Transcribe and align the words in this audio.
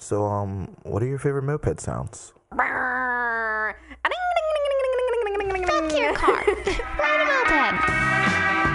So, 0.00 0.24
um, 0.24 0.76
what 0.84 1.02
are 1.02 1.06
your 1.06 1.18
favorite 1.18 1.42
moped 1.42 1.80
sounds? 1.80 2.32
Fuck 5.66 5.92
your 5.92 6.14
car. 6.14 6.44
Ride 6.46 7.20
a 7.20 7.26
moped. 7.26 7.82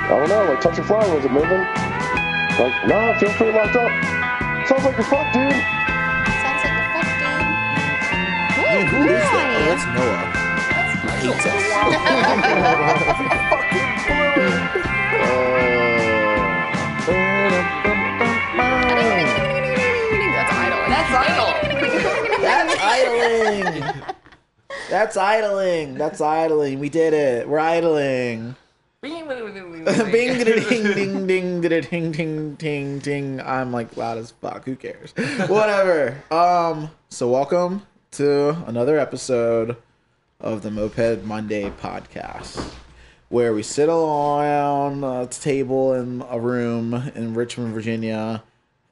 I 0.05 0.07
don't 0.09 0.27
know, 0.27 0.43
like 0.51 0.59
touch 0.61 0.77
a 0.77 0.83
flower, 0.83 1.15
was 1.15 1.23
it 1.23 1.31
moving? 1.31 1.61
Like, 2.59 2.87
no, 2.87 3.09
it 3.11 3.19
feels 3.19 3.33
pretty 3.33 3.57
locked 3.57 3.75
up. 3.77 3.89
Sounds 4.67 4.83
like 4.83 4.97
you're 4.97 5.07
fucked, 5.07 5.33
dude. 5.33 5.51
Sounds 6.43 6.63
like 6.63 6.75
a 6.75 6.83
fuck 6.91 7.07
dude. 7.17 7.39
Hey, 8.59 8.83
who 8.85 8.97
is 9.03 9.23
that? 9.23 9.47
Oh, 9.55 9.65
that's 9.71 9.85
Noah. 9.95 10.43
Hates 11.23 11.43
That's 11.45 11.63
idling. 14.35 15.29
idling. 22.93 24.03
That's 24.89 25.17
idling. 25.17 25.95
That's 25.95 26.21
idling. 26.21 26.79
We 26.79 26.89
did 26.89 27.13
it. 27.13 27.47
We're 27.47 27.59
idling. 27.59 28.55
Bing 29.01 29.27
ding 29.27 30.43
ding 30.43 31.27
ding 31.27 31.27
ding 31.27 32.11
ding 32.11 32.55
ding 32.55 32.99
ding. 32.99 33.41
I'm 33.41 33.71
like 33.71 33.97
loud 33.97 34.17
as 34.17 34.31
fuck. 34.31 34.65
Who 34.65 34.75
cares? 34.75 35.13
Whatever. 35.47 36.21
Um. 36.31 36.89
So 37.09 37.29
welcome 37.29 37.85
to 38.11 38.49
another 38.67 38.99
episode 38.99 39.75
of 40.39 40.61
the 40.61 40.71
Moped 40.71 41.23
Monday 41.23 41.71
podcast, 41.81 42.63
where 43.29 43.53
we 43.53 43.63
sit 43.63 43.89
around 43.89 45.03
a 45.03 45.25
table 45.27 45.93
in 45.93 46.23
a 46.29 46.39
room 46.39 46.93
in 47.15 47.33
Richmond, 47.33 47.73
Virginia, 47.73 48.43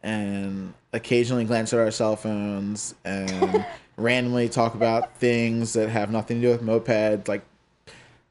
and 0.04 0.74
occasionally 0.92 1.46
glance 1.46 1.72
at 1.74 1.80
our 1.80 1.92
cell 1.92 2.16
phones 2.16 2.96
and 3.06 3.66
randomly 4.02 4.50
talk 4.50 4.74
about 4.74 5.16
things 5.18 5.74
that 5.74 5.90
have 5.90 6.12
nothing 6.12 6.42
to 6.42 6.48
do 6.48 6.52
with 6.52 6.62
mopeds, 6.62 7.28
like 7.28 7.44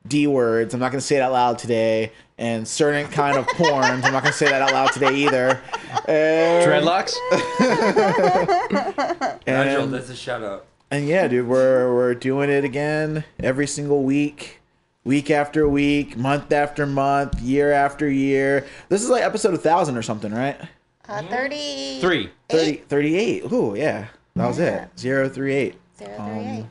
D 0.07 0.27
words. 0.27 0.75
I'm 0.75 0.81
not 0.81 0.93
going 0.93 1.01
to 1.01 1.07
say 1.07 1.17
it 1.17 1.21
out 1.21 1.33
loud 1.33 1.59
today. 1.59 2.13
And 2.39 2.67
certain 2.67 3.07
kind 3.09 3.37
of 3.37 3.47
porn. 3.49 3.85
I'm 3.85 4.01
not 4.01 4.23
going 4.23 4.33
to 4.33 4.33
say 4.33 4.49
that 4.49 4.63
out 4.63 4.73
loud 4.73 4.93
today 4.93 5.15
either. 5.15 5.61
And, 6.07 6.67
Dreadlocks? 6.67 7.15
Nigel, 9.47 9.83
and, 9.85 9.93
that's 9.93 10.09
a 10.09 10.17
shout 10.17 10.43
out. 10.43 10.65
and 10.91 11.07
yeah, 11.07 11.29
dude, 11.29 11.47
we're 11.47 11.95
we're 11.95 12.15
doing 12.15 12.49
it 12.49 12.65
again 12.65 13.25
every 13.41 13.67
single 13.67 14.03
week, 14.05 14.61
week 15.05 15.31
after 15.31 15.69
week, 15.69 16.17
month 16.17 16.51
after 16.51 16.87
month, 16.87 17.39
year 17.43 17.73
after 17.73 18.09
year. 18.09 18.67
This 18.89 19.03
is 19.03 19.11
like 19.11 19.23
episode 19.23 19.53
1000 19.53 19.99
or 19.99 20.03
something, 20.03 20.33
right? 20.33 20.59
Uh, 21.07 21.21
30. 21.23 22.01
Three. 22.01 22.31
30, 22.49 22.77
38. 22.89 23.53
Ooh, 23.53 23.75
yeah. 23.77 24.07
That 24.41 24.49
was 24.49 24.59
Yeah. 24.59 24.85
it. 24.85 24.89
038. 24.97 25.75
Zero, 25.99 26.15
Um, 26.19 26.39
eight. 26.39 26.65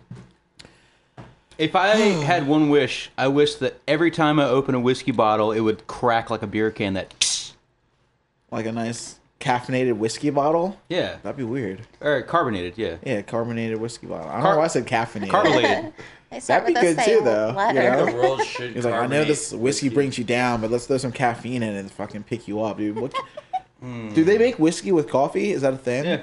If 1.57 1.75
I 1.75 1.87
had 1.87 2.47
one 2.47 2.69
wish, 2.69 3.11
I 3.17 3.27
wish 3.27 3.55
that 3.55 3.79
every 3.87 4.11
time 4.11 4.39
I 4.39 4.45
open 4.45 4.75
a 4.75 4.79
whiskey 4.79 5.11
bottle, 5.11 5.51
it 5.51 5.59
would 5.59 5.85
crack 5.87 6.29
like 6.29 6.41
a 6.41 6.47
beer 6.47 6.71
can. 6.71 6.93
That 6.93 7.13
Like 8.51 8.65
a 8.65 8.71
nice 8.71 9.19
caffeinated 9.39 9.93
whiskey 9.97 10.29
bottle. 10.31 10.77
yeah, 10.89 11.17
That'd 11.21 11.37
be 11.37 11.43
weird. 11.43 11.81
or 12.01 12.21
carbonated, 12.23 12.73
yeah, 12.77 12.95
Yeah, 13.05 13.21
carbonated 13.21 13.79
whiskey 13.79 14.07
bottle. 14.07 14.27
I 14.29 14.33
don't 14.33 14.41
Car- 14.41 14.51
know 14.53 14.57
why 14.59 14.65
I 14.65 14.67
said 14.67 14.87
caffeinated. 14.87 15.29
carbonated. 15.29 15.93
That'd 16.47 16.67
be 16.67 16.73
good 16.73 16.97
too, 16.99 17.21
though, 17.23 17.49
you 17.69 17.73
know? 17.73 18.05
The 18.05 18.11
world 18.13 18.43
should. 18.43 18.73
He's 18.75 18.85
like, 18.85 18.93
I 18.93 18.97
know 18.97 19.01
carbonate 19.01 19.27
this 19.27 19.51
whiskey 19.53 19.89
brings 19.89 20.17
you 20.17 20.23
down, 20.23 20.61
but 20.61 20.71
let's 20.71 20.85
throw 20.87 20.97
some 20.97 21.11
caffeine 21.11 21.61
in 21.63 21.75
it 21.75 21.79
and 21.79 21.91
fucking 21.91 22.23
pick 22.23 22.47
you 22.47 22.61
up, 22.61 22.77
dude. 22.77 22.97
What? 22.99 23.13
Do 23.81 24.23
they 24.23 24.37
make 24.37 24.59
whiskey 24.59 24.91
with 24.91 25.09
coffee? 25.09 25.51
Is 25.51 25.61
that 25.61 25.73
a 25.73 25.77
thing? 25.77 26.05
Yeah, 26.05 26.21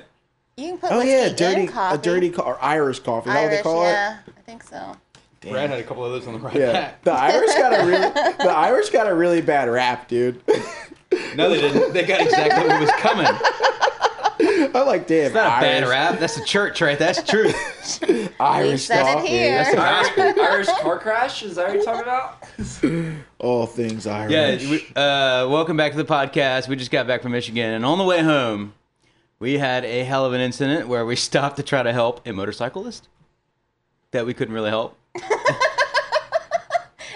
You 0.58 0.68
can 0.68 0.78
put 0.78 0.90
Oh 0.90 0.96
whiskey 1.00 1.10
yeah, 1.10 1.26
in 1.26 1.36
dirty 1.36 1.66
coffee. 1.66 1.94
a 1.96 1.98
dirty 1.98 2.30
co- 2.30 2.42
or 2.42 2.58
Irish 2.64 3.00
coffee. 3.00 3.28
Is 3.28 3.34
that 3.34 3.42
what 3.42 3.50
they 3.50 3.62
call 3.62 3.82
it? 3.84 3.90
yeah, 3.90 4.16
I 4.26 4.40
think 4.40 4.62
so. 4.62 4.96
it? 5.42 5.50
Brad 5.50 5.68
had 5.68 5.78
a 5.78 5.82
couple 5.82 6.02
of 6.02 6.12
those 6.12 6.26
on 6.26 6.32
the 6.32 6.38
right 6.40 6.54
Yeah, 6.56 6.72
back. 6.72 7.02
the 7.04 7.12
Irish 7.12 7.54
got 7.56 7.72
a 7.78 7.84
really 7.86 7.98
the 8.38 8.50
Irish 8.56 8.88
got 8.88 9.06
a 9.06 9.14
really 9.14 9.42
bad 9.42 9.68
rap, 9.68 10.08
dude. 10.08 10.40
No, 11.36 11.50
they 11.50 11.60
didn't. 11.60 11.92
They 11.92 12.04
got 12.06 12.22
exactly 12.22 12.66
what 12.68 12.80
was 12.80 12.90
coming. 12.92 13.26
It's 14.38 14.74
I'm 14.74 14.86
like, 14.86 15.06
damn, 15.06 15.34
not 15.34 15.58
a 15.58 15.60
bad 15.60 15.86
rap. 15.88 16.18
That's 16.20 16.36
the 16.36 16.44
church, 16.46 16.80
right? 16.80 16.98
That's 16.98 17.22
truth. 17.22 18.00
We 18.08 18.26
Irish 18.40 18.84
said 18.84 19.00
it 19.02 19.12
coffee. 19.14 19.28
here. 19.28 19.62
That's 19.62 19.74
the 19.74 20.22
Irish, 20.22 20.38
Irish 20.68 20.68
car 20.80 20.98
crash? 20.98 21.42
Is 21.42 21.56
that 21.56 21.66
what 21.68 21.74
you're 21.76 21.84
talking 21.84 22.02
about? 22.02 23.22
All 23.38 23.66
things 23.66 24.06
Irish. 24.06 24.32
Yeah, 24.64 24.70
we, 24.70 24.78
uh, 24.96 25.48
welcome 25.50 25.76
back 25.76 25.92
to 25.92 25.98
the 25.98 26.04
podcast. 26.06 26.66
We 26.66 26.76
just 26.76 26.90
got 26.90 27.06
back 27.06 27.20
from 27.22 27.32
Michigan, 27.32 27.74
and 27.74 27.84
on 27.84 27.98
the 27.98 28.04
way 28.04 28.22
home, 28.22 28.72
we 29.38 29.58
had 29.58 29.84
a 29.84 30.04
hell 30.04 30.24
of 30.24 30.32
an 30.32 30.40
incident 30.40 30.88
where 30.88 31.04
we 31.06 31.16
stopped 31.28 31.56
to 31.56 31.62
try 31.62 31.82
to 31.82 31.92
help 31.92 32.26
a 32.26 32.32
motorcyclist 32.32 33.08
that 34.12 34.24
we 34.26 34.34
couldn't 34.34 34.54
really 34.54 34.70
help. 34.70 34.96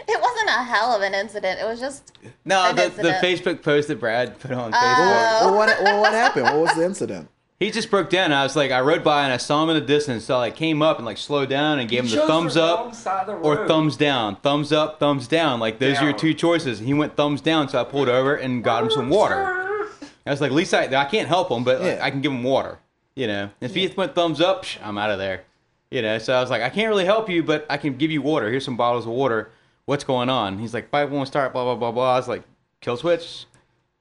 It 0.08 0.20
wasn't 0.20 0.48
a 0.48 0.64
hell 0.64 0.92
of 0.92 1.03
an 1.03 1.14
incident. 1.14 1.60
It 1.60 1.64
was 1.64 1.78
just 1.78 2.12
No, 2.44 2.69
An 2.70 2.75
the, 2.76 2.82
the 2.82 2.88
incident. 2.88 3.25
Facebook 3.25 3.62
post 3.62 3.86
that 3.88 4.00
Brad 4.00 4.38
put 4.41 4.50
on 4.50 4.72
Oh. 4.75 4.76
Facebook. 4.76 5.41
well, 5.42 5.54
what, 5.56 5.82
well, 5.84 6.00
what 6.00 6.12
happened? 6.12 6.44
What 6.47 6.56
was 6.58 6.75
the 6.75 6.84
incident? 6.84 7.28
He 7.60 7.70
just 7.70 7.91
broke 7.91 8.10
down. 8.10 8.32
I 8.32 8.42
was 8.42 8.56
like, 8.56 8.70
I 8.72 8.81
rode 8.81 9.04
by 9.04 9.22
and 9.25 9.32
I 9.32 9.37
saw 9.37 9.62
him 9.62 9.69
in 9.70 9.76
the 9.76 9.82
distance, 9.87 10.25
so 10.25 10.34
I 10.37 10.38
like, 10.38 10.56
came 10.56 10.82
up 10.82 10.97
and 10.97 11.06
like 11.06 11.19
slowed 11.19 11.48
down 11.50 11.78
and 11.78 11.88
gave 11.88 12.00
him 12.00 12.06
the 12.10 12.16
chose 12.16 12.26
thumbs 12.26 12.54
the 12.54 12.62
up 12.64 12.94
side 12.94 13.20
of 13.28 13.41
the 13.41 13.47
or 13.48 13.54
road. 13.56 13.69
thumbs 13.69 13.97
down. 13.97 14.37
Thumbs 14.37 14.72
up, 14.72 14.98
thumbs 14.98 15.28
down. 15.28 15.60
Like 15.60 15.78
those 15.78 15.98
are 15.98 16.04
your 16.04 16.12
Down. 16.12 16.20
two 16.20 16.34
choices. 16.34 16.78
And 16.81 16.88
he 16.88 16.94
went 16.94 17.14
thumbs 17.16 17.41
down, 17.41 17.69
so 17.69 17.81
I 17.81 17.84
pulled 17.84 18.08
over 18.08 18.34
and 18.34 18.64
got 18.64 18.82
him 18.82 18.91
some 18.91 19.10
water. 19.10 19.79
I 20.26 20.31
was 20.31 20.41
like, 20.41 20.50
at 20.50 20.54
least 20.56 20.72
I, 20.75 20.84
I 20.94 21.04
can't 21.06 21.28
help 21.28 21.50
him, 21.50 21.64
but 21.64 21.81
like, 21.81 21.97
Yeah. 21.98 22.04
I 22.04 22.10
can 22.10 22.20
give 22.20 22.32
him 22.32 22.42
water. 22.42 22.78
You 23.16 23.26
know, 23.26 23.50
if 23.60 23.75
he 23.75 23.86
went 23.88 24.14
thumbs 24.14 24.41
up, 24.41 24.64
psh, 24.64 24.78
I'm 24.82 24.97
out 24.98 25.10
of 25.10 25.19
there. 25.19 25.42
You 25.91 26.03
know, 26.03 26.19
so 26.19 26.32
I 26.34 26.41
was 26.41 26.50
like, 26.50 26.62
I 26.62 26.69
can't 26.70 26.88
really 26.88 27.04
help 27.04 27.28
you, 27.28 27.42
but 27.42 27.66
I 27.69 27.76
can 27.76 27.97
give 27.97 28.10
you 28.10 28.22
water. 28.22 28.48
Here's 28.50 28.64
some 28.64 28.76
bottles 28.76 29.04
of 29.06 29.10
water. 29.12 29.50
What's 29.86 30.04
going 30.04 30.28
on? 30.31 30.58
He's 30.58 30.72
like, 30.72 30.88
five 30.91 31.10
won't 31.10 31.26
start. 31.26 31.53
Blah 31.53 31.64
blah 31.64 31.75
blah 31.75 31.91
blah. 31.91 32.14
I 32.14 32.16
was 32.16 32.28
like, 32.28 32.44
kill 32.81 32.97
switch. 32.97 33.47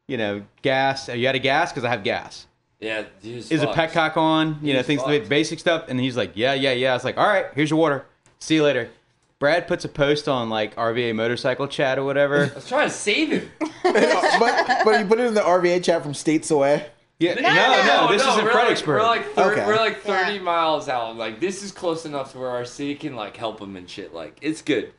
You 0.08 0.18
know, 0.18 0.44
gas. 0.62 1.10
Are 1.10 1.16
you 1.16 1.28
out 1.28 1.36
of 1.36 1.42
gas? 1.42 1.72
Because 1.72 1.84
I 1.84 1.90
have 1.90 2.04
gas 2.04 2.46
Yeah, 2.80 3.04
dude. 3.24 3.52
is 3.52 3.64
a 3.64 3.68
petcock 3.68 4.18
on? 4.18 4.60
You 4.62 4.74
know, 4.74 4.84
things 4.84 5.02
fucked. 5.02 5.30
basic 5.30 5.60
stuff. 5.60 5.86
And 5.88 6.00
he's 6.00 6.16
like, 6.16 6.34
yeah, 6.36 6.54
yeah, 6.54 6.74
yeah. 6.74 6.92
I 6.92 6.94
was 6.94 7.04
like, 7.04 7.18
all 7.18 7.28
right, 7.28 7.46
here's 7.56 7.70
your 7.72 7.80
water. 7.80 8.06
See 8.40 8.56
you 8.56 8.64
later. 8.64 8.90
Brad 9.40 9.68
puts 9.68 9.86
a 9.86 9.90
post 9.90 10.28
on 10.28 10.50
like 10.50 10.76
RVA 10.76 11.16
motorcycle 11.16 11.68
chat 11.68 11.98
or 11.98 12.04
whatever. 12.04 12.50
I 12.52 12.56
was 12.56 12.68
trying 12.68 12.90
to 12.90 12.94
save 12.94 13.30
him. 13.32 13.50
but 13.84 14.82
but 14.86 15.00
you 15.00 15.06
put 15.06 15.20
it 15.20 15.26
in 15.28 15.34
the 15.34 15.42
RVA 15.42 15.84
chat 15.84 16.04
from 16.04 16.14
states 16.14 16.52
away. 16.52 16.88
Yeah, 17.20 17.34
no, 17.34 17.42
no, 17.42 17.54
no, 17.54 18.06
no, 18.08 18.12
this 18.14 18.26
is 18.26 18.38
in 18.38 18.46
we're 18.46 18.52
Fredericksburg. 18.52 19.02
Like, 19.02 19.22
we're 19.22 19.26
like, 19.26 19.34
thir- 19.36 19.52
Okay. 19.52 19.66
we're 19.68 19.76
like 19.76 20.02
30 20.04 20.34
Yeah. 20.36 20.40
miles 20.42 20.88
out. 20.88 21.18
Like, 21.18 21.42
this 21.42 21.64
is 21.64 21.72
close 21.74 22.06
enough 22.06 22.32
to 22.32 22.38
where 22.40 22.50
our 22.50 22.64
city 22.64 22.96
can, 22.96 23.14
like, 23.18 23.36
help 23.36 23.60
him 23.60 23.76
and 23.76 23.90
shit. 23.90 24.14
Like, 24.14 24.38
it's 24.42 24.62
good. 24.62 24.94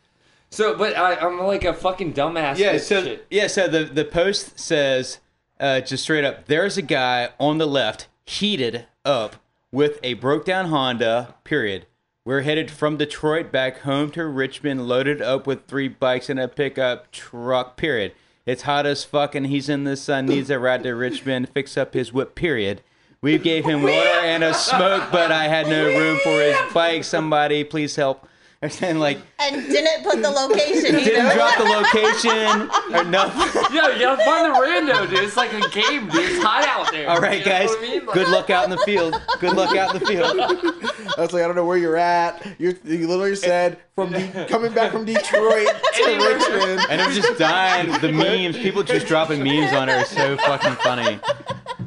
So, 0.50 0.76
but 0.76 0.98
I, 0.98 1.14
I'm 1.14 1.40
like 1.40 1.64
a 1.64 1.72
fucking 1.72 2.12
dumbass. 2.12 2.58
yeah, 2.58 2.76
so 2.76 3.02
shit. 3.04 3.26
yeah, 3.30 3.46
so 3.46 3.68
the 3.68 3.84
the 3.84 4.04
post 4.04 4.58
says 4.58 5.18
uh, 5.58 5.80
just 5.80 6.02
straight 6.02 6.24
up, 6.24 6.44
there's 6.46 6.76
a 6.76 6.82
guy 6.82 7.30
on 7.38 7.56
the 7.56 7.66
left 7.66 8.08
heated 8.26 8.84
up 9.04 9.36
with 9.72 9.98
a 10.02 10.12
broke 10.14 10.44
down 10.44 10.66
Honda. 10.66 11.36
Period. 11.44 11.86
We're 12.22 12.42
headed 12.42 12.70
from 12.70 12.98
Detroit 12.98 13.50
back 13.50 13.78
home 13.78 14.10
to 14.10 14.26
Richmond, 14.26 14.86
loaded 14.86 15.22
up 15.22 15.46
with 15.46 15.64
three 15.66 15.88
bikes 15.88 16.28
and 16.28 16.38
a 16.38 16.48
pickup 16.48 17.10
truck. 17.12 17.78
Period. 17.78 18.12
It's 18.44 18.62
hot 18.62 18.84
as 18.84 19.04
fuck, 19.04 19.34
and 19.34 19.46
he's 19.46 19.70
in 19.70 19.84
the 19.84 19.96
sun. 19.96 20.26
Needs 20.26 20.50
a 20.50 20.58
ride 20.58 20.82
to 20.82 20.94
Richmond. 20.94 21.48
Fix 21.48 21.78
up 21.78 21.94
his 21.94 22.12
whip. 22.12 22.34
Period. 22.34 22.82
We 23.22 23.38
gave 23.38 23.64
him 23.64 23.82
water 23.82 24.20
and 24.22 24.44
a 24.44 24.52
smoke, 24.52 25.04
but 25.10 25.32
I 25.32 25.44
had 25.44 25.66
no 25.66 25.86
room 25.86 26.18
for 26.22 26.42
his 26.42 26.56
bike. 26.74 27.04
Somebody, 27.04 27.64
please 27.64 27.96
help. 27.96 28.28
And 28.82 29.00
like, 29.00 29.18
and 29.38 29.56
didn't 29.68 30.04
put 30.04 30.20
the 30.20 30.28
location 30.30 30.94
didn't 30.96 31.34
drop 31.34 31.56
the 31.56 31.64
location 31.64 32.68
or 32.94 33.04
nothing. 33.04 33.74
Yo, 33.74 33.88
you 33.88 34.00
gotta 34.00 34.22
find 34.22 34.54
the 34.54 34.58
rando, 34.58 35.08
dude. 35.08 35.24
It's 35.24 35.34
like 35.36 35.50
a 35.54 35.66
game, 35.70 36.10
dude. 36.10 36.30
It's 36.30 36.44
hot 36.44 36.68
out 36.68 36.92
there. 36.92 37.08
All 37.08 37.20
right, 37.20 37.38
You 37.38 37.44
guys. 37.46 37.70
I 37.74 37.80
mean? 37.80 38.04
Like- 38.04 38.14
Good 38.14 38.28
luck 38.28 38.50
out 38.50 38.64
in 38.64 38.70
the 38.70 38.76
field. 38.78 39.18
Good 39.40 39.56
luck 39.56 39.74
out 39.74 39.94
in 39.94 40.00
the 40.00 40.06
field. 40.06 40.36
I 41.16 41.20
was 41.22 41.32
like, 41.32 41.42
I 41.42 41.46
don't 41.46 41.56
know 41.56 41.64
where 41.64 41.78
you're 41.78 41.96
at. 41.96 42.46
You're, 42.58 42.74
you 42.84 43.08
literally 43.08 43.34
said 43.34 43.78
from 43.94 44.10
De- 44.12 44.46
coming 44.50 44.74
back 44.74 44.92
from 44.92 45.06
Detroit 45.06 45.66
to 45.94 46.04
Richmond. 46.04 46.82
And 46.90 47.00
I'm 47.00 47.12
just 47.12 47.38
dying. 47.38 47.90
The 48.02 48.12
memes, 48.12 48.58
people 48.58 48.82
just 48.82 49.06
dropping 49.06 49.42
memes 49.42 49.72
on 49.72 49.88
her 49.88 50.00
is 50.00 50.08
so 50.08 50.36
fucking 50.36 50.74
funny. 50.76 51.18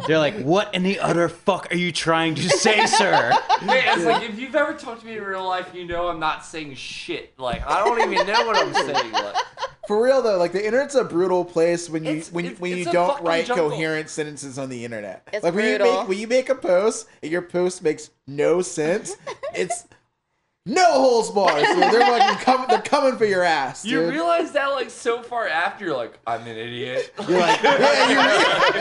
They're 0.07 0.19
like, 0.19 0.41
"What 0.41 0.73
in 0.75 0.83
the 0.83 0.99
utter 0.99 1.29
fuck 1.29 1.71
are 1.71 1.77
you 1.77 1.91
trying 1.91 2.35
to 2.35 2.49
say, 2.49 2.85
sir?" 2.85 3.31
Wait, 3.67 3.83
it's 3.87 4.05
like 4.05 4.23
if 4.29 4.37
you've 4.37 4.55
ever 4.55 4.73
talked 4.73 5.01
to 5.01 5.07
me 5.07 5.17
in 5.17 5.23
real 5.23 5.45
life, 5.47 5.73
you 5.73 5.85
know 5.85 6.07
I'm 6.07 6.19
not 6.19 6.43
saying 6.45 6.75
shit. 6.75 7.33
Like 7.39 7.65
I 7.67 7.83
don't 7.85 8.11
even 8.11 8.27
know 8.27 8.45
what 8.45 8.57
I'm 8.57 8.73
saying. 8.95 9.11
Like, 9.11 9.35
For 9.87 10.01
real 10.03 10.21
though, 10.21 10.37
like 10.37 10.51
the 10.53 10.65
internet's 10.65 10.95
a 10.95 11.03
brutal 11.03 11.43
place 11.45 11.89
when 11.89 12.03
you 12.05 12.11
It's- 12.11 12.31
when 12.31 12.45
it's- 12.45 12.59
when 12.61 12.71
you 12.71 12.77
it's 12.77 12.87
a 12.89 12.93
don't 12.93 13.09
fucking 13.09 13.25
write 13.25 13.45
jungle. 13.47 13.69
coherent 13.69 14.09
sentences 14.09 14.57
on 14.57 14.69
the 14.69 14.85
internet. 14.85 15.27
It's 15.33 15.43
like 15.43 15.53
when 15.53 15.65
you 15.65 15.77
brutal. 15.77 15.99
make 16.01 16.07
when 16.09 16.17
you 16.19 16.27
make 16.27 16.49
a 16.49 16.55
post 16.55 17.07
and 17.21 17.31
your 17.31 17.41
post 17.41 17.83
makes 17.83 18.09
no 18.27 18.61
sense, 18.61 19.15
it's 19.53 19.85
no 20.65 20.93
holes 20.93 21.31
barred. 21.31 21.65
So 21.65 21.79
they're 21.79 21.99
like 22.11 22.39
coming, 22.41 22.67
they're 22.67 22.81
coming 22.81 23.17
for 23.17 23.25
your 23.25 23.43
ass. 23.43 23.85
you 23.85 24.07
realize 24.07 24.51
that 24.53 24.67
like 24.67 24.89
so 24.89 25.21
far 25.21 25.47
after, 25.47 25.85
you're 25.85 25.97
like, 25.97 26.17
I'm 26.25 26.41
an 26.41 26.57
idiot. 26.57 27.13
You're 27.27 27.39
like, 27.39 27.61
yeah, 27.63 28.09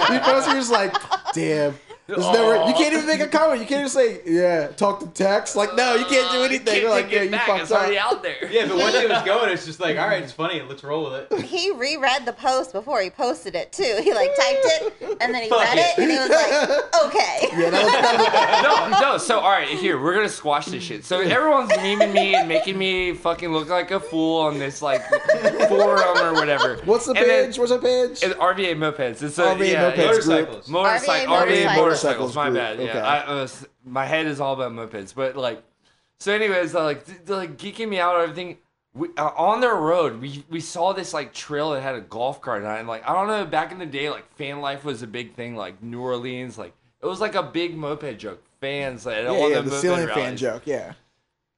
you, 0.09 0.15
you 0.15 0.21
post, 0.21 0.47
you're 0.47 0.57
just 0.57 0.73
like, 0.73 0.95
damn. 1.33 1.75
There's 2.09 2.19
never. 2.19 2.57
You 2.69 2.75
can't 2.75 2.93
even 2.93 3.07
make 3.07 3.21
a 3.21 3.29
comment. 3.29 3.61
You 3.61 3.67
can't 3.67 3.79
even 3.81 3.89
say, 3.89 4.21
"Yeah, 4.27 4.67
talk 4.69 5.01
to 5.01 5.07
text." 5.07 5.55
Like, 5.55 5.77
no, 5.77 5.95
you 5.95 6.05
can't 6.05 6.33
do 6.33 6.43
anything. 6.43 6.67
Can't 6.67 6.81
You're 6.83 6.91
like, 6.91 7.11
yeah, 7.13 7.23
you 7.23 7.31
back. 7.31 7.47
fucked 7.47 7.63
It's 7.63 7.71
already 7.73 7.97
out 7.97 8.23
there. 8.25 8.51
Yeah, 8.51 8.67
but 8.67 8.77
once 8.79 8.95
it 8.97 9.09
was 9.09 9.23
going, 9.25 9.51
it's 9.53 9.65
just 9.65 9.79
like, 9.79 9.97
all 9.99 10.09
right, 10.09 10.23
it's 10.23 10.33
funny. 10.33 10.61
Let's 10.63 10.83
roll 10.83 11.05
with 11.11 11.33
it. 11.33 11.43
He 11.45 11.71
reread 11.71 12.27
the 12.27 12.33
post 12.33 12.73
before 12.73 13.01
he 13.01 13.09
posted 13.09 13.55
it 13.55 13.73
too. 13.73 14.01
He 14.03 14.13
like 14.13 14.31
typed 14.37 14.65
it 14.65 15.17
and 15.21 15.33
then 15.33 15.45
he 15.45 15.49
Fuck 15.49 15.61
read 15.61 15.79
it. 15.79 15.99
it 15.99 16.03
and 16.03 16.11
he 16.11 16.19
was 16.19 16.29
like, 16.29 16.95
okay. 17.07 17.63
Yeah, 17.63 17.71
that 17.71 18.91
was, 18.93 19.01
no, 19.01 19.13
no. 19.13 19.19
So 19.19 19.39
all 19.39 19.51
right, 19.51 19.69
here 19.69 20.01
we're 20.03 20.15
gonna 20.15 20.29
squash 20.29 20.67
this 20.67 20.83
shit. 20.83 21.05
So 21.05 21.21
everyone's 21.21 21.71
memeing 21.71 22.13
me 22.13 22.35
and 22.35 22.49
making 22.49 22.77
me 22.79 23.15
fucking 23.15 23.51
look 23.53 23.69
like 23.69 23.93
a 23.93 24.01
fool 24.01 24.41
on 24.41 24.59
this 24.59 24.83
like 24.83 25.03
forum 25.69 26.19
or 26.19 26.35
whatever. 26.35 26.79
What's 26.85 27.07
the 27.07 27.13
And 27.13 27.19
then- 27.31 27.47
page? 27.47 27.59
What's 27.59 27.71
the 27.71 27.79
page? 27.79 28.23
It's 28.23 28.35
RVA 28.35 28.75
mopeds. 28.77 29.23
It's 29.23 29.39
a 29.39 29.45
RVA 29.45 29.69
yeah, 29.73 29.91
mopeds 29.93 29.97
yeah. 29.99 30.07
Motorcycles. 30.07 30.69
Motorcycle, 30.69 31.35
RVA 31.35 31.47
RVA 31.67 31.77
motorcycles. 31.93 32.35
motorcycles 32.35 32.37
My 32.37 32.51
bad. 32.51 32.79
Yeah, 32.79 32.85
okay. 32.91 33.01
I, 33.01 33.19
uh, 33.21 33.49
my 33.85 34.05
head 34.07 34.27
is 34.27 34.41
all 34.41 34.55
about 34.55 34.73
mopeds, 34.73 35.15
but 35.15 35.37
like, 35.37 35.63
so 36.19 36.33
anyways, 36.33 36.75
like 36.75 37.07
like 37.29 37.57
geeking 37.57 37.89
me 37.89 38.01
out 38.01 38.15
and 38.15 38.23
everything. 38.25 38.59
We, 38.95 39.09
uh, 39.17 39.31
on 39.37 39.61
their 39.61 39.75
road, 39.75 40.21
we 40.21 40.45
we 40.51 40.61
saw 40.61 40.93
this 40.93 41.15
like 41.15 41.33
trail 41.33 41.71
that 41.71 41.83
had 41.83 41.95
a 41.95 42.01
golf 42.01 42.43
cart 42.43 42.63
on 42.65 42.77
it. 42.77 42.81
And, 42.81 42.89
like 42.89 43.09
I 43.09 43.15
don't 43.15 43.27
know, 43.27 43.45
back 43.47 43.73
in 43.73 43.79
the 43.79 43.87
day, 43.87 44.11
like 44.11 44.31
fan 44.37 44.61
life 44.61 44.85
was 44.85 45.03
a 45.03 45.07
big 45.07 45.35
thing. 45.35 45.57
Like 45.57 45.83
New 45.83 46.01
Orleans, 46.01 46.59
like 46.59 46.75
it 47.01 47.07
was 47.07 47.21
like 47.21 47.35
a 47.35 47.43
big 47.43 47.77
moped 47.77 48.19
joke. 48.19 48.43
Fans, 48.61 49.05
like, 49.05 49.17
yeah, 49.17 49.49
yeah, 49.49 49.61
the 49.61 49.71
ceiling 49.73 50.07
fan 50.07 50.37
joke. 50.37 50.63
Yeah. 50.67 50.93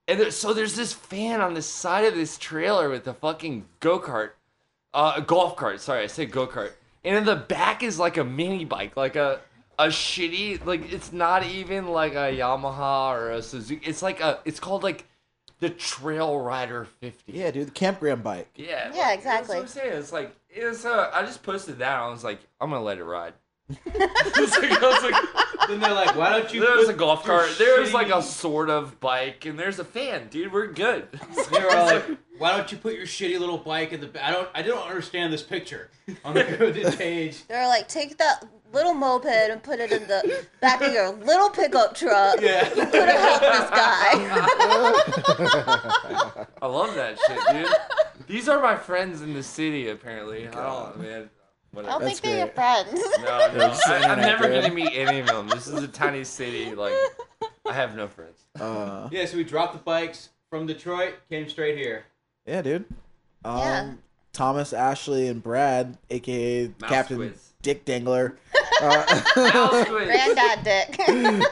And 0.08 0.18
there, 0.18 0.30
so 0.30 0.54
there's 0.54 0.74
this 0.74 0.94
fan 0.94 1.42
on 1.42 1.52
the 1.52 1.60
side 1.60 2.06
of 2.06 2.14
this 2.14 2.38
trailer 2.38 2.88
with 2.88 3.06
a 3.06 3.12
fucking 3.12 3.66
go 3.80 3.98
kart, 3.98 4.30
uh, 4.94 5.12
a 5.16 5.20
golf 5.20 5.54
cart. 5.54 5.82
Sorry, 5.82 6.02
I 6.02 6.06
said 6.06 6.30
go 6.30 6.46
kart. 6.46 6.72
And 7.04 7.14
in 7.14 7.24
the 7.24 7.36
back 7.36 7.82
is 7.82 7.98
like 7.98 8.16
a 8.16 8.24
mini 8.24 8.64
bike, 8.64 8.96
like 8.96 9.16
a 9.16 9.40
a 9.78 9.86
shitty, 9.86 10.64
like 10.64 10.92
it's 10.92 11.12
not 11.12 11.44
even 11.44 11.88
like 11.88 12.12
a 12.14 12.32
Yamaha 12.36 13.10
or 13.14 13.30
a 13.32 13.42
Suzuki. 13.42 13.84
It's 13.86 14.02
like 14.02 14.20
a, 14.20 14.40
it's 14.44 14.60
called 14.60 14.82
like 14.82 15.06
the 15.60 15.70
Trail 15.70 16.40
Rider 16.40 16.84
50. 17.00 17.32
Yeah, 17.32 17.50
dude, 17.50 17.68
the 17.68 17.70
campground 17.72 18.22
bike. 18.22 18.48
Yeah, 18.56 18.92
Yeah, 18.94 19.02
like, 19.02 19.18
exactly. 19.18 19.56
That's 19.60 19.74
what 19.74 19.84
I'm 19.84 19.88
saying. 19.88 19.98
It's 19.98 20.12
like 20.12 20.36
it's 20.50 20.84
was. 20.84 20.84
Uh, 20.86 21.10
I 21.12 21.22
just 21.22 21.42
posted 21.42 21.78
that. 21.78 21.98
I 21.98 22.08
was 22.10 22.22
like, 22.24 22.40
I'm 22.60 22.70
gonna 22.70 22.82
let 22.82 22.98
it 22.98 23.04
ride. 23.04 23.34
It's 23.86 24.58
like- 24.58 24.72
I 24.72 24.80
was 24.80 25.02
like, 25.02 25.68
Then 25.68 25.80
they're 25.80 25.94
like, 25.94 26.16
why 26.16 26.30
don't 26.38 26.52
you? 26.52 26.60
there's 26.60 26.88
a 26.88 26.92
golf 26.92 27.24
cart. 27.24 27.48
There's 27.56 27.94
like 27.94 28.10
a 28.10 28.22
sort 28.22 28.68
of 28.68 29.00
bike, 29.00 29.46
and 29.46 29.58
there's 29.58 29.78
a 29.78 29.84
fan, 29.84 30.28
dude. 30.28 30.52
We're 30.52 30.66
good. 30.66 31.08
They 31.50 31.60
were 31.62 31.70
like, 31.70 32.04
why 32.38 32.56
don't 32.56 32.70
you 32.70 32.76
put 32.78 32.94
your 32.94 33.06
shitty 33.06 33.38
little 33.40 33.58
bike 33.58 33.92
in 33.92 34.00
the? 34.00 34.26
I 34.26 34.32
don't. 34.32 34.48
I 34.54 34.62
don't 34.62 34.86
understand 34.86 35.32
this 35.32 35.42
picture 35.42 35.88
on 36.24 36.34
the 36.34 36.94
page. 36.98 37.46
They're 37.48 37.68
like, 37.68 37.88
take 37.88 38.18
that 38.18 38.44
little 38.74 38.92
moped 38.94 39.26
and 39.26 39.62
put 39.62 39.78
it 39.80 39.90
in 39.92 40.06
the 40.08 40.44
back 40.60 40.82
of 40.82 40.92
your 40.92 41.10
little 41.12 41.48
pickup 41.50 41.94
truck. 41.94 42.40
Yeah. 42.40 42.68
You 42.74 42.84
could 42.86 43.08
have 43.08 43.20
helped 43.20 43.40
this 43.42 43.70
guy. 43.70 44.10
I 46.60 46.66
love 46.66 46.94
that 46.94 47.18
shit, 47.26 47.38
dude. 47.50 48.26
These 48.26 48.48
are 48.48 48.60
my 48.60 48.76
friends 48.76 49.22
in 49.22 49.34
the 49.34 49.42
city, 49.42 49.88
apparently. 49.88 50.48
I 50.48 50.50
don't, 50.52 51.00
man. 51.00 51.30
I 51.76 51.82
don't 51.82 52.02
That's 52.02 52.20
think 52.20 52.20
they're 52.22 52.38
your 52.38 52.54
friends. 52.54 52.92
No, 53.20 53.52
no. 53.56 53.76
I, 53.86 54.04
I'm 54.04 54.20
never 54.20 54.44
dude. 54.48 54.62
gonna 54.62 54.74
meet 54.74 54.92
any 54.94 55.18
of 55.20 55.26
them. 55.26 55.48
This 55.48 55.66
is 55.66 55.82
a 55.82 55.88
tiny 55.88 56.22
city. 56.24 56.72
Like, 56.74 56.92
I 57.66 57.72
have 57.72 57.96
no 57.96 58.06
friends. 58.06 58.38
Uh, 58.60 59.08
Yeah, 59.10 59.26
so 59.26 59.36
we 59.36 59.44
dropped 59.44 59.72
the 59.72 59.80
bikes 59.80 60.28
from 60.50 60.66
Detroit, 60.66 61.14
came 61.28 61.48
straight 61.48 61.76
here. 61.76 62.04
yeah, 62.46 62.62
dude. 62.62 62.84
Um, 63.44 63.58
Yeah. 63.58 63.90
Thomas, 64.32 64.72
Ashley, 64.72 65.28
and 65.28 65.42
Brad, 65.42 65.96
aka 66.10 66.66
Mouse 66.80 66.90
Captain 66.90 67.16
quiz. 67.18 67.52
Dick 67.62 67.84
Dangler. 67.84 68.36
Uh, 68.80 69.22
Granddad 69.84 70.64
dick. 70.64 70.96
damn 71.06 71.42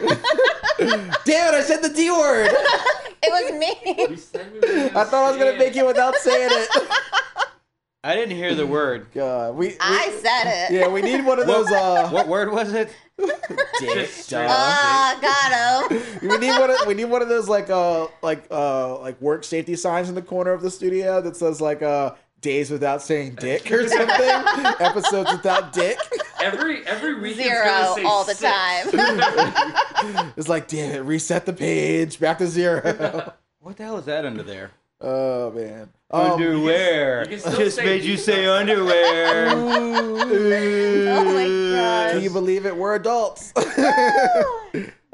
it! 1.08 1.54
I 1.54 1.62
said 1.62 1.82
the 1.82 1.92
D 1.94 2.10
word. 2.10 2.48
it 2.50 3.30
was 3.30 3.52
me. 3.58 4.08
You 4.10 4.16
said 4.16 4.52
we 4.52 4.60
were 4.60 4.66
gonna 4.66 5.00
I 5.00 5.04
thought 5.04 5.26
I 5.26 5.30
was 5.30 5.38
gonna 5.38 5.58
make 5.58 5.76
it 5.76 5.86
without 5.86 6.14
saying 6.16 6.50
it. 6.52 6.68
I 8.04 8.16
didn't 8.16 8.36
hear 8.36 8.56
the 8.56 8.66
word. 8.66 9.06
God, 9.14 9.54
we, 9.54 9.68
we 9.68 9.76
I 9.80 10.10
said 10.20 10.70
it. 10.70 10.74
yeah, 10.74 10.88
we 10.88 11.02
need 11.02 11.24
one 11.24 11.38
of 11.38 11.46
those. 11.46 11.70
Uh, 11.70 12.08
What 12.10 12.26
word 12.26 12.50
was 12.50 12.72
it? 12.72 12.92
dick, 13.16 13.30
Just 13.94 14.28
duh. 14.30 14.44
Ah, 14.50 15.16
got 15.22 15.92
him. 15.92 16.28
We 16.28 16.36
need 16.38 16.58
one. 16.58 16.70
Of, 16.70 16.84
we 16.88 16.94
need 16.94 17.04
one 17.04 17.22
of 17.22 17.28
those 17.28 17.48
like 17.48 17.70
uh 17.70 18.08
like 18.20 18.44
uh 18.50 18.98
like 18.98 19.20
work 19.20 19.44
safety 19.44 19.76
signs 19.76 20.08
in 20.08 20.16
the 20.16 20.22
corner 20.22 20.50
of 20.50 20.62
the 20.62 20.70
studio 20.70 21.20
that 21.20 21.36
says 21.36 21.60
like 21.60 21.82
uh 21.82 22.14
days 22.40 22.72
without 22.72 23.02
saying 23.02 23.36
dick 23.36 23.70
or 23.70 23.86
something. 23.86 24.74
Episodes 24.80 25.30
without 25.30 25.72
dick. 25.72 25.96
Every 26.42 26.86
every 26.86 27.14
week 27.20 27.36
Zero 27.36 27.64
gonna 27.64 27.94
say 27.94 28.04
all 28.04 28.24
the 28.24 28.34
six. 28.34 28.90
time. 28.92 30.32
It's 30.36 30.48
like 30.48 30.66
damn 30.68 30.90
it, 30.92 30.98
reset 31.00 31.46
the 31.46 31.52
page 31.52 32.18
back 32.18 32.38
to 32.38 32.46
zero. 32.46 33.32
What 33.60 33.76
the 33.76 33.84
hell 33.84 33.96
is 33.98 34.06
that 34.06 34.26
under 34.26 34.42
there? 34.42 34.72
oh 35.00 35.50
man. 35.52 35.88
Um, 36.10 36.32
underwear. 36.32 37.24
you 37.30 37.36
Just 37.38 37.78
made 37.78 38.02
you 38.02 38.16
say 38.16 38.46
underwear. 38.46 39.50
Oh 41.14 41.24
my 41.24 41.46
gosh. 41.76 42.12
Can 42.12 42.22
you 42.22 42.30
believe 42.30 42.66
it? 42.66 42.76
We're 42.76 42.94
adults. 42.96 43.52
this 43.52 43.68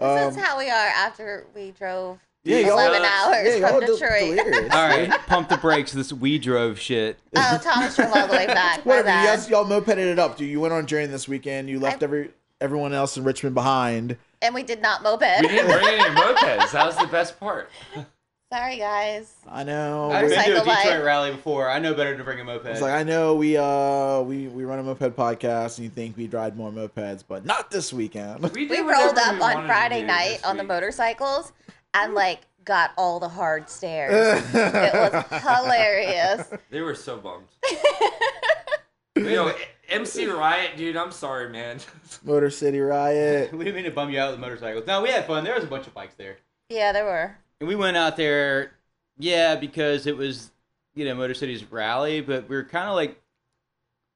Um, 0.00 0.28
is 0.30 0.36
how 0.36 0.56
we 0.58 0.70
are 0.70 0.86
after 0.96 1.46
we 1.54 1.72
drove 1.72 2.18
yeah, 2.44 2.58
y'all- 2.58 2.78
11 2.78 3.02
uh, 3.02 3.06
hours 3.06 3.58
yeah, 3.58 3.68
from 3.68 3.80
Detroit. 3.80 4.36
delirious. 4.36 4.72
All 4.74 4.88
right, 4.88 5.10
pump 5.26 5.48
the 5.48 5.56
brakes. 5.56 5.92
This 5.92 6.12
we 6.12 6.38
drove 6.38 6.78
shit. 6.78 7.18
oh, 7.36 7.60
Thomas 7.62 7.96
drove 7.96 8.12
all 8.14 8.26
the 8.26 8.32
way 8.32 8.46
back. 8.46 8.84
My 8.86 8.96
Whatever. 8.96 9.08
You 9.20 9.26
guys, 9.26 9.48
y'all 9.50 9.64
mopeded 9.64 9.98
it 10.12 10.18
up. 10.18 10.36
Dude, 10.36 10.48
you 10.50 10.60
went 10.60 10.72
on 10.72 10.84
a 10.84 10.86
journey 10.86 11.06
this 11.06 11.28
weekend. 11.28 11.68
You 11.68 11.80
left 11.80 12.02
I- 12.02 12.06
every 12.06 12.30
everyone 12.60 12.92
else 12.92 13.16
in 13.16 13.24
Richmond 13.24 13.54
behind. 13.54 14.16
And 14.42 14.54
we 14.54 14.62
did 14.62 14.80
not 14.82 15.02
moped. 15.02 15.42
We 15.42 15.48
didn't 15.48 15.66
bring 15.70 15.86
any 16.00 16.14
mopeds. 16.14 16.70
That 16.72 16.86
was 16.86 16.96
the 16.96 17.06
best 17.08 17.38
part. 17.40 17.70
Sorry, 18.52 18.78
guys. 18.78 19.34
I 19.46 19.62
know. 19.62 20.10
I've 20.10 20.26
been 20.26 20.30
to 20.30 20.40
a 20.40 20.64
Detroit 20.64 20.66
life. 20.66 21.04
rally 21.04 21.32
before. 21.32 21.68
I 21.68 21.78
know 21.78 21.92
better 21.92 22.16
to 22.16 22.24
bring 22.24 22.40
a 22.40 22.44
moped. 22.44 22.64
It's 22.66 22.80
like 22.80 22.94
I 22.94 23.02
know 23.02 23.34
we 23.34 23.58
uh 23.58 24.22
we 24.22 24.48
we 24.48 24.64
run 24.64 24.78
a 24.78 24.82
moped 24.82 25.14
podcast 25.16 25.76
and 25.76 25.84
you 25.84 25.90
think 25.90 26.16
we 26.16 26.28
ride 26.28 26.56
more 26.56 26.70
mopeds, 26.70 27.22
but 27.28 27.44
not 27.44 27.70
this 27.70 27.92
weekend. 27.92 28.40
We, 28.54 28.66
We 28.66 28.80
rolled 28.80 29.18
up 29.18 29.34
we 29.34 29.42
on 29.42 29.66
Friday 29.66 30.02
night 30.02 30.36
this 30.38 30.44
on 30.44 30.56
the 30.56 30.64
motorcycles 30.64 31.52
and 32.04 32.12
mm. 32.12 32.16
like 32.16 32.40
got 32.64 32.92
all 32.96 33.18
the 33.18 33.28
hard 33.28 33.68
stares. 33.68 34.42
it 34.54 34.94
was 34.94 35.42
hilarious. 35.42 36.52
They 36.70 36.80
were 36.80 36.94
so 36.94 37.16
bummed. 37.16 37.46
Yo, 39.16 39.52
MC 39.88 40.26
Riot, 40.26 40.76
dude, 40.76 40.96
I'm 40.96 41.10
sorry, 41.10 41.48
man. 41.48 41.78
Motor 42.24 42.50
City 42.50 42.78
Riot. 42.78 43.52
we 43.52 43.64
didn't 43.64 43.76
mean 43.76 43.84
to 43.84 43.90
bum 43.90 44.10
you 44.10 44.20
out 44.20 44.30
with 44.30 44.40
motorcycles. 44.40 44.86
No, 44.86 45.02
we 45.02 45.08
had 45.08 45.26
fun. 45.26 45.44
There 45.44 45.54
was 45.54 45.64
a 45.64 45.68
bunch 45.68 45.86
of 45.86 45.94
bikes 45.94 46.14
there, 46.14 46.36
Yeah, 46.68 46.92
there 46.92 47.04
were. 47.04 47.36
and 47.60 47.68
we 47.68 47.74
went 47.74 47.96
out 47.96 48.16
there, 48.16 48.72
yeah, 49.18 49.56
because 49.56 50.06
it 50.06 50.16
was 50.16 50.50
you 50.94 51.04
know 51.04 51.14
Motor 51.14 51.34
City's 51.34 51.64
rally, 51.70 52.20
but 52.20 52.48
we 52.48 52.56
were 52.56 52.64
kind 52.64 52.88
of 52.88 52.94
like, 52.94 53.20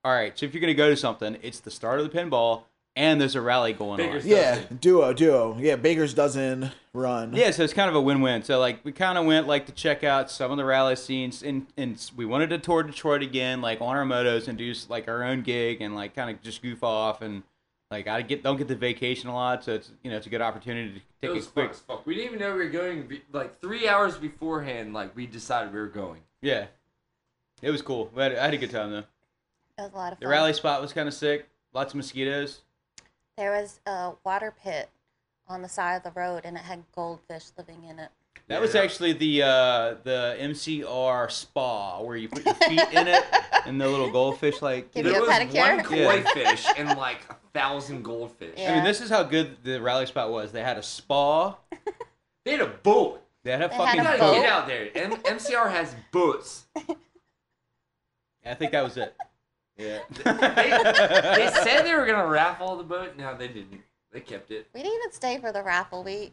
all 0.04 0.12
right, 0.12 0.38
so 0.38 0.46
if 0.46 0.52
you're 0.52 0.60
gonna 0.60 0.74
go 0.74 0.90
to 0.90 0.96
something, 0.96 1.38
it's 1.42 1.60
the 1.60 1.70
start 1.70 2.00
of 2.00 2.10
the 2.10 2.16
pinball, 2.16 2.64
and 2.96 3.20
there's 3.20 3.34
a 3.34 3.40
rally 3.40 3.72
going 3.72 3.96
Baker's 3.98 4.24
on. 4.24 4.30
Yeah, 4.30 4.60
duo, 4.80 5.12
duo. 5.12 5.56
Yeah, 5.58 5.76
Baker's 5.76 6.14
dozen 6.14 6.70
run. 6.92 7.32
Yeah, 7.34 7.50
so 7.50 7.62
it's 7.64 7.72
kind 7.72 7.88
of 7.88 7.94
a 7.96 8.00
win-win. 8.00 8.42
So 8.42 8.58
like 8.58 8.84
we 8.84 8.92
kind 8.92 9.16
of 9.18 9.24
went 9.26 9.46
like 9.46 9.66
to 9.66 9.72
check 9.72 10.04
out 10.04 10.30
some 10.30 10.50
of 10.50 10.56
the 10.56 10.64
rally 10.64 10.96
scenes, 10.96 11.42
and 11.42 11.66
and 11.76 12.10
we 12.16 12.24
wanted 12.24 12.50
to 12.50 12.58
tour 12.58 12.82
Detroit 12.82 13.22
again, 13.22 13.60
like 13.60 13.80
on 13.80 13.96
our 13.96 14.04
motos 14.04 14.48
and 14.48 14.58
do 14.58 14.72
like 14.88 15.08
our 15.08 15.22
own 15.24 15.42
gig 15.42 15.80
and 15.80 15.94
like 15.94 16.14
kind 16.14 16.30
of 16.30 16.42
just 16.42 16.62
goof 16.62 16.82
off 16.84 17.22
and 17.22 17.42
like 17.90 18.06
I 18.08 18.22
get 18.22 18.42
don't 18.42 18.56
get 18.56 18.68
the 18.68 18.76
vacation 18.76 19.28
a 19.28 19.34
lot, 19.34 19.64
so 19.64 19.74
it's 19.74 19.90
you 20.02 20.10
know 20.10 20.16
it's 20.16 20.26
a 20.26 20.30
good 20.30 20.42
opportunity 20.42 20.90
to 20.90 20.96
It 20.96 21.02
take 21.28 21.34
was 21.34 21.46
a 21.46 21.50
quick 21.50 21.74
fun 21.74 21.96
fuck. 21.98 22.06
We 22.06 22.14
didn't 22.14 22.28
even 22.28 22.40
know 22.40 22.52
we 22.54 22.64
were 22.64 22.68
going. 22.70 23.20
Like 23.32 23.60
three 23.60 23.88
hours 23.88 24.16
beforehand, 24.16 24.92
like 24.92 25.14
we 25.16 25.26
decided 25.26 25.72
we 25.72 25.80
were 25.80 25.86
going. 25.88 26.20
yeah. 26.40 26.66
It 27.60 27.70
was 27.70 27.80
cool. 27.80 28.10
We 28.12 28.20
had, 28.20 28.34
I 28.34 28.46
had 28.46 28.54
a 28.54 28.58
good 28.58 28.72
time 28.72 28.90
though. 28.90 28.98
It 28.98 29.06
was 29.78 29.92
a 29.92 29.96
lot 29.96 30.12
of 30.12 30.18
fun. 30.18 30.22
The 30.22 30.28
rally 30.28 30.52
spot 30.52 30.82
was 30.82 30.92
kind 30.92 31.06
of 31.06 31.14
sick. 31.14 31.48
Lots 31.72 31.92
of 31.92 31.96
mosquitoes. 31.96 32.62
There 33.36 33.50
was 33.50 33.80
a 33.86 34.12
water 34.24 34.52
pit 34.62 34.90
on 35.48 35.62
the 35.62 35.68
side 35.68 35.96
of 35.96 36.02
the 36.02 36.10
road 36.18 36.42
and 36.44 36.56
it 36.56 36.60
had 36.62 36.84
goldfish 36.94 37.44
living 37.56 37.84
in 37.84 37.98
it. 37.98 38.10
That 38.48 38.60
was 38.60 38.74
actually 38.74 39.12
the 39.14 39.42
uh, 39.42 39.94
the 40.02 40.36
MCR 40.40 41.30
spa 41.30 42.00
where 42.02 42.16
you 42.16 42.28
put 42.28 42.44
your 42.44 42.54
feet 42.54 42.80
in 42.92 43.06
it 43.08 43.24
and 43.66 43.80
the 43.80 43.88
little 43.88 44.10
goldfish 44.10 44.60
like. 44.60 44.92
Give 44.92 45.04
there 45.04 45.14
you 45.14 45.18
a 45.24 45.26
was 45.26 45.30
pedicure? 45.30 46.04
one 46.06 46.18
Yeah. 46.22 46.32
fish 46.50 46.66
and 46.76 46.88
like 46.98 47.20
a 47.30 47.36
thousand 47.54 48.02
goldfish. 48.02 48.54
Yeah. 48.58 48.72
I 48.72 48.74
mean, 48.76 48.84
this 48.84 49.00
is 49.00 49.08
how 49.10 49.22
good 49.22 49.56
the 49.62 49.80
rally 49.80 50.06
spot 50.06 50.30
was. 50.30 50.52
They 50.52 50.62
had 50.62 50.76
a 50.76 50.82
spa. 50.82 51.56
They 52.44 52.52
had 52.52 52.60
a 52.60 52.66
boat. 52.66 53.22
They 53.44 53.52
had 53.52 53.62
a 53.62 53.68
They 53.68 53.76
fucking 53.76 54.00
had 54.00 54.08
You 54.10 54.14
a 54.14 54.18
gotta 54.18 54.32
boat. 54.32 54.34
get 54.42 54.50
out 54.52 54.66
there. 54.66 54.88
M- 54.94 55.22
MCR 55.38 55.70
has 55.70 55.94
boats. 56.10 56.64
I 58.44 58.54
think 58.54 58.72
that 58.72 58.82
was 58.82 58.96
it. 58.96 59.14
Yeah. 59.76 59.98
They 60.24 61.50
said 61.64 61.82
they 61.82 61.94
were 61.94 62.06
gonna 62.06 62.26
raffle 62.26 62.76
the 62.76 62.84
boat. 62.84 63.16
No, 63.16 63.36
they 63.36 63.48
didn't. 63.48 63.80
They 64.12 64.20
kept 64.20 64.50
it. 64.50 64.68
We 64.74 64.82
didn't 64.82 64.98
even 64.98 65.12
stay 65.12 65.38
for 65.38 65.52
the 65.52 65.62
raffle. 65.62 66.04
We 66.04 66.32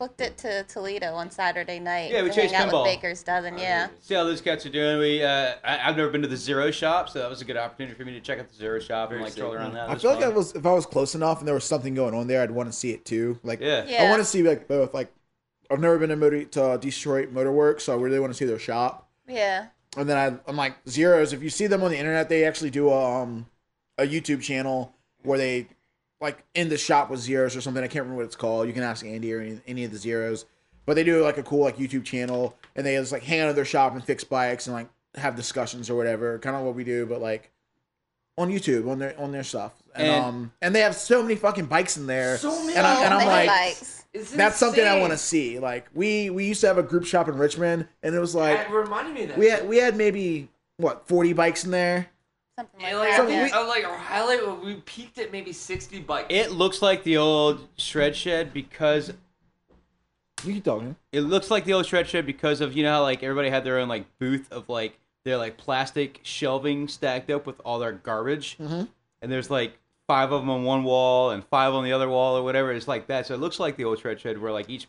Booked 0.00 0.22
it 0.22 0.38
to 0.38 0.62
Toledo 0.62 1.12
on 1.12 1.30
Saturday 1.30 1.78
night. 1.78 2.10
Yeah, 2.10 2.22
we 2.22 2.30
to 2.30 2.34
chased 2.34 2.54
hang 2.54 2.68
out 2.68 2.72
pinball. 2.72 2.84
with 2.84 2.94
Baker's 2.94 3.22
dozen. 3.22 3.58
Yeah. 3.58 3.88
See 4.00 4.14
how 4.14 4.24
those 4.24 4.40
cats 4.40 4.64
are 4.64 4.70
doing. 4.70 4.98
We 4.98 5.22
uh, 5.22 5.56
I, 5.62 5.90
I've 5.90 5.96
never 5.98 6.08
been 6.08 6.22
to 6.22 6.28
the 6.28 6.38
Zero 6.38 6.70
Shop, 6.70 7.10
so 7.10 7.18
that 7.18 7.28
was 7.28 7.42
a 7.42 7.44
good 7.44 7.58
opportunity 7.58 7.94
for 7.94 8.06
me 8.06 8.12
to 8.12 8.20
check 8.20 8.38
out 8.38 8.48
the 8.48 8.54
Zero 8.54 8.80
Shop 8.80 9.12
and 9.12 9.20
like 9.20 9.32
sick. 9.32 9.42
troll 9.42 9.52
around 9.52 9.74
that. 9.74 9.90
I 9.90 9.92
was 9.92 10.00
feel 10.00 10.12
like 10.12 10.20
fun. 10.20 10.32
I 10.32 10.34
was 10.34 10.54
if 10.54 10.64
I 10.64 10.72
was 10.72 10.86
close 10.86 11.14
enough 11.14 11.40
and 11.40 11.46
there 11.46 11.54
was 11.54 11.64
something 11.64 11.94
going 11.94 12.14
on 12.14 12.28
there, 12.28 12.40
I'd 12.42 12.50
want 12.50 12.70
to 12.70 12.72
see 12.72 12.92
it 12.92 13.04
too. 13.04 13.38
Like, 13.42 13.60
Yeah. 13.60 13.84
Yeah. 13.86 14.04
I 14.04 14.08
want 14.08 14.20
to 14.20 14.24
see 14.24 14.42
like 14.42 14.66
both. 14.68 14.94
Like, 14.94 15.12
I've 15.70 15.80
never 15.80 15.98
been 15.98 16.08
to, 16.08 16.16
Motor, 16.16 16.44
to 16.44 16.78
Detroit 16.80 17.30
Motor 17.30 17.52
Works, 17.52 17.84
so 17.84 17.92
I 17.92 18.00
really 18.00 18.20
want 18.20 18.32
to 18.32 18.38
see 18.38 18.46
their 18.46 18.58
shop. 18.58 19.06
Yeah. 19.28 19.66
And 19.96 20.08
then 20.08 20.16
I, 20.16 20.50
I'm 20.50 20.56
like 20.56 20.74
zeros. 20.88 21.32
If 21.32 21.42
you 21.42 21.50
see 21.50 21.66
them 21.66 21.82
on 21.82 21.90
the 21.90 21.98
internet, 21.98 22.28
they 22.28 22.44
actually 22.44 22.70
do 22.70 22.90
a, 22.90 23.22
um, 23.22 23.46
a 23.98 24.04
YouTube 24.04 24.40
channel 24.42 24.94
where 25.22 25.38
they 25.38 25.66
like 26.20 26.44
in 26.54 26.68
the 26.68 26.78
shop 26.78 27.10
with 27.10 27.20
zeros 27.20 27.56
or 27.56 27.60
something. 27.60 27.82
I 27.82 27.88
can't 27.88 28.04
remember 28.04 28.18
what 28.22 28.26
it's 28.26 28.36
called. 28.36 28.66
You 28.68 28.72
can 28.72 28.82
ask 28.82 29.04
Andy 29.04 29.32
or 29.32 29.40
any, 29.40 29.60
any 29.66 29.84
of 29.84 29.90
the 29.90 29.98
zeros. 29.98 30.44
But 30.86 30.94
they 30.94 31.04
do 31.04 31.22
like 31.22 31.38
a 31.38 31.42
cool 31.42 31.60
like 31.64 31.76
YouTube 31.76 32.04
channel, 32.04 32.56
and 32.74 32.84
they 32.86 32.96
just 32.96 33.12
like 33.12 33.22
hang 33.22 33.40
out 33.40 33.48
at 33.48 33.54
their 33.54 33.64
shop 33.64 33.92
and 33.94 34.02
fix 34.04 34.24
bikes 34.24 34.66
and 34.66 34.74
like 34.74 34.88
have 35.16 35.36
discussions 35.36 35.90
or 35.90 35.94
whatever. 35.96 36.38
Kind 36.38 36.56
of 36.56 36.62
what 36.62 36.74
we 36.74 36.84
do, 36.84 37.04
but 37.06 37.20
like 37.20 37.50
on 38.38 38.50
YouTube 38.50 38.88
on 38.88 38.98
their 38.98 39.18
on 39.20 39.32
their 39.32 39.44
stuff. 39.44 39.72
And, 39.94 40.06
And- 40.06 40.24
um 40.24 40.52
and 40.62 40.74
they 40.74 40.80
have 40.80 40.94
so 40.94 41.22
many 41.22 41.34
fucking 41.36 41.66
bikes 41.66 41.96
in 41.96 42.06
there. 42.06 42.38
So 42.38 42.50
many. 42.64 42.76
And, 42.76 42.86
I, 42.86 43.04
and 43.04 43.14
I'm 43.14 43.18
many 43.18 43.30
like, 43.30 43.48
bikes. 43.48 43.99
It's 44.12 44.32
that's 44.32 44.56
something 44.56 44.84
I 44.84 44.98
want 44.98 45.12
to 45.12 45.18
see. 45.18 45.58
Like 45.58 45.88
we 45.94 46.30
we 46.30 46.46
used 46.46 46.60
to 46.62 46.66
have 46.66 46.78
a 46.78 46.82
group 46.82 47.04
shop 47.04 47.28
in 47.28 47.36
Richmond, 47.38 47.86
and 48.02 48.14
it 48.14 48.18
was 48.18 48.34
like 48.34 48.58
It 48.58 48.70
reminded 48.70 49.14
me 49.14 49.26
that. 49.26 49.38
we 49.38 49.46
had 49.48 49.68
we 49.68 49.76
had 49.78 49.96
maybe 49.96 50.48
what 50.78 51.06
40 51.06 51.32
bikes 51.32 51.64
in 51.64 51.70
there. 51.70 52.08
Something 52.58 52.80
like 52.80 52.90
And 52.90 52.98
like, 52.98 53.08
that. 53.10 53.16
Something 53.16 53.36
yeah. 53.36 53.62
we- 53.62 53.68
like 53.68 53.84
our 53.84 53.96
highlight, 53.96 54.64
we 54.64 54.74
peaked 54.84 55.18
at 55.18 55.30
maybe 55.30 55.52
sixty 55.52 56.00
bikes. 56.00 56.26
It 56.30 56.50
looks 56.52 56.82
like 56.82 57.04
the 57.04 57.16
old 57.18 57.68
shred 57.78 58.16
shed 58.16 58.52
because 58.52 59.12
You 60.44 60.54
keep 60.54 60.64
talking. 60.64 60.96
it 61.12 61.20
looks 61.20 61.50
like 61.50 61.64
the 61.64 61.74
old 61.74 61.86
shred 61.86 62.08
shed 62.08 62.26
because 62.26 62.60
of 62.60 62.74
you 62.76 62.82
know 62.82 62.92
how 62.94 63.02
like 63.02 63.22
everybody 63.22 63.50
had 63.50 63.62
their 63.64 63.78
own 63.78 63.88
like 63.88 64.06
booth 64.18 64.50
of 64.50 64.68
like 64.68 64.98
their 65.24 65.36
like 65.36 65.56
plastic 65.58 66.18
shelving 66.22 66.88
stacked 66.88 67.30
up 67.30 67.46
with 67.46 67.60
all 67.64 67.78
their 67.78 67.92
garbage, 67.92 68.56
Mhm. 68.58 68.88
and 69.22 69.30
there's 69.30 69.50
like 69.50 69.78
five 70.10 70.32
of 70.32 70.40
them 70.42 70.50
on 70.50 70.64
one 70.64 70.82
wall 70.82 71.30
and 71.30 71.44
five 71.44 71.72
on 71.72 71.84
the 71.84 71.92
other 71.92 72.08
wall 72.08 72.36
or 72.36 72.42
whatever. 72.42 72.72
It's 72.72 72.88
like 72.88 73.06
that, 73.06 73.28
so 73.28 73.34
it 73.34 73.36
looks 73.40 73.60
like 73.60 73.76
the 73.76 73.84
old 73.84 74.00
shred 74.00 74.18
shed 74.20 74.38
where 74.42 74.50
like 74.50 74.68
each 74.68 74.88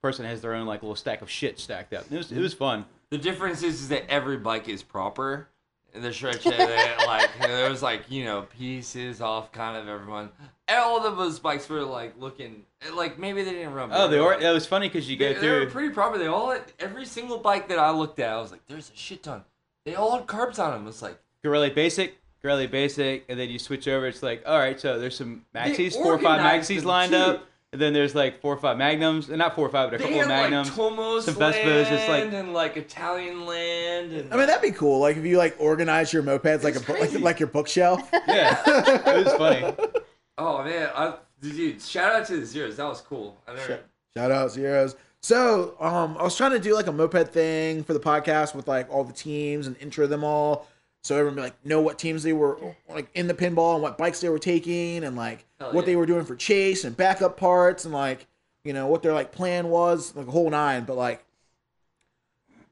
person 0.00 0.24
has 0.24 0.40
their 0.40 0.54
own 0.54 0.66
like 0.66 0.80
little 0.82 0.96
stack 0.96 1.20
of 1.20 1.28
shit 1.28 1.60
stacked 1.60 1.92
up. 1.92 2.06
It 2.10 2.16
was 2.16 2.32
it 2.32 2.40
was 2.40 2.54
fun. 2.54 2.86
The 3.10 3.18
difference 3.18 3.62
is, 3.62 3.82
is 3.82 3.88
that 3.90 4.08
every 4.08 4.38
bike 4.38 4.70
is 4.70 4.82
proper. 4.82 5.48
In 5.94 6.00
the 6.00 6.10
shred 6.10 6.40
shed, 6.40 6.54
they, 6.58 7.04
like 7.06 7.28
there 7.38 7.68
was 7.68 7.82
like 7.82 8.10
you 8.10 8.24
know 8.24 8.46
pieces 8.58 9.20
off 9.20 9.52
kind 9.52 9.76
of 9.76 9.88
everyone. 9.88 10.30
And 10.68 10.78
all 10.78 11.06
of 11.06 11.18
those 11.18 11.38
bikes 11.38 11.68
were 11.68 11.82
like 11.82 12.14
looking 12.18 12.62
like 12.94 13.18
maybe 13.18 13.42
they 13.42 13.52
didn't 13.52 13.74
run. 13.74 13.90
Oh, 13.92 14.08
they 14.08 14.20
were. 14.20 14.32
It 14.32 14.50
was 14.54 14.64
funny 14.64 14.88
because 14.88 15.10
you 15.10 15.18
They, 15.18 15.34
go 15.34 15.40
they 15.42 15.50
were 15.50 15.60
through. 15.64 15.70
pretty 15.70 15.90
proper. 15.92 16.16
They 16.16 16.28
all 16.28 16.50
had, 16.50 16.62
every 16.80 17.04
single 17.04 17.36
bike 17.36 17.68
that 17.68 17.78
I 17.78 17.90
looked 17.90 18.18
at, 18.20 18.30
I 18.32 18.40
was 18.40 18.50
like, 18.52 18.62
"There's 18.68 18.88
a 18.88 18.96
shit 18.96 19.22
ton." 19.22 19.44
They 19.84 19.94
all 19.96 20.16
had 20.16 20.26
carbs 20.26 20.58
on 20.58 20.70
them. 20.72 20.88
It's 20.88 21.02
like 21.02 21.18
Gorilla 21.44 21.68
Basic, 21.68 22.16
Gorilla 22.42 22.66
Basic, 22.68 23.24
and 23.28 23.38
then 23.38 23.48
you 23.50 23.58
switch 23.58 23.86
over. 23.88 24.06
It's 24.06 24.22
like, 24.22 24.42
all 24.46 24.58
right, 24.58 24.78
so 24.80 24.98
there's 24.98 25.16
some 25.16 25.44
maxis, 25.54 25.94
four 25.94 26.14
or 26.14 26.18
five 26.18 26.40
organized 26.40 26.70
maxis 26.70 26.84
lined 26.84 27.12
too. 27.12 27.18
up, 27.18 27.46
and 27.72 27.80
then 27.80 27.92
there's 27.92 28.14
like 28.14 28.40
four 28.40 28.52
or 28.54 28.56
five 28.58 28.76
magnums, 28.76 29.28
and 29.28 29.38
not 29.38 29.54
four 29.54 29.66
or 29.66 29.70
five, 29.70 29.90
but 29.90 30.00
a 30.00 30.02
they 30.02 30.04
couple 30.04 30.18
had 30.18 30.24
of 30.24 30.28
magnums. 30.50 30.68
like 30.68 30.76
Tomos 30.76 31.24
some 31.24 31.34
land 31.36 31.54
Vespas, 31.54 31.92
it's 31.92 32.08
like- 32.08 32.32
and 32.32 32.52
like 32.52 32.76
Italian 32.76 33.46
land. 33.46 34.12
And 34.12 34.34
I 34.34 34.36
mean, 34.36 34.46
that'd 34.46 34.60
be 34.62 34.76
cool. 34.76 35.00
Like 35.00 35.16
if 35.16 35.24
you 35.24 35.38
like 35.38 35.56
organize 35.58 36.12
your 36.12 36.22
mopeds 36.22 36.64
like 36.64 36.74
a 36.74 36.78
It's 37.02 37.14
like, 37.14 37.22
like 37.22 37.40
your 37.40 37.48
bookshelf. 37.48 38.08
yeah, 38.28 38.60
it 38.66 39.24
was 39.24 39.32
funny. 39.34 39.74
oh 40.38 40.64
man, 40.64 40.90
I, 40.94 41.14
dude, 41.40 41.80
shout 41.80 42.12
out 42.14 42.26
to 42.26 42.36
the 42.38 42.46
zeros. 42.46 42.76
That 42.76 42.84
was 42.86 43.00
cool. 43.00 43.40
I 43.46 43.54
never. 43.54 43.80
Shout 44.16 44.30
out 44.30 44.50
zeros. 44.50 44.96
So, 45.22 45.76
um, 45.78 46.16
I 46.18 46.24
was 46.24 46.36
trying 46.36 46.50
to 46.50 46.58
do 46.58 46.74
like 46.74 46.88
a 46.88 46.92
moped 46.92 47.28
thing 47.28 47.84
for 47.84 47.92
the 47.94 48.00
podcast 48.00 48.56
with 48.56 48.66
like 48.66 48.90
all 48.90 49.04
the 49.04 49.12
teams 49.12 49.68
and 49.68 49.76
intro 49.78 50.08
them 50.08 50.24
all, 50.24 50.66
so 51.02 51.16
everyone 51.16 51.36
would, 51.36 51.42
like 51.42 51.66
know 51.66 51.80
what 51.80 51.98
teams 51.98 52.22
they 52.22 52.32
were 52.32 52.58
like 52.88 53.08
in 53.14 53.26
the 53.26 53.34
pinball 53.34 53.74
and 53.74 53.82
what 53.82 53.98
bikes 53.98 54.20
they 54.20 54.28
were 54.28 54.38
taking 54.38 55.04
and 55.04 55.16
like 55.16 55.44
Hell 55.58 55.72
what 55.72 55.82
yeah. 55.82 55.86
they 55.86 55.96
were 55.96 56.06
doing 56.06 56.24
for 56.24 56.36
chase 56.36 56.84
and 56.84 56.96
backup 56.96 57.36
parts 57.36 57.84
and 57.84 57.92
like 57.92 58.26
you 58.64 58.72
know 58.72 58.86
what 58.86 59.02
their 59.02 59.12
like 59.12 59.32
plan 59.32 59.68
was, 59.68 60.14
like 60.14 60.26
a 60.26 60.30
whole 60.30 60.50
nine. 60.50 60.84
But 60.84 60.96
like 60.96 61.24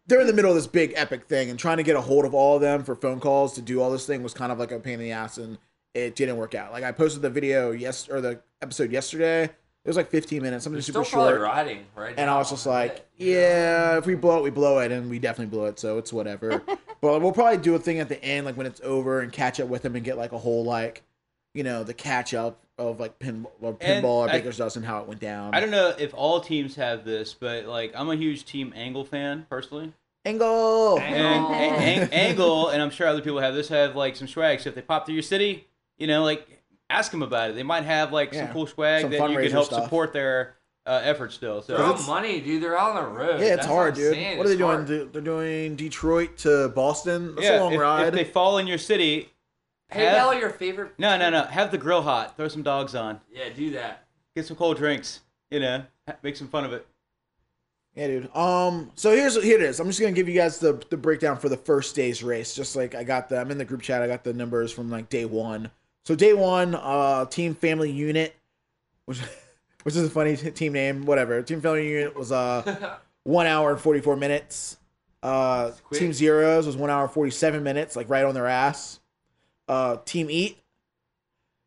they're 0.06 0.20
in 0.20 0.26
the 0.26 0.32
middle 0.32 0.50
of 0.50 0.56
this 0.56 0.66
big 0.66 0.92
epic 0.96 1.24
thing 1.24 1.50
and 1.50 1.58
trying 1.58 1.76
to 1.76 1.82
get 1.82 1.96
a 1.96 2.00
hold 2.00 2.24
of 2.24 2.34
all 2.34 2.56
of 2.56 2.62
them 2.62 2.82
for 2.84 2.94
phone 2.94 3.20
calls 3.20 3.54
to 3.54 3.62
do 3.62 3.80
all 3.80 3.90
this 3.90 4.06
thing 4.06 4.22
was 4.22 4.34
kind 4.34 4.50
of 4.50 4.58
like 4.58 4.72
a 4.72 4.78
pain 4.78 4.94
in 4.94 5.00
the 5.00 5.12
ass 5.12 5.38
and 5.38 5.58
it 5.94 6.14
didn't 6.14 6.36
work 6.36 6.54
out. 6.54 6.72
Like 6.72 6.84
I 6.84 6.92
posted 6.92 7.22
the 7.22 7.30
video 7.30 7.70
yes 7.72 8.08
or 8.08 8.20
the 8.20 8.40
episode 8.62 8.92
yesterday. 8.92 9.50
It 9.84 9.88
was 9.88 9.96
like 9.96 10.10
15 10.10 10.42
minutes, 10.42 10.64
something 10.64 10.76
They're 10.76 10.82
super 10.82 11.04
still 11.04 11.20
probably 11.20 11.32
short. 11.38 11.40
riding 11.42 11.86
right 11.96 12.08
And 12.16 12.26
now. 12.26 12.34
I 12.34 12.38
was 12.38 12.50
just 12.50 12.66
like, 12.66 13.06
yeah, 13.16 13.96
if 13.96 14.04
we 14.06 14.14
blow 14.14 14.38
it, 14.38 14.42
we 14.42 14.50
blow 14.50 14.78
it, 14.80 14.92
and 14.92 15.08
we 15.08 15.18
definitely 15.18 15.50
blew 15.56 15.64
it, 15.66 15.78
so 15.78 15.96
it's 15.96 16.12
whatever. 16.12 16.58
but 17.00 17.20
we'll 17.22 17.32
probably 17.32 17.56
do 17.56 17.74
a 17.74 17.78
thing 17.78 17.98
at 17.98 18.08
the 18.10 18.22
end, 18.22 18.44
like 18.44 18.56
when 18.58 18.66
it's 18.66 18.80
over, 18.84 19.20
and 19.20 19.32
catch 19.32 19.58
up 19.58 19.68
with 19.68 19.80
them 19.82 19.96
and 19.96 20.04
get 20.04 20.18
like 20.18 20.32
a 20.32 20.38
whole 20.38 20.64
like, 20.64 21.02
you 21.54 21.62
know, 21.64 21.82
the 21.82 21.94
catch 21.94 22.34
up 22.34 22.60
of 22.76 23.00
like 23.00 23.18
pin 23.18 23.46
or 23.62 23.76
And 23.80 24.04
pinball 24.04 24.04
or 24.04 24.28
I- 24.28 24.32
Baker's 24.32 24.58
Dozen, 24.58 24.82
how 24.82 25.00
it 25.00 25.08
went 25.08 25.20
down. 25.20 25.54
I 25.54 25.60
don't 25.60 25.70
know 25.70 25.94
if 25.98 26.12
all 26.14 26.40
teams 26.40 26.76
have 26.76 27.04
this, 27.06 27.32
but 27.32 27.64
like 27.64 27.92
I'm 27.96 28.10
a 28.10 28.16
huge 28.16 28.44
Team 28.44 28.72
Angle 28.76 29.04
fan 29.06 29.46
personally. 29.48 29.92
Angle. 30.26 30.98
And 30.98 31.14
Angle. 31.16 31.50
a- 31.50 31.54
Ang- 31.56 32.08
Angle, 32.12 32.68
and 32.68 32.82
I'm 32.82 32.90
sure 32.90 33.06
other 33.06 33.22
people 33.22 33.40
have 33.40 33.54
this, 33.54 33.68
have 33.68 33.96
like 33.96 34.14
some 34.16 34.28
swag. 34.28 34.60
So 34.60 34.68
if 34.68 34.74
they 34.74 34.82
pop 34.82 35.06
through 35.06 35.14
your 35.14 35.22
city, 35.22 35.66
you 35.96 36.06
know, 36.06 36.22
like 36.22 36.59
ask 36.90 37.10
them 37.10 37.22
about 37.22 37.50
it. 37.50 37.52
They 37.56 37.62
might 37.62 37.84
have 37.84 38.12
like 38.12 38.32
Yeah. 38.32 38.44
some 38.46 38.52
cool 38.52 38.66
swag 38.66 39.02
Some 39.02 39.10
that 39.10 39.16
you 39.18 39.22
fundraiser 39.22 39.42
can 39.44 39.50
help 39.52 39.66
stuff. 39.66 39.84
support 39.84 40.12
their 40.12 40.56
uh, 40.86 41.00
efforts 41.04 41.34
still. 41.34 41.62
So 41.62 41.76
They're 41.76 41.86
it's- 41.86 42.06
money, 42.06 42.40
dude. 42.40 42.62
They're 42.62 42.76
out 42.78 42.96
on 42.96 43.04
the 43.04 43.10
road. 43.10 43.40
Yeah, 43.40 43.46
it's 43.48 43.56
That's 43.56 43.66
hard, 43.66 43.92
what 43.94 43.98
I'm 43.98 44.04
dude. 44.04 44.14
saying. 44.14 44.38
What 44.38 44.46
are 44.46 44.48
they 44.48 44.54
It's 44.54 44.58
doing? 44.58 44.70
hard. 44.76 44.86
They- 44.88 45.04
They're 45.04 45.22
doing 45.22 45.76
Detroit 45.76 46.36
to 46.38 46.68
Boston. 46.70 47.34
That's 47.36 47.46
a 47.48 47.52
yeah, 47.52 47.60
long 47.60 47.74
if, 47.74 47.80
ride. 47.80 48.06
if 48.08 48.14
they 48.14 48.24
fall 48.24 48.58
in 48.58 48.66
your 48.66 48.78
city, 48.78 49.30
Hey, 49.90 50.04
have- 50.04 50.16
Mel, 50.16 50.34
your 50.34 50.50
favorite? 50.50 50.92
no, 50.98 51.16
no, 51.18 51.30
no, 51.30 51.44
have 51.44 51.70
the 51.70 51.78
grill 51.78 52.02
hot. 52.02 52.36
Throw 52.36 52.48
some 52.48 52.62
dogs 52.62 52.94
on. 52.94 53.20
Yeah, 53.32 53.48
do 53.54 53.70
that. 53.72 54.06
Get 54.34 54.46
some 54.46 54.56
cold 54.56 54.78
drinks. 54.78 55.20
You 55.50 55.60
know, 55.60 55.82
ha- 56.08 56.16
make 56.22 56.36
some 56.36 56.48
fun 56.48 56.64
of 56.64 56.72
it. 56.72 56.86
Yeah, 57.94 58.06
dude. 58.06 58.36
Um, 58.36 58.92
so 58.94 59.10
here's 59.10 59.40
here 59.42 59.56
it 59.58 59.62
is. 59.64 59.80
I'm 59.80 59.88
just 59.88 60.00
gonna 60.00 60.12
give 60.12 60.28
you 60.28 60.34
guys 60.34 60.58
the 60.60 60.80
the 60.90 60.96
breakdown 60.96 61.36
for 61.38 61.48
the 61.48 61.56
first 61.56 61.94
day's 61.96 62.22
race. 62.22 62.54
Just 62.54 62.76
like 62.76 62.94
I 62.94 63.02
got 63.02 63.28
the, 63.28 63.40
I'm 63.40 63.50
in 63.50 63.58
the 63.58 63.64
group 63.64 63.82
chat. 63.82 64.00
I 64.00 64.06
got 64.06 64.22
the 64.22 64.32
numbers 64.32 64.70
from 64.72 64.90
like 64.90 65.08
day 65.08 65.24
one. 65.24 65.70
So 66.04 66.14
day 66.14 66.32
one, 66.32 66.74
uh, 66.74 67.26
team 67.26 67.54
family 67.54 67.90
unit, 67.90 68.34
which 69.06 69.18
which 69.82 69.96
is 69.96 70.04
a 70.06 70.10
funny 70.10 70.36
t- 70.36 70.50
team 70.50 70.72
name. 70.72 71.04
Whatever. 71.06 71.42
Team 71.42 71.60
family 71.60 71.88
unit 71.88 72.16
was 72.16 72.32
uh 72.32 72.98
one 73.24 73.46
hour 73.46 73.72
and 73.72 73.80
44 73.80 74.16
minutes. 74.16 74.76
Uh, 75.22 75.72
team 75.92 76.12
zeros 76.14 76.64
was 76.66 76.76
one 76.78 76.88
hour 76.88 77.02
and 77.02 77.12
47 77.12 77.62
minutes, 77.62 77.94
like 77.94 78.08
right 78.08 78.24
on 78.24 78.32
their 78.34 78.46
ass. 78.46 79.00
Uh, 79.68 79.98
team 80.06 80.28
eat, 80.30 80.58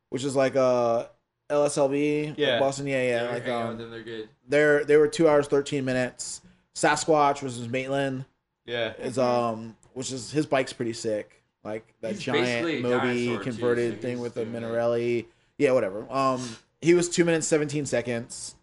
which 0.10 0.24
is 0.24 0.36
like 0.36 0.56
uh 0.56 1.06
LSLB, 1.50 2.30
like 2.30 2.38
Yeah. 2.40 2.60
Boston. 2.60 2.88
Yeah, 2.88 3.04
yeah. 3.04 3.24
Yeah, 3.26 3.30
like 3.32 3.48
um, 3.48 3.68
with 3.70 3.78
them. 3.78 3.92
They're 3.92 4.02
good. 4.04 4.30
they're 4.48 4.84
they 4.86 4.98
were 4.98 5.08
two 5.08 5.30
hours 5.30 5.48
thirteen 5.48 5.86
minutes. 5.86 6.42
Sasquatch 6.76 7.44
was 7.44 7.58
his 7.58 7.70
Maitland 7.70 8.26
Yeah. 8.66 8.94
is 9.00 9.20
um 9.20 9.78
which 9.94 10.12
is 10.12 10.32
his 10.32 10.48
bike's 10.48 10.74
pretty 10.74 10.94
sick. 10.94 11.43
Like 11.64 11.94
that 12.02 12.12
He's 12.14 12.22
giant 12.22 12.82
Moby 12.82 13.28
dinosaur, 13.28 13.38
too, 13.38 13.44
converted 13.44 13.96
so 13.96 14.02
thing 14.02 14.20
with 14.20 14.34
the 14.34 14.46
doing. 14.46 14.64
Minarelli. 14.64 15.26
Yeah, 15.58 15.72
whatever. 15.72 16.06
Um 16.12 16.58
he 16.82 16.94
was 16.94 17.08
two 17.10 17.24
minutes 17.26 17.48
seventeen 17.48 17.86
seconds. 17.86 18.56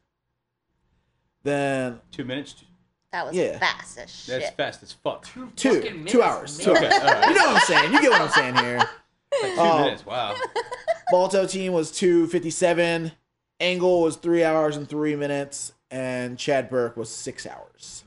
Then 1.42 2.00
Two 2.12 2.25
minutes. 2.25 2.54
That 3.12 3.26
was 3.26 3.35
Yeah. 3.35 3.59
fast 3.59 3.99
as 3.99 4.11
shit. 4.11 4.40
That's 4.40 4.54
fast 4.54 4.83
as 4.83 4.92
fuck. 4.92 5.26
Two, 5.26 5.50
two 5.57 5.75
fucking 5.80 6.04
two 6.04 6.23
hours. 6.23 6.59
Two 6.59 6.73
Okay, 6.73 6.87
hours. 6.87 7.00
all 7.02 7.09
right. 7.09 7.28
You 7.28 7.35
know 7.35 7.47
what 7.47 7.54
I'm 7.57 7.61
saying. 7.62 7.92
You 7.92 8.00
get 8.00 8.11
what 8.11 8.21
I'm 8.21 8.28
saying 8.28 8.57
here. 8.57 8.78
Like 9.42 9.54
two 9.54 9.61
Oh. 9.61 9.85
minutes. 9.85 10.07
Wow. 10.07 10.37
Balto 11.11 11.47
team 11.47 11.73
was 11.73 11.90
two 11.90 12.26
fifty 12.28 12.50
seven. 12.50 13.12
Angle 13.59 14.02
was 14.02 14.16
three 14.16 14.45
hours 14.45 14.76
and 14.76 14.88
three 14.88 15.16
minutes, 15.16 15.73
and 15.90 16.38
Chad 16.38 16.71
Burke 16.71 16.97
was 16.97 17.11
six 17.11 17.47
hours. 17.47 18.04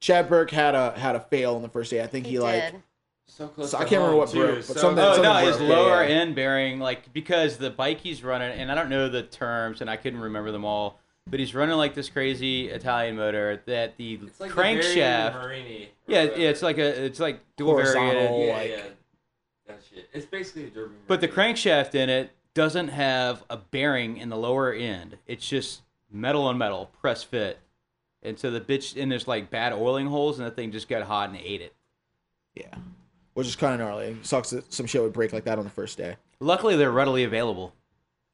Chad 0.00 0.28
Burke 0.28 0.50
had 0.50 0.74
a 0.74 0.92
had 0.98 1.14
a 1.16 1.20
fail 1.20 1.56
in 1.56 1.62
the 1.62 1.68
first 1.68 1.90
day. 1.90 2.02
I 2.02 2.06
think 2.06 2.26
he, 2.26 2.32
He 2.32 2.38
like 2.38 2.72
did. 2.72 2.82
So 3.30 3.48
close. 3.48 3.70
So 3.70 3.78
I 3.78 3.82
can't 3.82 3.92
remember 4.02 4.16
what 4.16 4.30
too. 4.30 4.38
broke, 4.40 4.56
but 4.56 4.64
So 4.66 4.74
something- 4.74 5.04
Oh 5.04 5.14
close. 5.14 5.22
no, 5.22 5.32
something 5.32 5.46
his 5.46 5.60
lower 5.60 6.02
yeah. 6.02 6.08
end 6.16 6.34
bearing, 6.34 6.78
like 6.80 7.12
because 7.12 7.56
the 7.58 7.70
bike 7.70 8.00
he's 8.00 8.22
running, 8.24 8.50
and 8.52 8.70
I 8.70 8.74
don't 8.74 8.90
know 8.90 9.08
the 9.08 9.22
terms, 9.22 9.80
and 9.80 9.88
I 9.88 9.96
couldn't 9.96 10.20
remember 10.20 10.50
them 10.52 10.64
all, 10.64 10.98
but 11.28 11.38
he's 11.40 11.54
running 11.54 11.76
like 11.76 11.94
this 11.94 12.08
crazy 12.10 12.68
Italian 12.68 13.16
motor 13.16 13.62
that 13.66 13.96
the 13.96 14.14
It's 14.14 14.40
like 14.40 14.50
crankshaft. 14.50 15.34
Morini. 15.40 15.88
Yeah, 16.06 16.22
yeah, 16.24 16.48
it's 16.48 16.62
like 16.62 16.78
a, 16.78 17.04
it's 17.04 17.20
like 17.20 17.40
dual 17.56 17.72
Horizontal. 17.74 18.12
variated. 18.12 18.46
yeah, 18.48 18.56
like- 18.56 18.70
yeah. 18.70 18.90
That 19.68 19.80
shit. 19.88 20.10
It's 20.12 20.26
basically 20.26 20.64
a 20.64 20.70
derby. 20.70 20.94
But 21.06 21.20
the 21.20 21.28
crankshaft 21.28 21.94
in 21.94 22.10
it 22.10 22.32
doesn't 22.54 22.88
have 22.88 23.44
a 23.48 23.56
bearing 23.56 24.16
in 24.16 24.28
the 24.28 24.36
lower 24.36 24.72
end. 24.72 25.18
It's 25.28 25.48
just 25.48 25.82
metal 26.10 26.42
on 26.42 26.58
metal, 26.58 26.90
press 27.00 27.22
fit. 27.22 27.60
And 28.22 28.36
so 28.38 28.50
the 28.50 28.60
bitch, 28.60 29.00
and 29.00 29.10
there's 29.12 29.28
like 29.28 29.48
bad 29.48 29.72
oiling 29.72 30.08
holes, 30.08 30.38
and 30.40 30.46
the 30.46 30.50
thing 30.50 30.72
just 30.72 30.88
got 30.88 31.02
hot 31.04 31.30
and 31.30 31.38
ate 31.38 31.60
it. 31.62 31.72
Yeah. 32.56 32.74
Which 33.34 33.46
is 33.46 33.56
kind 33.56 33.74
of 33.74 33.86
gnarly. 33.86 34.16
Sucks 34.22 34.50
that 34.50 34.72
some 34.72 34.86
shit 34.86 35.02
would 35.02 35.12
break 35.12 35.32
like 35.32 35.44
that 35.44 35.58
on 35.58 35.64
the 35.64 35.70
first 35.70 35.96
day. 35.96 36.16
Luckily, 36.40 36.76
they're 36.76 36.90
readily 36.90 37.24
available. 37.24 37.72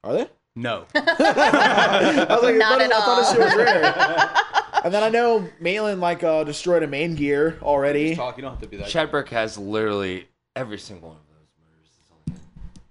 Are 0.02 0.12
they? 0.14 0.26
No. 0.54 0.86
I 0.94 2.26
was 2.30 2.42
like, 2.42 2.56
Not 2.56 2.80
I 2.80 2.84
at 2.84 2.90
thought, 2.90 3.02
I 3.02 3.04
thought 3.04 3.18
this 3.18 3.28
all. 3.28 3.34
shit 3.34 3.40
was 3.44 3.54
rare. 3.56 4.30
and 4.84 4.94
then 4.94 5.02
I 5.02 5.08
know 5.10 5.46
Malin 5.60 6.00
like 6.00 6.22
uh, 6.24 6.44
destroyed 6.44 6.82
a 6.82 6.86
main 6.86 7.14
gear 7.14 7.58
already. 7.62 8.14
Talk. 8.16 8.36
You 8.38 8.42
don't 8.42 8.52
have 8.52 8.60
to 8.62 8.68
be 8.68 8.78
that. 8.78 8.88
Chad 8.88 9.10
Burke 9.10 9.28
has 9.30 9.58
literally 9.58 10.28
every 10.54 10.78
single 10.78 11.08
one 11.10 11.18
of 11.18 11.22
those 11.28 11.48
murders. 11.60 11.90
Is 11.90 12.10
on 12.10 12.34
him. 12.34 12.40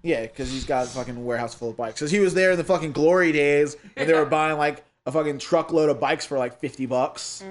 Yeah, 0.02 0.22
because 0.22 0.50
he's 0.52 0.64
got 0.64 0.86
a 0.86 0.88
fucking 0.90 1.24
warehouse 1.24 1.54
full 1.54 1.70
of 1.70 1.76
bikes. 1.76 1.94
Because 1.98 2.12
he 2.12 2.20
was 2.20 2.34
there 2.34 2.52
in 2.52 2.58
the 2.58 2.64
fucking 2.64 2.92
glory 2.92 3.32
days 3.32 3.76
when 3.94 4.06
they 4.06 4.14
were 4.14 4.24
buying 4.26 4.56
like 4.58 4.84
a 5.06 5.10
fucking 5.12 5.38
truckload 5.38 5.88
of 5.90 5.98
bikes 5.98 6.24
for 6.24 6.38
like 6.38 6.60
fifty 6.60 6.86
bucks. 6.86 7.42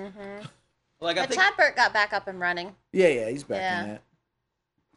Like 1.02 1.18
I 1.18 1.22
But 1.24 1.30
think 1.30 1.42
Chad 1.42 1.54
Burke 1.58 1.76
got 1.76 1.92
back 1.92 2.14
up 2.14 2.28
and 2.30 2.40
running. 2.40 2.74
Yeah, 2.94 3.10
yeah, 3.10 3.30
he's 3.30 3.44
back 3.44 3.58
in 3.58 3.90
Yeah. 3.90 3.98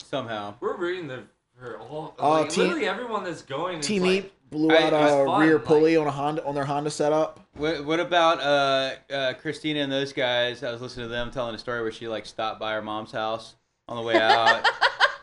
It. 0.01 0.07
somehow. 0.07 0.55
We're 0.61 0.77
reading 0.77 1.07
the 1.09 1.25
for 1.59 1.79
all. 1.79 2.15
Oh, 2.19 2.33
like, 2.33 2.51
Team- 2.51 2.65
literally 2.65 2.87
everyone 2.89 3.25
that's 3.25 3.43
going. 3.43 3.79
is 3.81 3.87
Team 3.87 4.03
like, 4.03 4.33
blew 4.51 4.71
out 4.73 4.93
it's 4.93 5.13
a 5.13 5.25
fun, 5.27 5.41
rear 5.47 5.57
like- 5.57 5.65
pulley 5.65 5.97
on 5.97 6.07
a 6.07 6.11
Honda 6.11 6.45
on 6.45 6.55
their 6.55 6.65
Honda 6.65 6.91
setup. 6.91 7.41
What, 7.55 7.85
what 7.85 7.99
about 8.01 8.41
uh, 8.41 9.13
uh, 9.13 9.35
Christina 9.35 9.81
and 9.81 9.91
those 9.91 10.13
guys? 10.13 10.63
I 10.63 10.71
was 10.71 10.81
listening 10.81 11.07
to 11.07 11.11
them 11.11 11.31
telling 11.33 11.55
a 11.55 11.59
story 11.59 11.83
where 11.83 11.91
she 11.93 12.07
like 12.09 12.25
stopped 12.27 12.61
by 12.61 12.73
her 12.75 12.83
mom's 12.83 13.11
house 13.11 13.57
on 13.89 13.97
the 13.97 14.03
way 14.03 14.17
out. 14.21 14.65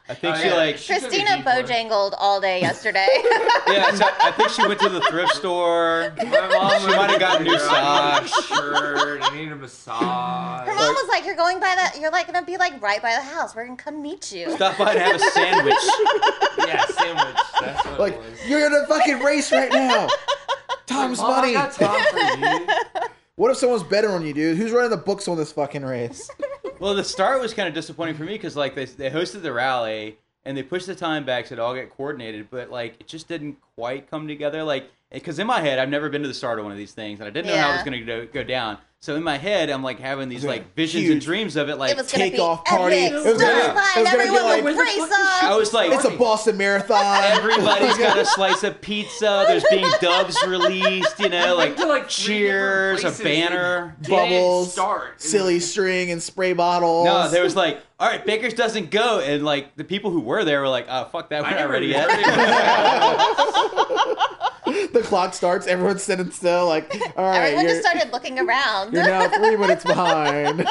I 0.07 0.13
think 0.13 0.35
Oh, 0.35 0.39
she 0.39 0.47
yeah. 0.49 0.53
like 0.55 0.77
She 0.77 0.93
Christina 0.99 1.37
detour. 1.37 1.51
bojangled 1.51 2.13
all 2.19 2.39
day 2.39 2.61
yesterday. 2.61 3.07
yeah. 3.67 3.91
So 3.95 4.05
I 4.21 4.31
think 4.37 4.49
she 4.49 4.61
went 4.67 4.79
to 4.81 4.89
the 4.89 5.01
thrift 5.01 5.33
store. 5.33 6.13
My 6.17 6.23
mom 6.25 6.79
She 6.81 6.87
might 6.95 7.09
have 7.09 7.19
gotten 7.19 7.43
new 7.47 7.53
I 7.59 8.19
need 8.19 8.25
a 8.25 8.27
socks. 8.29 8.45
shirt. 8.47 9.19
I 9.23 9.35
need 9.35 9.51
a 9.51 9.55
massage. 9.55 10.67
Her 10.67 10.75
mom 10.75 10.93
was 10.93 11.07
like, 11.09 11.25
"You're 11.25 11.35
going 11.35 11.59
by 11.59 11.75
the. 11.93 11.99
You're 11.99 12.11
like 12.11 12.27
gonna 12.27 12.45
be 12.45 12.57
like 12.57 12.79
right 12.83 13.01
by 13.01 13.15
the 13.15 13.21
house. 13.23 13.55
We're 13.55 13.65
gonna 13.65 13.77
come 13.77 13.99
meet 14.01 14.31
you." 14.31 14.51
Stop 14.55 14.77
by 14.77 14.91
and 14.93 14.99
have 15.01 15.15
a 15.15 15.19
sandwich. 15.31 15.73
yeah, 16.59 16.85
sandwich. 16.85 17.35
That's 17.61 17.85
what 17.85 17.99
Like 17.99 18.13
it 18.13 18.19
was. 18.19 18.47
you're 18.47 18.65
in 18.67 18.73
a 18.73 18.85
fucking 18.85 19.19
race 19.21 19.51
right 19.51 19.71
now. 19.71 20.07
Time's 20.85 21.17
Mom, 21.17 21.31
I 21.31 21.35
money. 21.41 21.53
got 21.53 21.71
time 21.71 22.05
for 22.11 22.19
you. 22.45 22.67
What 23.37 23.51
if 23.51 23.57
someone's 23.57 23.83
better 23.83 24.11
on 24.11 24.25
you, 24.25 24.33
dude? 24.33 24.55
Who's 24.57 24.71
running 24.71 24.91
the 24.91 24.95
books 24.95 25.27
on 25.27 25.35
this 25.35 25.51
fucking 25.51 25.83
race? 25.83 26.29
Well, 26.79 26.93
the 26.95 27.03
start 27.03 27.39
was 27.41 27.53
kind 27.53 27.67
of 27.67 27.73
disappointing 27.73 28.15
for 28.15 28.23
me 28.23 28.33
because 28.33 28.55
like 28.55 28.75
they 28.75 28.85
they 28.85 29.09
hosted 29.09 29.41
the 29.41 29.53
rally 29.53 30.17
and 30.43 30.55
they 30.55 30.63
pushed 30.63 30.87
the 30.87 30.95
time 30.95 31.25
back 31.25 31.47
so 31.47 31.53
it 31.53 31.59
all 31.59 31.73
get 31.73 31.89
coordinated, 31.95 32.47
but 32.51 32.69
like 32.69 32.95
it 32.99 33.07
just 33.07 33.27
didn't 33.27 33.57
quite 33.75 34.09
come 34.09 34.27
together. 34.27 34.63
Like 34.63 34.89
because 35.11 35.39
in 35.39 35.47
my 35.47 35.61
head 35.61 35.79
I've 35.79 35.89
never 35.89 36.09
been 36.09 36.21
to 36.21 36.27
the 36.27 36.33
start 36.33 36.59
of 36.59 36.65
one 36.65 36.71
of 36.71 36.77
these 36.77 36.93
things 36.93 37.19
and 37.19 37.27
I 37.27 37.31
didn't 37.31 37.47
know 37.47 37.57
how 37.57 37.69
it 37.69 37.73
was 37.73 37.81
Yeah. 37.85 37.91
going 37.91 38.05
to 38.05 38.25
go 38.33 38.43
down. 38.43 38.77
So 39.05 39.15
in 39.15 39.21
my 39.21 39.37
head 39.37 39.69
I'm 39.69 39.83
like 39.83 39.99
having 39.99 40.29
these 40.29 40.43
like 40.43 40.73
visions 40.73 41.11
and 41.11 41.21
dreams 41.21 41.57
of 41.57 41.69
it. 41.69 41.75
Like 41.75 41.91
it 41.91 41.97
was 41.97 42.11
gonna 42.11 42.31
Takeoff 42.31 42.65
party. 42.65 42.95
epic. 42.95 43.13
It 43.13 43.23
was 43.23 43.39
gonna- 43.39 43.61
Stop 43.61 43.75
by 43.75 43.81
it 43.81 43.85
was 43.85 43.95
and 43.97 44.05
gonna 44.05 44.17
be 44.17 44.21
everyone 44.23 44.43
like- 44.45 44.63
would 44.63 44.77
race 44.77 44.95
fuck 44.95 45.05
is 45.09 45.11
up. 45.13 45.43
I 45.43 45.55
was 45.55 45.73
like, 45.75 45.91
It's 45.91 46.05
a 46.05 46.09
Boston 46.09 46.57
Marathon. 46.57 47.23
Everybody's 47.25 47.99
got 47.99 48.17
a 48.25 48.25
slice 48.25 48.63
of 48.63 48.81
pizza. 48.81 49.45
There's 49.47 49.63
being 49.69 49.85
dubs 50.01 50.35
released, 50.47 51.19
you 51.19 51.29
know, 51.29 51.53
like, 51.55 51.75
to, 51.77 51.85
like, 51.85 52.09
cheers, 52.09 53.03
a 53.03 53.11
banner. 53.23 53.95
Bubbles, 54.09 54.73
start. 54.73 55.21
silly 55.21 55.59
string 55.71 56.09
and 56.09 56.19
spray 56.23 56.53
bottles. 56.53 57.05
No, 57.05 57.29
there 57.29 57.43
was 57.43 57.55
like, 57.55 57.79
all 57.99 58.09
right, 58.09 58.25
Baker's 58.25 58.55
doesn't 58.55 58.89
go, 58.89 59.19
and 59.19 59.45
like 59.45 59.75
the 59.75 59.83
people 59.83 60.09
who 60.09 60.21
were 60.21 60.43
there 60.43 60.61
were 60.61 60.67
like, 60.67 60.87
oh 60.89 61.05
fuck 61.11 61.29
that, 61.29 61.43
we're 61.43 61.49
I 61.49 61.59
not 61.59 61.69
ready 61.69 61.85
yet. 61.89 62.09
The 64.65 65.01
clock 65.03 65.33
starts. 65.33 65.67
Everyone's 65.67 66.03
sitting 66.03 66.31
still. 66.31 66.67
Like, 66.67 66.91
all 67.17 67.25
right, 67.25 67.37
Everyone 67.53 67.65
just 67.67 67.81
started 67.81 68.11
looking 68.11 68.39
around. 68.39 68.93
you're 68.93 69.03
now 69.03 69.27
three 69.29 69.55
minutes 69.55 69.83
behind. 69.85 70.67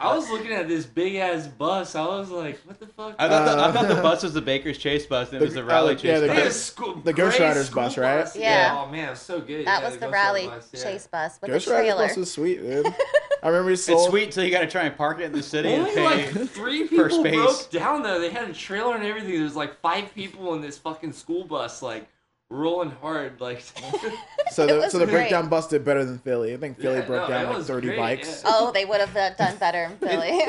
I 0.00 0.14
was 0.14 0.28
looking 0.28 0.52
at 0.52 0.68
this 0.68 0.84
big 0.84 1.14
ass 1.14 1.46
bus. 1.46 1.94
I 1.94 2.04
was 2.04 2.28
like, 2.28 2.58
what 2.66 2.78
the 2.78 2.86
fuck? 2.88 3.14
I 3.18 3.26
thought, 3.28 3.44
the, 3.46 3.52
I 3.62 3.68
Uh, 3.68 3.72
thought 3.72 3.88
the 3.88 4.02
bus 4.02 4.22
was 4.22 4.34
the 4.34 4.42
Baker's 4.42 4.76
Chase 4.76 5.06
bus, 5.06 5.28
and 5.32 5.40
it 5.40 5.44
was 5.44 5.54
The- 5.54 5.60
the 5.62 5.66
rally 5.66 5.92
oh, 5.92 5.96
chase 5.96 6.04
yeah, 6.04 6.18
the 6.20 6.26
bus. 6.26 6.36
had 6.36 6.44
Ghost- 6.44 6.66
school, 6.66 6.94
the 6.96 7.12
Ghost 7.14 7.38
Riders 7.38 7.66
school 7.68 7.82
bus, 7.84 7.96
right? 7.96 8.28
Yeah. 8.36 8.76
Oh 8.84 8.90
man, 8.90 9.06
it 9.06 9.10
was 9.10 9.20
so 9.20 9.40
good. 9.40 9.66
that 9.66 9.80
Yeah, 9.80 9.84
was 9.88 9.94
the 9.94 10.00
Ghost 10.00 10.12
rally 10.12 10.46
Rider 10.48 10.56
bus, 10.60 10.70
yeah. 10.74 10.82
chase 10.82 11.06
bus 11.06 11.38
with 11.40 11.50
Ghost 11.52 11.66
the 11.66 11.72
Rider 11.72 11.84
trailer. 11.84 12.08
bus 12.08 12.16
was 12.16 12.30
sweet, 12.32 12.60
dude. 12.60 12.86
I 13.42 13.48
remember 13.48 13.70
he 13.70 13.76
sold. 13.76 14.00
It's 14.00 14.10
sweet 14.10 14.24
until 14.24 14.44
you 14.44 14.50
got 14.50 14.60
to 14.60 14.66
try 14.66 14.82
and 14.82 14.96
park 14.96 15.20
it 15.20 15.24
in 15.24 15.32
the 15.32 15.42
city 15.42 15.72
and 15.72 15.82
Only 15.86 15.94
pay. 15.94 16.32
like 16.32 16.50
three 16.50 16.88
per 16.88 17.08
people 17.08 17.20
space. 17.20 17.34
broke 17.34 17.70
down 17.70 18.02
though. 18.02 18.18
They 18.20 18.30
had 18.30 18.50
a 18.50 18.52
trailer 18.54 18.96
and 18.96 19.04
everything. 19.04 19.38
There's 19.38 19.56
like 19.56 19.80
five 19.80 20.12
people 20.14 20.54
in 20.54 20.60
this 20.60 20.76
fucking 20.76 21.12
school 21.12 21.44
bus, 21.44 21.80
like 21.82 22.08
rolling 22.50 22.90
hard. 22.90 23.40
Like, 23.40 23.60
So 24.50 24.66
the 24.66 24.88
so 24.90 24.98
the 24.98 25.06
great. 25.06 25.12
breakdown 25.14 25.48
busted 25.48 25.84
better 25.84 26.04
than 26.04 26.18
Philly. 26.18 26.54
I 26.54 26.56
think 26.58 26.78
Philly 26.78 26.98
Yeah, 26.98 27.06
broke 27.06 27.28
no, 27.28 27.34
down 27.34 27.54
like 27.54 27.64
30 27.64 27.86
great, 27.88 27.96
bikes. 27.98 28.42
yeah. 28.44 28.50
Oh, 28.52 28.70
they 28.72 28.84
would 28.84 29.00
have 29.00 29.36
done 29.36 29.56
better 29.56 29.84
in 29.84 29.96
Philly. 29.98 30.40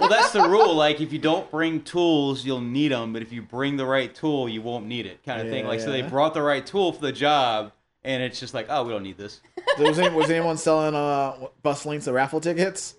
well, 0.00 0.08
that's 0.08 0.32
the 0.32 0.48
rule. 0.48 0.74
Like, 0.74 1.00
if 1.00 1.12
you 1.12 1.18
don't 1.18 1.48
bring 1.50 1.82
tools, 1.82 2.44
you'll 2.44 2.60
need 2.60 2.88
them. 2.92 3.12
But 3.12 3.22
if 3.22 3.32
you 3.32 3.42
bring 3.42 3.76
the 3.76 3.86
right 3.86 4.12
tool, 4.14 4.48
you 4.48 4.62
won't 4.62 4.86
need 4.86 5.06
it, 5.06 5.22
kind 5.24 5.40
of 5.40 5.48
thing. 5.48 5.64
Yeah, 5.64 5.70
Like, 5.70 5.80
so 5.80 5.90
they 5.92 6.02
brought 6.02 6.34
the 6.34 6.42
right 6.42 6.64
tool 6.66 6.92
for 6.92 7.02
the 7.02 7.12
job, 7.12 7.72
and 8.02 8.22
it's 8.22 8.40
just 8.40 8.52
like, 8.54 8.66
oh, 8.68 8.82
we 8.84 8.92
don't 8.92 9.02
need 9.04 9.18
this. 9.18 9.40
was, 9.78 9.98
any, 9.98 10.14
was 10.14 10.30
anyone 10.30 10.56
selling 10.56 10.94
uh 10.94 11.36
bus 11.62 11.86
links 11.86 12.08
or 12.08 12.14
raffle 12.14 12.40
tickets? 12.40 12.96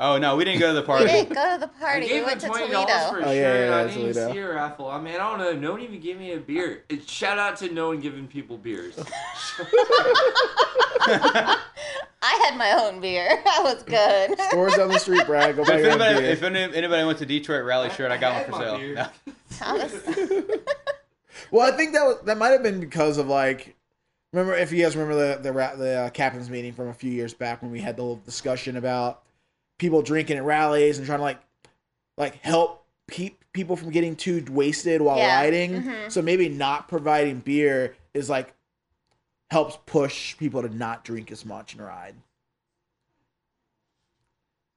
Oh 0.00 0.16
no, 0.16 0.36
we 0.36 0.44
didn't 0.44 0.60
go 0.60 0.68
to 0.68 0.74
the 0.74 0.82
party. 0.82 1.06
we 1.06 1.10
party. 1.10 1.24
didn't 1.24 1.34
go 1.34 1.52
to 1.54 1.58
the 1.66 1.70
I 1.84 1.90
party. 1.90 2.12
We 2.12 2.22
went 2.22 2.40
to 2.42 2.46
twenty 2.46 2.70
dollars 2.70 2.86
Toledo. 2.92 3.10
for 3.10 3.18
a 3.18 3.26
Oh, 3.28 3.32
yeah, 3.32 3.42
shirt. 3.42 3.68
yeah, 3.70 3.76
I 3.76 3.80
yeah, 3.80 3.86
didn't 3.88 4.00
even 4.10 4.32
see 4.32 4.38
a 4.38 4.48
raffle. 4.54 4.88
I 4.88 5.00
mean, 5.00 5.14
I 5.14 5.18
don't 5.18 5.38
know. 5.38 5.52
No 5.54 5.72
one 5.72 5.80
even 5.80 6.00
gave 6.00 6.18
me 6.18 6.32
a 6.32 6.38
beer. 6.38 6.84
It, 6.88 7.08
shout 7.08 7.38
out 7.38 7.56
to 7.58 7.68
no 7.72 7.88
one 7.88 7.98
giving 8.00 8.28
people 8.28 8.56
beers. 8.58 8.94
I 12.20 12.42
had 12.46 12.56
my 12.56 12.72
own 12.72 13.00
beer. 13.00 13.28
I 13.46 13.60
was 13.62 13.82
good. 13.84 14.38
Stores 14.50 14.74
down 14.74 14.88
the 14.88 14.98
street, 14.98 15.24
Brad. 15.26 15.56
Go 15.56 15.62
But 15.64 15.68
buy 15.72 15.74
if 15.78 15.82
your 15.82 15.90
anybody, 15.92 16.20
beer. 16.20 16.30
if 16.30 16.42
anybody 16.42 17.04
went 17.04 17.18
to 17.18 17.26
Detroit 17.26 17.64
rally 17.64 17.90
shirt, 17.90 18.10
I 18.10 18.16
got 18.16 18.32
I 18.32 18.42
one 18.42 18.50
for 18.50 18.58
sale. 18.66 18.78
beer. 18.78 18.94
No. 18.94 19.08
I 19.60 20.42
Well, 21.50 21.72
I 21.72 21.76
think 21.76 21.92
that 21.94 22.04
was, 22.04 22.18
that 22.24 22.36
might 22.36 22.48
have 22.50 22.62
been 22.62 22.80
because 22.80 23.16
of 23.18 23.28
like, 23.28 23.74
remember 24.32 24.54
if 24.54 24.72
you 24.72 24.82
guys 24.82 24.96
remember 24.96 25.36
the 25.36 25.42
the 25.42 25.52
the 25.76 25.94
uh, 25.94 26.10
captains 26.10 26.50
meeting 26.50 26.72
from 26.72 26.88
a 26.88 26.94
few 26.94 27.10
years 27.10 27.32
back 27.32 27.62
when 27.62 27.70
we 27.70 27.80
had 27.80 27.96
the 27.96 28.02
whole 28.02 28.16
discussion 28.24 28.76
about 28.76 29.22
people 29.78 30.02
drinking 30.02 30.36
at 30.36 30.44
rallies 30.44 30.98
and 30.98 31.06
trying 31.06 31.18
to 31.18 31.22
like 31.24 31.38
like 32.16 32.34
help 32.42 32.84
keep 33.10 33.42
people 33.52 33.76
from 33.76 33.90
getting 33.90 34.14
too 34.16 34.44
wasted 34.50 35.00
while 35.00 35.16
Yeah. 35.18 35.40
riding. 35.40 35.82
Mhm. 35.82 36.10
So 36.12 36.20
maybe 36.20 36.48
not 36.48 36.88
providing 36.88 37.38
beer 37.40 37.96
is 38.12 38.28
like 38.28 38.52
helps 39.50 39.78
push 39.86 40.36
people 40.36 40.60
to 40.62 40.68
not 40.68 41.04
drink 41.04 41.30
as 41.32 41.44
much 41.44 41.72
and 41.74 41.82
ride. 41.82 42.14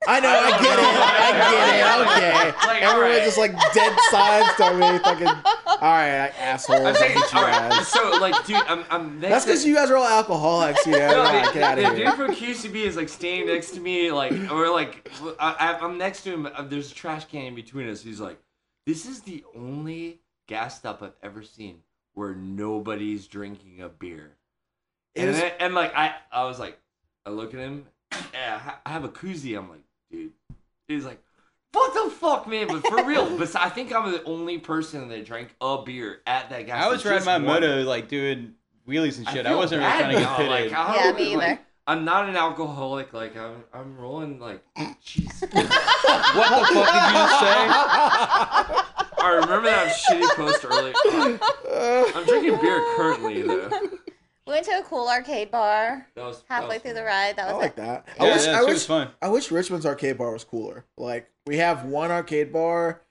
I 0.07 0.19
know, 0.19 0.29
I 0.29 0.49
get 0.61 0.79
it, 0.79 0.85
I 1.15 1.51
get 1.51 2.43
it, 2.47 2.51
okay. 2.57 2.67
Like, 2.67 2.81
Everyone's 2.81 2.93
alright. 2.93 3.23
just 3.23 3.37
like 3.37 3.51
dead 3.73 3.97
silence 4.09 4.55
to 4.57 4.73
me, 4.73 4.97
fucking. 4.99 5.27
All 5.27 5.89
right, 5.91 6.21
like, 6.23 6.41
assholes. 6.41 6.81
I'm 6.81 6.95
saying, 6.95 7.17
you 7.17 7.23
all 7.33 7.43
right. 7.43 7.69
guys. 7.71 7.87
So, 7.87 8.09
like, 8.19 8.45
dude, 8.47 8.55
I'm, 8.67 8.83
I'm 8.89 9.19
next 9.19 9.31
That's 9.31 9.45
because 9.45 9.65
you 9.65 9.75
guys 9.75 9.91
are 9.91 9.97
all 9.97 10.07
alcoholics, 10.07 10.85
you 10.87 10.93
know. 10.93 11.07
No, 11.11 11.23
Nah, 11.23 11.45
the, 11.47 11.53
get 11.53 11.63
out 11.63 11.75
the 11.77 11.87
of 11.91 11.95
here. 11.97 12.05
dude 12.07 12.15
from 12.15 12.31
QCB 12.33 12.75
is 12.77 12.95
like 12.97 13.09
standing 13.09 13.47
next 13.47 13.71
to 13.71 13.79
me, 13.79 14.11
like, 14.11 14.33
or 14.51 14.71
like, 14.71 15.07
I, 15.39 15.77
I'm 15.79 15.97
next 15.99 16.23
to 16.23 16.33
him. 16.33 16.45
uh, 16.47 16.63
There's 16.63 16.91
a 16.91 16.95
trash 16.95 17.25
can 17.25 17.45
in 17.45 17.55
between 17.55 17.87
us. 17.87 18.01
He's 18.01 18.19
like, 18.19 18.39
"This 18.87 19.05
is 19.05 19.21
the 19.21 19.43
only 19.55 20.19
gas 20.47 20.77
stop 20.79 21.03
I've 21.03 21.13
ever 21.21 21.43
seen 21.43 21.77
where 22.15 22.33
nobody's 22.33 23.27
drinking 23.27 23.81
a 23.81 23.89
beer." 23.89 24.31
It 25.13 25.21
And, 25.21 25.29
is- 25.29 25.39
then, 25.39 25.51
and 25.59 25.75
like, 25.75 25.95
I, 25.95 26.15
I 26.31 26.45
was 26.45 26.57
like, 26.59 26.79
I 27.25 27.29
look 27.29 27.53
at 27.53 27.59
him. 27.59 27.85
Yeah, 28.33 28.73
I 28.85 28.89
have 28.89 29.03
a 29.05 29.09
koozie. 29.09 29.57
I'm 29.57 29.69
like, 29.69 29.80
dude. 30.11 30.31
He's 30.87 31.05
like, 31.05 31.21
what 31.73 31.93
the 31.93 32.11
fuck, 32.11 32.47
man? 32.47 32.67
But 32.67 32.85
for 32.87 33.03
real, 33.05 33.29
but 33.37 33.55
I 33.55 33.69
think 33.69 33.93
I'm 33.93 34.11
the 34.11 34.23
only 34.23 34.57
person 34.57 35.07
that 35.09 35.25
drank 35.25 35.55
a 35.61 35.81
beer 35.83 36.19
at 36.27 36.49
that 36.49 36.65
gas. 36.65 36.83
I 36.83 36.89
was 36.89 36.99
station, 36.99 37.11
riding 37.25 37.25
my 37.25 37.37
just 37.37 37.61
one. 37.61 37.69
moto, 37.69 37.83
like 37.83 38.07
doing 38.09 38.55
wheelies 38.87 39.17
and 39.17 39.27
shit. 39.29 39.45
I, 39.45 39.49
feel 39.49 39.57
wasn't 39.57 39.81
really 39.81 39.91
trying 39.99 40.13
to 40.15 40.19
get 40.19 40.23
now, 40.23 40.35
pitted. 40.37 40.51
Like, 40.51 40.73
I 40.73 40.95
Yeah, 40.95 41.03
don't- 41.03 41.15
me 41.15 41.35
like, 41.37 41.49
either. 41.51 41.59
I'm 41.87 42.05
not 42.05 42.29
an 42.29 42.35
alcoholic. 42.35 43.11
Like 43.11 43.35
I'm, 43.35 43.63
I'm 43.73 43.97
rolling 43.97 44.39
like, 44.39 44.63
jeez. 45.03 45.41
what 45.41 45.51
the 45.51 45.63
fuck 45.63 46.69
did 46.69 46.77
you 46.77 47.13
just 47.17 47.39
say? 47.39 47.67
I 49.23 49.39
remember 49.41 49.69
that 49.69 49.95
shitty 49.95 50.35
post 50.35 50.63
earlier. 50.63 50.93
I'm 52.15 52.25
drinking 52.25 52.61
beer 52.61 52.83
currently 52.95 53.41
though. 53.41 53.69
We 54.51 54.55
went 54.55 54.65
to 54.65 54.79
a 54.79 54.83
cool 54.83 55.07
arcade 55.07 55.49
bar 55.49 56.05
That 56.15 56.25
was 56.25 56.39
that 56.41 56.45
halfway 56.49 56.75
was 56.75 56.81
through 56.81 56.93
the 56.93 57.03
ride. 57.03 57.37
That 57.37 57.45
was 57.45 57.53
I 57.53 57.55
was 57.55 57.61
like 57.63 57.71
it. 57.71 57.75
that. 57.77 58.07
Yeah, 58.17 58.23
I 58.23 58.33
wish, 58.33 58.45
that 58.45 58.55
I 58.55 58.61
wish, 58.63 58.73
was 58.73 58.85
fun. 58.85 59.09
I 59.21 59.29
wish 59.29 59.51
Richmond's 59.51 59.85
arcade 59.85 60.17
bar 60.17 60.33
was 60.33 60.43
cooler. 60.43 60.83
Like 60.97 61.29
we 61.47 61.57
have 61.57 61.85
one 61.85 62.11
arcade 62.11 62.51
bar, 62.51 63.01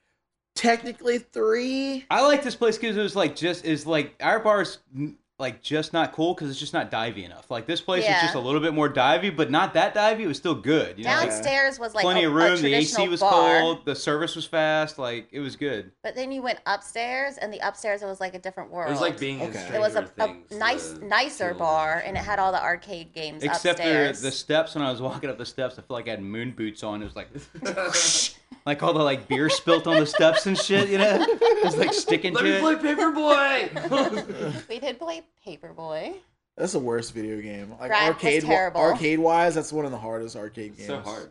technically 0.55 1.19
three. 1.19 2.05
I 2.11 2.27
like 2.27 2.43
this 2.43 2.57
place 2.57 2.77
because 2.77 2.97
it 2.97 3.03
was 3.03 3.17
like 3.17 3.37
just 3.37 3.65
is 3.65 3.87
like 3.87 4.15
our 4.21 4.39
bar's 4.39 4.79
n- 4.95 5.17
like 5.41 5.63
just 5.63 5.93
not 5.93 6.13
cool 6.13 6.35
because 6.35 6.51
it's 6.51 6.61
just 6.61 6.75
not 6.75 6.91
divey 6.91 7.25
enough. 7.25 7.51
Like 7.51 7.67
this 7.67 7.81
place 7.81 8.05
Yeah. 8.05 8.17
is 8.17 8.23
just 8.23 8.35
a 8.35 8.39
little 8.39 8.61
bit 8.61 8.75
more 8.75 8.93
divey, 8.93 9.35
but 9.35 9.51
not 9.51 9.75
that 9.75 9.95
divey. 9.95 10.21
It 10.21 10.27
was 10.27 10.37
still 10.37 10.55
good. 10.55 10.99
You 10.99 11.05
know, 11.05 11.11
like, 11.11 11.31
Downstairs 11.31 11.79
was 11.79 11.95
like 11.95 12.03
plenty 12.03 12.25
a, 12.25 12.29
of 12.29 12.35
a 12.35 12.37
room. 12.37 12.61
The 12.61 12.75
AC 12.75 13.09
was 13.09 13.21
bar, 13.21 13.61
cold. 13.61 13.87
The 13.87 13.97
service 13.97 14.37
was 14.37 14.45
fast. 14.45 14.99
Like 14.99 15.29
it 15.33 15.41
was 15.41 15.57
good. 15.57 15.93
but 16.03 16.15
then 16.15 16.31
you 16.31 16.43
went 16.43 16.61
upstairs, 16.67 17.39
and 17.39 17.53
the 17.53 17.67
upstairs 17.67 18.03
it 18.03 18.07
was 18.07 18.21
like 18.21 18.35
a 18.35 18.39
different 18.39 18.71
world. 18.71 18.89
It 18.89 18.93
was 18.93 19.01
like 19.01 19.19
being 19.19 19.41
Okay. 19.41 19.71
It 19.75 19.81
was 19.81 19.97
a, 19.97 20.09
a 20.19 20.37
nice, 20.55 20.95
nicer 21.03 21.55
bar, 21.55 22.03
and 22.05 22.17
it 22.17 22.21
had 22.21 22.39
all 22.39 22.53
the 22.53 22.63
arcade 22.63 23.13
games 23.15 23.43
Except 23.43 23.79
the, 23.79 24.19
the 24.21 24.31
steps 24.31 24.75
when 24.75 24.85
I 24.85 24.91
was 24.91 25.01
walking 25.01 25.31
up 25.31 25.39
the 25.39 25.47
steps, 25.47 25.79
I 25.79 25.83
felt 25.83 25.91
like 25.91 26.09
I 26.09 26.13
had 26.13 26.23
moon 26.23 26.53
boots 26.53 26.85
on. 26.85 27.03
It 27.03 27.07
was 27.07 27.17
like 27.17 27.29
like 28.67 28.83
all 28.83 28.93
the 28.93 29.03
like 29.03 29.29
beer 29.29 29.49
spilt 29.51 29.87
on 29.87 29.99
the 30.01 30.07
steps 30.07 30.47
and 30.47 30.57
shit. 30.57 30.89
You 30.89 30.99
know, 30.99 31.25
it's 31.31 31.77
like 31.77 31.93
sticking 31.93 32.35
Let 32.35 32.43
to 32.43 32.59
it. 32.59 32.63
Let 32.63 32.83
me 32.83 32.91
it. 32.91 32.97
play 32.97 33.05
Paperboy. 33.05 34.65
We 34.69 34.79
did 34.79 34.99
play 34.99 35.23
Paperboy. 35.47 36.15
That's 36.57 36.73
the 36.73 36.79
worst 36.79 37.15
video 37.15 37.41
game. 37.41 37.71
Like 37.81 37.89
Brad 37.89 38.09
was 38.15 38.15
arcade, 38.17 38.43
terrible. 38.45 38.81
arcade 38.81 39.19
wise, 39.19 39.55
that's 39.55 39.73
one 39.73 39.85
of 39.85 39.91
the 39.91 39.99
hardest 39.99 40.37
arcade 40.37 40.77
games. 40.77 40.89
so 40.89 41.01
hard. 41.01 41.31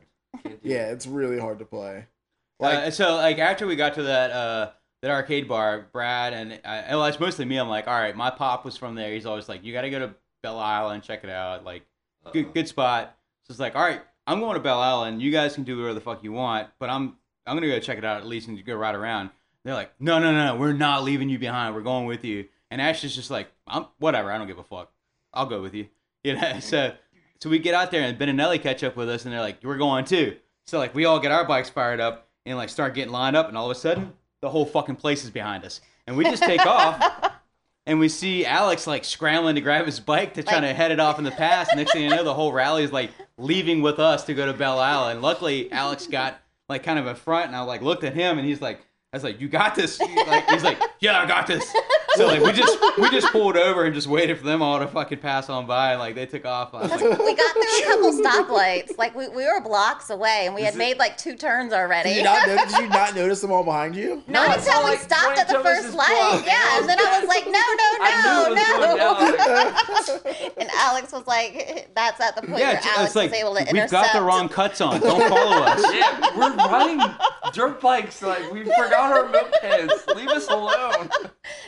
Yeah, 0.64 0.88
it's 0.92 1.06
really 1.08 1.40
hard 1.40 1.60
to 1.60 1.66
play. 1.66 2.06
Like, 2.60 2.76
Like, 2.76 2.88
uh, 2.88 2.92
so 2.92 3.16
like 3.16 3.38
after 3.40 3.66
we 3.68 3.76
got 3.76 3.94
to 3.96 4.04
that 4.04 4.32
uh 4.32 4.72
that 5.02 5.12
arcade 5.12 5.48
bar, 5.48 5.88
Brad 5.94 6.34
and 6.34 6.60
I, 6.66 6.88
well, 6.96 7.06
it's 7.06 7.20
mostly 7.20 7.46
me. 7.46 7.58
I'm 7.58 7.70
like, 7.70 7.88
all 7.88 7.94
right, 8.00 8.16
my 8.16 8.30
pop 8.30 8.66
was 8.66 8.76
from 8.76 8.96
there. 8.96 9.14
He's 9.14 9.26
always 9.26 9.48
like, 9.48 9.64
you 9.64 9.72
got 9.72 9.82
to 9.84 9.90
go 9.90 10.00
to 10.00 10.14
Belle 10.44 10.60
Isle 10.60 10.90
and 10.90 11.02
check 11.02 11.24
it 11.24 11.30
out. 11.30 11.64
Like, 11.64 11.84
good 12.34 12.54
good 12.54 12.68
spot. 12.68 13.16
So 13.44 13.52
it's 13.52 13.60
like, 13.60 13.76
all 13.76 13.82
right, 13.84 14.02
I'm 14.28 14.40
going 14.40 14.54
to 14.56 14.60
Belle 14.60 14.80
Island. 14.80 15.22
You 15.22 15.32
guys 15.32 15.56
can 15.56 15.64
do 15.64 15.78
whatever 15.78 15.94
the 15.94 16.02
fuck 16.02 16.24
you 16.24 16.32
want, 16.32 16.68
but 16.80 16.90
I'm 16.90 17.18
I'm 17.46 17.56
gonna 17.56 17.68
go 17.68 17.80
check 17.80 17.98
it 17.98 18.06
out 18.06 18.18
at 18.18 18.28
least 18.28 18.48
and 18.48 18.64
go 18.64 18.76
ride 18.76 18.96
around. 18.96 19.32
They're 19.64 19.74
like, 19.74 19.92
no, 20.00 20.20
no, 20.20 20.32
no, 20.32 20.56
we're 20.56 20.74
not 20.74 21.04
leaving 21.04 21.30
you 21.30 21.40
behind. 21.40 21.76
We're 21.76 21.82
going 21.82 22.06
with 22.06 22.24
you. 22.24 22.46
And 22.72 22.82
Ash 22.82 23.04
is 23.04 23.16
just 23.16 23.32
like, 23.32 23.52
I'm 23.68 23.88
whatever. 23.98 24.32
I 24.32 24.38
don't 24.38 24.48
give 24.48 24.60
a 24.60 24.64
fuck. 24.64 24.92
I'll 25.34 25.46
go 25.46 25.62
with 25.62 25.74
you. 25.74 25.88
You 26.22 26.36
know. 26.36 26.60
So 26.60 26.94
so 27.40 27.50
we 27.50 27.60
get 27.60 27.74
out 27.74 27.92
there 27.92 28.02
and 28.02 28.18
Ben 28.18 28.28
and 28.28 28.38
Nelly 28.38 28.60
catch 28.60 28.84
up 28.84 28.98
with 28.98 29.10
us, 29.10 29.24
and 29.24 29.34
they're 29.34 29.40
like, 29.40 29.60
we're 29.64 29.78
going 29.78 30.04
too. 30.04 30.36
So 30.66 30.78
like 30.78 30.94
we 30.94 31.06
all 31.06 31.18
get 31.22 31.32
our 31.32 31.46
bikes 31.46 31.70
fired 31.70 32.02
up 32.02 32.28
and 32.46 32.58
like 32.58 32.68
start 32.68 32.94
getting 32.94 33.14
lined 33.14 33.38
up, 33.38 33.48
and 33.48 33.58
all 33.58 33.72
of 33.72 33.76
a 33.76 33.80
sudden 33.80 34.12
the 34.42 34.50
whole 34.50 34.66
fucking 34.66 34.98
place 34.98 35.24
is 35.24 35.30
behind 35.30 35.64
us, 35.64 35.80
and 36.08 36.18
we 36.18 36.26
just 36.26 36.44
take 36.44 36.66
off. 36.66 37.00
And 37.90 38.00
we 38.00 38.08
see 38.08 38.46
Alex 38.46 38.86
like 38.86 39.04
scrambling 39.04 39.56
to 39.56 39.62
grab 39.62 39.86
his 39.88 40.00
bike 40.00 40.36
to 40.36 40.44
try 40.44 40.60
Like- 40.60 40.62
to 40.70 40.74
head 40.76 40.92
it 40.92 41.00
off 41.00 41.18
in 41.18 41.24
the 41.26 41.32
pass. 41.32 41.74
Next 41.76 41.92
thing 41.94 42.04
you 42.04 42.10
know, 42.12 42.24
the 42.24 42.34
whole 42.36 42.52
rally 42.54 42.84
is 42.84 42.92
like 42.92 43.10
leaving 43.40 43.82
with 43.82 43.98
us 44.00 44.24
to 44.26 44.36
go 44.36 44.46
to 44.46 44.54
Belle 44.54 44.78
Isle. 44.80 45.08
And 45.10 45.22
luckily, 45.24 45.72
Alex 45.72 46.06
got 46.06 46.40
like 46.70 46.84
kind 46.84 47.00
of 47.00 47.08
in 47.08 47.16
front, 47.16 47.48
and 47.48 47.56
I 47.56 47.62
like 47.62 47.82
looked 47.82 48.04
at 48.04 48.14
him, 48.14 48.38
and 48.38 48.48
he's 48.48 48.62
like, 48.62 48.78
"I 49.12 49.18
was 49.18 49.24
like, 49.24 49.42
you 49.42 49.50
got 49.50 49.74
this." 49.74 49.98
He's 49.98 50.28
like, 50.28 50.48
he's 50.52 50.64
like, 50.64 50.80
"Yeah, 51.00 51.20
I 51.20 51.26
got 51.26 51.48
this." 51.48 51.66
So 52.16 52.28
like 52.28 52.42
we 52.42 52.52
just 52.52 52.78
we 52.98 53.10
just 53.12 53.32
pulled 53.32 53.56
over 53.56 53.86
and 53.86 53.94
just 53.94 54.08
waited 54.08 54.38
for 54.38 54.44
them 54.46 54.62
all 54.62 54.80
to 54.80 54.88
fucking 54.88 55.20
pass 55.20 55.50
on 55.50 55.66
by, 55.68 55.92
and 55.92 56.00
like 56.00 56.16
they 56.16 56.26
took 56.26 56.46
off. 56.46 56.74
I 56.74 56.82
was 56.84 56.92
like, 56.92 57.02
We 57.02 57.36
got 57.36 57.54
through 57.54 57.80
a 57.80 57.84
couple 57.86 58.12
stoplights. 58.14 58.98
Like 58.98 59.16
we, 59.16 59.28
we 59.30 59.46
were 59.46 59.62
blocks 59.62 60.10
away 60.10 60.44
and 60.46 60.56
we 60.56 60.62
had 60.64 60.74
it- 60.74 60.78
made 60.78 60.98
like 60.98 61.18
two 61.18 61.36
turns 61.36 61.72
already. 61.74 62.10
did 62.10 62.18
you 62.18 62.24
not 62.24 62.48
notice? 62.48 62.72
Did 62.74 62.82
you 62.82 62.90
not 62.90 63.16
notice 63.16 63.42
them 63.42 63.52
all 63.52 63.64
behind 63.64 63.96
you? 63.96 64.24
Not 64.28 64.48
No, 64.50 64.56
until 64.56 64.84
we 64.84 64.90
like, 64.92 65.00
stopped 65.00 65.38
at 65.38 65.48
the 65.48 65.60
first 65.60 65.94
light. 65.94 66.08
block. 66.08 66.46
Yeah, 66.46 66.80
and 66.80 66.90
then 66.90 66.98
I 67.00 67.20
was 67.20 67.28
like, 67.28 67.46
no, 67.46 67.52
no, 67.52 67.60
I 68.02 68.12
knew 68.24 68.56
it 68.56 68.58
was 68.58 70.18
no, 70.18 70.34
no. 70.44 70.52
and 70.62 70.70
Alex 70.76 71.12
was 71.12 71.26
like, 71.28 71.90
that's 71.96 72.20
at 72.22 72.36
the 72.36 72.42
point 72.42 72.60
yeah, 72.60 72.68
where 72.70 72.78
it's, 72.78 72.86
Alex 72.88 73.16
like 73.16 73.32
was 73.32 73.40
able 73.40 73.54
to 73.56 73.60
we've 73.62 73.70
intercept. 73.70 73.92
got 73.92 74.14
the 74.14 74.22
wrong 74.22 74.50
cuts 74.50 74.82
on. 74.82 75.00
Don't 75.00 75.28
follow 75.30 75.64
us. 75.64 75.84
Yeah, 75.94 76.38
we're 76.38 76.56
riding 76.56 77.02
dirt 77.54 77.82
bikes. 77.82 78.22
Like 78.22 78.52
we 78.52 78.64
forgot 78.64 78.94
our 79.12 79.26
mopeds. 79.32 80.16
Leave 80.16 80.30
us 80.30 80.48
alone. 80.50 81.10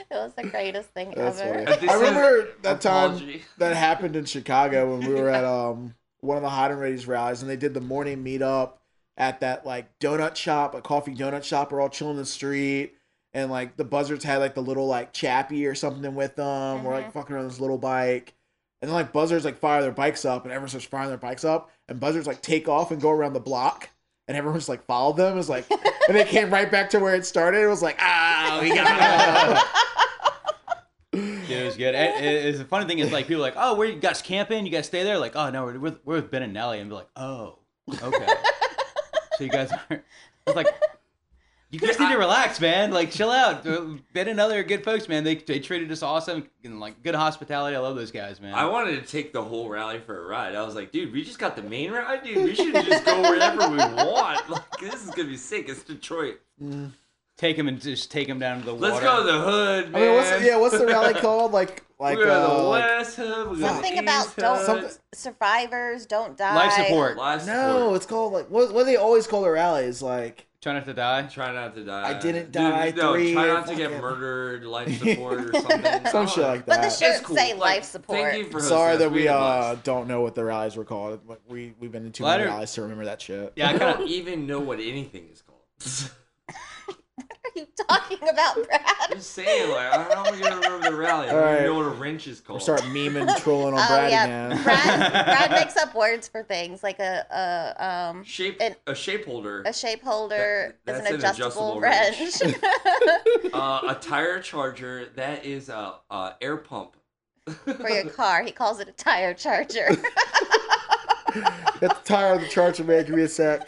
It 0.10 0.16
was 0.16 0.31
the 0.36 0.44
greatest 0.44 0.90
thing 0.90 1.14
That's 1.16 1.40
ever. 1.40 1.66
funny. 1.66 1.90
I 1.90 1.94
remember 1.94 2.36
is 2.42 2.46
that 2.62 2.82
time 2.82 3.12
apology. 3.12 3.44
that 3.58 3.76
happened 3.76 4.16
in 4.16 4.26
Chicago 4.26 4.96
when 4.98 5.08
we 5.08 5.16
were 5.20 5.30
at 5.30 5.44
um 5.46 5.96
one 6.22 6.38
of 6.38 6.44
the 6.44 6.50
hot 6.50 6.72
and 6.72 6.80
ready's 6.80 7.08
rallies, 7.08 7.42
and 7.42 7.50
they 7.50 7.58
did 7.58 7.74
the 7.74 7.82
morning 7.82 8.24
meetup 8.24 8.74
at 9.18 9.40
that 9.42 9.66
like 9.66 9.98
donut 10.00 10.36
shop, 10.36 10.76
a 10.76 10.82
coffee 10.82 11.14
donut 11.16 11.44
shop. 11.44 11.72
We're 11.72 11.82
all 11.82 11.90
chilling 11.90 12.14
in 12.14 12.18
the 12.18 12.26
street, 12.26 12.96
and 13.34 13.52
like 13.52 13.76
the 13.78 13.84
buzzards 13.86 14.24
had 14.24 14.38
like 14.38 14.56
the 14.56 14.62
little 14.62 14.88
like 14.88 15.14
chappie 15.14 15.66
or 15.66 15.76
something 15.76 16.16
with 16.16 16.36
them. 16.36 16.84
We're 16.84 16.94
like 16.94 17.14
fucking 17.14 17.36
around 17.36 17.48
this 17.48 17.60
little 17.60 17.78
bike. 17.78 18.34
And 18.82 18.90
then 18.90 18.96
like 18.96 19.14
buzzards 19.14 19.46
like 19.46 19.60
fire 19.60 19.82
their 19.84 19.92
bikes 19.92 20.26
up, 20.26 20.44
and 20.44 20.52
everyone 20.52 20.70
starts 20.70 20.88
firing 20.88 21.10
their 21.10 21.18
bikes 21.18 21.46
up, 21.46 21.70
and 21.88 22.00
buzzards 22.00 22.26
like 22.26 22.42
take 22.42 22.68
off 22.68 22.90
and 22.92 23.00
go 23.00 23.12
around 23.12 23.34
the 23.34 23.40
block, 23.40 23.90
and 24.28 24.36
everyone's 24.36 24.68
like 24.68 24.84
followed 24.86 25.18
them. 25.18 25.34
It 25.34 25.36
was 25.36 25.50
like, 25.50 25.70
and 26.08 26.18
they 26.18 26.24
came 26.26 26.50
right 26.50 26.72
back 26.72 26.90
to 26.92 27.00
where 27.00 27.14
it 27.14 27.24
started. 27.26 27.62
It 27.62 27.68
was 27.68 27.84
like, 27.84 27.98
ah, 28.00 28.58
we 28.60 28.70
got 28.70 28.88
Yeah, 28.88 29.62
it 31.60 31.66
was 31.66 31.78
good. 31.78 31.96
And 31.96 32.26
it- 32.26 32.46
it's 32.46 32.58
the 32.60 32.66
funny 32.66 32.86
thing 32.86 33.00
is 33.00 33.12
like 33.12 33.28
people 33.28 33.44
are 33.44 33.48
like, 33.48 33.56
oh, 33.58 33.76
where 33.76 33.88
you 33.88 34.00
guys 34.00 34.22
camping? 34.22 34.66
You 34.66 34.72
guys 34.72 34.86
stay 34.88 35.04
there? 35.04 35.18
Like, 35.18 35.36
oh 35.36 35.50
no, 35.50 35.66
we're 35.66 35.80
with, 35.80 36.00
we're 36.06 36.16
with 36.16 36.32
Ben 36.32 36.44
and 36.44 36.54
Nelly, 36.54 36.80
and 36.80 36.90
be 36.90 36.96
like, 36.96 37.10
oh, 37.16 37.60
okay. 38.02 38.28
so 39.38 39.44
you 39.44 39.50
guys 39.50 39.72
are. 39.72 40.04
It's 40.48 40.56
like. 40.56 40.68
You 41.74 41.80
guys 41.80 41.98
need 41.98 42.10
to 42.12 42.18
relax, 42.18 42.60
man. 42.60 42.92
Like, 42.92 43.12
chill 43.12 43.32
out. 43.32 43.66
Uh, 43.66 43.92
ben 44.12 44.28
and 44.28 44.36
Nelly 44.36 44.58
are 44.58 44.64
good 44.64 44.84
folks, 44.84 45.08
man. 45.08 45.24
They, 45.24 45.36
they 45.36 45.60
treated 45.62 45.90
us 45.90 46.04
awesome 46.04 46.50
and 46.66 46.82
like 46.82 47.02
good 47.02 47.16
hospitality. 47.16 47.78
I 47.78 47.80
love 47.80 47.96
those 47.96 48.12
guys, 48.12 48.42
man. 48.42 48.54
I 48.54 48.66
wanted 48.66 49.02
to 49.02 49.10
take 49.10 49.32
the 49.32 49.42
whole 49.42 49.70
rally 49.70 50.02
for 50.06 50.22
a 50.22 50.28
ride. 50.28 50.54
I 50.54 50.64
was 50.66 50.76
like, 50.76 50.92
dude, 50.92 51.14
we 51.14 51.24
just 51.24 51.40
got 51.40 51.56
the 51.56 51.62
main 51.62 51.92
ride, 51.94 52.24
dude. 52.26 52.44
We 52.44 52.56
should 52.56 52.74
just 52.76 53.06
go 53.06 53.22
wherever 53.22 53.70
we 53.70 53.78
want. 53.78 54.42
Like, 54.50 54.80
this 54.82 54.96
is 55.08 55.12
gonna 55.12 55.30
be 55.30 55.38
sick. 55.38 55.70
It's 55.70 55.82
Detroit. 55.84 56.42
Mm. 56.62 56.92
Take 57.38 57.58
him 57.58 57.68
and 57.68 57.82
just 57.82 58.12
take 58.12 58.28
him 58.28 58.40
down 58.40 58.60
to 58.60 58.66
the 58.66 58.74
water. 58.74 58.94
Let's 58.94 59.00
go 59.04 59.18
to 59.26 59.32
the 59.32 59.40
hood, 59.42 59.86
I 59.86 59.90
man. 59.90 60.02
mean, 60.02 60.14
what's 60.16 60.46
yeah, 60.46 60.58
what's 60.58 60.78
the 60.78 60.86
rally 60.86 61.14
called? 61.22 61.52
Like, 61.52 61.84
like, 62.00 62.18
we 62.18 62.24
go 62.26 62.30
to 62.30 62.36
uh, 62.36 62.58
the 62.58 62.64
like- 62.64 62.84
West 62.84 63.16
Hood. 63.18 63.28
We 63.28 63.44
go 63.44 63.50
to 63.54 63.60
the 63.62 63.68
Something 63.68 63.94
East 63.94 64.02
about 64.04 64.36
don't 64.36 64.82
Hood. 64.82 64.92
survivors 65.14 66.06
don't 66.06 66.38
die. 66.38 66.56
Life 66.56 66.74
support. 66.74 67.18
Life 67.18 67.46
no, 67.48 67.94
it's 67.96 68.06
called 68.06 68.34
like 68.34 68.48
what? 68.50 68.74
What 68.74 68.82
do 68.82 68.86
they 68.86 68.96
always 68.98 69.28
call 69.28 69.42
their 69.44 69.54
rallies? 69.54 70.02
Like, 70.02 70.48
Try 70.62 70.74
not 70.74 70.86
to 70.86 70.94
die. 70.94 71.24
Try 71.24 71.52
not 71.54 71.74
to 71.74 71.84
die. 71.84 72.10
I 72.10 72.14
didn't 72.20 72.52
Dude, 72.52 72.62
die, 72.62 72.94
No, 72.96 73.14
three, 73.14 73.34
try 73.34 73.48
not 73.48 73.66
to 73.66 73.76
get 73.76 73.88
fucking- 73.90 74.02
murdered. 74.02 74.64
Life 74.64 75.00
support 75.04 75.40
or 75.46 75.54
something. 75.60 76.06
some 76.12 76.28
shit 76.28 76.44
like 76.44 76.66
that. 76.66 76.68
But 76.68 76.76
the 76.76 76.82
that. 76.84 76.92
shirt 76.92 77.16
It's 77.18 77.22
cool. 77.22 77.36
say 77.36 77.54
Like, 77.54 77.60
life 77.60 77.84
support. 77.86 78.20
Thank 78.20 78.46
you 78.46 78.52
for 78.52 78.60
Sorry 78.60 78.96
that 78.98 79.12
we 79.12 79.28
uh 79.28 79.76
don't 79.84 80.08
know 80.08 80.22
what 80.22 80.36
the 80.36 80.44
rallies 80.46 80.76
were 80.76 80.86
called. 80.86 81.20
Like, 81.28 81.40
we 81.50 81.74
we've 81.80 81.92
been 81.92 82.06
in 82.06 82.12
too 82.12 82.24
Well, 82.26 82.34
I 82.34 82.38
many 82.38 82.50
rallies 82.52 82.72
to 82.74 82.82
remember 82.84 83.06
that 83.06 83.22
shit. 83.22 83.54
Yeah, 83.56 83.70
I 83.70 83.70
I 83.74 83.78
kind 83.80 83.94
don't 83.98 84.04
of. 84.04 84.10
even 84.10 84.46
know 84.46 84.60
what 84.60 84.80
anything 84.80 85.30
is 85.32 85.42
called. 85.42 86.12
What 87.54 87.58
are 87.58 87.60
you 87.60 87.68
talking 87.88 88.30
about, 88.30 88.56
Brad? 88.68 88.82
I'm 89.10 89.18
just 89.18 89.32
saying, 89.32 89.72
like, 89.72 89.92
how 89.92 90.26
am 90.26 90.34
I 90.34 90.40
gonna 90.40 90.56
remember 90.56 90.90
the 90.92 90.96
rally? 90.96 91.28
I 91.28 91.32
don't 91.32 91.40
Alright. 91.40 91.54
even 91.62 91.66
know 91.66 91.76
what 91.76 91.86
a 91.86 91.90
wrench 92.00 92.28
is 92.28 92.40
called. 92.40 92.60
We'll 92.60 92.66
called. 92.68 92.80
start 92.80 92.94
memeing, 92.96 93.28
and 93.30 93.38
trolling 93.42 93.74
on 93.74 93.80
Oh 93.80 93.88
Brad 93.88 94.12
yeah, 94.12 94.24
again. 94.48 94.64
Brad, 94.64 95.12
Brad 95.26 95.52
makes 95.66 95.76
up 95.78 95.94
words 95.96 96.28
for 96.28 96.44
things 96.44 96.82
like 96.84 97.00
a 97.00 97.26
a 97.30 97.86
um 97.86 98.24
Shape 98.24 98.58
an- 98.62 98.76
a 98.88 98.96
shape 98.96 99.26
holder, 99.26 99.64
a 99.66 99.74
shape 99.74 100.02
holder 100.02 100.76
That- 100.86 100.92
is 100.94 100.98
an 101.10 101.20
that's 101.22 101.38
an 101.38 101.42
adjustable, 101.42 101.80
adjustable 101.84 102.52
wrench, 102.52 103.54
uh, 103.54 103.82
a 103.90 103.96
tire 104.02 104.40
charger. 104.42 105.08
That 105.16 105.46
is 105.46 105.70
a, 105.70 105.96
a 106.10 106.36
air 106.42 106.58
pump. 106.58 106.96
for 107.66 107.90
your 107.90 108.06
car. 108.10 108.44
He 108.44 108.52
calls 108.52 108.80
it 108.80 108.88
a 108.88 108.92
tire 108.94 109.34
charger. 109.34 109.90
That's 111.80 112.00
the 112.00 112.02
tire 112.06 112.36
of 112.36 112.42
the 112.42 112.48
charger, 112.48 112.84
man. 112.84 113.06
Give 113.06 113.16
me 113.16 113.24
a 113.24 113.28
sec. 113.28 113.68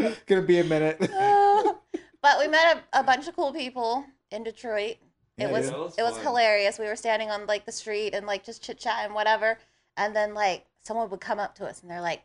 Gonna 0.26 0.42
be 0.42 0.58
a 0.58 0.64
minute. 0.64 0.98
but 2.22 2.38
we 2.38 2.48
met 2.48 2.82
a, 2.92 3.00
a 3.00 3.02
bunch 3.02 3.28
of 3.28 3.36
cool 3.36 3.52
people 3.52 4.04
in 4.30 4.44
Detroit. 4.44 4.96
Yeah, 5.36 5.48
it 5.48 5.52
was 5.52 5.70
yeah. 5.70 5.76
Was 5.76 5.98
it 5.98 6.02
was 6.02 6.16
hilarious. 6.18 6.78
We 6.78 6.86
were 6.86 6.96
standing 6.96 7.30
on 7.30 7.46
like 7.46 7.66
the 7.66 7.72
street 7.72 8.14
and 8.14 8.26
like 8.26 8.44
just 8.44 8.62
chit 8.62 8.78
chat 8.78 9.04
and 9.04 9.14
whatever, 9.14 9.58
and 9.96 10.14
then 10.14 10.34
like 10.34 10.66
someone 10.82 11.10
would 11.10 11.20
come 11.20 11.38
up 11.38 11.54
to 11.56 11.66
us 11.66 11.82
and 11.82 11.90
they're 11.90 12.00
like, 12.00 12.22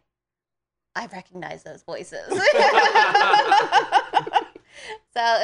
"I 0.96 1.08
recognize 1.08 1.64
those 1.64 1.84
voices." 1.84 2.28
so 2.30 2.38
it 2.38 2.56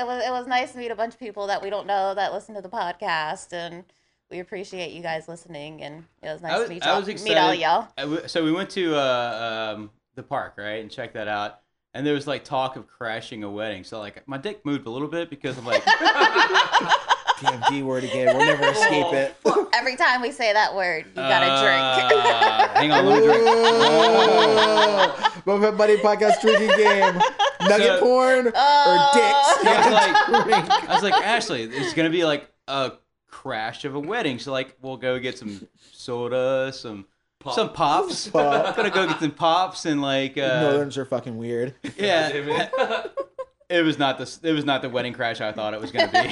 was 0.06 0.26
it 0.26 0.32
was 0.32 0.48
nice 0.48 0.72
to 0.74 0.78
meet 0.78 0.92
a 0.92 0.96
bunch 0.96 1.14
of 1.14 1.20
people 1.20 1.48
that 1.48 1.62
we 1.62 1.70
don't 1.70 1.88
know 1.88 2.14
that 2.14 2.34
listen 2.34 2.56
to 2.56 2.62
the 2.62 2.70
podcast 2.70 3.54
and. 3.54 3.84
We 4.30 4.40
appreciate 4.40 4.94
you 4.94 5.02
guys 5.02 5.28
listening, 5.28 5.82
and 5.82 6.06
it 6.24 6.28
was 6.28 6.42
nice 6.42 6.58
was, 6.58 6.70
to 6.70 6.74
meet, 6.74 6.86
y'all, 6.86 7.04
meet 7.04 7.36
all 7.36 7.54
y'all. 7.54 7.90
I 7.98 8.04
w- 8.04 8.26
So 8.30 8.46
we 8.46 8.54
went 8.54 8.70
to 8.70 8.96
uh, 8.96 9.74
um, 9.76 9.90
the 10.16 10.24
park, 10.24 10.54
right, 10.58 10.82
and 10.82 10.90
checked 10.90 11.16
that 11.16 11.28
out. 11.28 11.61
And 11.94 12.06
there 12.08 12.14
was 12.14 12.26
like 12.26 12.44
talk 12.46 12.78
of 12.78 12.88
crashing 12.88 13.44
a 13.44 13.50
wedding. 13.50 13.84
So 13.84 14.00
like 14.00 14.26
my 14.28 14.38
dick 14.38 14.66
moved 14.66 14.88
a 14.88 14.90
little 14.90 15.08
bit 15.10 15.30
because 15.30 15.58
I'm 15.58 15.66
like, 15.66 15.84
Damn 17.42 17.60
D 17.70 17.82
word 17.84 18.04
again. 18.04 18.38
We'll 18.38 18.46
never 18.46 18.66
escape 18.68 19.12
it. 19.14 19.36
Every 19.74 19.96
time 19.96 20.22
we 20.22 20.32
say 20.32 20.54
that 20.54 20.76
word, 20.76 21.06
you 21.08 21.14
gotta 21.16 21.48
drink. 21.48 22.24
uh, 22.24 22.68
hang 22.80 22.92
on, 22.92 23.06
let 23.06 23.20
me 23.20 23.26
drink. 23.26 23.42
Oh, 25.44 25.44
Moped 25.46 25.76
Buddy 25.78 25.98
Podcast 25.98 26.40
drinking 26.42 26.68
game. 26.78 27.20
Nugget 27.62 27.88
So- 27.88 28.00
porn 28.00 28.48
or 28.48 28.52
Oh. 28.56 29.12
dicks? 29.14 29.66
I 29.66 30.36
was 30.36 30.46
like, 30.52 30.70
I 30.90 30.94
was 30.94 31.04
like, 31.04 31.14
Ashley, 31.26 31.64
it's 31.64 31.94
gonna 31.94 32.10
be 32.12 32.24
like 32.24 32.48
a 32.68 32.94
crash 33.28 33.84
of 33.86 33.96
a 33.96 34.00
wedding. 34.00 34.38
So 34.40 34.52
like, 34.52 34.78
we'll 34.82 34.98
go 34.98 35.18
get 35.20 35.38
some 35.40 35.68
soda, 35.92 36.72
some 36.74 37.06
Pop. 37.42 37.54
some 37.56 37.74
pops. 37.74 38.28
Pop. 38.28 38.76
Gonna 38.78 38.90
go 38.90 39.08
get 39.08 39.20
some 39.20 39.32
pops 39.32 39.86
and 39.86 40.02
like, 40.02 40.38
uh, 40.38 40.62
Northerns 40.62 40.98
are 40.98 41.06
fucking 41.06 41.38
weird. 41.38 41.76
yeah. 41.98 42.30
It. 42.34 43.12
It 43.70 43.84
was 43.86 43.98
not 43.98 44.18
the 44.18 44.40
it 44.44 44.52
was 44.52 44.66
not 44.66 44.82
the 44.82 44.90
wedding 44.90 45.14
crash 45.14 45.40
I 45.40 45.54
thought 45.54 45.74
it 45.74 45.80
was 45.80 45.92
gonna 45.94 46.12
be. 46.12 46.30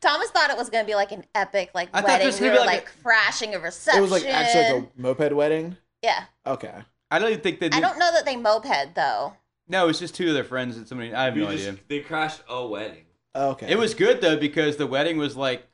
Thomas 0.00 0.30
thought 0.30 0.48
it 0.48 0.56
was 0.56 0.70
gonna 0.70 0.86
be 0.86 0.94
like 0.94 1.12
an 1.12 1.22
epic 1.34 1.70
like 1.74 1.90
I 1.92 2.00
thought 2.00 2.08
wedding. 2.08 2.26
was 2.28 2.40
We 2.40 2.46
gonna 2.46 2.60
were 2.60 2.64
be 2.64 2.66
like, 2.66 2.84
like 2.86 3.02
crashing 3.02 3.54
a 3.54 3.58
reception. 3.58 3.98
It 3.98 4.02
was 4.02 4.10
like 4.10 4.24
actually 4.24 4.80
like 4.80 4.90
a 4.96 5.00
moped 5.02 5.32
wedding. 5.34 5.76
yeah. 6.00 6.24
Okay. 6.46 6.72
I 7.10 7.18
don't 7.18 7.28
even 7.28 7.42
think 7.42 7.60
they. 7.60 7.66
I 7.66 7.80
don't 7.80 7.98
know 7.98 8.10
that 8.10 8.24
they 8.24 8.36
moped 8.36 8.94
though. 8.94 9.34
No, 9.68 9.88
it's 9.90 9.98
just 9.98 10.14
two 10.14 10.28
of 10.28 10.34
their 10.34 10.44
friends 10.44 10.78
and 10.78 10.88
somebody. 10.88 11.12
I 11.12 11.26
have 11.26 11.34
We 11.34 11.42
no 11.42 11.52
just- 11.52 11.68
idea. 11.68 11.80
They 11.88 12.00
crashed 12.00 12.40
a 12.48 12.66
wedding. 12.66 13.04
Okay. 13.36 13.70
It 13.70 13.76
was 13.76 13.92
good 13.92 14.22
though 14.22 14.38
because 14.38 14.78
the 14.78 14.86
wedding 14.86 15.18
was 15.18 15.36
like, 15.36 15.66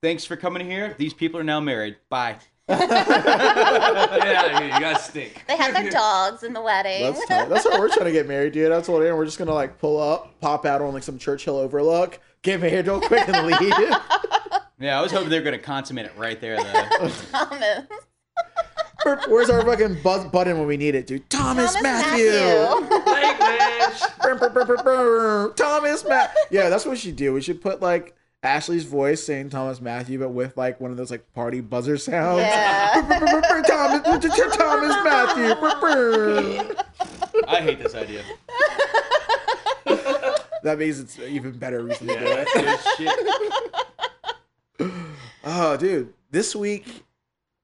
thanks 0.00 0.24
for 0.24 0.36
coming 0.36 0.64
here. 0.70 0.94
These 0.96 1.12
people 1.14 1.40
are 1.40 1.44
now 1.44 1.58
married. 1.58 1.96
Bye. 2.08 2.36
Yeah, 2.78 4.64
you 4.74 4.80
guys 4.80 5.04
stink. 5.04 5.44
They 5.46 5.56
had 5.56 5.74
their 5.74 5.90
dogs 5.90 6.42
in 6.42 6.52
the 6.52 6.60
wedding. 6.62 7.02
That's 7.02 7.26
tight. 7.26 7.48
That's 7.48 7.64
why 7.64 7.78
we're 7.78 7.88
trying 7.88 8.06
to 8.06 8.12
get 8.12 8.26
married, 8.28 8.52
dude. 8.52 8.72
I 8.72 8.80
told 8.80 9.02
Aaron 9.02 9.16
we're 9.16 9.24
just 9.24 9.38
gonna 9.38 9.54
like 9.54 9.78
pull 9.78 10.00
up, 10.00 10.40
pop 10.40 10.66
out 10.66 10.80
on 10.80 10.94
like 10.94 11.02
some 11.02 11.18
Church 11.18 11.44
Hill 11.44 11.56
overlook, 11.56 12.18
get 12.42 12.60
married 12.60 12.86
real 12.86 13.00
quick, 13.00 13.28
and 13.28 13.46
leave. 13.46 13.74
Yeah, 14.82 14.98
I 14.98 15.02
was 15.02 15.12
hoping 15.12 15.28
they 15.28 15.38
were 15.38 15.44
gonna 15.44 15.58
consummate 15.58 16.06
it 16.06 16.12
right 16.16 16.40
there, 16.40 16.56
though. 16.56 17.08
Thomas. 17.30 17.86
Where's 19.28 19.48
our 19.48 19.64
fucking 19.64 20.02
buzz 20.02 20.24
button 20.24 20.58
when 20.58 20.66
we 20.66 20.76
need 20.76 20.96
it, 20.96 21.06
dude? 21.06 21.30
Thomas, 21.30 21.72
Thomas 21.74 21.82
Matthew. 21.82 22.30
Brr. 24.82 25.52
Thomas 25.54 26.04
Matt. 26.04 26.34
Yeah, 26.50 26.68
that's 26.68 26.84
what 26.84 26.92
we 26.92 26.96
should 26.96 27.14
do. 27.14 27.32
We 27.32 27.40
should 27.42 27.60
put 27.60 27.80
like 27.80 28.16
Ashley's 28.42 28.84
voice 28.84 29.22
saying 29.24 29.50
Thomas 29.50 29.80
Matthew, 29.80 30.18
but 30.18 30.30
with 30.30 30.56
like 30.56 30.80
one 30.80 30.90
of 30.90 30.96
those 30.96 31.10
like 31.12 31.32
party 31.32 31.60
buzzer 31.60 31.96
sounds. 31.96 32.40
Yeah. 32.40 32.92
Thomas, 33.66 34.02
Thomas 34.56 34.96
Matthew. 35.04 35.54
Brr, 35.54 35.80
brr. 35.80 36.74
I 37.48 37.60
hate 37.60 37.78
this 37.82 37.94
idea. 37.94 38.22
That 40.64 40.78
means 40.78 41.00
it's 41.00 41.18
even 41.18 41.58
better 41.58 41.82
reason 41.82 42.06
to 42.06 42.14
do 42.16 42.20
Yeah, 42.24 42.44
it. 42.46 42.48
that's 42.54 42.96
shit. 42.96 43.10
Oh, 45.44 45.76
dude, 45.76 46.14
this 46.30 46.54
week 46.54 47.02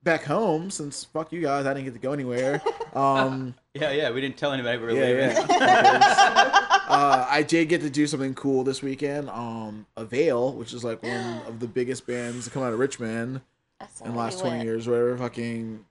back 0.02 0.24
home, 0.24 0.68
since 0.68 1.04
fuck 1.04 1.30
you 1.32 1.40
guys, 1.40 1.64
I 1.64 1.74
didn't 1.74 1.84
get 1.84 1.94
to 1.94 2.00
go 2.00 2.12
anywhere. 2.12 2.60
Um, 2.94 3.54
Yeah, 3.80 3.92
yeah. 3.92 4.10
We 4.10 4.20
didn't 4.20 4.36
tell 4.36 4.52
anybody 4.52 4.78
we 4.78 4.84
were 4.84 4.92
yeah, 4.92 5.04
leaving. 5.04 5.46
yeah. 5.50 6.68
uh, 6.88 7.26
I 7.28 7.42
did 7.42 7.68
get 7.68 7.80
to 7.82 7.90
do 7.90 8.06
something 8.06 8.34
cool 8.34 8.64
this 8.64 8.82
weekend. 8.82 9.28
Um, 9.30 9.86
Avail, 9.96 10.52
which 10.52 10.72
is 10.72 10.84
like 10.84 11.02
one 11.02 11.42
of 11.46 11.60
the 11.60 11.68
biggest 11.68 12.06
bands 12.06 12.44
to 12.44 12.50
come 12.50 12.62
out 12.62 12.72
of 12.72 12.78
Richmond 12.78 13.40
That's 13.80 14.00
in 14.00 14.12
the 14.12 14.18
last 14.18 14.40
20 14.40 14.56
went. 14.56 14.64
years, 14.64 14.88
whatever, 14.88 15.16
fucking 15.16 15.84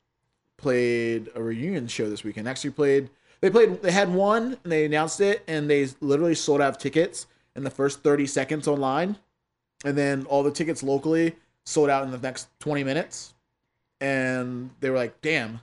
played 0.58 1.30
a 1.36 1.42
reunion 1.42 1.88
show 1.88 2.10
this 2.10 2.24
weekend. 2.24 2.48
Actually 2.48 2.72
played, 2.72 3.10
they 3.42 3.50
played, 3.50 3.82
they 3.82 3.92
had 3.92 4.14
one 4.14 4.58
and 4.64 4.72
they 4.72 4.86
announced 4.86 5.22
it 5.22 5.44
and 5.48 5.70
they 5.70 5.88
literally 6.02 6.36
sold 6.36 6.62
out 6.62 6.70
of 6.70 6.78
tickets 6.78 7.28
in 7.56 7.64
the 7.64 7.70
first 7.70 8.02
30 8.02 8.26
seconds 8.26 8.68
online. 8.68 9.18
And 9.86 9.98
then 9.98 10.26
all 10.26 10.42
the 10.44 10.52
tickets 10.52 10.82
locally 10.82 11.36
sold 11.66 11.90
out 11.90 12.04
in 12.04 12.12
the 12.12 12.18
next 12.18 12.48
20 12.60 12.84
minutes. 12.84 13.36
And 14.02 14.72
they 14.80 14.90
were 14.90 14.96
like, 14.96 15.22
damn, 15.22 15.62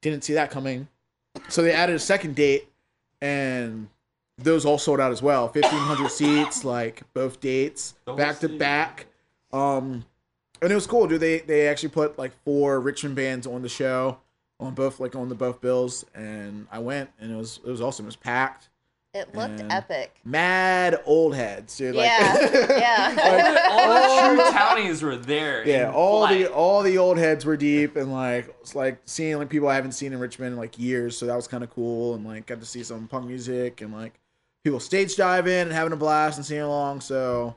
didn't 0.00 0.24
see 0.24 0.34
that 0.34 0.50
coming. 0.50 0.88
So 1.48 1.62
they 1.62 1.72
added 1.72 1.96
a 1.96 2.00
second 2.00 2.34
date 2.34 2.68
and 3.20 3.88
those 4.38 4.64
all 4.64 4.78
sold 4.78 5.00
out 5.00 5.12
as 5.12 5.22
well. 5.22 5.48
1,500 5.48 6.10
seats, 6.10 6.64
like 6.64 7.02
both 7.12 7.40
dates, 7.40 7.94
Don't 8.06 8.16
back 8.16 8.38
to 8.40 8.48
see. 8.48 8.58
back. 8.58 9.06
Um, 9.52 10.04
and 10.62 10.70
it 10.70 10.74
was 10.74 10.86
cool, 10.86 11.06
dude. 11.06 11.20
They 11.20 11.38
they 11.40 11.68
actually 11.68 11.88
put 11.90 12.18
like 12.18 12.32
four 12.44 12.80
Richmond 12.80 13.16
bands 13.16 13.46
on 13.46 13.62
the 13.62 13.68
show, 13.68 14.18
on 14.58 14.74
both 14.74 15.00
like 15.00 15.16
on 15.16 15.28
the 15.28 15.34
both 15.34 15.60
bills, 15.60 16.04
and 16.14 16.66
I 16.70 16.78
went, 16.78 17.10
and 17.18 17.32
it 17.32 17.36
was 17.36 17.60
it 17.64 17.70
was 17.70 17.80
awesome. 17.80 18.04
It 18.04 18.08
was 18.08 18.16
packed. 18.16 18.68
It 19.12 19.34
looked 19.34 19.58
And- 19.58 19.72
epic. 19.72 20.14
Mad 20.24 21.00
old 21.04 21.34
heads, 21.34 21.76
dude. 21.76 21.96
Like, 21.96 22.06
Yeah, 22.08 22.68
yeah. 22.78 23.68
All 23.70 24.36
the 24.36 24.42
true 24.42 24.52
townies 24.52 25.02
were 25.02 25.16
there. 25.16 25.66
yeah, 25.66 25.88
in 25.88 25.94
all 25.94 26.28
the 26.28 26.46
all 26.52 26.82
the 26.84 26.96
old 26.98 27.18
heads 27.18 27.44
were 27.44 27.56
deep, 27.56 27.96
and 27.96 28.12
like 28.12 28.54
it's 28.60 28.76
like 28.76 28.98
seeing 29.06 29.36
like 29.38 29.48
people 29.48 29.66
I 29.68 29.74
haven't 29.74 29.92
seen 29.92 30.12
in 30.12 30.20
Richmond 30.20 30.52
in 30.52 30.58
like 30.58 30.78
years, 30.78 31.18
so 31.18 31.26
that 31.26 31.34
was 31.34 31.48
kind 31.48 31.64
of 31.64 31.70
cool, 31.70 32.14
and 32.14 32.24
like 32.24 32.46
got 32.46 32.60
to 32.60 32.66
see 32.66 32.84
some 32.84 33.08
punk 33.08 33.26
music 33.26 33.80
and 33.80 33.92
like 33.92 34.20
people 34.62 34.78
stage 34.78 35.16
diving 35.16 35.52
and 35.54 35.72
having 35.72 35.92
a 35.92 35.96
blast 35.96 36.36
and 36.38 36.46
singing 36.46 36.62
along. 36.62 37.00
So 37.00 37.56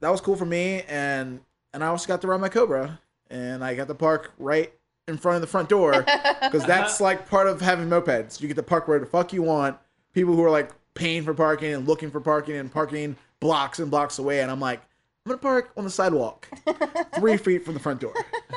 that 0.00 0.10
was 0.10 0.20
cool 0.20 0.36
for 0.36 0.46
me, 0.46 0.82
and 0.86 1.40
and 1.72 1.82
I 1.82 1.86
also 1.86 2.06
got 2.08 2.20
to 2.20 2.26
ride 2.26 2.42
my 2.42 2.50
Cobra, 2.50 3.00
and 3.30 3.64
I 3.64 3.74
got 3.74 3.88
to 3.88 3.94
park 3.94 4.32
right 4.38 4.70
in 5.06 5.16
front 5.16 5.36
of 5.36 5.40
the 5.40 5.46
front 5.46 5.70
door 5.70 5.92
because 6.42 6.66
that's 6.66 7.00
like 7.00 7.26
part 7.26 7.46
of 7.48 7.62
having 7.62 7.88
mopeds. 7.88 8.38
You 8.42 8.48
get 8.48 8.56
to 8.58 8.62
park 8.62 8.86
where 8.86 8.98
the 8.98 9.06
fuck 9.06 9.32
you 9.32 9.40
want. 9.40 9.78
People 10.18 10.34
who 10.34 10.42
are 10.42 10.50
like 10.50 10.72
paying 10.94 11.22
for 11.22 11.32
parking 11.32 11.74
and 11.74 11.86
looking 11.86 12.10
for 12.10 12.20
parking 12.20 12.56
and 12.56 12.72
parking 12.72 13.14
blocks 13.38 13.78
and 13.78 13.88
blocks 13.88 14.18
away, 14.18 14.40
and 14.40 14.50
I'm 14.50 14.58
like, 14.58 14.80
I'm 14.80 15.30
gonna 15.30 15.38
park 15.38 15.70
on 15.76 15.84
the 15.84 15.90
sidewalk, 15.90 16.48
three 17.14 17.36
feet 17.36 17.64
from 17.64 17.74
the 17.74 17.80
front 17.80 18.00
door. 18.00 18.14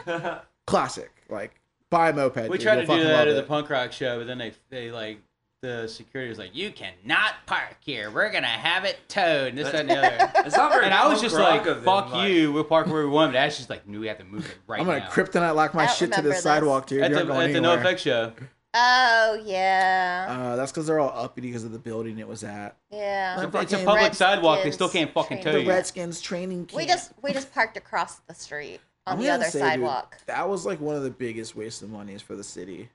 Classic, 0.65 1.11
like 1.29 1.53
buy 1.91 2.09
a 2.09 2.13
moped. 2.13 2.49
We 2.49 2.57
dude. 2.57 2.61
tried 2.61 2.77
You'll 2.79 2.87
to 2.87 2.97
do 2.97 3.03
that 3.03 3.13
love 3.13 3.27
at 3.27 3.35
the 3.35 3.43
punk 3.43 3.69
rock 3.69 3.91
show, 3.91 4.17
but 4.17 4.25
then 4.25 4.39
they 4.39 4.53
they 4.71 4.89
like 4.89 5.21
the 5.61 5.87
security 5.87 6.29
was 6.29 6.39
like, 6.39 6.55
"You 6.55 6.71
cannot 6.71 7.33
park 7.45 7.75
here. 7.81 8.09
We're 8.09 8.31
gonna 8.31 8.47
have 8.47 8.83
it 8.85 8.97
towed." 9.07 9.49
And 9.49 9.57
this 9.59 9.69
that, 9.71 9.81
and 9.81 9.89
the 9.91 9.97
other. 9.97 10.31
It's 10.47 10.57
not 10.57 10.71
very 10.71 10.85
And 10.85 10.95
I 10.95 11.07
was 11.07 11.21
just 11.21 11.35
like, 11.35 11.67
of 11.67 11.75
them, 11.77 11.85
"Fuck 11.85 12.11
like- 12.11 12.31
you. 12.31 12.51
We'll 12.53 12.63
park 12.63 12.87
where 12.87 13.03
we 13.03 13.09
want." 13.11 13.33
But 13.33 13.37
Ash's 13.37 13.57
just 13.57 13.69
like, 13.69 13.87
"No, 13.87 13.99
we 13.99 14.07
have 14.07 14.17
to 14.17 14.23
move 14.23 14.49
it 14.49 14.57
right 14.65 14.79
I'm 14.79 14.87
gonna 14.87 15.01
now." 15.01 15.09
kryptonite 15.11 15.53
lock 15.53 15.75
my 15.75 15.83
I 15.83 15.87
shit 15.87 16.11
to 16.13 16.23
the 16.23 16.29
this. 16.29 16.41
sidewalk, 16.41 16.87
dude. 16.87 17.03
at 17.03 17.11
You're 17.11 17.19
the, 17.19 17.25
not 17.25 17.33
going 17.35 17.49
at 17.49 17.53
the 17.53 17.61
No. 17.61 17.73
Effect 17.75 17.99
show. 17.99 18.33
Oh 18.73 19.41
yeah, 19.45 20.27
Uh, 20.29 20.55
that's 20.55 20.71
because 20.71 20.87
they're 20.87 20.99
all 20.99 21.11
uppity 21.13 21.47
because 21.47 21.65
of 21.65 21.71
the 21.73 21.79
building 21.79 22.19
it 22.19 22.27
was 22.27 22.43
at. 22.43 22.77
yeah. 22.89 23.35
The 23.35 23.59
It's 23.59 23.73
a 23.73 23.77
public 23.77 23.95
Redskins 23.97 24.17
sidewalk. 24.17 24.63
They 24.63 24.71
still 24.71 24.87
can't 24.89 25.11
fucking 25.13 25.41
training 25.41 25.61
tow 25.61 25.65
The. 25.65 25.69
Redskins 25.69 26.21
training 26.21 26.65
camp. 26.67 26.77
We 26.77 26.85
just 26.85 27.11
we 27.21 27.33
just 27.33 27.53
parked 27.53 27.75
across 27.75 28.19
the 28.27 28.33
street 28.33 28.79
on 29.07 29.17
I'm 29.17 29.23
the 29.23 29.29
other 29.29 29.43
say, 29.45 29.59
dude, 29.59 29.67
sidewalk. 29.69 30.17
that 30.27 30.47
was 30.47 30.65
like 30.65 30.79
one 30.79 30.95
of 30.95 31.03
the 31.03 31.09
biggest 31.09 31.55
waste 31.55 31.81
of 31.81 31.89
monies 31.89 32.21
for 32.21 32.35
the 32.37 32.43
city 32.45 32.89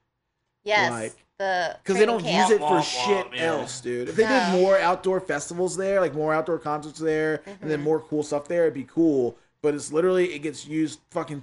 yes, 0.65 0.91
like- 0.91 1.15
the 1.39 1.77
because 1.83 1.99
they 1.99 2.07
don't 2.07 2.23
camp. 2.23 2.49
use 2.49 2.57
it 2.57 2.61
for 2.63 2.79
Womp 2.79 2.83
shit 2.83 3.27
womp, 3.27 3.37
yeah. 3.37 3.43
else, 3.45 3.81
dude. 3.83 4.09
If 4.09 4.17
they 4.17 4.23
No. 4.25 4.29
did 4.53 4.53
more 4.63 4.79
outdoor 4.79 5.21
festivals 5.21 5.77
there, 5.77 6.01
like 6.01 6.15
more 6.15 6.33
outdoor 6.33 6.59
concerts 6.59 6.99
there, 6.99 7.43
and 7.45 7.57
Mm-hmm. 7.57 7.69
then 7.69 7.83
more 7.83 8.01
cool 8.01 8.23
stuff 8.23 8.49
there, 8.49 8.63
it'd 8.63 8.73
be 8.73 8.85
cool. 8.85 9.37
But 9.61 9.75
it's 9.75 9.93
literally 9.93 10.33
it 10.33 10.39
gets 10.39 10.67
used 10.67 11.01
fucking 11.11 11.43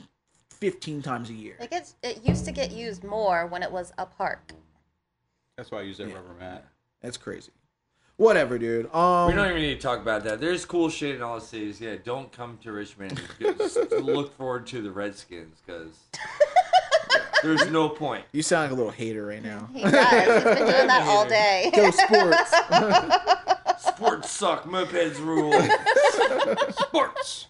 15 0.63 1.02
times 1.02 1.30
a 1.30 1.34
year. 1.34 1.58
It 1.60 1.69
gets 1.71 1.95
it 2.04 2.21
used 2.23 2.45
to 2.45 2.54
get 2.54 2.71
used 2.71 3.04
more 3.04 3.47
when 3.47 3.62
it 3.63 3.69
was 3.69 3.91
a 3.97 4.06
park. 4.06 4.54
That's 5.58 5.69
why 5.71 5.80
I 5.80 5.82
use 5.82 5.97
that 5.97 6.08
Yeah. 6.08 6.15
rubber 6.15 6.34
mat. 6.39 6.65
That's 7.02 7.17
crazy. 7.17 7.52
Whatever, 8.15 8.58
dude. 8.58 8.86
Um, 8.95 9.28
We 9.28 9.34
don't 9.34 9.49
even 9.49 9.62
need 9.62 9.76
to 9.76 9.82
talk 9.82 9.99
about 9.99 10.23
that. 10.23 10.39
There's 10.39 10.63
cool 10.63 10.88
shit 10.88 11.15
in 11.15 11.21
all 11.21 11.36
the 11.38 11.45
cities. 11.45 11.82
Yeah, 11.82 11.95
don't 12.02 12.32
come 12.32 12.58
to 12.63 12.71
Richmond. 12.71 13.19
Just 13.41 13.76
look 13.91 14.38
forward 14.38 14.65
to 14.67 14.82
the 14.82 14.89
Redskins 14.89 15.58
because 15.65 15.97
there's 17.43 17.69
no 17.69 17.89
point. 17.89 18.23
you 18.32 18.41
sound 18.41 18.63
like 18.63 18.71
a 18.71 18.76
little 18.76 18.89
hater 18.91 19.26
right 19.26 19.43
now. 19.43 19.67
He 19.73 19.82
does. 19.82 19.91
He's 19.91 20.43
been 20.45 20.58
doing 20.60 20.88
that 20.88 21.04
all 21.10 21.28
day. 21.28 21.71
Go 21.76 21.91
sports. 21.91 23.86
Sports 23.86 24.30
suck. 24.32 24.63
Mopeds 24.63 25.19
rule. 25.19 25.52
Sports. 26.71 27.47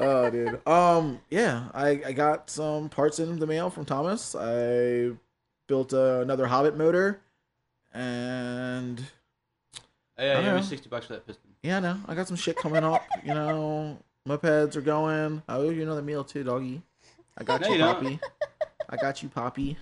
Oh, 0.00 0.30
dude. 0.30 0.66
Um, 0.66 1.20
yeah, 1.30 1.68
I, 1.74 2.00
I 2.06 2.12
got 2.12 2.50
some 2.50 2.88
parts 2.88 3.18
in 3.18 3.38
the 3.38 3.46
mail 3.46 3.70
from 3.70 3.84
Thomas. 3.84 4.34
I 4.34 5.10
built 5.66 5.92
uh, 5.92 6.20
another 6.20 6.46
Hobbit 6.46 6.76
motor, 6.76 7.20
and 7.92 9.00
Oh, 10.18 10.24
yeah, 10.24 10.38
I 10.38 10.56
me 10.56 10.62
sixty 10.62 10.88
bucks 10.88 11.06
for 11.06 11.12
that 11.14 11.26
piston. 11.26 11.50
yeah, 11.62 11.78
no, 11.78 11.98
I 12.08 12.14
got 12.14 12.26
some 12.26 12.36
shit 12.36 12.56
coming 12.56 12.82
up. 12.84 13.04
You 13.22 13.34
know, 13.34 13.98
mopeds 14.26 14.76
are 14.76 14.80
going. 14.80 15.42
I 15.46 15.56
owe 15.56 15.68
you 15.68 15.82
another 15.82 16.02
meal 16.02 16.24
too, 16.24 16.42
doggy. 16.42 16.80
I 17.36 17.44
got 17.44 17.60
No, 17.60 17.68
you, 17.68 17.74
you. 17.74 17.80
Poppy. 17.80 18.20
I 18.88 18.96
got 18.96 19.22
you, 19.22 19.28
Poppy. 19.28 19.76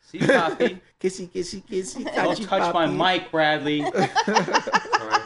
See, 0.00 0.18
Poppy. 0.18 0.80
Kissy, 1.00 1.28
kissy, 1.30 1.62
kissy. 1.64 2.04
Got 2.04 2.14
Don't 2.16 2.40
you, 2.40 2.46
touch 2.46 2.74
my 2.74 2.86
mic, 2.86 3.30
Bradley. 3.30 3.82
Sorry. 4.24 5.22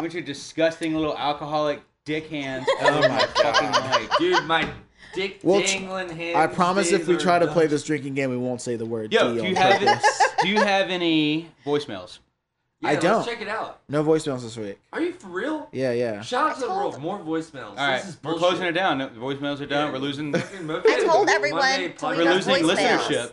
With 0.00 0.14
your 0.14 0.22
disgusting 0.22 0.94
little 0.94 1.16
alcoholic 1.18 1.82
dick 2.08 2.28
hands 2.28 2.66
Oh 2.80 3.00
my 3.02 3.08
my 3.08 3.18
fucking 3.20 4.00
mic. 4.02 4.10
Dude, 4.18 4.44
my 4.46 4.68
dick 5.14 5.40
Well, 5.42 5.60
t- 5.60 5.66
dangling 5.78 6.08
hands. 6.16 6.36
I 6.36 6.46
promise 6.46 6.90
if 6.90 7.06
we 7.06 7.14
days 7.14 7.22
try 7.22 7.38
to 7.38 7.46
play 7.46 7.64
done. 7.64 7.70
this 7.70 7.84
drinking 7.84 8.14
game, 8.14 8.30
we 8.30 8.36
won't 8.38 8.60
say 8.60 8.76
the 8.76 8.86
word 8.86 9.12
Yo, 9.12 9.34
D 9.34 9.34
do 9.34 9.40
on 9.44 9.46
you 9.50 9.54
have 9.56 9.80
purpose. 9.80 10.22
do 10.42 10.48
you 10.48 10.56
have 10.60 10.88
any 10.90 11.48
voicemails? 11.64 12.18
Yeah, 12.80 12.88
I 12.90 12.92
let's 12.92 13.04
don't. 13.04 13.24
check 13.26 13.40
it 13.42 13.48
out. 13.48 13.80
No 13.88 14.04
voicemails 14.04 14.42
this 14.42 14.56
week. 14.56 14.78
Are 14.92 15.00
you 15.02 15.12
for 15.12 15.26
real? 15.26 15.68
Yeah, 15.72 15.90
yeah. 15.92 16.20
Shout 16.22 16.50
out 16.50 16.54
to 16.56 16.60
the 16.62 16.68
world. 16.68 17.00
More 17.00 17.18
voicemails. 17.18 17.70
All 17.70 17.74
right, 17.76 17.96
This 17.98 18.10
is 18.10 18.18
we're 18.22 18.30
bullshit. 18.32 18.48
closing 18.48 18.66
it 18.66 18.72
down. 18.72 18.98
No, 18.98 19.08
the 19.08 19.18
voicemails 19.18 19.60
are 19.60 19.66
done. 19.66 19.86
Yeah. 19.88 19.92
We're 19.92 19.98
losing. 19.98 20.32
Fucking 20.32 20.64
moped 20.66 20.86
I 20.88 21.04
told 21.04 21.28
everyone 21.28 21.60
Monday 21.60 21.88
to 21.88 22.06
leave 22.08 22.18
We're 22.18 22.34
losing 22.34 22.54
voicemails. 22.54 22.76
listenership. 22.76 23.32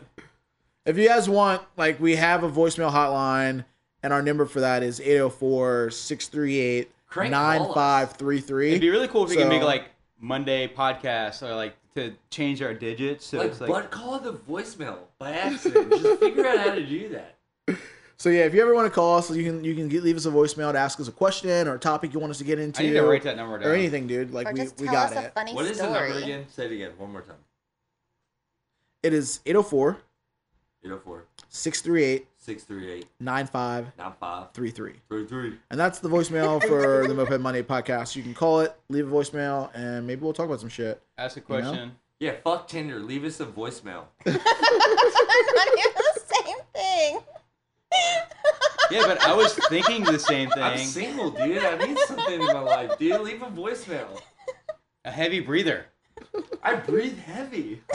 If 0.85 0.97
you 0.97 1.07
guys 1.07 1.29
want, 1.29 1.61
like, 1.77 1.99
we 1.99 2.15
have 2.15 2.43
a 2.43 2.49
voicemail 2.49 2.91
hotline, 2.91 3.65
and 4.03 4.11
our 4.13 4.21
number 4.23 4.45
for 4.45 4.61
that 4.61 4.81
is 4.83 4.99
804 4.99 5.91
638 5.91 6.91
Crank 7.07 7.31
9533. 7.31 8.69
It'd 8.69 8.81
be 8.81 8.89
really 8.89 9.07
cool 9.07 9.23
if 9.23 9.29
we 9.29 9.35
could 9.35 9.43
So- 9.43 9.49
make 9.49 9.63
like 9.63 9.85
Monday 10.19 10.67
podcasts 10.67 11.41
or 11.41 11.53
like 11.55 11.75
to 11.95 12.13
change 12.29 12.61
our 12.61 12.73
digits. 12.73 13.25
So 13.25 13.37
Like, 13.37 13.47
it's 13.51 13.61
like 13.61 13.69
but 13.69 13.91
call 13.91 14.19
the 14.19 14.33
voicemail 14.33 14.97
by 15.17 15.31
accident. 15.31 15.89
Just 15.91 16.19
figure 16.19 16.45
out 16.45 16.57
how 16.59 16.75
to 16.75 16.85
do 16.85 17.09
that. 17.09 17.35
So, 18.17 18.29
yeah, 18.29 18.45
if 18.45 18.53
you 18.53 18.61
ever 18.61 18.73
want 18.73 18.85
to 18.87 18.89
call 18.95 19.17
us, 19.17 19.29
you 19.29 19.43
can 19.43 19.61
you 19.65 19.75
can 19.75 19.89
get, 19.89 20.01
leave 20.01 20.15
us 20.15 20.25
a 20.25 20.31
voicemail 20.31 20.71
to 20.71 20.77
ask 20.79 21.01
us 21.01 21.09
a 21.09 21.11
question 21.11 21.67
or 21.67 21.75
a 21.75 21.79
topic 21.79 22.13
you 22.13 22.19
want 22.21 22.31
us 22.31 22.37
to 22.37 22.45
get 22.45 22.59
into. 22.59 22.81
I 22.81 22.85
need 22.85 22.93
to 22.93 23.01
write 23.03 23.23
that 23.23 23.35
number 23.35 23.59
down. 23.59 23.67
Or 23.69 23.73
anything, 23.73 24.07
dude. 24.07 24.31
Like, 24.31 24.47
Or 24.47 24.53
we, 24.53 24.59
just 24.61 24.79
we 24.79 24.85
tell 24.85 24.93
got 24.95 25.11
us 25.11 25.17
a 25.17 25.25
it. 25.25 25.33
funny 25.33 25.53
What 25.53 25.65
is 25.65 25.79
the 25.79 25.83
number 25.83 26.05
again? 26.05 26.45
Say 26.47 26.67
it 26.67 26.71
again 26.71 26.91
one 26.97 27.11
more 27.11 27.23
time. 27.23 27.35
It 29.03 29.13
is 29.13 29.41
804 29.45 29.97
804 30.85 31.25
638 31.49 32.27
638 32.45 33.07
9533. 33.19 34.93
9533. 35.09 35.57
And 35.71 35.79
that's 35.79 35.97
the 35.99 36.09
voicemail 36.09 36.61
for 36.67 37.07
the 37.07 37.13
Moped 37.15 37.39
Monday 37.41 37.63
podcast. 37.63 38.15
You 38.15 38.21
can 38.23 38.33
call 38.35 38.59
it, 38.61 38.75
leave 38.89 39.11
a 39.11 39.11
voicemail, 39.15 39.69
and 39.73 40.05
maybe 40.05 40.21
we'll 40.21 40.33
talk 40.33 40.45
about 40.45 40.59
some 40.59 40.69
shit. 40.69 41.01
Ask 41.17 41.37
a 41.37 41.39
You 41.39 41.45
know? 41.61 41.61
question. 41.69 41.91
Yeah, 42.19 42.35
fuck 42.43 42.67
Tinder. 42.67 42.99
Leave 42.99 43.23
us 43.25 43.39
a 43.39 43.45
voicemail. 43.45 44.03
They're 44.23 44.33
not 44.35 45.67
even 45.67 45.93
the 45.95 46.21
same 46.25 46.57
thing. 46.73 47.19
Yeah, 48.91 49.03
but 49.07 49.21
I 49.25 49.33
was 49.33 49.53
thinking 49.69 50.03
the 50.03 50.19
same 50.19 50.49
thing. 50.51 50.63
I'm 50.63 50.77
thing. 50.77 50.87
single, 50.87 51.31
dude. 51.31 51.57
I 51.63 51.77
need 51.85 51.97
something 51.99 52.39
in 52.39 52.45
my 52.45 52.59
life, 52.59 52.97
dude. 52.99 53.19
Leave 53.21 53.41
a 53.41 53.47
voicemail. 53.47 54.21
A 55.03 55.11
heavy 55.11 55.39
breather. 55.39 55.87
I 56.63 56.75
breathe 56.75 57.17
heavy. 57.17 57.81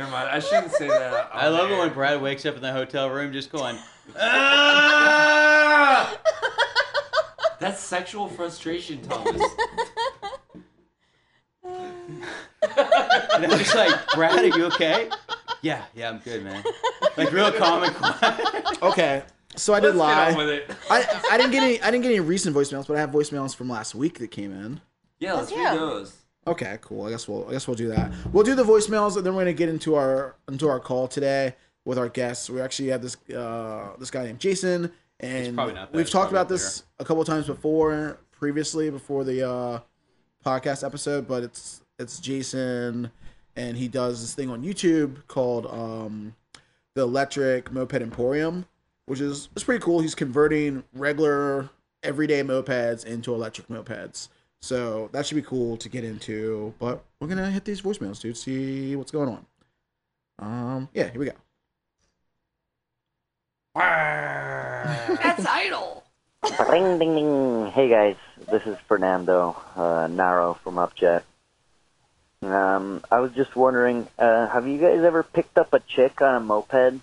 Never 0.00 0.12
mind. 0.12 0.30
I 0.30 0.38
shouldn't 0.40 0.72
say 0.72 0.88
that. 0.88 1.28
I 1.34 1.48
love 1.48 1.70
it 1.70 1.76
when 1.78 1.92
Brad 1.92 2.22
wakes 2.22 2.46
up 2.46 2.56
in 2.56 2.62
the 2.62 2.72
hotel 2.72 3.10
room 3.10 3.34
just 3.34 3.52
going, 3.52 3.76
ah! 4.18 5.28
That's 7.58 7.82
sexual 7.82 8.26
frustration, 8.26 9.02
Thomas. 9.02 9.42
And 11.62 12.24
I'm 13.44 13.50
just 13.58 13.74
like, 13.74 13.92
Brad, 14.14 14.38
are 14.38 14.46
you 14.58 14.64
okay? 14.68 15.10
Yeah, 15.60 15.84
yeah, 15.94 16.08
I'm 16.08 16.20
good, 16.20 16.44
man. 16.44 16.64
Like 17.18 17.30
real 17.30 17.52
calm 17.52 17.82
and 17.82 17.94
quiet. 17.94 18.82
Okay, 18.82 19.22
so 19.56 19.74
I 19.74 19.80
did 19.80 19.96
Let's 19.96 20.08
get 20.14 20.28
on 20.28 20.32
lie. 20.32 20.38
with 20.38 20.48
it. 20.48 20.70
I, 20.88 21.20
I 21.32 21.36
didn't 21.36 21.52
get 21.52 21.62
any. 21.62 21.82
I 21.82 21.90
didn't 21.90 22.04
get 22.04 22.08
any 22.12 22.20
recent 22.20 22.56
voicemails, 22.56 22.86
but 22.86 22.96
I 22.96 23.00
have 23.00 23.10
voicemails 23.10 23.54
from 23.54 23.68
last 23.68 23.94
week 23.94 24.18
that 24.20 24.30
came 24.30 24.50
in. 24.52 24.80
Yeah, 25.18 25.34
let's 25.34 25.50
Yeah. 25.50 25.72
read 25.72 25.78
those. 25.80 26.16
Okay, 26.50 26.78
cool. 26.82 27.06
I 27.06 27.10
guess 27.10 27.28
we'll 27.28 27.48
I 27.48 27.52
guess 27.52 27.68
we'll 27.68 27.76
do 27.76 27.88
that. 27.88 28.12
We'll 28.32 28.44
do 28.44 28.54
the 28.54 28.64
voicemails 28.64 29.16
and 29.16 29.24
then 29.24 29.34
we're 29.34 29.42
gonna 29.42 29.52
get 29.52 29.68
into 29.68 29.94
our 29.94 30.34
into 30.48 30.68
our 30.68 30.80
call 30.80 31.06
today 31.06 31.54
with 31.84 31.98
our 31.98 32.08
guests. 32.08 32.50
We 32.50 32.60
actually 32.60 32.88
have 32.88 33.02
this 33.02 33.16
uh 33.30 33.90
this 33.98 34.10
guy 34.10 34.24
named 34.24 34.40
Jason 34.40 34.90
and 35.20 35.54
probably 35.54 35.74
not 35.74 35.92
that. 35.92 35.96
we've 35.96 36.02
It's 36.02 36.10
talked 36.10 36.32
about 36.32 36.48
this 36.48 36.84
a 36.98 37.04
couple 37.04 37.24
times 37.24 37.46
before 37.46 38.18
previously 38.32 38.90
before 38.90 39.22
the 39.22 39.48
uh 39.48 39.80
podcast 40.44 40.84
episode, 40.84 41.28
but 41.28 41.42
it's 41.42 41.82
it's 41.98 42.18
Jason 42.18 43.10
and 43.56 43.76
he 43.76 43.86
does 43.88 44.20
this 44.20 44.34
thing 44.34 44.50
on 44.50 44.62
YouTube 44.62 45.26
called 45.28 45.66
um 45.66 46.34
the 46.94 47.02
Electric 47.02 47.70
Moped 47.70 48.02
Emporium, 48.02 48.66
which 49.06 49.20
is 49.20 49.48
it's 49.54 49.62
pretty 49.64 49.82
cool. 49.82 50.00
He's 50.00 50.16
converting 50.16 50.82
regular 50.94 51.70
everyday 52.02 52.42
mopeds 52.42 53.04
into 53.04 53.34
electric 53.34 53.68
mopeds. 53.68 54.28
So 54.62 55.08
that 55.12 55.26
should 55.26 55.36
be 55.36 55.42
cool 55.42 55.76
to 55.78 55.88
get 55.88 56.04
into. 56.04 56.74
But 56.78 57.02
we're 57.18 57.28
gonna 57.28 57.50
hit 57.50 57.64
these 57.64 57.80
voicemails, 57.80 58.20
dude. 58.20 58.36
See 58.36 58.94
what's 58.96 59.10
going 59.10 59.28
on. 59.28 59.46
Um, 60.38 60.88
yeah, 60.94 61.10
here 61.10 61.20
we 61.20 61.26
go. 61.26 61.32
That's 63.74 65.46
idle. 65.46 66.04
Ding 66.70 66.98
ding 66.98 67.14
ding. 67.14 67.70
Hey 67.72 67.88
guys, 67.88 68.16
this 68.50 68.66
is 68.66 68.76
Fernando 68.86 69.56
uh, 69.76 70.08
Naro 70.10 70.54
from 70.62 70.74
Upjet. 70.76 71.22
Um, 72.42 73.02
I 73.10 73.20
was 73.20 73.32
just 73.32 73.54
wondering, 73.54 74.08
uh, 74.18 74.48
have 74.48 74.66
you 74.66 74.78
guys 74.78 75.02
ever 75.02 75.22
picked 75.22 75.58
up 75.58 75.74
a 75.74 75.80
chick 75.80 76.22
on 76.22 76.34
a 76.34 76.40
moped, 76.40 77.00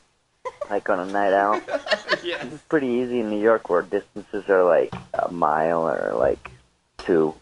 like 0.69 0.89
on 0.89 0.99
a 0.99 1.05
night 1.11 1.33
out? 1.33 1.61
yes. 2.23 2.43
It's 2.45 2.63
pretty 2.63 2.87
easy 2.87 3.19
in 3.19 3.29
New 3.29 3.39
York 3.41 3.69
where 3.69 3.83
distances 3.83 4.49
are 4.49 4.63
like 4.63 4.93
a 5.13 5.31
mile 5.31 5.87
or 5.87 6.15
like 6.17 6.51
two. 6.97 7.35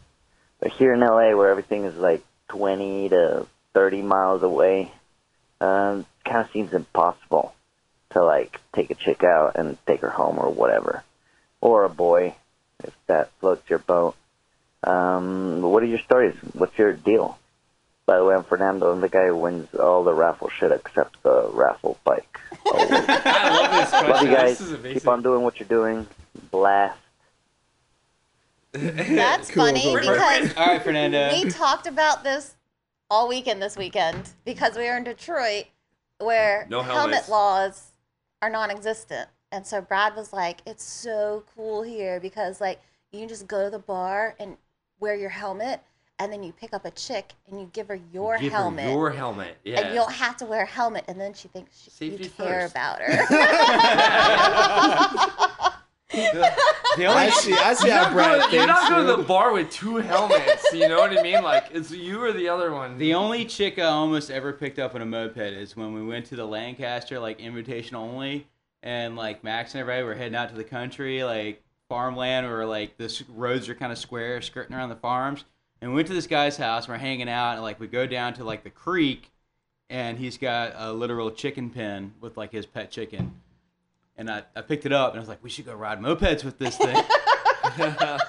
But 0.59 0.71
here 0.71 0.93
in 0.93 0.99
LA 1.01 1.35
where 1.35 1.49
everything 1.49 1.85
is 1.85 1.95
like 1.95 2.23
20 2.49 3.09
to 3.09 3.47
30 3.73 4.01
miles 4.01 4.43
away, 4.43 4.91
um, 5.61 5.99
it 5.99 6.29
kind 6.29 6.45
of 6.45 6.51
seems 6.51 6.73
impossible 6.73 7.53
to 8.11 8.23
like 8.23 8.59
take 8.73 8.89
a 8.91 8.95
chick 8.95 9.23
out 9.23 9.55
and 9.55 9.77
take 9.85 10.01
her 10.01 10.09
home 10.09 10.39
or 10.39 10.49
whatever. 10.49 11.03
Or 11.61 11.83
a 11.83 11.89
boy, 11.89 12.35
if 12.83 12.93
that 13.07 13.31
floats 13.39 13.69
your 13.69 13.79
boat. 13.79 14.15
Um, 14.83 15.61
what 15.61 15.81
are 15.81 15.87
your 15.87 15.99
stories? 15.99 16.35
What's 16.53 16.77
your 16.77 16.93
deal? 16.93 17.37
By 18.05 18.17
the 18.17 18.23
way, 18.23 18.35
I'm 18.35 18.43
Fernando. 18.43 18.91
I'm 18.91 19.01
the 19.01 19.09
guy 19.09 19.27
who 19.27 19.35
wins 19.35 19.73
all 19.73 20.03
the 20.03 20.13
raffle 20.13 20.49
shit 20.49 20.71
except 20.71 21.23
the 21.23 21.49
raffle 21.51 21.97
bike. 22.03 22.39
I 22.67 23.49
love 23.49 23.71
this 23.71 23.89
question. 23.89 24.09
Love 24.11 24.21
you 24.21 24.29
guys. 24.29 24.59
This 24.59 24.67
is 24.67 24.73
amazing. 24.73 24.99
Keep 24.99 25.07
on 25.07 25.23
doing 25.23 25.41
what 25.41 25.59
you're 25.59 25.67
doing. 25.67 26.05
Blast. 26.51 26.99
That's 28.75 29.49
Cool, 29.53 29.65
funny 29.65 29.81
cool, 29.83 29.91
cool. 29.99 30.13
because 30.13 30.55
All 30.57 30.65
right, 30.67 30.81
Fernando. 30.81 31.31
we 31.31 31.49
talked 31.49 31.87
about 31.87 32.23
this 32.23 32.55
all 33.09 33.27
weekend 33.27 33.61
this 33.61 33.77
weekend 33.77 34.29
because 34.45 34.75
we 34.75 34.83
were 34.83 34.97
in 34.97 35.03
Detroit 35.03 35.65
where 36.19 36.65
No 36.69 36.81
helmet 36.81 36.97
helmets. 37.01 37.29
laws 37.29 37.91
are 38.41 38.49
non-existent. 38.49 39.29
And 39.51 39.65
so 39.65 39.79
Brad 39.81 40.15
was 40.15 40.33
like, 40.33 40.61
"It's 40.65 40.83
so 40.83 41.43
cool 41.55 41.81
here 41.83 42.19
because 42.19 42.59
like 42.59 42.79
you 43.11 43.19
can 43.19 43.29
just 43.29 43.47
go 43.47 43.63
to 43.65 43.69
the 43.69 43.79
bar 43.79 44.35
and 44.39 44.57
wear 44.99 45.15
your 45.15 45.29
helmet, 45.29 45.81
and 46.19 46.31
then 46.31 46.41
you 46.43 46.51
pick 46.53 46.73
up 46.73 46.83
a 46.85 46.91
chick 46.91 47.33
and 47.47 47.59
you 47.59 47.69
give 47.73 47.87
her 47.89 47.99
your 48.11 48.37
Give 48.37 48.51
her 48.51 48.57
helmet, 48.57 48.89
your 48.91 49.11
helmet. 49.11 49.57
Yeah. 49.63 49.79
and 49.81 49.89
you 49.89 49.95
don't 49.95 50.11
have 50.11 50.35
to 50.37 50.45
wear 50.45 50.63
a 50.63 50.65
helmet, 50.65 51.05
and 51.07 51.19
then 51.21 51.33
she 51.33 51.47
thinks 51.47 51.81
she, 51.83 51.89
Safety 51.91 52.23
you 52.25 52.29
care 52.31 52.61
first. 52.61 52.73
about 52.73 52.99
her." 53.01 53.25
The 56.11 57.07
I 57.07 57.25
only 57.25 57.31
see. 57.31 57.53
I 57.53 57.73
see 57.73 57.87
You're 57.87 57.97
how 57.97 58.03
not, 58.03 58.13
Brad 58.13 58.39
going, 58.39 58.53
you're 58.53 58.67
not 58.67 58.89
going 58.89 59.05
to 59.05 59.15
the 59.17 59.27
bar 59.27 59.51
with 59.51 59.69
two 59.69 59.97
helmets. 59.97 60.65
You 60.71 60.87
know 60.87 60.97
what 60.97 61.17
I 61.17 61.21
mean? 61.21 61.43
Like 61.43 61.65
it's 61.71 61.91
you 61.91 62.21
or 62.23 62.31
the 62.31 62.47
other 62.47 62.71
one. 62.71 62.97
the 62.97 63.13
only 63.13 63.43
chick 63.43 63.79
I 63.79 63.83
almost 63.83 64.31
ever 64.31 64.53
picked 64.53 64.79
up 64.79 64.95
on 64.95 65.01
a 65.01 65.05
moped 65.05 65.37
is 65.37 65.75
when 65.75 65.93
we 65.93 66.05
went 66.05 66.25
to 66.27 66.35
the 66.35 66.45
Lancaster 66.45 67.19
like 67.19 67.39
invitation 67.39 67.95
only, 67.95 68.47
and 68.81 69.15
like 69.15 69.43
Max 69.43 69.73
and 69.73 69.81
everybody 69.81 70.03
were 70.03 70.15
heading 70.15 70.35
out 70.35 70.49
to 70.49 70.55
the 70.55 70.63
country, 70.63 71.23
like 71.23 71.63
farmland 71.89 72.47
where 72.47 72.65
like 72.65 72.97
the 72.97 73.23
roads 73.29 73.67
are 73.67 73.75
kind 73.75 73.91
of 73.91 73.97
square, 73.97 74.41
skirting 74.41 74.75
around 74.75 74.89
the 74.89 74.95
farms. 74.95 75.43
And 75.81 75.91
we 75.91 75.95
went 75.95 76.07
to 76.07 76.13
this 76.13 76.27
guy's 76.27 76.55
house. 76.55 76.85
And 76.85 76.93
we're 76.93 76.99
hanging 76.99 77.29
out, 77.29 77.53
and 77.53 77.61
like 77.61 77.79
we 77.79 77.87
go 77.87 78.07
down 78.07 78.33
to 78.35 78.43
like 78.45 78.63
the 78.63 78.69
creek, 78.69 79.31
and 79.89 80.17
he's 80.17 80.37
got 80.37 80.73
a 80.75 80.93
literal 80.93 81.29
chicken 81.29 81.69
pen 81.69 82.13
with 82.21 82.37
like 82.37 82.53
his 82.53 82.65
pet 82.65 82.89
chicken. 82.89 83.41
And 84.17 84.29
I, 84.29 84.43
I 84.55 84.61
picked 84.61 84.85
it 84.85 84.93
up, 84.93 85.11
and 85.11 85.17
I 85.17 85.21
was 85.21 85.27
like, 85.29 85.43
we 85.43 85.49
should 85.49 85.65
go 85.65 85.75
ride 85.75 85.99
mopeds 85.99 86.43
with 86.45 86.57
this 86.57 86.77
thing. 86.77 86.95
that 87.77 88.21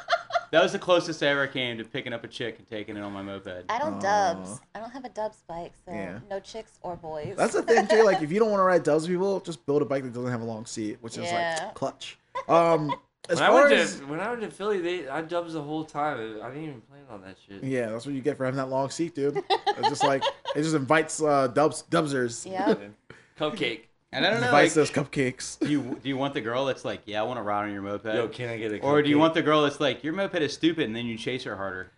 was 0.53 0.73
the 0.73 0.79
closest 0.79 1.23
I 1.23 1.27
ever 1.29 1.47
came 1.47 1.79
to 1.79 1.85
picking 1.85 2.13
up 2.13 2.25
a 2.25 2.29
chick 2.29 2.59
and 2.59 2.67
taking 2.69 2.97
it 2.97 3.01
on 3.01 3.13
my 3.13 3.23
moped. 3.23 3.65
I 3.69 3.79
don't 3.79 4.01
dubs. 4.01 4.61
I 4.75 4.81
don't 4.81 4.91
have 4.91 5.05
a 5.05 5.09
dubs 5.11 5.43
bike, 5.47 5.73
so 5.85 5.93
Yeah. 5.93 6.19
no 6.31 6.41
chicks 6.41 6.79
or 6.83 6.97
boys. 6.97 7.35
That's 7.37 7.55
the 7.55 7.63
thing 7.63 7.87
too. 7.87 8.03
Like 8.05 8.23
if 8.23 8.33
you 8.33 8.39
don't 8.39 8.51
want 8.51 8.61
to 8.61 8.65
ride 8.65 8.83
dubs, 8.83 9.03
with 9.05 9.13
people 9.13 9.41
just 9.41 9.65
build 9.67 9.83
a 9.83 9.85
bike 9.85 10.03
that 10.05 10.13
doesn't 10.13 10.31
have 10.31 10.41
a 10.41 10.45
long 10.45 10.67
seat, 10.67 10.99
which 11.01 11.19
is 11.19 11.25
Yeah. 11.25 11.61
like 11.65 11.75
clutch. 11.75 12.19
Um, 12.49 12.93
as 13.29 13.37
when 13.41 13.45
I, 13.45 13.51
far 13.51 13.63
went 13.65 13.73
as 13.75 13.99
to, 14.01 14.07
when 14.07 14.21
I 14.21 14.29
went 14.31 14.41
to 14.43 14.51
Philly, 14.51 14.81
they 14.81 15.09
I 15.09 15.21
dubs 15.23 15.53
the 15.55 15.63
whole 15.63 15.85
time. 15.85 16.41
I 16.43 16.49
didn't 16.49 16.63
even 16.65 16.81
plan 16.83 17.03
on 17.11 17.21
that 17.23 17.37
shit. 17.47 17.63
yeah, 17.65 17.91
that's 17.91 18.07
what 18.07 18.15
you 18.15 18.21
get 18.21 18.37
for 18.37 18.45
having 18.45 18.59
that 18.59 18.69
long 18.69 18.91
seat, 18.91 19.15
dude. 19.15 19.43
It's 19.51 19.89
just 19.89 20.05
like 20.05 20.23
it 20.55 20.63
just 20.63 20.75
invites 20.75 21.23
uh, 21.23 21.49
dubs 21.49 21.85
dubsers. 21.91 22.51
yeah. 22.51 22.75
Cupcake. 23.39 23.83
And 24.17 24.25
I 24.27 24.31
don't 24.31 24.41
know, 24.41 24.47
Invites 24.47 24.75
like, 24.77 24.89
those 24.89 24.91
cupcakes. 24.91 25.59
do 25.59 25.69
you 25.69 26.01
do 26.03 26.09
you 26.09 26.17
want 26.17 26.33
the 26.35 26.41
girl 26.41 26.65
that's 26.65 26.85
like, 26.85 27.03
yeah, 27.05 27.21
I 27.21 27.25
want 27.25 27.39
to 27.39 27.43
ride 27.43 27.65
on 27.67 27.73
your 27.73 27.83
moped, 27.83 28.07
Yo, 28.07 28.29
can 28.29 28.49
I 28.49 28.57
get 28.57 28.73
a? 28.73 28.81
or 28.81 29.03
do 29.03 29.09
you 29.11 29.17
cupcake? 29.17 29.21
want 29.21 29.35
the 29.35 29.43
girl 29.43 29.63
that's 29.63 29.79
like, 29.81 30.03
your 30.03 30.15
moped 30.15 30.37
is 30.37 30.55
stupid, 30.55 30.85
and 30.85 30.97
then 30.97 31.05
you 31.07 31.19
chase 31.19 31.45
her 31.45 31.55
harder? 31.57 31.93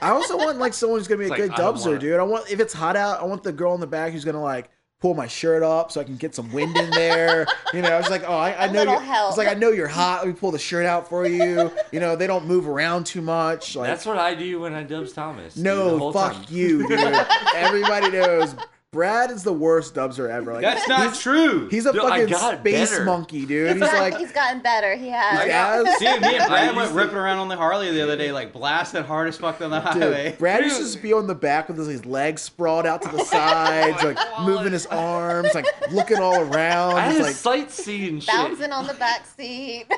I 0.00 0.10
also 0.10 0.36
want 0.36 0.58
like 0.58 0.72
someone 0.72 0.98
who's 1.00 1.08
gonna 1.08 1.18
be 1.18 1.24
a 1.24 1.26
It's 1.26 1.30
like, 1.30 1.40
good 1.40 1.50
I 1.50 1.56
don't 1.56 1.74
dubser, 1.76 1.86
wanna- 1.86 1.98
dude. 1.98 2.20
I 2.20 2.22
want 2.22 2.50
if 2.50 2.60
it's 2.60 2.72
hot 2.72 2.96
out, 2.96 3.20
I 3.20 3.24
want 3.24 3.42
the 3.42 3.52
girl 3.52 3.74
in 3.74 3.80
the 3.80 3.86
back 3.86 4.12
who's 4.12 4.24
gonna 4.24 4.40
like 4.42 4.70
pull 5.00 5.14
my 5.14 5.26
shirt 5.28 5.62
up 5.62 5.92
so 5.92 6.00
I 6.00 6.04
can 6.04 6.16
get 6.16 6.34
some 6.34 6.52
wind 6.52 6.76
in 6.76 6.90
there. 6.90 7.46
you 7.74 7.82
know, 7.82 7.90
I 7.90 7.98
was 7.98 8.10
like, 8.10 8.24
oh, 8.26 8.36
I, 8.36 8.50
I 8.50 8.64
A 8.66 8.72
know 8.72 8.78
little 8.80 8.94
you're. 8.94 9.02
help. 9.02 9.28
It's 9.30 9.38
like 9.38 9.46
I 9.48 9.54
know 9.54 9.70
you're 9.70 9.86
hot. 9.88 10.20
Let 10.24 10.28
me 10.28 10.34
pull 10.34 10.50
the 10.52 10.58
shirt 10.58 10.86
out 10.86 11.08
for 11.08 11.26
you. 11.26 11.70
You 11.92 12.00
know, 12.00 12.16
they 12.16 12.26
don't 12.26 12.46
move 12.46 12.66
around 12.68 13.04
too 13.06 13.20
much. 13.20 13.76
Like, 13.76 13.88
That's 13.88 14.06
what 14.06 14.18
I 14.18 14.34
do 14.34 14.60
when 14.60 14.74
I 14.74 14.82
dubs 14.84 15.12
Thomas. 15.12 15.54
dude, 15.54 15.64
the 15.64 15.68
no, 15.74 15.98
whole 15.98 16.12
fuck 16.12 16.32
time. 16.32 16.44
you, 16.48 16.88
dude. 16.88 17.00
Everybody 17.54 18.10
knows 18.10 18.54
Brad 18.90 19.30
is 19.30 19.42
the 19.42 19.52
worst 19.52 19.94
dubser 19.94 20.30
ever. 20.30 20.54
Like, 20.54 20.62
That's 20.62 20.88
not 20.88 21.10
he's, 21.10 21.20
true. 21.20 21.68
He's 21.68 21.84
a 21.84 21.92
Dude, 21.92 22.00
fucking 22.00 22.28
space 22.34 22.90
better. 22.90 23.04
monkey, 23.04 23.44
dude. 23.44 23.66
He's, 23.66 23.74
He's 23.74 23.80
gotten, 23.82 24.00
like, 24.00 24.16
he's 24.16 24.32
gotten 24.32 24.60
better. 24.62 24.96
He 24.96 25.08
has. 25.10 25.46
yes. 25.46 25.98
Dude, 25.98 26.22
me 26.22 26.36
and 26.36 26.42
I 26.44 26.48
Brad 26.48 26.74
went 26.74 26.92
ripping 26.92 27.16
around 27.18 27.36
on 27.36 27.48
the 27.48 27.56
Harley 27.56 27.90
the 27.90 28.02
other 28.02 28.16
day, 28.16 28.32
like 28.32 28.54
blasting 28.54 29.04
hard 29.04 29.28
as 29.28 29.36
fuck 29.36 29.58
down 29.58 29.72
the 29.72 29.80
highway. 29.80 30.30
Dude, 30.30 30.38
Brad 30.38 30.64
used 30.64 30.78
to 30.78 30.84
just 30.84 31.02
be 31.02 31.12
on 31.12 31.26
the 31.26 31.34
back 31.34 31.68
with 31.68 31.76
his, 31.76 31.86
his 31.88 32.06
legs 32.06 32.40
sprawled 32.40 32.86
out 32.86 33.02
to 33.02 33.08
the 33.14 33.22
sides, 33.24 34.02
like 34.02 34.16
moving 34.40 34.72
his 34.72 34.86
arms, 34.86 35.50
like 35.54 35.66
looking 35.90 36.16
all 36.16 36.40
around. 36.40 36.94
I 36.96 37.00
had 37.12 37.20
like, 37.20 37.34
sightseeing 37.34 38.20
shit. 38.20 38.34
Bouncing 38.34 38.72
on 38.72 38.86
the 38.86 38.94
back 38.94 39.26
seat. 39.26 39.84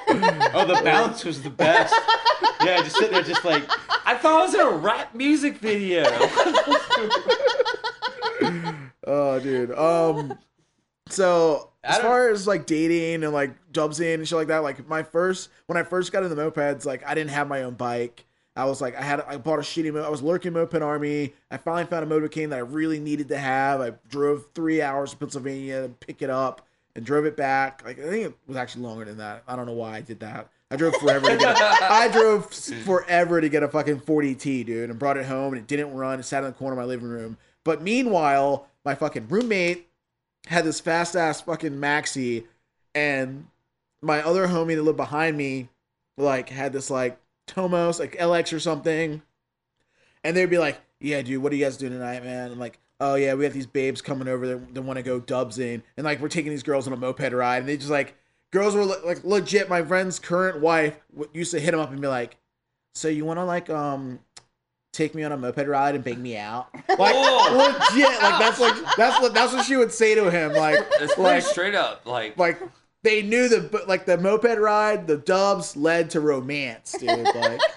Oh, 0.53 0.67
the 0.67 0.83
bounce 0.83 1.25
was 1.25 1.43
the 1.43 1.51
best. 1.51 1.95
yeah, 2.65 2.79
just 2.83 2.97
sitting 2.97 3.13
there, 3.13 3.23
just 3.23 3.45
like 3.45 3.63
I 4.05 4.17
thought 4.17 4.41
it 4.41 4.47
was 4.47 4.55
in 4.55 4.61
a 4.61 4.71
rap 4.71 5.15
music 5.15 5.59
video. 5.59 6.03
Oh, 9.11 9.41
dude. 9.41 9.73
Um, 9.73 10.39
so 11.09 11.71
as 11.85 11.99
far 11.99 12.29
as 12.29 12.47
like 12.47 12.67
dating 12.67 13.25
and 13.25 13.33
like 13.33 13.51
jumps 13.73 13.99
in 13.99 14.21
and 14.21 14.29
shit 14.29 14.37
like 14.37 14.49
that, 14.49 14.59
like 14.59 14.87
my 14.89 15.03
first 15.03 15.49
when 15.67 15.77
I 15.77 15.83
first 15.83 16.13
got 16.13 16.23
into 16.23 16.37
mopeds, 16.37 16.85
like 16.85 17.05
I 17.07 17.15
didn't 17.15 17.31
have 17.31 17.49
my 17.49 17.63
own 17.65 17.75
bike. 17.75 18.25
I 18.55 18.65
was 18.65 18.81
like, 18.81 18.97
I 18.97 19.03
had, 19.03 19.21
I 19.23 19.37
bought 19.37 19.59
a 19.59 19.63
shitty. 19.63 19.93
Mo- 19.93 20.03
I 20.03 20.09
was 20.09 20.23
lurking 20.23 20.53
moped 20.53 20.83
army. 20.83 21.33
I 21.51 21.57
finally 21.57 21.87
found 21.87 22.11
a 22.11 22.15
Motobecane 22.15 22.51
that 22.51 22.57
I 22.57 22.63
really 22.63 22.99
needed 22.99 23.29
to 23.29 23.39
have. 23.39 23.81
I 23.81 23.93
drove 24.09 24.45
three 24.55 24.83
hours 24.83 25.13
to 25.13 25.17
Pennsylvania 25.17 25.83
to 25.83 25.89
pick 25.89 26.21
it 26.21 26.31
up 26.31 26.67
and 26.95 27.05
drove 27.05 27.25
it 27.25 27.37
back. 27.37 27.83
Like 27.85 27.99
I 27.99 28.09
think 28.09 28.27
it 28.27 28.35
was 28.47 28.57
actually 28.57 28.83
longer 28.83 29.05
than 29.05 29.19
that. 29.19 29.43
I 29.49 29.57
don't 29.57 29.67
know 29.67 29.73
why 29.73 29.97
I 29.97 30.01
did 30.03 30.21
that. 30.21 30.49
I 30.71 30.77
drove 30.77 30.95
forever 30.97 31.29
to 31.29 31.37
get. 31.37 31.57
I 31.83 32.09
drove 32.09 32.53
forever 32.53 33.41
to 33.41 33.49
get 33.49 33.65
a 33.65 33.69
fucking 33.69 34.01
40T, 34.01 34.67
dude, 34.67 34.91
and 34.91 34.99
brought 34.99 35.17
it 35.17 35.27
home, 35.27 35.55
and 35.55 35.63
it 35.63 35.67
didn't 35.67 35.95
run. 35.95 36.21
It 36.21 36.25
sat 36.25 36.45
in 36.45 36.51
the 36.51 36.53
corner 36.53 36.75
of 36.75 36.79
my 36.79 36.85
living 36.85 37.09
room. 37.09 37.39
But 37.65 37.83
meanwhile, 37.83 38.69
my 38.85 38.95
fucking 38.95 39.29
roommate 39.29 39.89
had 40.47 40.65
this 40.65 40.81
fast 40.81 41.17
ass 41.17 41.43
fucking 41.43 41.75
maxi, 41.75 42.45
and 42.95 43.47
my 44.03 44.23
other 44.23 44.49
homie 44.49 44.75
that 44.77 44.83
lived 44.83 44.97
behind 44.97 45.37
me, 45.37 45.69
like, 46.17 46.49
had 46.49 46.73
this 46.73 46.91
like 46.91 47.19
Tomos, 47.47 47.99
like 47.99 48.17
LX 48.17 48.53
or 48.53 48.61
something, 48.61 49.23
and 50.25 50.37
they'd 50.37 50.47
be 50.47 50.59
like, 50.59 50.81
"Yeah, 51.01 51.23
dude, 51.23 51.43
what 51.43 51.53
are 51.53 51.57
you 51.57 51.65
guys 51.65 51.77
doing 51.77 51.93
tonight, 51.93 52.23
man?" 52.25 52.51
And 52.53 52.61
like, 52.61 52.79
"Oh 53.01 53.17
yeah, 53.17 53.35
we 53.35 53.45
have 53.45 53.53
these 53.53 53.67
babes 53.67 54.01
coming 54.01 54.29
over 54.29 54.47
that, 54.47 54.75
that 54.75 54.83
want 54.83 54.99
to 54.99 55.03
go 55.03 55.21
dubs 55.21 55.59
in, 55.59 55.83
and 55.97 56.05
like 56.05 56.21
we're 56.21 56.29
taking 56.29 56.51
these 56.51 56.63
girls 56.63 56.87
on 56.87 56.93
a 56.93 56.97
moped 56.97 57.33
ride, 57.33 57.59
and 57.59 57.69
they 57.69 57.77
just 57.77 57.91
like 57.91 58.15
girls 58.53 58.75
were 58.75 58.85
le- 58.85 59.05
like 59.05 59.25
legit. 59.25 59.69
My 59.69 59.83
friend's 59.83 60.19
current 60.19 60.61
wife 60.61 60.99
w- 61.13 61.31
used 61.35 61.51
to 61.53 61.61
hit 61.61 61.75
him 61.75 61.81
up 61.81 61.91
and 61.91 62.01
be 62.01 62.09
like, 62.09 62.37
"So 62.95 63.09
you 63.09 63.25
want 63.25 63.39
to 63.39 63.45
like 63.45 63.69
um." 63.69 64.21
Take 64.93 65.15
me 65.15 65.23
on 65.23 65.31
a 65.31 65.37
moped 65.37 65.69
ride 65.69 65.95
and 65.95 66.03
bang 66.03 66.21
me 66.21 66.37
out, 66.37 66.69
like 66.99 67.15
Whoa. 67.15 67.57
legit. 67.57 68.23
Like 68.23 68.41
that's 68.41 68.59
like 68.59 68.75
that's 68.97 69.21
what 69.21 69.33
that's 69.33 69.53
what 69.53 69.65
she 69.65 69.77
would 69.77 69.93
say 69.93 70.17
to 70.17 70.31
him. 70.31 70.53
Like 70.53 70.85
It's 71.01 71.17
like 71.17 71.43
straight 71.45 71.77
up. 71.77 72.05
Like, 72.07 72.37
like 72.37 72.61
they 73.03 73.23
knew 73.23 73.49
the 73.49 73.61
but 73.61 73.89
like 73.89 74.05
the 74.07 74.19
moped 74.19 74.59
ride, 74.59 75.07
the 75.07 75.17
dubs 75.17 75.77
led 75.77 76.11
to 76.11 76.21
romance, 76.21 76.93
dude. 76.99 77.09
Like 77.09 77.61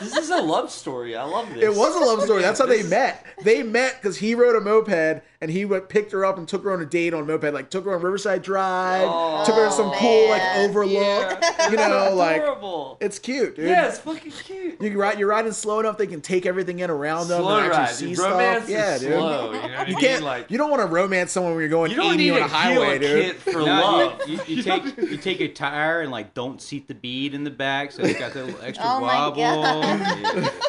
this 0.00 0.16
is 0.16 0.30
a 0.30 0.42
love 0.42 0.70
story. 0.70 1.14
I 1.16 1.22
love 1.24 1.48
this. 1.54 1.62
it 1.62 1.74
was 1.74 1.94
a 1.94 2.00
love 2.00 2.22
story. 2.22 2.42
That's 2.42 2.58
how 2.58 2.66
they 2.66 2.82
met. 2.82 3.24
They 3.44 3.62
met 3.62 4.00
because 4.00 4.16
he 4.16 4.34
rode 4.34 4.56
a 4.56 4.60
moped 4.60 5.22
and 5.40 5.50
he 5.50 5.64
went 5.64 5.88
picked 5.88 6.10
her 6.12 6.24
up 6.24 6.38
and 6.38 6.48
took 6.48 6.64
her 6.64 6.72
on 6.72 6.80
a 6.80 6.86
date 6.86 7.14
on 7.14 7.22
a 7.22 7.26
moped. 7.26 7.52
Like 7.54 7.70
took 7.70 7.84
her 7.84 7.94
on 7.94 8.02
Riverside 8.02 8.42
Drive, 8.42 9.06
Oh, 9.08 9.44
took 9.46 9.54
her 9.54 9.66
to 9.66 9.72
some 9.72 9.92
cool 9.92 10.28
like 10.30 10.42
overlook. 10.56 11.38
Yeah. 11.40 11.70
You 11.70 11.76
know, 11.76 12.14
like 12.14 12.42
Adorable. 12.42 12.98
it's 13.00 13.18
cute, 13.18 13.56
dude. 13.56 13.68
yeah, 13.68 13.86
it's 13.88 13.98
fucking 13.98 14.32
cute. 14.32 14.82
You 14.82 14.98
ride, 15.00 15.18
you're 15.18 15.28
riding 15.28 15.52
slow 15.52 15.78
enough 15.80 15.96
they 15.98 16.06
can 16.06 16.20
take 16.20 16.46
everything 16.46 16.80
in 16.80 16.90
around 16.90 17.28
them 17.28 17.40
Slow 17.42 17.58
and 17.58 17.72
actually 17.72 17.94
see 17.94 18.06
dude. 18.08 18.16
stuff. 18.18 18.30
Romance 18.32 18.68
yeah, 18.68 18.94
is 18.96 19.00
dude. 19.02 19.12
slow. 19.12 19.46
You 19.52 19.52
know 19.52 19.62
what 19.62 19.70
I 19.70 19.80
You 19.86 19.94
mean? 19.94 20.04
can't 20.04 20.24
like 20.24 20.50
you 20.50 20.58
don't 20.58 20.70
want 20.70 20.82
to 20.82 20.86
romance 20.88 21.30
someone 21.32 21.52
when 21.52 21.60
you're 21.60 21.68
going 21.70 21.90
you 21.92 22.02
80 22.02 22.30
on 22.32 22.36
a 22.42 22.44
a 22.44 22.48
highway, 22.48 22.98
dude. 22.98 23.36
for 23.36 23.62
love. 23.62 24.20
you, 24.28 24.40
you, 24.46 24.56
you 24.56 24.63
take 24.64 24.96
you 25.10 25.16
take 25.16 25.40
a 25.40 25.48
tire 25.48 26.00
and 26.00 26.10
like 26.10 26.34
don't 26.34 26.60
seat 26.60 26.88
the 26.88 26.94
bead 26.94 27.34
in 27.34 27.44
the 27.44 27.50
back, 27.50 27.92
so 27.92 28.02
it's 28.02 28.18
got 28.18 28.32
that 28.32 28.46
little 28.46 28.60
extra 28.62 28.84
Oh 28.86 29.00
my 29.00 29.06
wobble. 29.06 29.36
God. 29.36 29.84
Yeah. 30.22 30.50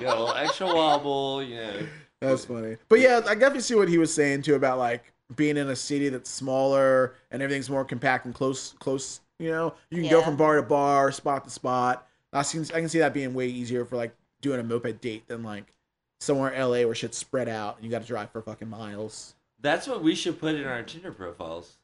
Got 0.00 0.16
a 0.16 0.20
little 0.20 0.34
extra 0.34 0.66
wobble, 0.66 1.42
you 1.42 1.56
know. 1.56 1.86
That's 2.20 2.44
funny. 2.46 2.76
But 2.88 3.00
yeah, 3.00 3.20
I 3.26 3.34
definitely 3.34 3.60
see 3.60 3.74
what 3.74 3.88
he 3.88 3.98
was 3.98 4.14
saying 4.14 4.42
too 4.42 4.54
about 4.54 4.78
like 4.78 5.12
being 5.36 5.56
in 5.56 5.68
a 5.68 5.76
city 5.76 6.08
that's 6.08 6.30
smaller 6.30 7.14
and 7.30 7.42
everything's 7.42 7.68
more 7.68 7.84
compact 7.84 8.24
and 8.24 8.34
close 8.34 8.74
close, 8.78 9.20
you 9.38 9.50
know. 9.50 9.74
You 9.90 10.00
can 10.00 10.10
go 10.10 10.22
from 10.22 10.36
bar 10.36 10.56
to 10.56 10.62
bar, 10.62 11.12
spot 11.12 11.44
to 11.44 11.50
spot. 11.50 12.06
I 12.32 12.42
can 12.44 12.62
I 12.74 12.80
can 12.80 12.88
see 12.88 13.00
that 13.00 13.12
being 13.12 13.34
way 13.34 13.48
easier 13.48 13.84
for 13.84 13.96
like 13.96 14.14
doing 14.40 14.58
a 14.60 14.62
moped 14.62 15.00
date 15.00 15.26
than 15.28 15.42
like 15.42 15.72
somewhere 16.20 16.50
in 16.50 16.60
LA 16.60 16.86
where 16.86 16.94
shit's 16.94 17.18
spread 17.18 17.48
out 17.48 17.76
and 17.76 17.84
you 17.84 17.90
got 17.90 18.02
to 18.02 18.08
drive 18.08 18.30
for 18.30 18.40
fucking 18.40 18.68
miles. 18.68 19.34
That's 19.60 19.86
what 19.86 20.02
we 20.02 20.14
should 20.14 20.38
put 20.40 20.54
in 20.54 20.64
our 20.64 20.82
Tinder 20.82 21.12
profiles. 21.12 21.76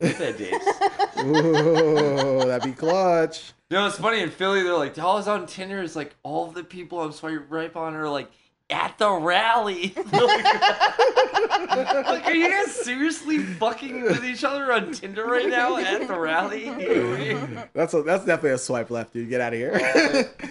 Bed 0.00 0.36
dates. 0.38 0.64
Ooh, 1.24 2.44
that'd 2.46 2.62
be 2.62 2.72
clutch. 2.72 3.52
No, 3.70 3.86
it's 3.86 3.98
funny 3.98 4.20
in 4.20 4.30
Philly. 4.30 4.62
They're 4.62 4.76
like, 4.76 4.98
all 4.98 5.18
I 5.18 5.22
on 5.32 5.46
Tinder 5.46 5.82
is 5.82 5.96
like 5.96 6.14
all 6.22 6.50
the 6.50 6.64
people 6.64 7.00
I'm 7.02 7.12
swiping 7.12 7.42
right 7.48 7.74
on 7.74 7.94
are 7.94 8.08
like 8.08 8.30
at 8.70 8.96
the 8.98 9.10
rally. 9.10 9.94
like, 10.12 10.44
are 12.26 12.34
you 12.34 12.48
guys 12.50 12.74
seriously 12.74 13.38
fucking 13.38 14.02
with 14.02 14.24
each 14.24 14.44
other 14.44 14.72
on 14.72 14.92
Tinder 14.92 15.26
right 15.26 15.48
now 15.48 15.76
at 15.78 16.06
the 16.06 16.18
rally? 16.18 16.66
You 16.66 16.72
know 16.72 17.10
what 17.10 17.20
I 17.20 17.34
mean? 17.34 17.62
That's 17.74 17.94
a, 17.94 18.02
that's 18.02 18.24
definitely 18.24 18.50
a 18.52 18.58
swipe 18.58 18.90
left, 18.90 19.12
dude. 19.14 19.28
Get 19.28 19.40
out 19.40 19.52
of 19.52 19.58
here. 19.58 19.78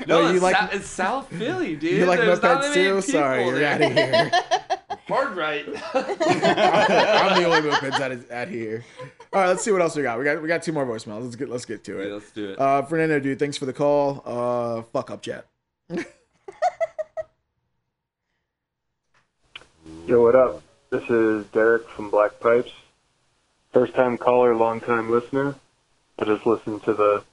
No, 0.08 0.22
Oh, 0.22 0.28
you 0.30 0.36
it's, 0.36 0.44
like 0.44 0.58
Sou- 0.58 0.78
it's 0.78 0.88
South 0.88 1.30
Philly, 1.30 1.76
dude. 1.76 2.00
you 2.00 2.06
like 2.06 2.20
There's 2.20 2.42
not 2.42 2.64
mopeds 2.64 2.74
too? 2.74 3.02
Sorry, 3.02 3.44
people 3.46 3.60
you're 3.60 3.68
out 3.68 3.82
of 3.82 3.92
here. 3.94 4.32
Hard 5.08 5.38
right. 5.38 5.66
I'm 5.94 7.42
the 7.42 7.46
only 7.46 7.70
mopeds 7.70 8.00
out, 8.02 8.32
out 8.32 8.48
here. 8.50 8.84
All 9.38 9.44
right, 9.44 9.50
let's 9.50 9.64
see 9.64 9.72
what 9.72 9.82
else 9.82 9.96
we 9.96 10.02
got. 10.02 10.18
We 10.18 10.26
got 10.26 10.42
we 10.42 10.48
got 10.48 10.64
two 10.64 10.72
more 10.72 10.84
voicemails. 10.84 11.22
Let's 11.22 11.36
get 11.36 11.48
let's 11.48 11.66
get 11.66 11.84
to 11.84 12.00
it. 12.00 12.08
Yeah, 12.08 12.14
let's 12.16 12.32
do 12.32 12.50
it. 12.54 12.60
Uh, 12.60 12.82
Fernando, 12.82 13.20
dude, 13.20 13.38
thanks 13.38 13.56
for 13.56 13.68
the 13.68 13.74
call. 13.74 14.24
Uh, 14.26 14.82
fuck 14.82 15.12
up, 15.12 15.22
Jet. 15.22 15.46
Yo, 20.08 20.24
what 20.24 20.34
up? 20.36 20.64
This 20.90 21.08
is 21.08 21.46
Derek 21.54 21.88
from 21.88 22.10
Black 22.10 22.40
Pipes. 22.40 22.72
First 23.74 23.94
time 23.94 24.18
caller, 24.18 24.56
long 24.56 24.82
time 24.82 25.12
listener. 25.12 25.54
I 26.18 26.26
just 26.26 26.48
listened 26.48 26.82
to 26.86 26.96
the 26.96 27.24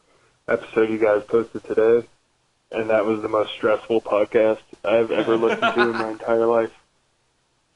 episode 0.46 0.90
you 0.90 0.98
guys 0.98 1.22
posted 1.24 1.64
today, 1.64 2.06
and 2.70 2.90
that 2.90 3.06
was 3.06 3.22
the 3.22 3.30
most 3.30 3.52
stressful 3.52 4.02
podcast 4.02 4.60
I've 4.84 5.10
ever 5.10 5.38
listened 5.38 5.74
to 5.74 5.80
in 5.80 5.92
my 5.92 6.10
entire 6.18 6.44
life. 6.44 6.72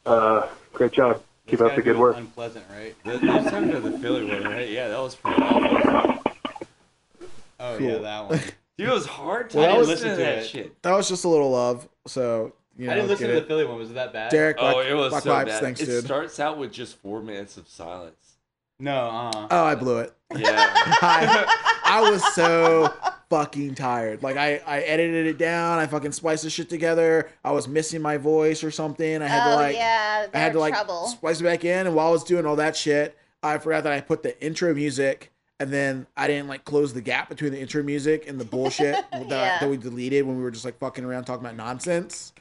Uh, 0.04 0.46
great 0.74 0.92
job. 0.92 1.22
Keep 1.48 1.60
up 1.62 1.74
the 1.74 1.82
good 1.82 1.96
work. 1.98 2.16
Unpleasant, 2.16 2.64
right? 2.70 2.94
The, 3.04 3.12
the 3.18 3.50
time 3.50 3.70
to 3.70 3.80
the 3.80 3.98
Philly 3.98 4.24
one, 4.26 4.44
right? 4.44 4.68
Yeah, 4.68 4.88
that 4.88 4.98
was 5.00 5.14
pretty 5.16 5.42
awful. 5.42 6.22
Oh 7.60 7.76
Cool. 7.78 7.88
yeah, 7.90 7.98
that 7.98 8.28
one. 8.28 8.38
Dude, 8.78 8.88
it 8.88 8.92
was 8.92 9.06
hard 9.06 9.50
to 9.50 9.56
Well, 9.58 9.66
that 9.72 9.78
was- 9.78 9.88
listen 9.88 10.10
to 10.10 10.14
listen 10.16 10.24
to 10.26 10.30
that 10.32 10.44
it. 10.44 10.46
shit. 10.48 10.82
That 10.82 10.92
was 10.94 11.08
just 11.08 11.24
a 11.24 11.28
little 11.28 11.50
love. 11.50 11.88
So 12.06 12.52
you 12.76 12.86
know, 12.86 12.92
I 12.92 12.94
didn't 12.96 13.10
listen 13.10 13.26
to 13.28 13.36
it. 13.36 13.40
the 13.40 13.46
Philly 13.46 13.64
one. 13.64 13.76
Was 13.78 13.90
it 13.90 13.94
that 13.94 14.12
bad? 14.12 14.30
Derek, 14.30 14.56
Oh, 14.60 14.72
Black, 14.74 14.86
it 14.86 14.94
was 14.94 15.10
Black 15.10 15.22
so 15.24 15.30
Vibes, 15.30 15.46
bad. 15.46 15.60
thanks, 15.62 15.80
it 15.80 15.86
dude. 15.86 16.04
starts 16.04 16.38
out 16.38 16.58
with 16.58 16.72
just 16.72 16.96
four 16.98 17.20
minutes 17.20 17.56
of 17.56 17.66
silence. 17.68 18.14
No. 18.78 19.08
Uh. 19.34 19.48
oh, 19.50 19.64
I 19.64 19.74
blew 19.74 19.98
it. 19.98 20.12
Yeah. 20.36 20.54
I, 21.02 21.80
I 21.84 22.10
was 22.10 22.22
so 22.34 22.94
fucking 23.30 23.74
tired. 23.74 24.22
Like 24.22 24.36
I, 24.36 24.60
I 24.66 24.80
edited 24.80 25.26
it 25.26 25.38
down. 25.38 25.78
I 25.78 25.86
fucking 25.86 26.12
spliced 26.12 26.44
the 26.44 26.50
shit 26.50 26.68
together. 26.68 27.30
I 27.44 27.52
was 27.52 27.68
missing 27.68 28.02
my 28.02 28.16
voice 28.16 28.64
or 28.64 28.70
something. 28.70 29.22
I 29.22 29.26
had 29.26 29.46
oh 29.46 29.50
to 29.50 29.56
like 29.56 29.76
yeah, 29.76 30.26
I 30.32 30.38
had 30.38 30.52
to 30.54 30.60
like 30.60 30.74
trouble. 30.74 31.06
splice 31.08 31.40
it 31.40 31.44
back 31.44 31.64
in, 31.64 31.86
and 31.86 31.94
while 31.94 32.08
I 32.08 32.10
was 32.10 32.24
doing 32.24 32.46
all 32.46 32.56
that 32.56 32.76
shit, 32.76 33.16
I 33.42 33.58
forgot 33.58 33.84
that 33.84 33.92
I 33.92 34.00
put 34.00 34.22
the 34.22 34.40
intro 34.44 34.74
music, 34.74 35.32
and 35.60 35.72
then 35.72 36.06
I 36.16 36.26
didn't 36.26 36.48
like 36.48 36.64
close 36.64 36.92
the 36.92 37.00
gap 37.00 37.28
between 37.28 37.52
the 37.52 37.60
intro 37.60 37.82
music 37.82 38.28
and 38.28 38.40
the 38.40 38.44
bullshit 38.44 38.94
that, 39.12 39.28
that 39.60 39.68
we 39.68 39.76
deleted 39.76 40.26
when 40.26 40.36
we 40.36 40.42
were 40.42 40.50
just 40.50 40.64
like 40.64 40.78
fucking 40.78 41.04
around 41.04 41.24
talking 41.24 41.44
about 41.44 41.56
nonsense. 41.56 42.32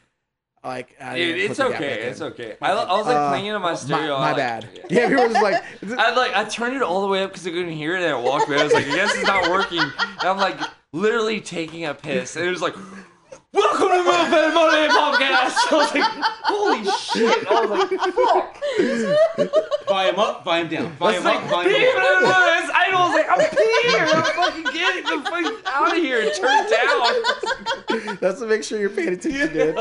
Like, 0.64 0.96
I 1.00 1.16
Dude, 1.16 1.38
it's 1.38 1.48
put 1.48 1.58
the 1.58 1.70
gap 1.70 1.82
okay. 1.82 2.02
It's 2.04 2.22
okay. 2.22 2.56
I, 2.62 2.72
I 2.72 2.98
was 2.98 3.06
like 3.06 3.16
Uh, 3.16 3.30
playing 3.30 3.46
it 3.46 3.52
on 3.52 3.62
my 3.62 3.76
stereo. 3.76 4.16
My, 4.16 4.20
my 4.20 4.28
like, 4.32 4.38
bad. 4.38 4.68
Yeah, 4.90 5.08
people 5.08 5.24
were 5.24 5.30
just 5.30 5.44
like, 5.44 5.64
I 6.00 6.14
like 6.16 6.36
I 6.36 6.44
turned 6.46 6.76
it 6.76 6.82
all 6.82 7.02
the 7.02 7.08
way 7.08 7.24
up 7.24 7.32
because 7.32 7.48
I 7.48 7.52
couldn't 7.52 7.72
hear 7.72 7.96
it, 7.96 8.02
and 8.04 8.14
I 8.14 8.20
walked 8.20 8.48
away. 8.48 8.60
I 8.60 8.64
was 8.64 8.74
like, 8.74 8.88
I 8.88 8.96
guess 8.96 9.16
it's 9.16 9.28
not 9.28 9.50
working. 9.50 9.80
And 9.80 10.24
I'm 10.24 10.38
like 10.38 10.60
literally 10.92 11.40
taking 11.42 11.86
a 11.86 11.94
piss, 11.94 12.36
and 12.36 12.46
it 12.46 12.50
was 12.50 12.62
like, 12.62 12.76
"Welcome 13.54 13.88
to 13.90 14.04
Moped 14.04 14.54
Monday 14.54 14.88
Podcast." 14.90 15.56
I 15.72 15.72
was 15.72 15.96
like, 15.96 16.04
"Holy 16.44 16.84
shit!" 16.86 17.48
I 17.50 17.66
was 17.66 17.70
like, 17.70 17.90
"Fuck!" 18.14 19.88
Volume 19.88 20.20
up, 20.20 20.44
volume 20.44 20.68
down. 20.68 20.92
Volume 20.98 21.16
It's 21.18 21.26
like, 21.26 21.38
up, 21.44 21.50
volume 21.50 21.74
"Beep!" 21.74 21.88
and 21.88 21.96
down. 21.96 22.26
I 22.26 22.60
was 22.62 22.70
I 22.76 22.78
was 22.94 23.14
like, 23.16 23.30
"I'm 23.32 23.40
here! 23.88 24.08
I'm 24.14 24.24
fucking 24.36 24.74
getting 24.74 25.04
the 25.04 25.18
fuck 25.30 25.66
out 25.74 25.92
of 25.98 26.04
here!" 26.04 26.30
Turn 26.32 26.70
down. 26.70 28.18
That's 28.20 28.40
to 28.42 28.48
make 28.48 28.64
sure 28.64 28.80
you're 28.80 28.90
paying 28.90 29.10
attention, 29.14 29.54
dude. 29.54 29.78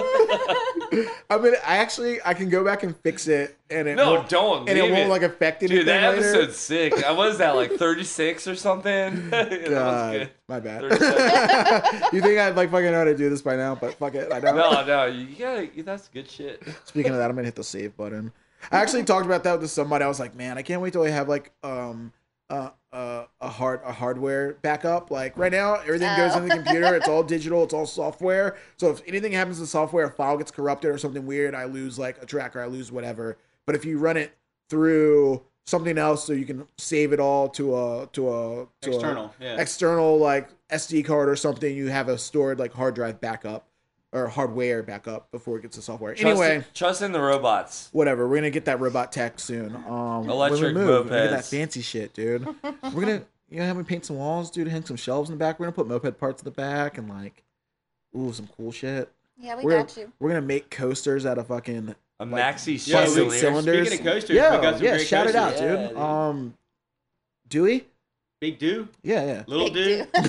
I 1.29 1.37
mean, 1.39 1.55
I 1.67 1.79
actually 1.79 2.21
I 2.25 2.35
can 2.35 2.49
go 2.49 2.64
back 2.64 2.83
and 2.85 2.97
fix 2.99 3.27
it, 3.27 3.57
and 3.69 3.89
it 3.89 3.97
No, 3.97 4.14
won't, 4.14 4.29
don't. 4.29 4.69
and 4.69 4.79
it 4.79 4.91
won't 4.91 5.09
like 5.11 5.23
affect 5.23 5.62
anything 5.64 5.79
Dude, 5.79 5.89
that 5.89 6.14
later. 6.14 6.23
episode's 6.29 6.57
sick. 6.57 7.05
I 7.05 7.11
was 7.12 7.39
that 7.39 7.57
like 7.57 7.73
36 7.73 8.47
or 8.47 8.55
something. 8.55 9.31
that 9.31 9.51
was 9.51 9.69
God, 9.71 10.12
good. 10.12 10.31
my 10.49 10.61
bad. 10.61 10.83
you 12.12 12.21
think 12.23 12.39
I'd 12.39 12.55
like 12.57 12.71
fucking 12.71 12.91
know 12.93 12.99
how 12.99 13.05
to 13.05 13.17
do 13.17 13.29
this 13.29 13.43
by 13.43 13.55
now, 13.57 13.74
but 13.74 13.94
fuck 13.94 14.14
it, 14.14 14.32
I 14.32 14.40
don't. 14.40 14.57
No, 14.57 14.84
no, 14.84 15.04
you 15.07 15.34
gotta. 15.36 15.68
That's 15.82 16.09
good 16.09 16.30
shit. 16.30 16.62
Speaking 16.84 17.12
of 17.12 17.18
that, 17.18 17.28
I'm 17.30 17.36
gonna 17.36 17.46
hit 17.46 17.54
the 17.54 17.64
save 17.64 17.96
button. 17.96 18.32
I 18.72 18.78
actually 18.78 19.04
talked 19.04 19.26
about 19.26 19.44
that 19.44 19.61
with 19.61 19.70
somebody. 19.70 20.04
I 20.04 20.09
was 20.09 20.18
like, 20.20 20.34
man, 20.34 20.59
I 20.59 20.62
can't 20.62 20.80
wait 20.82 20.92
till 20.92 21.02
I 21.04 21.11
have 21.11 21.28
like 21.28 21.52
um 21.62 22.12
uh, 22.48 22.70
uh, 22.92 23.24
a 23.40 23.48
hard 23.48 23.80
a 23.84 23.92
hardware 23.92 24.54
backup. 24.62 25.11
Like 25.11 25.36
right 25.36 25.52
now, 25.52 25.74
everything 25.74 26.16
goes 26.16 26.32
Oh. 26.34 26.38
in 26.38 26.48
the 26.48 26.54
computer. 26.54 26.94
It's 26.94 27.09
all 27.09 27.22
digital. 27.36 27.64
It's 27.64 27.74
all 27.74 27.86
software. 27.86 28.57
So 28.76 28.90
if 28.90 29.02
anything 29.07 29.32
happens 29.32 29.57
to 29.57 29.62
the 29.62 29.66
software, 29.66 30.07
a 30.07 30.11
file 30.11 30.36
gets 30.38 30.50
corrupted 30.50 30.90
or 30.90 30.98
something 30.98 31.26
weird, 31.26 31.54
I 31.54 31.64
lose 31.64 31.98
like 31.98 32.22
a 32.22 32.26
tracker. 32.26 32.61
I 32.61 32.66
lose 32.66 32.90
whatever. 32.92 33.36
But 33.66 33.74
if 33.74 33.84
you 33.84 33.98
run 33.98 34.16
it 34.16 34.32
through 34.70 35.42
something 35.66 35.98
else, 35.98 36.24
so 36.24 36.32
you 36.32 36.44
can 36.44 36.66
save 36.78 37.12
it 37.12 37.20
all 37.20 37.48
to 37.50 37.76
a 37.76 38.09
to 38.12 38.28
a 38.32 38.66
to 38.82 38.90
External, 38.92 39.24
a, 39.40 39.44
yeah. 39.44 39.61
external 39.61 40.18
like 40.18 40.48
SD 40.71 41.05
card 41.05 41.29
or 41.29 41.37
something, 41.37 41.75
you 41.75 41.89
have 41.89 42.09
a 42.09 42.19
stored 42.19 42.59
like 42.59 42.73
hard 42.73 42.95
drive 42.95 43.21
backup 43.21 43.67
or 44.12 44.29
hardware 44.29 44.83
backup 44.83 45.31
before 45.31 45.59
it 45.59 45.62
gets 45.62 45.77
to 45.77 45.83
software. 45.83 46.14
Trust 46.14 46.27
anyway 46.27 46.57
in, 46.57 46.64
trust 46.75 47.03
in 47.03 47.12
the 47.12 47.21
robots. 47.21 47.89
whatever. 47.93 48.27
We're 48.29 48.37
gonna 48.37 48.51
get 48.51 48.64
that 48.67 48.81
robot 48.81 49.12
tech 49.12 49.39
soon. 49.39 49.75
Um, 49.89 50.29
Electric 50.29 50.62
when 50.62 50.75
we 50.75 50.81
move, 50.81 51.05
we're 51.07 51.11
gonna 51.11 51.23
get 51.25 51.31
that 51.31 51.45
fancy 51.45 51.83
shit, 51.83 52.14
dude. 52.14 52.47
we're 52.64 53.01
gonna, 53.05 53.23
you 53.49 53.59
know, 53.61 53.64
have 53.67 53.77
me 53.77 53.85
paint 53.85 54.05
some 54.05 54.17
walls, 54.17 54.51
dude. 54.51 54.69
Hang 54.69 54.85
some 54.85 54.97
shelves 54.97 55.29
in 55.31 55.37
the 55.37 55.39
back. 55.39 55.59
We're 55.61 55.67
gonna 55.67 55.75
put 55.77 55.87
moped 55.89 56.19
parts 56.19 56.43
in 56.43 56.45
the 56.45 56.51
back 56.53 56.99
and 56.99 57.09
like, 57.09 57.43
ooh, 58.17 58.33
some 58.33 58.49
cool 58.57 58.73
shit. 58.73 59.11
Yeah, 59.39 59.57
we 59.57 59.64
we're 59.64 59.71
got 59.79 59.89
gonna, 59.89 60.01
you. 60.07 60.12
We're 60.19 60.29
gonna 60.31 60.41
make 60.43 60.71
coasters 60.71 61.27
out 61.27 61.37
of 61.39 61.49
fucking 61.49 61.95
A 62.21 62.25
like, 62.25 62.43
maxi 62.57 62.87
Yeah, 62.87 62.97
plastic 63.01 63.25
we- 63.29 63.39
chandelier. 63.39 63.39
cylinders. 63.41 63.89
speaking 63.89 64.07
of 64.07 64.12
coasters, 64.14 64.37
yeah, 64.37 64.57
we 64.57 64.62
got 64.62 64.75
some 64.77 64.85
yeah. 64.85 64.91
great 64.93 65.07
shout 65.07 65.27
it 65.27 65.35
out, 65.37 65.53
dude. 65.55 65.62
Yeah, 65.62 65.89
dude. 65.89 65.97
Um, 65.99 66.55
Dewey. 67.49 67.87
Big 68.51 68.59
do, 68.61 68.88
Yeah, 69.03 69.24
yeah. 69.24 69.44
little 69.47 69.70
Big 69.70 69.74
do. 69.74 70.05
do. 70.05 70.07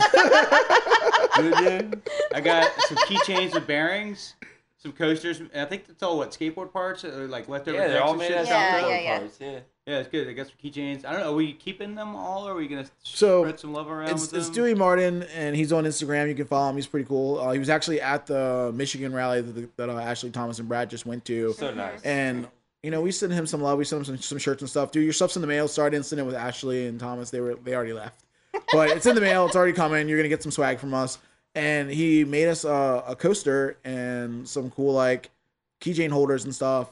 I 2.34 2.42
got 2.42 2.72
some 2.88 2.98
keychains 3.00 3.54
with 3.54 3.68
bearings, 3.68 4.36
some 4.78 4.92
coasters. 4.92 5.40
and 5.40 5.50
I 5.56 5.66
think 5.66 5.86
that's 5.88 6.02
all 6.04 6.18
what 6.18 6.32
skateboard 6.32 6.74
parts 6.74 7.06
or 7.06 7.28
like 7.28 7.48
leftover. 7.48 7.78
Yeah, 7.78 7.88
they're 7.90 8.04
all 8.04 8.16
made 8.16 8.32
out 8.32 8.42
of 8.44 8.48
Yeah, 8.48 8.80
skateboard 8.82 8.90
yeah, 8.90 9.00
yeah. 9.00 9.20
parts. 9.20 9.38
Yeah. 9.40 9.60
Yeah, 9.86 10.00
it's 10.00 10.10
good. 10.10 10.28
I 10.28 10.34
got 10.34 10.48
some 10.48 10.56
keychains. 10.62 11.06
I 11.06 11.14
don't 11.14 11.22
know. 11.22 11.32
Are 11.32 11.36
we 11.36 11.54
keeping 11.54 11.96
them 11.96 12.14
all, 12.14 12.46
or 12.46 12.52
are 12.52 12.56
we 12.56 12.68
gonna 12.68 12.86
So, 13.04 13.44
spread 13.44 13.58
some 13.60 13.72
love 13.72 13.90
around 13.90 14.10
It's, 14.10 14.34
with 14.34 14.42
it's? 14.42 14.50
Dewey 14.50 14.74
Martin, 14.74 15.24
and 15.34 15.56
he's 15.56 15.72
on 15.72 15.86
Instagram. 15.86 16.28
You 16.28 16.36
can 16.36 16.46
follow 16.46 16.70
him. 16.72 16.76
He's 16.76 16.88
pretty 16.88 17.08
cool. 17.08 17.40
Uh, 17.40 17.54
he 17.54 17.60
was 17.60 17.70
actually 17.70 18.02
at 18.02 18.26
the 18.26 18.74
Michigan 18.76 19.14
rally 19.14 19.40
that, 19.42 19.78
that 19.78 19.90
uh, 19.90 19.98
Ashley 19.98 20.30
Thomas 20.30 20.60
and 20.60 20.68
Brad 20.68 20.90
just 20.90 21.06
went 21.06 21.24
to. 21.26 21.54
So 21.54 21.74
nice. 21.74 22.02
And 22.02 22.50
you 22.88 22.92
know, 22.92 23.02
we 23.02 23.12
sent 23.12 23.34
him 23.34 23.46
some 23.46 23.60
love. 23.62 23.78
We 23.78 23.84
sent 23.84 24.00
him 24.00 24.06
some, 24.06 24.18
some 24.18 24.38
shirts 24.38 24.62
and 24.62 24.70
stuff. 24.70 24.94
Dude, 24.94 25.04
your 25.04 25.12
stuff's 25.12 25.36
in 25.36 25.42
the 25.42 25.48
mail. 25.48 25.68
Start 25.68 25.94
incident 25.94 26.26
with 26.26 26.38
Ashley 26.38 26.88
and 26.88 26.98
Thomas. 26.98 27.30
They 27.32 27.42
were 27.42 27.56
they 27.56 27.76
already 27.76 27.92
left, 27.92 28.24
but 28.72 28.92
it's 28.92 29.06
in 29.06 29.14
the 29.14 29.20
mail. 29.20 29.46
It's 29.46 29.58
already 29.58 29.74
coming. 29.74 30.08
You're 30.08 30.18
gonna 30.18 30.30
get 30.30 30.42
some 30.42 30.54
swag 30.54 30.80
from 30.80 30.94
us. 30.94 31.18
And 31.54 31.92
he 31.92 32.24
made 32.24 32.48
us 32.48 32.64
a, 32.64 33.04
a 33.06 33.14
coaster 33.18 33.76
and 33.84 34.48
some 34.48 34.72
cool 34.72 34.94
like 34.94 35.32
keychain 35.82 36.12
holders 36.12 36.46
and 36.46 36.56
stuff, 36.56 36.90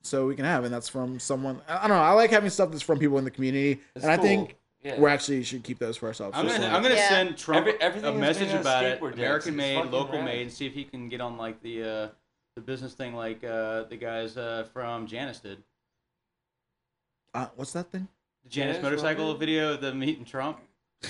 so 0.00 0.26
we 0.26 0.36
can 0.36 0.46
have. 0.46 0.64
And 0.64 0.72
that's 0.72 0.88
from 0.88 1.18
someone. 1.18 1.60
I 1.68 1.84
I 1.84 1.88
don't 1.88 1.98
know. 1.98 2.02
I 2.02 2.12
like 2.12 2.30
having 2.30 2.48
stuff 2.48 2.70
that's 2.70 2.82
from 2.82 2.98
people 2.98 3.18
in 3.18 3.24
the 3.24 3.30
community, 3.30 3.80
It's 3.94 4.04
and 4.06 4.10
I 4.10 4.16
think 4.16 4.56
Yeah. 4.82 4.98
we 4.98 5.10
actually 5.10 5.42
should 5.44 5.64
keep 5.64 5.78
those 5.78 5.98
for 5.98 6.06
ourselves. 6.06 6.34
I'm 6.38 6.46
gonna, 6.46 6.60
like- 6.64 6.72
I'm 6.72 6.82
gonna 6.82 6.94
Yeah. 6.94 7.08
send 7.10 7.36
Trump 7.36 7.66
Every- 7.78 8.00
a 8.02 8.12
message 8.12 8.54
about 8.54 8.84
it. 8.86 9.02
American 9.02 9.54
made, 9.56 9.84
local 9.90 10.16
rad. 10.16 10.24
made, 10.24 10.42
and 10.42 10.52
see 10.52 10.66
if 10.66 10.72
he 10.72 10.84
can 10.84 11.10
get 11.10 11.20
on 11.20 11.36
like 11.36 11.60
the 11.62 11.82
uh, 11.82 12.08
the 12.54 12.60
business 12.60 12.94
thing 12.94 13.14
like 13.14 13.42
uh, 13.42 13.82
the 13.84 13.96
guys 13.96 14.36
uh, 14.36 14.64
from 14.72 15.06
Janus 15.06 15.40
did. 15.40 15.58
uh, 17.34 17.46
what's 17.56 17.72
that 17.72 17.90
thing? 17.90 18.06
The 18.44 18.48
Janus 18.50 18.76
Janus 18.76 18.82
motorcycle 18.82 19.26
Rubber? 19.28 19.38
video 19.38 19.72
of 19.74 19.80
them 19.80 19.98
meeting 19.98 20.24
Trump. 20.24 20.60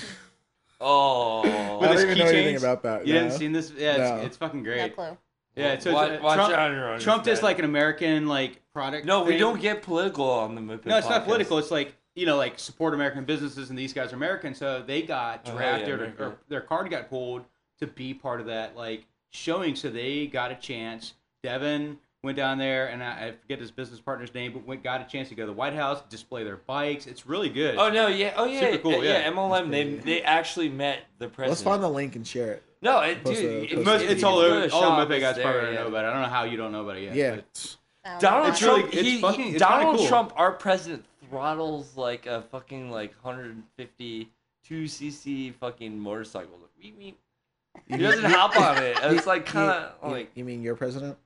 Oh. 0.81 1.79
I 1.81 1.87
don't 1.87 2.01
even 2.01 2.17
know 2.17 2.25
anything 2.25 2.55
keychains. 2.55 2.59
about 2.59 2.83
that. 2.83 3.07
You 3.07 3.13
no. 3.13 3.21
haven't 3.23 3.37
seen 3.37 3.53
this? 3.53 3.71
Yeah, 3.77 3.91
it's, 3.91 3.97
No. 3.99 4.15
it's 4.25 4.37
fucking 4.37 4.61
No 4.61 4.69
great. 4.69 4.93
clue. 4.93 5.17
Yeah, 5.55 5.79
so 5.79 5.93
watch, 5.93 6.11
uh, 6.11 6.19
watch 6.21 6.35
Trump, 6.35 6.51
it 6.53 6.59
on 6.59 6.71
your 6.73 6.89
own. 6.93 6.99
Trump 6.99 7.19
it's 7.21 7.27
does 7.39 7.43
like 7.43 7.59
an 7.59 7.65
American 7.65 8.27
like 8.27 8.61
product. 8.73 9.05
No, 9.05 9.23
we 9.23 9.37
don't 9.37 9.61
get 9.61 9.81
political 9.83 10.29
on 10.29 10.53
the 10.53 10.59
Moped 10.59 10.85
No, 10.85 10.97
it's 10.97 11.07
not 11.07 11.23
political. 11.23 11.57
It's 11.59 11.71
like 11.71 11.95
you 12.13 12.25
know, 12.25 12.35
like 12.35 12.59
support 12.59 12.93
American 12.93 13.23
businesses, 13.23 13.69
and 13.69 13.79
these 13.79 13.93
guys 13.93 14.11
are 14.11 14.17
American, 14.17 14.53
so 14.53 14.83
they 14.85 15.01
got 15.01 15.43
Oh, 15.45 15.55
drafted 15.55 15.87
yeah, 15.87 16.25
or, 16.25 16.27
or 16.27 16.37
their 16.49 16.61
card 16.61 16.89
got 16.89 17.09
pulled 17.09 17.45
to 17.79 17.87
be 17.87 18.13
part 18.13 18.41
of 18.41 18.47
that 18.47 18.75
like 18.75 19.05
showing. 19.31 19.77
So 19.77 19.89
they 19.89 20.27
got 20.27 20.51
a 20.51 20.55
chance. 20.55 21.13
Devin 21.45 21.97
went 22.23 22.35
down 22.37 22.57
there, 22.57 22.87
and 22.87 23.03
I, 23.03 23.27
I 23.27 23.31
forget 23.39 23.59
his 23.59 23.69
business 23.69 23.99
partner's 23.99 24.33
name, 24.33 24.51
but 24.53 24.65
went 24.65 24.83
got 24.83 24.99
a 24.99 25.03
chance 25.05 25.29
to 25.29 25.35
go 25.35 25.43
to 25.43 25.47
the 25.47 25.53
White 25.53 25.73
House, 25.75 26.01
display 26.09 26.43
their 26.43 26.57
bikes. 26.57 27.05
It's 27.05 27.27
really 27.27 27.49
good. 27.49 27.75
Oh 27.77 27.89
no, 27.89 28.07
yeah, 28.07 28.33
oh 28.35 28.45
yeah, 28.45 28.59
Super 28.71 28.77
cool, 28.79 29.03
yeah, 29.03 29.19
yeah. 29.19 29.31
MLM. 29.31 29.69
They 29.69 29.93
they 29.95 30.21
actually 30.23 30.69
met 30.69 31.01
the 31.19 31.27
president. 31.27 31.49
Let's 31.51 31.61
find 31.61 31.83
the 31.83 31.89
link 31.89 32.15
and 32.15 32.25
share 32.27 32.53
it. 32.53 32.63
No, 32.81 32.99
it, 33.01 33.23
dude, 33.23 33.37
a- 33.37 33.63
if 33.65 33.69
post 33.73 33.85
Most, 33.85 34.03
you- 34.03 34.09
it's 34.09 34.23
all 34.23 34.41
you 34.43 34.49
go 34.49 34.55
over. 34.57 34.67
to 34.67 34.73
All 34.73 34.81
shop, 34.81 34.97
the 34.97 35.03
Moped 35.03 35.11
it's 35.11 35.23
guys 35.23 35.35
there, 35.35 35.43
probably 35.51 35.73
yeah. 35.75 35.79
know 35.81 35.87
about 35.87 36.05
it. 36.05 36.07
I 36.07 36.13
don't 36.13 36.21
know 36.23 36.27
how 36.29 36.43
you 36.45 36.57
don't 36.57 36.71
know 36.71 36.81
about 36.83 36.97
it 36.97 37.03
yet. 37.03 37.15
Yeah. 37.15 37.29
but- 37.31 37.39
it's- 37.39 37.77
I 38.03 38.19
Donald. 38.19 38.49
It's 38.49 38.61
really- 38.61 38.81
Trump, 38.81 38.93
it's 38.93 39.01
he, 39.07 39.21
fucking- 39.21 39.49
it's 39.49 39.59
Donald 39.59 39.97
cool. 39.97 40.07
Trump, 40.07 40.33
our 40.35 40.51
president, 40.51 41.05
throttles 41.29 41.95
like 41.97 42.25
a 42.27 42.41
fucking 42.51 42.89
like 42.91 43.13
152 43.21 44.85
cc 44.85 45.53
fucking 45.55 45.99
motorcycle. 45.99 46.59
He 46.79 47.97
doesn't 47.97 48.23
hop 48.25 48.55
on 48.59 48.81
it. 48.81 48.97
It's 49.03 49.25
like 49.27 49.45
kind 49.45 49.69
of 49.69 50.11
like 50.11 50.31
You 50.35 50.43
mean 50.45 50.61
your 50.63 50.75
president? 50.75 51.17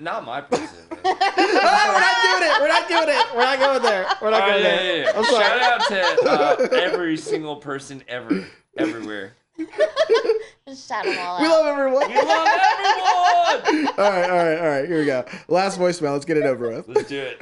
Not 0.00 0.24
my 0.24 0.40
president. 0.50 0.90
man. 0.90 0.98
we're 1.02 1.12
not 1.12 2.16
doing 2.22 2.42
it. 2.42 2.60
We're 2.60 2.68
not 2.68 2.88
doing 2.88 3.08
it. 3.08 3.26
We're 3.34 3.42
not 3.42 3.58
going 3.58 3.82
there. 3.82 4.06
We're 4.20 4.30
not 4.30 4.42
All 4.42 4.48
right, 4.48 4.62
going 4.62 4.64
yeah, 4.64 4.76
there. 4.76 4.96
yeah, 4.96 5.04
yeah. 5.04 5.18
I'm 5.18 5.24
sorry. 5.24 5.44
Shout 5.44 5.62
out 5.62 5.88
to 5.88 6.30
uh, 6.30 6.68
every 6.80 7.16
single 7.16 7.56
person 7.56 8.02
ever, 8.08 8.46
everywhere. 8.76 9.32
Just 10.66 10.86
shout 10.88 11.04
them 11.04 11.16
all 11.18 11.36
out. 11.36 11.42
We 11.42 11.48
love 11.48 11.66
everyone. 11.66 12.08
We 12.08 12.14
love 12.16 12.48
everyone. 12.48 13.88
all 13.98 14.10
right, 14.10 14.30
all 14.30 14.36
right, 14.36 14.58
all 14.58 14.68
right. 14.68 14.88
Here 14.88 14.98
we 15.00 15.06
go. 15.06 15.24
Last 15.48 15.78
voicemail. 15.78 16.12
Let's 16.12 16.24
get 16.24 16.36
it 16.36 16.44
over 16.44 16.68
with. 16.70 16.88
Let's 16.88 17.08
do 17.08 17.18
it. 17.20 17.40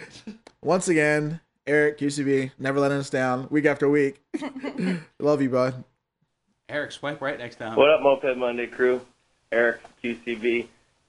Once 0.62 0.88
again, 0.88 1.40
Eric 1.66 1.98
QCB, 1.98 2.52
never 2.58 2.80
letting 2.80 2.98
us 2.98 3.10
down, 3.10 3.48
week 3.50 3.66
after 3.66 3.88
week. 3.88 4.22
love 5.18 5.42
you, 5.42 5.50
bud. 5.50 5.84
Eric, 6.68 6.92
swipe 6.92 7.20
right 7.20 7.38
next 7.38 7.56
time. 7.56 7.76
What 7.76 7.90
up, 7.90 8.00
Moped 8.02 8.36
Monday 8.36 8.66
crew? 8.66 9.00
Eric 9.52 9.80
QCB. 10.02 10.66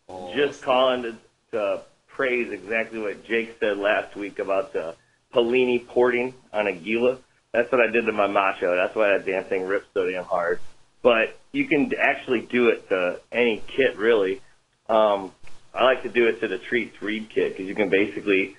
Oh, 0.10 0.34
Just 0.36 0.62
calling 0.62 1.02
to, 1.04 1.16
to 1.52 1.82
praise 2.08 2.52
exactly 2.52 3.00
what 3.00 3.26
Jake 3.26 3.58
said 3.60 3.78
last 3.78 4.16
week 4.16 4.40
about 4.40 4.74
the 4.74 4.96
Polini 5.34 5.86
porting 5.86 6.34
on 6.52 6.68
a 6.68 6.74
Gila. 6.74 7.18
That's 7.52 7.72
what 7.72 7.82
I 7.82 7.88
did 7.92 8.06
to 8.06 8.12
my 8.12 8.28
macho. 8.28 8.76
That's 8.76 8.96
why 8.96 9.10
that 9.10 9.26
damn 9.26 9.44
thing 9.46 9.66
rips 9.66 9.88
so 9.94 10.10
damn 10.10 10.24
hard. 10.26 10.60
But 11.02 11.38
you 11.52 11.66
can 11.66 11.92
actually 12.00 12.42
do 12.42 12.70
it 12.70 12.90
to 12.90 13.20
any 13.32 13.64
kit, 13.68 13.98
really. 13.98 14.42
Um, 14.90 15.32
I 15.74 15.84
like 15.84 16.04
to 16.04 16.10
do 16.10 16.28
it 16.28 16.40
to 16.42 16.48
the 16.48 16.58
Treats 16.58 17.02
Reed 17.02 17.30
kit 17.30 17.54
because 17.54 17.68
you 17.68 17.76
can 17.76 17.90
basically 17.90 18.56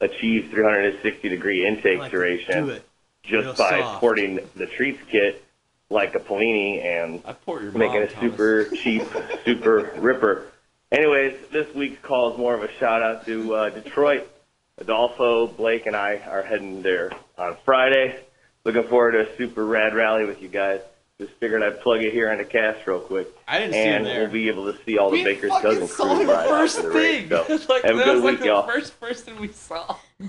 achieve 0.00 0.50
360 0.50 1.28
degree 1.28 1.66
intake 1.66 1.98
like 1.98 2.10
duration 2.12 2.80
just 3.22 3.58
by 3.58 3.80
soft. 3.80 4.00
porting 4.00 4.40
the 4.54 4.66
Treats 4.66 5.00
kit 5.10 5.42
like 5.90 6.14
a 6.14 6.18
Polini 6.18 6.84
and 6.84 7.22
I 7.24 7.32
port 7.32 7.62
your 7.62 7.72
making 7.72 7.94
mom, 8.00 8.02
a 8.02 8.06
Thomas. 8.08 8.30
super 8.32 8.64
cheap, 8.76 9.02
super 9.44 9.92
ripper. 9.98 10.46
Anyways, 10.92 11.34
this 11.50 11.72
week's 11.74 12.00
call 12.02 12.32
is 12.32 12.38
more 12.38 12.54
of 12.54 12.62
a 12.62 12.72
shout 12.74 13.02
out 13.02 13.26
to 13.26 13.54
uh, 13.54 13.70
Detroit. 13.70 14.30
Adolfo, 14.78 15.46
Blake, 15.46 15.86
and 15.86 15.96
I 15.96 16.16
are 16.18 16.42
heading 16.42 16.82
there 16.82 17.10
on 17.38 17.56
Friday. 17.64 18.20
Looking 18.64 18.84
forward 18.84 19.12
to 19.12 19.20
a 19.28 19.36
super 19.36 19.64
rad 19.64 19.94
rally 19.94 20.26
with 20.26 20.42
you 20.42 20.48
guys. 20.48 20.80
Just 21.18 21.32
figured 21.40 21.62
I'd 21.62 21.80
plug 21.80 22.02
it 22.02 22.12
here 22.12 22.30
on 22.30 22.38
the 22.38 22.44
cast 22.44 22.86
real 22.86 23.00
quick. 23.00 23.26
I 23.48 23.58
didn't 23.58 23.72
see 23.72 23.78
him 23.80 23.94
and 23.96 24.06
there. 24.06 24.20
we'll 24.24 24.32
be 24.32 24.48
able 24.48 24.70
to 24.70 24.78
see 24.84 24.98
all 24.98 25.10
the 25.10 25.16
We 25.16 25.24
Baker's 25.24 25.50
fucking 25.50 25.70
Dozen 25.70 25.88
saw 25.88 26.14
crew 26.14 26.26
the 26.26 26.32
first 26.32 26.76
after 26.76 26.88
the 26.90 26.94
race. 26.94 27.28
thing. 27.28 27.58
So 27.58 27.66
like, 27.72 27.82
have 27.84 27.96
a 27.98 28.04
good 28.04 28.14
was 28.16 28.22
like 28.24 28.30
week, 28.32 28.40
the 28.40 28.46
y'all. 28.46 28.66
first 28.66 29.00
person 29.00 29.40
we 29.40 29.48
saw. 29.48 29.96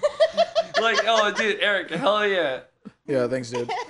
like, 0.82 1.00
oh, 1.06 1.34
dude, 1.38 1.60
Eric, 1.60 1.90
hell 1.92 2.26
yeah. 2.26 2.62
Yeah, 3.06 3.28
thanks, 3.28 3.52
dude. 3.52 3.70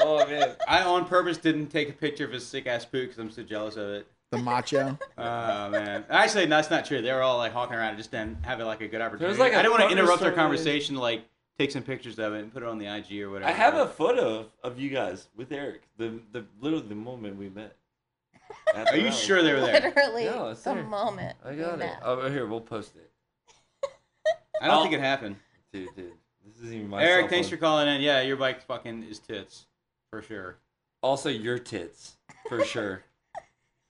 Oh 0.00 0.24
man. 0.26 0.54
I 0.66 0.82
on 0.84 1.06
purpose 1.06 1.38
didn't 1.38 1.66
take 1.66 1.88
a 1.90 1.92
picture 1.92 2.24
of 2.24 2.30
his 2.32 2.46
sick 2.46 2.66
ass 2.68 2.84
poo 2.84 3.02
because 3.02 3.18
I'm 3.18 3.30
so 3.32 3.42
jealous 3.42 3.76
of 3.76 3.88
it. 3.90 4.06
The 4.30 4.38
macho. 4.38 4.98
Oh 5.18 5.70
man, 5.70 6.04
actually 6.10 6.46
that's 6.46 6.70
not 6.70 6.84
true. 6.84 7.00
They 7.02 7.12
were 7.12 7.22
all 7.22 7.38
like 7.38 7.52
hawking 7.52 7.76
around, 7.76 7.88
and 7.90 7.98
just 7.98 8.10
didn't 8.10 8.44
have 8.44 8.60
like 8.60 8.80
a 8.80 8.88
good 8.88 9.00
opportunity. 9.00 9.38
like 9.38 9.52
a 9.52 9.56
I 9.58 9.62
didn't 9.62 9.72
want 9.78 9.90
to 9.90 9.96
interrupt 9.96 10.20
their 10.20 10.32
conversation, 10.32 10.94
to, 10.96 11.00
like 11.00 11.24
take 11.58 11.70
some 11.72 11.82
pictures 11.82 12.18
of 12.18 12.34
it 12.34 12.40
and 12.40 12.52
put 12.52 12.62
it 12.62 12.68
on 12.68 12.78
the 12.78 12.86
IG 12.86 13.20
or 13.22 13.30
whatever. 13.30 13.50
I 13.50 13.54
have 13.54 13.74
a 13.74 13.86
photo 13.86 14.40
of, 14.40 14.46
of 14.62 14.78
you 14.78 14.90
guys 14.90 15.28
with 15.36 15.50
Eric. 15.50 15.82
The 15.96 16.20
the 16.32 16.44
literally 16.60 16.86
the 16.88 16.94
moment 16.94 17.36
we 17.36 17.48
met. 17.48 17.74
At 18.74 18.88
Are 18.92 18.96
you 18.96 19.04
rally. 19.06 19.16
sure 19.16 19.42
they 19.42 19.52
were 19.52 19.60
there? 19.60 19.80
Literally, 19.94 20.24
No, 20.24 20.48
it's 20.50 20.62
the 20.62 20.72
there. 20.74 20.82
moment. 20.84 21.36
I 21.44 21.54
got 21.54 21.74
it. 21.74 21.78
met. 21.78 21.98
Oh, 22.02 22.30
here 22.30 22.46
we'll 22.46 22.60
post 22.62 22.92
it, 22.96 23.10
I 24.60 24.66
don't 24.66 24.74
I'll- 24.76 24.82
think 24.82 24.94
it 24.94 25.00
happened. 25.00 25.36
dude. 25.72 25.88
Dude, 25.96 26.12
this 26.46 26.62
is 26.62 26.72
even 26.72 26.88
my. 26.88 27.02
Eric, 27.02 27.28
thanks 27.30 27.48
phone. 27.48 27.58
for 27.58 27.60
calling 27.62 27.88
in. 27.88 28.00
Yeah, 28.02 28.20
your 28.22 28.36
bike 28.36 28.62
fucking 28.62 29.02
is 29.04 29.18
tits 29.18 29.66
for 30.10 30.22
sure. 30.22 30.56
Also, 31.02 31.28
your 31.28 31.58
tits 31.58 32.16
for 32.48 32.64
sure, 32.64 33.02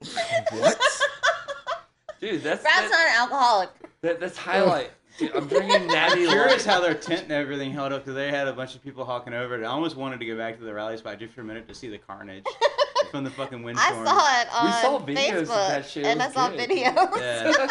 what? 0.00 0.78
dude. 2.20 2.42
That's 2.42 2.62
Brad's 2.62 2.62
that, 2.62 2.90
not 2.90 3.08
an 3.08 3.14
alcoholic. 3.20 3.70
that, 4.02 4.20
that's 4.20 4.36
highlight. 4.36 4.90
Dude, 5.18 5.34
I'm 5.34 5.48
drinking 5.48 5.86
Natty 5.88 6.24
I'm 6.24 6.30
curious 6.30 6.64
how 6.64 6.80
their 6.80 6.94
tent 6.94 7.24
and 7.24 7.32
everything 7.32 7.72
held 7.72 7.92
up 7.92 8.04
because 8.04 8.14
they 8.14 8.30
had 8.30 8.46
a 8.46 8.52
bunch 8.52 8.76
of 8.76 8.82
people 8.82 9.04
hawking 9.04 9.34
over 9.34 9.60
it. 9.60 9.64
I 9.64 9.68
almost 9.68 9.96
wanted 9.96 10.20
to 10.20 10.26
go 10.26 10.36
back 10.36 10.58
to 10.58 10.64
the 10.64 10.72
rally 10.72 10.96
spot 10.96 11.18
just 11.18 11.34
for 11.34 11.40
a 11.40 11.44
minute 11.44 11.66
to 11.68 11.74
see 11.74 11.88
the 11.88 11.98
carnage 11.98 12.44
from 13.10 13.24
the 13.24 13.30
fucking 13.30 13.62
windstorm. 13.62 13.94
I 13.94 13.96
windstorm. 13.96 14.18
saw 14.18 14.40
it 14.40 14.48
on 14.54 14.66
We 14.66 14.72
saw 14.72 15.06
videos 15.06 15.42
of 15.42 15.48
Facebook, 15.48 15.68
that 15.68 15.86
shit. 15.86 16.06
It 16.06 16.08
and 16.10 16.22
I 16.22 16.30
saw 16.30 16.48
good. 16.48 16.70
videos. 16.70 17.18
Yeah. 17.18 17.66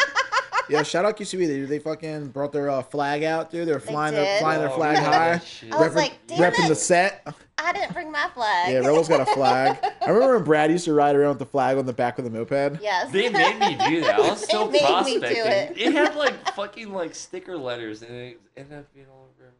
Yeah, 0.70 0.84
shout 0.84 1.06
out 1.06 1.18
QCB. 1.18 1.48
They, 1.48 1.60
they 1.62 1.80
fucking 1.80 2.28
brought 2.30 2.52
their 2.52 2.70
uh, 2.70 2.82
flag 2.82 3.24
out, 3.24 3.52
dude. 3.52 3.68
They 3.68 3.72
were 3.74 3.80
flying, 3.80 4.14
their, 4.14 4.24
did. 4.26 4.40
flying 4.42 4.60
their 4.60 4.70
Oh, 4.72 4.76
flag 4.76 4.98
high. 4.98 5.12
that 5.38 5.44
shit. 5.46 5.74
I 5.74 5.78
was 5.80 5.88
repping- 5.92 5.96
like, 5.96 6.14
damn 6.28 6.40
repping 6.54 6.66
it. 6.66 6.70
the 6.70 6.76
set. 6.76 7.36
I 7.60 7.74
didn't 7.74 7.94
bring 7.94 8.12
my 8.12 8.30
flag. 8.34 8.72
Yeah, 8.72 8.80
Rebel's 8.80 9.08
got 9.08 9.22
a 9.22 9.26
flag. 9.34 9.78
I 10.02 10.10
remember 10.10 10.36
when 10.36 10.44
Brad 10.44 10.70
used 10.72 10.86
to 10.86 10.94
ride 10.94 11.16
around 11.16 11.30
with 11.30 11.40
the 11.40 11.46
flag 11.46 11.78
on 11.78 11.86
the 11.86 11.94
back 11.94 12.20
of 12.20 12.24
the 12.26 12.30
moped. 12.30 12.82
Yes. 12.82 13.12
They 13.12 13.30
made 13.30 13.60
me 13.60 13.76
do 13.90 14.02
that. 14.02 14.16
I 14.16 14.20
was 14.30 14.40
They 14.42 14.46
still 14.48 14.66
made 14.70 14.82
me 14.82 14.88
prospecting. 14.88 15.22
do 15.22 15.50
it. 15.50 15.74
It 15.78 15.94
had 15.94 16.16
like 16.16 16.54
fucking 16.54 16.94
like 16.94 17.16
sticker 17.16 17.58
letters, 17.58 18.02
and 18.04 18.12
it 18.12 18.40
ended 18.56 18.80
up 18.80 18.94
being 18.94 19.08
all 19.12 19.28
over 19.30 19.54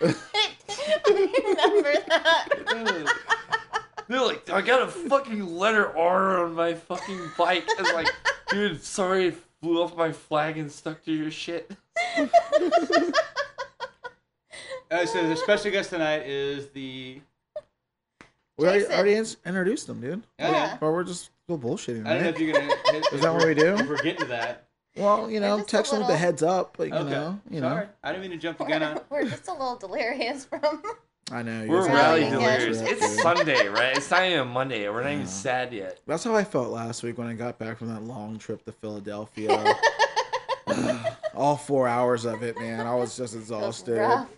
everyone's 0.00 0.18
face. 0.32 1.08
Remember 1.08 1.92
that? 2.08 2.48
They're 4.08 4.20
like, 4.20 4.50
I 4.50 4.60
got 4.60 4.82
a 4.82 4.88
fucking 4.88 5.56
letter 5.56 5.96
R 5.96 6.44
on 6.44 6.54
my 6.54 6.74
fucking 6.74 7.20
bike. 7.38 7.64
I 7.78 7.82
was 7.82 7.92
like, 7.94 8.08
dude, 8.50 8.82
sorry, 8.82 9.34
it 9.62 9.66
flew 9.66 9.82
off 9.82 9.96
my 9.96 10.12
flag 10.12 10.58
and 10.58 10.70
stuck 10.70 11.04
to 11.04 11.12
your 11.12 11.30
shit. 11.30 11.70
Uh, 14.90 15.06
so 15.06 15.26
the 15.26 15.34
special 15.36 15.70
guest 15.70 15.88
tonight 15.88 16.26
is 16.26 16.68
the. 16.68 17.18
We 18.58 18.66
already, 18.66 18.80
Jason. 18.80 18.94
already 18.94 19.14
ins- 19.14 19.36
introduced 19.46 19.86
them, 19.86 20.02
dude. 20.02 20.22
Yeah. 20.38 20.76
Or 20.82 20.92
we're 20.92 21.04
just 21.04 21.30
still 21.44 21.56
bullshitting, 21.58 22.04
I 22.06 22.12
don't 22.12 22.18
know 22.18 22.24
right? 22.26 22.34
if 22.34 22.38
you're 22.38 22.52
gonna. 22.52 22.74
Hit, 22.92 23.04
Is 23.10 23.20
that 23.22 23.32
what 23.32 23.46
we 23.46 23.54
do? 23.54 23.74
If 23.74 23.88
we're 23.88 23.96
getting 24.02 24.18
to 24.20 24.26
that. 24.26 24.68
Well, 24.94 25.30
you 25.30 25.40
know, 25.40 25.56
just 25.56 25.68
a 25.68 25.76
text 25.76 25.90
them 25.92 26.00
with 26.00 26.08
the 26.08 26.12
little- 26.12 26.26
heads 26.26 26.42
up, 26.42 26.76
but 26.76 26.88
you 26.88 26.94
Okay. 26.94 27.08
know, 27.10 27.40
you 27.50 27.62
know. 27.62 27.70
Sorry, 27.70 27.86
I 28.04 28.12
didn't 28.12 28.20
mean 28.20 28.30
to 28.32 28.36
jump 28.36 28.58
the 28.58 28.64
gun 28.64 28.82
on. 28.82 29.00
We're 29.08 29.24
just 29.24 29.48
a 29.48 29.52
little 29.52 29.76
delirious 29.76 30.44
from. 30.44 30.82
I 31.30 31.42
know. 31.42 31.66
We're 31.66 31.86
guys 31.86 31.88
are 31.88 31.94
rally 31.94 32.24
all 32.24 32.30
delirious. 32.30 32.80
It's. 32.80 33.22
Sunday, 33.22 33.68
right? 33.68 33.96
It's 33.96 34.10
not 34.10 34.24
even 34.24 34.48
Monday. 34.48 34.88
We're 34.88 35.02
not 35.02 35.12
even 35.12 35.26
sad 35.26 35.72
yet. 35.72 36.00
That's 36.06 36.24
how 36.24 36.34
I 36.34 36.44
felt 36.44 36.70
last 36.70 37.02
week 37.02 37.16
when 37.18 37.26
I 37.26 37.34
got 37.34 37.58
back 37.58 37.78
from 37.78 37.88
that 37.88 38.02
long 38.02 38.38
trip 38.38 38.64
to 38.64 38.72
Philadelphia. 38.72 39.74
all 41.34 41.56
four 41.56 41.88
hours 41.88 42.24
of 42.24 42.42
it, 42.42 42.58
man. 42.58 42.86
I 42.86 42.94
was 42.94 43.16
just 43.16 43.34
exhausted. 43.34 43.98
rough. 43.98 44.28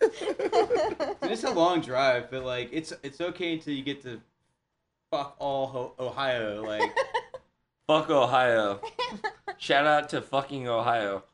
It's 1.22 1.44
a 1.44 1.50
long 1.50 1.80
drive, 1.80 2.30
but 2.30 2.44
like 2.44 2.68
it's 2.72 2.92
it's 3.02 3.20
okay 3.20 3.54
until 3.54 3.72
you 3.72 3.82
get 3.82 4.02
to 4.02 4.20
fuck 5.10 5.34
all 5.38 5.66
Ho- 5.68 5.94
Ohio. 5.98 6.62
Like 6.62 6.92
Fuck 7.86 8.10
Ohio. 8.10 8.80
Shout 9.58 9.86
out 9.86 10.08
to 10.10 10.20
fucking 10.22 10.68
Ohio. 10.68 11.24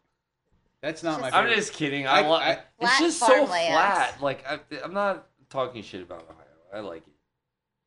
That's 0.83 1.03
not 1.03 1.21
my. 1.21 1.31
I'm 1.31 1.49
just 1.55 1.73
kidding. 1.73 2.07
I, 2.07 2.21
I- 2.21 2.29
li- 2.29 2.45
I- 2.45 2.59
it's 2.81 2.99
just 2.99 3.19
so 3.21 3.27
farmlands. 3.27 3.69
flat. 3.69 4.23
Like 4.23 4.45
I, 4.49 4.59
I'm 4.85 4.95
not 4.95 5.27
talking 5.51 5.83
shit 5.83 6.03
about 6.03 6.23
Ohio. 6.29 6.45
I 6.75 6.81
like 6.81 7.07
it. 7.07 7.13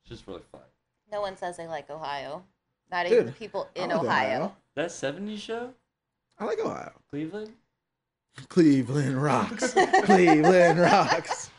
It's 0.04 0.10
just 0.10 0.28
really 0.28 0.42
flat. 0.52 0.68
No 1.12 1.22
one 1.22 1.38
says 1.38 1.58
they 1.58 1.68
like 1.68 1.90
Ohio. 1.90 2.44
Not 2.92 3.06
even 3.06 3.26
the 3.28 3.32
people 3.32 3.70
in 3.76 3.90
like 3.90 4.00
Ohio. 4.00 4.56
That 4.76 4.90
'70s 4.90 5.38
show, 5.40 5.74
I 6.40 6.46
like 6.46 6.60
Ohio. 6.60 6.92
Cleveland. 7.10 7.52
Cleveland 8.50 9.22
rocks. 9.22 9.74
Cleveland 10.04 10.80
rocks. 10.80 11.50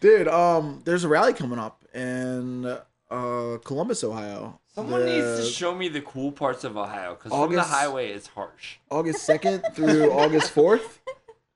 Dude, 0.00 0.28
um, 0.28 0.82
there's 0.84 1.04
a 1.04 1.08
rally 1.08 1.32
coming 1.32 1.58
up 1.58 1.84
in 1.94 2.76
uh 3.10 3.58
Columbus, 3.64 4.02
Ohio. 4.04 4.60
Someone 4.74 5.04
needs 5.06 5.38
to 5.40 5.44
show 5.46 5.74
me 5.74 5.88
the 5.88 6.00
cool 6.02 6.32
parts 6.32 6.64
of 6.64 6.76
Ohio 6.76 7.14
because 7.14 7.30
from 7.32 7.52
the 7.52 7.58
August- 7.60 7.70
highway 7.70 8.08
it's 8.10 8.26
harsh. 8.26 8.76
August 8.90 9.28
2nd 9.28 9.74
through 9.74 10.12
August 10.18 10.54
4th 10.54 10.98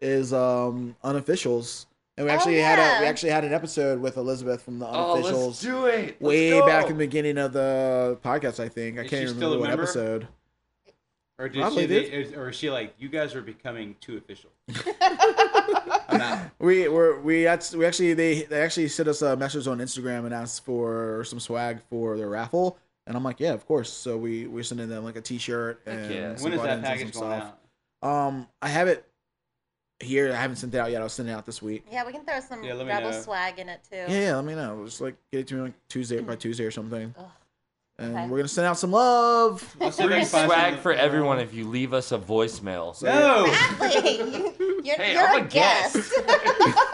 is 0.00 0.32
um 0.32 0.96
unofficials. 1.04 1.86
And 2.16 2.26
we 2.26 2.32
Oh, 2.32 2.34
actually 2.34 2.58
had 2.58 2.78
a 2.78 3.00
we 3.02 3.06
actually 3.06 3.30
had 3.30 3.44
an 3.44 3.52
episode 3.52 4.00
with 4.00 4.16
Elizabeth 4.16 4.62
from 4.62 4.78
the 4.78 4.86
Oh, 4.86 5.14
let's 5.14 5.28
unofficials 5.28 5.60
do 5.62 5.86
it. 5.86 6.04
Let's 6.04 6.20
way 6.20 6.50
go. 6.50 6.66
back 6.66 6.86
in 6.86 6.92
the 6.98 7.06
beginning 7.06 7.38
of 7.38 7.52
the 7.52 8.18
podcast, 8.22 8.60
I 8.60 8.68
think. 8.68 8.98
I 8.98 9.02
Is 9.02 9.10
can't 9.10 9.20
she 9.20 9.24
even 9.24 9.36
still 9.36 9.50
remember 9.54 9.56
a 9.56 9.60
what 9.60 9.68
member? 9.68 9.82
episode. 9.82 10.28
Or 11.38 11.48
did 11.48 11.60
Probably 11.62 11.82
she? 11.84 11.86
did. 11.88 12.34
Or 12.36 12.50
is 12.50 12.56
she 12.56 12.70
like 12.70 12.94
you 12.98 13.08
guys 13.08 13.34
are 13.34 13.40
becoming 13.42 13.96
too 14.00 14.16
official? 14.18 14.50
I'm. 16.10 16.50
We 16.60 16.88
were 16.88 17.18
we 17.20 17.46
act- 17.46 17.72
we 17.74 17.86
actually 17.86 18.12
they 18.14 18.42
they 18.42 18.60
actually 18.62 18.88
sent 18.88 19.08
us 19.08 19.22
a 19.22 19.34
message 19.36 19.66
on 19.66 19.78
Instagram 19.78 20.26
and 20.26 20.34
asked 20.34 20.64
for 20.64 21.24
some 21.24 21.40
swag 21.40 21.80
for 21.88 22.16
their 22.18 22.28
raffle, 22.28 22.76
and 23.06 23.16
I'm 23.16 23.24
like, 23.24 23.40
yeah, 23.40 23.52
of 23.52 23.66
course. 23.66 23.90
So 23.90 24.16
we 24.18 24.46
we're 24.46 24.62
sending 24.62 24.88
them 24.88 25.04
like 25.04 25.16
a 25.16 25.20
T-shirt 25.22 25.80
and 25.86 26.10
yeah. 26.14 26.36
some 26.36 26.44
When 26.50 26.52
is 26.52 26.62
that 26.62 26.82
package 26.82 27.12
going 27.12 27.40
stuff. 27.40 27.54
out? 28.02 28.08
Um, 28.08 28.46
I 28.60 28.68
have 28.68 28.88
it 28.88 29.06
here. 30.00 30.32
I 30.32 30.36
haven't 30.36 30.56
sent 30.56 30.74
it 30.74 30.78
out 30.78 30.90
yet. 30.90 31.00
I'll 31.02 31.08
send 31.08 31.28
it 31.28 31.32
out 31.32 31.46
this 31.46 31.62
week. 31.62 31.84
Yeah, 31.90 32.04
we 32.06 32.12
can 32.12 32.24
throw 32.24 32.40
some 32.40 32.62
Yeah, 32.62 32.72
rebel 32.82 33.10
know. 33.10 33.20
swag 33.20 33.58
in 33.58 33.68
it 33.70 33.80
too. 33.90 33.96
Yeah, 33.96 34.20
yeah. 34.20 34.36
Let 34.36 34.44
me 34.44 34.54
know. 34.54 34.82
Just 34.84 35.00
like 35.00 35.16
get 35.32 35.40
it 35.40 35.46
to 35.48 35.54
me 35.54 35.60
like 35.62 35.74
Tuesday 35.88 36.20
by 36.20 36.36
Tuesday 36.36 36.64
or 36.64 36.70
something. 36.70 37.14
Ugh. 37.18 37.24
And 37.98 38.16
Okay. 38.16 38.28
we're 38.28 38.38
gonna 38.38 38.48
send 38.48 38.66
out 38.66 38.78
some 38.78 38.92
love. 38.92 39.76
I'll 39.80 39.92
see 39.92 40.04
if 40.04 40.10
Free 40.10 40.24
swag 40.24 40.78
for 40.78 40.92
everyone 40.92 41.38
if 41.38 41.52
you 41.52 41.68
leave 41.68 41.92
us 41.92 42.12
a 42.12 42.18
voicemail. 42.18 43.00
No. 43.02 43.44
Exactly. 43.46 44.52
You- 44.84 44.90
You're, 44.92 44.96
Hey, 44.96 45.12
you're 45.14 45.26
I'm 45.28 45.42
a 45.42 45.44
a 45.44 45.48
guest. 45.48 45.94
guest. 45.94 46.12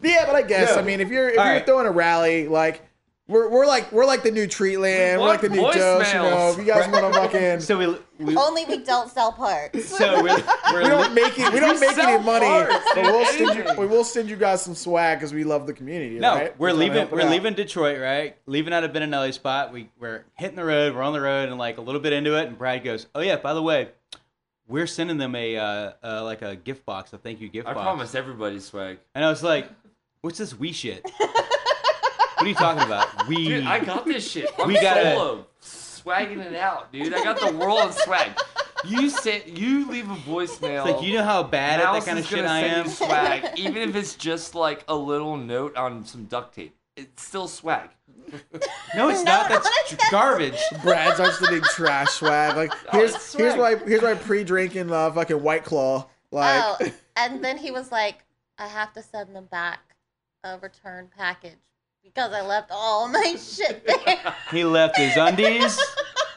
Yeah, 0.00 0.26
but 0.26 0.34
I 0.36 0.42
guess 0.42 0.70
Yeah. 0.74 0.80
I 0.80 0.82
mean 0.82 1.00
if 1.00 1.08
you're 1.08 1.30
if 1.30 1.38
All 1.38 1.44
you're 1.44 1.54
right. 1.54 1.66
throwing 1.66 1.86
a 1.86 1.90
rally 1.92 2.48
like. 2.48 2.82
We're, 3.28 3.48
we're 3.48 3.66
like 3.66 3.90
we're 3.92 4.04
like 4.04 4.24
the 4.24 4.32
new 4.32 4.46
Treatland. 4.46 5.18
We're 5.20 5.28
like 5.28 5.40
the 5.40 5.48
new 5.48 5.62
want 5.62 5.76
Dose. 5.76 6.12
You 6.12 6.18
know, 6.18 6.50
if 6.50 6.58
you 6.58 6.64
guys 6.64 6.90
want 6.90 7.14
to 7.14 7.20
fucking, 7.20 7.60
So 7.60 7.78
we, 7.78 7.86
we 8.22 8.36
Only 8.36 8.64
we 8.66 8.78
don't 8.78 9.08
sell 9.10 9.32
parts. 9.32 9.88
so 9.96 10.22
we're, 10.22 10.36
we're 10.72 10.82
we 10.82 10.88
don't 10.88 11.14
make 11.14 11.38
it. 11.38 11.50
We 11.52 11.60
don't 11.60 11.80
We 11.80 11.86
make 11.86 11.96
any 11.96 12.22
money, 12.22 12.74
but 12.94 13.04
we'll 13.04 13.24
send 13.26 13.56
you. 13.56 13.64
We 13.78 13.86
will 13.86 14.02
send 14.04 14.28
you 14.28 14.36
guys 14.36 14.60
some 14.62 14.74
swag 14.74 15.18
because 15.18 15.32
we 15.32 15.44
love 15.44 15.66
the 15.68 15.72
community. 15.72 16.18
No, 16.18 16.34
right? 16.34 16.58
we're 16.58 16.70
trying 16.72 16.90
to 16.90 16.94
leaving. 16.94 17.10
We're 17.10 17.30
leaving 17.30 17.54
Detroit, 17.54 18.00
right? 18.00 18.36
Leaving 18.46 18.74
out 18.74 18.82
of 18.84 18.90
Benanelli 18.92 19.32
spot. 19.32 19.72
We 19.72 19.88
we're 20.00 20.24
hitting 20.34 20.56
the 20.56 20.64
road. 20.64 20.94
We're 20.94 21.02
on 21.02 21.12
the 21.14 21.20
road, 21.20 21.48
and 21.48 21.56
like 21.58 21.78
a 21.78 21.82
little 21.82 22.00
bit 22.02 22.12
into 22.12 22.36
it, 22.36 22.48
and 22.48 22.58
Brad 22.58 22.82
goes, 22.84 23.06
"Oh 23.14 23.20
yeah, 23.20 23.36
by 23.36 23.54
the 23.54 23.62
way, 23.62 23.88
we're 24.72 24.86
sending 24.86 25.18
them 25.18 25.34
a 25.34 25.56
uh, 25.56 25.92
uh 26.02 26.24
like 26.24 26.42
a 26.42 26.56
gift 26.56 26.84
box, 26.86 27.12
a 27.12 27.18
thank 27.18 27.40
you 27.40 27.48
gift 27.48 27.66
box. 27.66 27.72
I 27.72 27.74
box." 27.74 27.84
promise 27.84 28.14
everybody 28.14 28.58
swag. 28.58 28.98
And 29.14 29.24
I 29.24 29.28
was 29.28 29.42
like, 29.42 29.68
"What's 30.22 30.38
this 30.38 30.58
we 30.58 30.72
shit? 30.72 31.04
what 31.18 32.38
are 32.38 32.48
you 32.48 32.54
talking 32.54 32.82
about? 32.82 33.28
We? 33.28 33.46
Dude, 33.48 33.64
I 33.64 33.78
got 33.84 34.06
this 34.06 34.28
shit. 34.28 34.50
I'm 34.58 34.66
We 34.66 34.80
gotta- 34.80 35.14
solo, 35.14 35.46
swagging 35.62 36.38
it 36.38 36.54
out, 36.56 36.90
dude. 36.92 37.12
I 37.14 37.22
got 37.22 37.38
the 37.38 37.56
world 37.56 37.80
of 37.80 37.94
swag. 37.94 38.32
You 38.84 39.10
sent, 39.10 39.46
you 39.46 39.88
leave 39.88 40.10
a 40.10 40.16
voicemail. 40.16 40.84
It's 40.84 40.96
like 40.96 41.02
you 41.02 41.16
know 41.16 41.22
how 41.22 41.44
bad 41.44 41.80
at 41.80 41.92
that 41.92 42.04
kind 42.04 42.18
of 42.18 42.26
shit 42.26 42.44
I 42.44 42.60
am. 42.60 42.88
swag, 42.88 43.56
even 43.56 43.76
if 43.88 43.94
it's 43.94 44.16
just 44.16 44.56
like 44.56 44.82
a 44.88 44.96
little 44.96 45.36
note 45.36 45.76
on 45.76 46.04
some 46.04 46.24
duct 46.24 46.54
tape. 46.54 46.74
It's 46.96 47.22
still 47.22 47.48
swag. 47.48 47.90
No, 48.94 49.08
it's 49.08 49.22
No, 49.24 49.32
not. 49.32 49.48
That's 49.48 49.68
that's- 49.90 50.10
garbage. 50.10 50.58
Brad 50.82 51.14
starts 51.14 51.38
sending 51.38 51.62
trash 51.62 52.08
swag. 52.10 52.56
Like 52.56 52.72
Oh, 52.92 52.98
here's 52.98 53.14
it's 53.14 53.34
here's 53.34 53.54
swag. 53.54 53.80
why 53.80 53.88
here's 53.88 54.02
why 54.02 54.14
pre-drinking 54.14 54.92
uh, 54.92 55.10
fucking 55.12 55.42
White 55.42 55.64
Claw. 55.64 56.06
Like 56.30 56.62
oh, 56.62 56.90
and 57.16 57.42
then 57.44 57.56
he 57.58 57.70
was 57.70 57.90
like, 57.90 58.24
I 58.58 58.66
have 58.68 58.92
to 58.94 59.02
send 59.02 59.34
them 59.34 59.46
back 59.46 59.80
a 60.44 60.58
return 60.58 61.08
package 61.16 61.56
because 62.04 62.32
I 62.32 62.42
left 62.42 62.70
all 62.70 63.08
my 63.08 63.36
shit 63.38 63.86
there. 63.86 64.34
He 64.50 64.64
left 64.64 64.96
his 64.98 65.16
undies, 65.16 65.78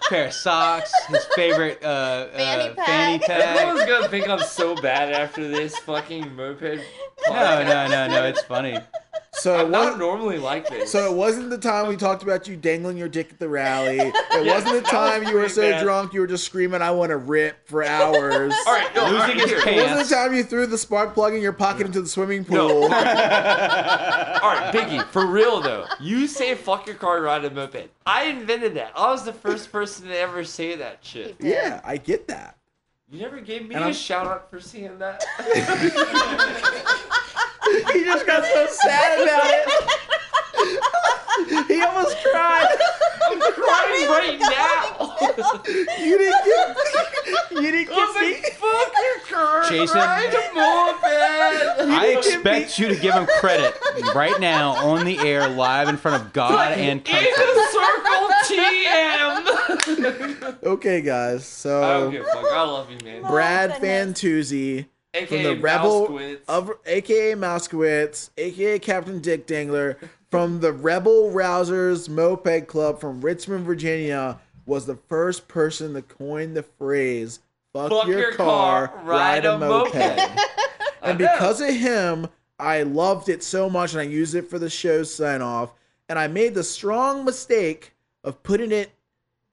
pair 0.09 0.27
of 0.27 0.33
socks, 0.33 0.91
his 1.07 1.25
favorite 1.35 1.83
uh, 1.83 2.27
Fanny 2.29 2.69
uh, 2.69 2.73
pack. 2.75 2.85
fanny 2.87 3.19
pack. 3.19 3.57
Everyone's 3.57 3.85
gonna 3.89 4.07
think 4.09 4.27
I'm 4.29 4.39
so 4.39 4.75
bad 4.75 5.11
after 5.11 5.47
this 5.47 5.77
fucking 5.79 6.35
moped. 6.35 6.81
No, 7.29 7.63
no, 7.63 7.87
no, 7.87 8.07
no. 8.07 8.23
It's 8.25 8.41
funny. 8.43 8.77
so 9.33 9.55
it 9.57 9.63
I'm 9.63 9.71
not 9.71 9.79
wasn't 9.83 9.99
normally 9.99 10.37
like 10.37 10.67
this. 10.69 10.91
so 10.91 11.11
it 11.11 11.15
wasn't 11.15 11.49
the 11.49 11.57
time 11.57 11.87
we 11.87 11.95
talked 11.95 12.23
about 12.23 12.47
you 12.47 12.55
dangling 12.57 12.97
your 12.97 13.09
dick 13.09 13.31
at 13.31 13.39
the 13.39 13.49
rally. 13.49 13.99
It 14.35 14.45
Yeah, 14.45 14.55
wasn't 14.55 14.83
the 14.83 14.89
time 14.91 15.21
was 15.21 15.29
you 15.29 15.35
were 15.37 15.47
so 15.47 15.61
bad. 15.61 15.81
drunk 15.81 16.13
you 16.13 16.19
were 16.19 16.27
just 16.27 16.43
screaming 16.43 16.81
I 16.81 16.91
want 16.91 17.11
to 17.11 17.17
rip 17.17 17.65
for 17.69 17.85
hours. 17.85 18.53
all 18.67 18.73
right, 18.73 18.93
no, 18.93 19.05
Losing 19.05 19.19
right, 19.19 19.35
his 19.39 19.49
here. 19.49 19.61
pants. 19.61 19.79
It 19.79 19.83
wasn't 19.95 20.09
the 20.09 20.15
time 20.15 20.33
you 20.33 20.43
threw 20.43 20.67
the 20.67 20.77
spark 20.77 21.13
plug 21.13 21.33
in 21.33 21.41
your 21.41 21.53
pocket 21.53 21.85
into 21.87 22.01
the 22.01 22.07
swimming 22.09 22.43
pool. 22.43 22.57
No. 22.57 22.81
All 22.85 22.89
right, 24.51 24.71
Biggie, 24.73 25.05
for 25.07 25.25
real 25.25 25.61
though, 25.61 25.85
you 26.01 26.27
say 26.27 26.53
fuck 26.53 26.85
your 26.85 26.97
car, 26.97 27.21
ride 27.21 27.45
a 27.45 27.49
moped. 27.49 27.87
I 28.05 28.25
invented 28.25 28.73
that. 28.75 28.91
I 28.95 29.09
was 29.11 29.23
the 29.23 29.31
first 29.33 29.71
person 29.71 29.94
to 30.01 30.17
ever 30.17 30.43
say 30.43 30.75
that 30.75 30.99
shit. 31.01 31.35
Yeah, 31.39 31.81
I 31.83 31.97
get 31.97 32.27
that. 32.27 32.57
You 33.09 33.19
never 33.21 33.39
gave 33.39 33.67
me 33.67 33.75
And 33.75 33.83
a 33.83 33.87
I'm- 33.87 33.93
shout 33.93 34.27
out 34.27 34.49
for 34.49 34.59
seeing 34.59 34.97
that. 34.99 35.23
he 37.93 38.03
just 38.03 38.25
got 38.25 38.43
so 38.45 38.67
sad 38.69 39.21
about 39.21 39.49
it. 39.49 39.69
he 41.67 41.81
almost 41.81 42.15
cried. 42.23 42.67
I'm 43.27 43.39
crying 43.53 44.07
right 44.09 44.39
now. 44.39 45.15
You 45.99 46.17
didn't 46.17 46.45
get. 46.45 46.77
You 47.51 47.71
didn't 47.71 47.87
get 47.87 48.21
me. 48.21 48.31
like, 48.33 48.57
oh, 48.61 48.85
fuck 48.85 48.93
your 49.03 49.19
car, 49.37 49.63
Jason? 49.69 49.97
ride. 49.97 50.33
I 51.87 52.07
expect 52.17 52.79
you 52.79 52.87
to 52.89 52.95
give 52.95 53.13
him 53.13 53.27
credit 53.39 53.73
right 54.13 54.39
now 54.39 54.73
on 54.87 55.05
the 55.05 55.17
air, 55.19 55.47
live 55.47 55.87
in 55.89 55.97
front 55.97 56.21
of 56.21 56.33
God 56.33 56.73
and 56.73 56.99
In 56.99 57.03
country. 57.13 57.31
the 57.31 57.67
circle 57.71 58.29
TM. 58.45 60.55
Okay, 60.65 61.01
guys. 61.01 61.41
I 61.41 61.43
So 61.43 61.81
don't 61.81 62.11
give 62.11 62.21
a 62.23 62.25
fuck. 62.25 62.45
I 62.51 62.63
love 62.63 62.89
you, 62.91 62.97
man. 63.03 63.21
Brad 63.23 63.71
Oh. 63.71 63.79
Fantuzzi 63.79 64.85
AKA 65.13 65.25
from 65.27 65.43
the 65.43 65.55
Rebel 65.61 66.07
Mousekewitz. 66.09 66.39
of 66.47 66.71
AKA 66.85 67.33
Mousekewitz, 67.35 68.29
AKA 68.37 68.79
Captain 68.79 69.19
Dick 69.19 69.45
Dangler 69.47 69.95
from 70.35 70.59
the 70.59 70.73
Rebel 70.73 71.31
Rousers 71.31 72.09
Moped 72.09 72.67
Club 72.67 72.99
from 72.99 73.21
Richmond, 73.21 73.65
Virginia, 73.65 74.37
was 74.65 74.85
the 74.85 74.97
first 75.07 75.47
person 75.47 75.93
to 75.93 76.01
coin 76.01 76.53
the 76.53 76.63
phrase 76.63 77.39
"fuck, 77.71 77.89
Fuck 77.89 78.07
your, 78.07 78.19
your 78.19 78.33
car, 78.33 78.89
car, 78.89 79.03
ride 79.05 79.45
a 79.45 79.57
moped." 79.57 79.95
I 79.95 80.37
and 81.03 81.17
because 81.17 81.61
of 81.61 81.69
him, 81.73 82.27
I 82.59 82.83
loved 82.83 83.29
it 83.29 83.43
so 83.43 83.69
much, 83.69 83.93
and 83.93 84.01
I 84.01 84.03
used 84.03 84.35
it 84.35 84.49
for 84.49 84.59
the 84.59 84.69
show's 84.69 85.13
sign 85.13 85.41
off. 85.41 85.71
And 86.09 86.19
I 86.19 86.27
made 86.27 86.53
the 86.53 86.65
strong 86.65 87.23
mistake 87.23 87.93
of 88.25 88.43
putting 88.43 88.73
it 88.73 88.91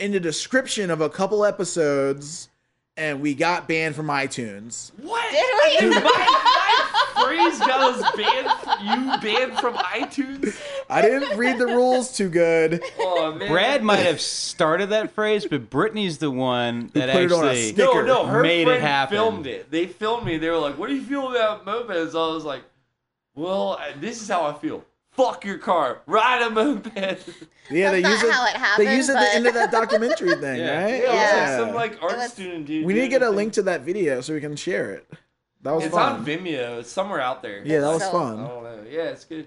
in 0.01 0.11
the 0.11 0.19
description 0.19 0.91
of 0.91 1.01
a 1.01 1.09
couple 1.09 1.45
episodes, 1.45 2.49
and 2.97 3.21
we 3.21 3.35
got 3.35 3.69
banned 3.69 3.95
from 3.95 4.09
iTunes. 4.09 4.91
What? 5.01 5.31
Did 5.31 5.45
we? 5.45 5.79
Dude, 5.79 6.03
my, 6.03 6.11
my 6.11 7.02
phrase 7.25 7.59
got 7.59 7.95
us 7.95 8.17
banned. 8.17 8.51
You 8.83 9.21
banned 9.21 9.59
from 9.59 9.75
iTunes. 9.75 10.61
I 10.91 11.03
didn't 11.03 11.37
read 11.39 11.59
the 11.59 11.67
rules 11.67 12.17
too 12.17 12.29
good. 12.29 12.83
Oh 12.99 13.33
man. 13.35 13.49
Brad 13.51 13.83
might 13.83 13.97
have 14.01 14.21
started 14.21 14.91
that 14.91 15.13
phrase, 15.13 15.47
but 15.47 15.71
Brittany's 15.71 16.19
the 16.19 16.31
one 16.31 16.91
that 16.95 17.11
put 17.11 17.23
it 17.25 17.33
on 17.33 17.45
a 17.47 17.51
actually. 17.51 17.73
No, 17.73 18.03
no. 18.03 18.27
Her 18.27 18.43
made 18.43 18.63
it 18.63 18.67
friend 18.67 18.83
happen. 18.83 19.17
filmed 19.17 19.47
it. 19.47 19.71
They 19.71 19.87
filmed 19.87 20.27
me. 20.27 20.39
They 20.39 20.51
were 20.51 20.59
like, 20.59 20.79
"What 20.79 20.89
do 20.89 20.95
you 20.95 21.03
feel 21.03 21.31
about 21.31 21.65
mopeds?" 21.65 22.11
I 22.15 22.33
was 22.35 22.45
like, 22.45 22.63
"Well, 23.35 23.79
uh, 23.81 23.93
this 24.01 24.21
is 24.23 24.29
how 24.29 24.45
I 24.47 24.53
feel. 24.55 24.85
Fuck 25.13 25.45
your 25.45 25.59
car. 25.59 26.01
Ride 26.07 26.43
a 26.43 26.51
moped." 26.51 26.97
Yeah, 27.71 27.91
they 27.93 28.03
That's 28.03 28.23
use 28.23 28.31
not 28.31 28.51
it. 28.55 28.57
how 28.57 28.75
it 28.75 28.79
they 28.79 28.85
happened, 28.87 28.97
use 28.97 29.09
it 29.09 29.17
at 29.17 29.21
the 29.31 29.35
end 29.37 29.47
of 29.47 29.55
that 29.55 29.71
documentary 29.81 30.35
thing, 30.37 30.59
Yeah. 30.61 30.83
right? 30.85 30.91
Yeah, 30.91 30.97
it 30.97 31.03
was 31.09 31.15
Yeah. 31.15 31.59
like 31.61 31.67
some 31.67 31.75
like 31.75 32.03
art 32.03 32.17
was- 32.19 32.33
student 32.33 32.67
dude. 32.67 32.85
We 32.87 32.95
need 32.95 33.01
to 33.03 33.09
get 33.09 33.23
a 33.23 33.27
the 33.27 33.31
link 33.31 33.53
to 33.55 33.63
that 33.63 33.83
video 33.83 34.21
so 34.21 34.33
we 34.35 34.41
can 34.41 34.57
share 34.57 34.91
it. 34.93 35.07
That 35.63 35.73
was 35.75 35.85
it's 35.85 35.95
fun. 35.95 36.13
on 36.17 36.27
Vimeo. 36.27 36.81
It's 36.81 36.91
somewhere 36.91 37.21
out 37.21 37.43
there. 37.43 37.63
Yeah, 37.65 37.81
that 37.81 37.89
was 37.93 38.03
So- 38.03 38.09
I 38.09 38.13
fun. 38.13 38.37
don't 38.39 38.63
know. 38.65 38.85
Yeah, 38.91 39.03
it's 39.05 39.25
good. 39.25 39.47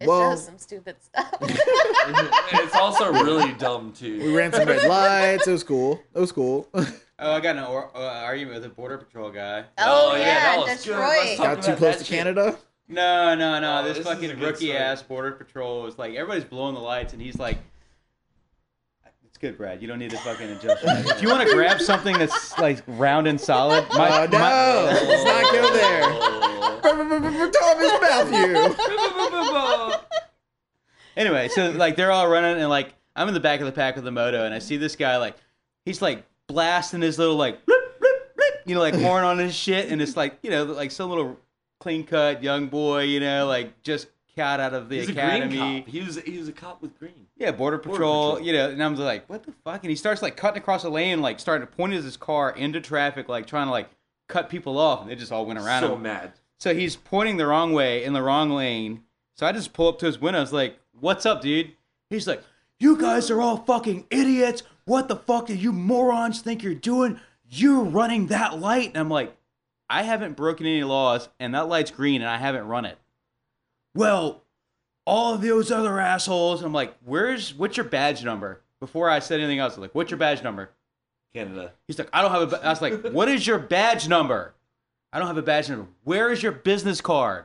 It 0.00 0.08
Well- 0.08 0.30
shows 0.30 0.44
some 0.46 0.58
stupid 0.58 0.96
stuff. 1.02 1.34
it's 1.42 2.74
also 2.74 3.12
really 3.12 3.52
dumb 3.54 3.92
too. 3.92 4.18
We 4.20 4.34
ran 4.34 4.52
some 4.52 4.66
red 4.66 4.88
lights. 4.88 5.46
It 5.46 5.52
was 5.52 5.64
cool. 5.64 6.00
It 6.14 6.20
was 6.20 6.32
cool. 6.32 6.68
Oh, 7.22 7.32
I 7.34 7.40
got 7.40 7.56
an 7.56 7.64
or, 7.64 7.94
uh, 7.94 8.00
argument 8.00 8.54
with 8.54 8.64
a 8.64 8.74
border 8.74 8.96
patrol 8.96 9.30
guy. 9.30 9.64
oh, 9.76 10.12
Oh, 10.12 10.16
yeah, 10.16 10.22
yeah, 10.24 10.34
that 10.56 10.58
was 10.58 10.68
good. 10.86 10.92
Detroit. 10.94 11.36
Got 11.36 11.56
too 11.62 11.76
close 11.76 11.80
that 11.80 11.98
to 11.98 12.04
shit. 12.04 12.16
Canada. 12.16 12.56
No, 12.88 13.34
no, 13.34 13.60
no. 13.60 13.80
Oh, 13.80 13.84
this 13.84 13.98
this 13.98 14.06
fucking 14.06 14.40
rookie 14.40 14.74
ass 14.74 15.02
border 15.02 15.32
patrol 15.32 15.86
is 15.86 15.98
like 15.98 16.14
everybody's 16.14 16.44
blowing 16.48 16.74
the 16.74 16.80
lights, 16.80 17.12
and 17.12 17.20
he's 17.20 17.38
like, 17.38 17.56
"It's 17.56 17.69
good, 19.40 19.56
Brad. 19.56 19.80
You 19.82 19.88
don't 19.88 19.98
need 19.98 20.10
to 20.10 20.18
fucking 20.18 20.48
adjust. 20.50 20.84
if 20.86 21.22
you 21.22 21.28
want 21.28 21.48
to 21.48 21.54
grab 21.54 21.80
something 21.80 22.16
that's 22.18 22.56
like 22.58 22.82
round 22.86 23.26
and 23.26 23.40
solid, 23.40 23.86
my, 23.94 24.22
Oh 24.22 24.26
no! 24.26 24.38
my- 24.38 24.92
Let's 24.92 25.24
not 25.24 25.52
go 25.52 25.72
there. 25.72 26.02
Thomas 27.50 28.00
Matthew. 28.00 28.74
anyway, 31.16 31.48
so 31.48 31.70
like 31.72 31.96
they're 31.96 32.12
all 32.12 32.28
running, 32.28 32.60
and 32.60 32.68
like 32.70 32.94
I'm 33.16 33.28
in 33.28 33.34
the 33.34 33.40
back 33.40 33.60
of 33.60 33.66
the 33.66 33.72
pack 33.72 33.96
with 33.96 34.04
the 34.04 34.10
moto, 34.10 34.44
and 34.44 34.54
I 34.54 34.58
see 34.58 34.76
this 34.76 34.96
guy 34.96 35.16
like 35.16 35.36
he's 35.84 36.00
like 36.02 36.24
blasting 36.46 37.02
his 37.02 37.18
little 37.18 37.36
like 37.36 37.58
you 38.66 38.74
know 38.74 38.80
like 38.80 38.94
horn 38.94 39.24
on 39.24 39.38
his 39.38 39.54
shit, 39.54 39.90
and 39.90 40.00
it's 40.00 40.16
like 40.16 40.38
you 40.42 40.50
know 40.50 40.64
like 40.64 40.90
some 40.90 41.10
little 41.10 41.38
clean 41.80 42.04
cut 42.04 42.42
young 42.42 42.66
boy, 42.68 43.02
you 43.02 43.20
know 43.20 43.46
like 43.46 43.82
just 43.82 44.08
cat 44.36 44.60
out 44.60 44.74
of 44.74 44.88
the 44.88 44.96
He's 45.00 45.08
academy. 45.10 45.84
He 45.86 46.00
was 46.00 46.20
he 46.20 46.38
was 46.38 46.48
a 46.48 46.52
cop 46.52 46.82
with 46.82 46.98
green. 46.98 47.26
Yeah, 47.36 47.52
border 47.52 47.78
Border 47.78 47.78
patrol, 47.78 48.30
Patrol. 48.32 48.46
You 48.46 48.52
know, 48.52 48.70
and 48.70 48.82
I'm 48.82 48.96
like, 48.96 49.28
what 49.28 49.42
the 49.44 49.52
fuck? 49.64 49.82
And 49.82 49.90
he 49.90 49.96
starts 49.96 50.22
like 50.22 50.36
cutting 50.36 50.60
across 50.60 50.82
the 50.82 50.90
lane, 50.90 51.20
like 51.20 51.40
starting 51.40 51.66
to 51.66 51.72
point 51.72 51.92
his 51.92 52.16
car 52.16 52.50
into 52.50 52.80
traffic, 52.80 53.28
like 53.28 53.46
trying 53.46 53.66
to 53.66 53.70
like 53.70 53.90
cut 54.28 54.48
people 54.48 54.78
off, 54.78 55.02
and 55.02 55.10
they 55.10 55.14
just 55.16 55.32
all 55.32 55.46
went 55.46 55.58
around 55.58 55.82
so 55.82 55.94
him. 55.94 56.02
mad. 56.02 56.32
So 56.58 56.74
he's 56.74 56.96
pointing 56.96 57.36
the 57.36 57.46
wrong 57.46 57.72
way 57.72 58.04
in 58.04 58.12
the 58.12 58.22
wrong 58.22 58.50
lane. 58.50 59.02
So 59.36 59.46
I 59.46 59.52
just 59.52 59.72
pull 59.72 59.88
up 59.88 59.98
to 60.00 60.06
his 60.06 60.20
window. 60.20 60.38
I 60.38 60.42
was 60.42 60.52
like, 60.52 60.78
"What's 60.98 61.24
up, 61.26 61.40
dude?" 61.40 61.72
He's 62.10 62.26
like, 62.26 62.42
"You 62.78 62.96
guys 62.96 63.30
are 63.30 63.40
all 63.40 63.58
fucking 63.58 64.06
idiots. 64.10 64.62
What 64.84 65.08
the 65.08 65.16
fuck 65.16 65.46
do 65.46 65.54
you 65.54 65.72
morons 65.72 66.40
think 66.40 66.62
you're 66.62 66.74
doing? 66.74 67.18
You're 67.48 67.84
running 67.84 68.26
that 68.28 68.58
light." 68.58 68.88
And 68.88 68.98
I'm 68.98 69.08
like, 69.08 69.36
"I 69.88 70.02
haven't 70.02 70.36
broken 70.36 70.66
any 70.66 70.84
laws, 70.84 71.28
and 71.38 71.54
that 71.54 71.68
light's 71.68 71.90
green, 71.90 72.20
and 72.20 72.30
I 72.30 72.36
haven't 72.36 72.66
run 72.68 72.84
it." 72.84 72.98
Well, 73.94 74.42
all 75.06 75.34
of 75.34 75.42
those 75.42 75.70
other 75.70 75.98
assholes. 75.98 76.62
I'm 76.62 76.72
like, 76.72 76.94
"Where's 77.04 77.54
what's 77.54 77.76
your 77.76 77.84
badge 77.84 78.24
number?" 78.24 78.60
Before 78.80 79.10
I 79.10 79.18
said 79.18 79.40
anything 79.40 79.58
else, 79.58 79.76
I'm 79.76 79.82
like, 79.82 79.94
"What's 79.94 80.10
your 80.10 80.18
badge 80.18 80.42
number?" 80.42 80.70
Canada. 81.34 81.72
He's 81.86 81.96
like, 81.98 82.08
I 82.12 82.22
don't 82.22 82.32
have 82.32 82.42
a. 82.42 82.46
ba-" 82.48 82.64
I 82.66 82.70
was 82.70 82.82
like, 82.82 83.04
what 83.12 83.28
is 83.28 83.46
your 83.46 83.58
badge 83.58 84.08
number? 84.08 84.52
I 85.12 85.18
don't 85.18 85.28
have 85.28 85.38
a 85.38 85.42
badge 85.42 85.68
number. 85.68 85.86
Where 86.02 86.32
is 86.32 86.42
your 86.42 86.50
business 86.52 87.00
card? 87.00 87.44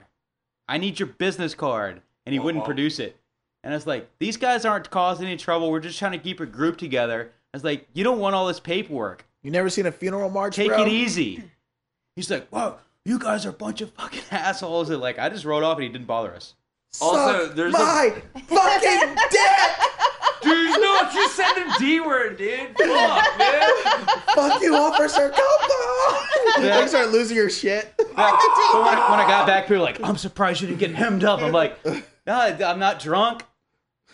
I 0.68 0.80
need 0.80 1.00
your 1.00 1.06
business 1.08 1.54
card. 1.54 2.02
And 2.26 2.34
he 2.34 2.40
wouldn't 2.40 2.64
Uh-oh. 2.64 2.66
produce 2.68 2.98
it. 3.00 3.16
And 3.64 3.72
I 3.74 3.78
was 3.78 3.86
like, 3.86 4.10
these 4.18 4.38
guys 4.38 4.66
aren't 4.66 4.90
causing 4.90 5.28
any 5.28 5.38
trouble. 5.38 5.70
We're 5.70 5.80
just 5.80 6.00
trying 6.00 6.14
to 6.14 6.18
keep 6.18 6.40
a 6.40 6.48
group 6.48 6.78
together. 6.78 7.32
I 7.54 7.58
was 7.58 7.64
like, 7.64 7.88
you 7.94 8.04
don't 8.04 8.18
want 8.20 8.34
all 8.34 8.48
this 8.48 8.60
paperwork. 8.60 9.26
You 9.44 9.52
never 9.52 9.70
seen 9.70 9.86
a 9.86 9.92
funeral 9.92 10.32
march, 10.32 10.56
Take 10.56 10.70
bro? 10.70 10.82
it 10.84 10.88
easy. 10.88 11.44
He's 12.16 12.32
like, 12.32 12.52
wow, 12.52 12.80
you 13.06 13.20
guys 13.20 13.46
are 13.46 13.50
a 13.50 13.54
bunch 13.54 13.82
of 13.82 13.92
fucking 13.94 14.24
assholes. 14.32 14.90
And 14.90 15.00
like, 15.00 15.20
I 15.20 15.30
just 15.30 15.46
rolled 15.46 15.64
off 15.64 15.78
and 15.78 15.84
he 15.84 15.90
didn't 15.90 16.08
bother 16.08 16.34
us. 16.36 16.56
Also, 17.02 17.48
Suck 17.48 17.56
there's 17.56 17.74
a- 17.74 17.78
my 17.78 18.10
fucking 18.34 19.16
dick. 19.32 19.50
Dude, 20.42 20.80
no, 20.80 21.10
you 21.14 21.28
said 21.30 21.54
the 21.56 21.76
D 21.80 22.00
word, 22.02 22.38
dude. 22.38 22.68
Fuck, 22.78 23.38
man. 23.40 23.70
Fuck 24.36 24.62
you, 24.62 24.76
officer. 24.76 25.30
Come 25.32 25.40
on. 25.44 26.28
Yeah. 26.64 26.82
You 26.82 26.88
start 26.88 27.10
losing 27.10 27.36
your 27.36 27.50
shit. 27.50 27.94
But 27.98 28.08
when, 28.08 28.18
I, 28.20 29.08
when 29.10 29.20
I 29.20 29.26
got 29.28 29.48
back, 29.48 29.64
people 29.64 29.78
were 29.78 29.84
like, 29.84 30.02
I'm 30.04 30.18
surprised 30.18 30.62
you 30.62 30.68
didn't 30.68 30.80
get 30.80 30.94
hemmed 30.94 31.24
up. 31.24 31.42
I'm 31.42 31.52
like, 31.52 31.84
no, 31.86 32.04
I'm 32.28 32.78
not 32.80 33.00
drunk. 33.00 33.44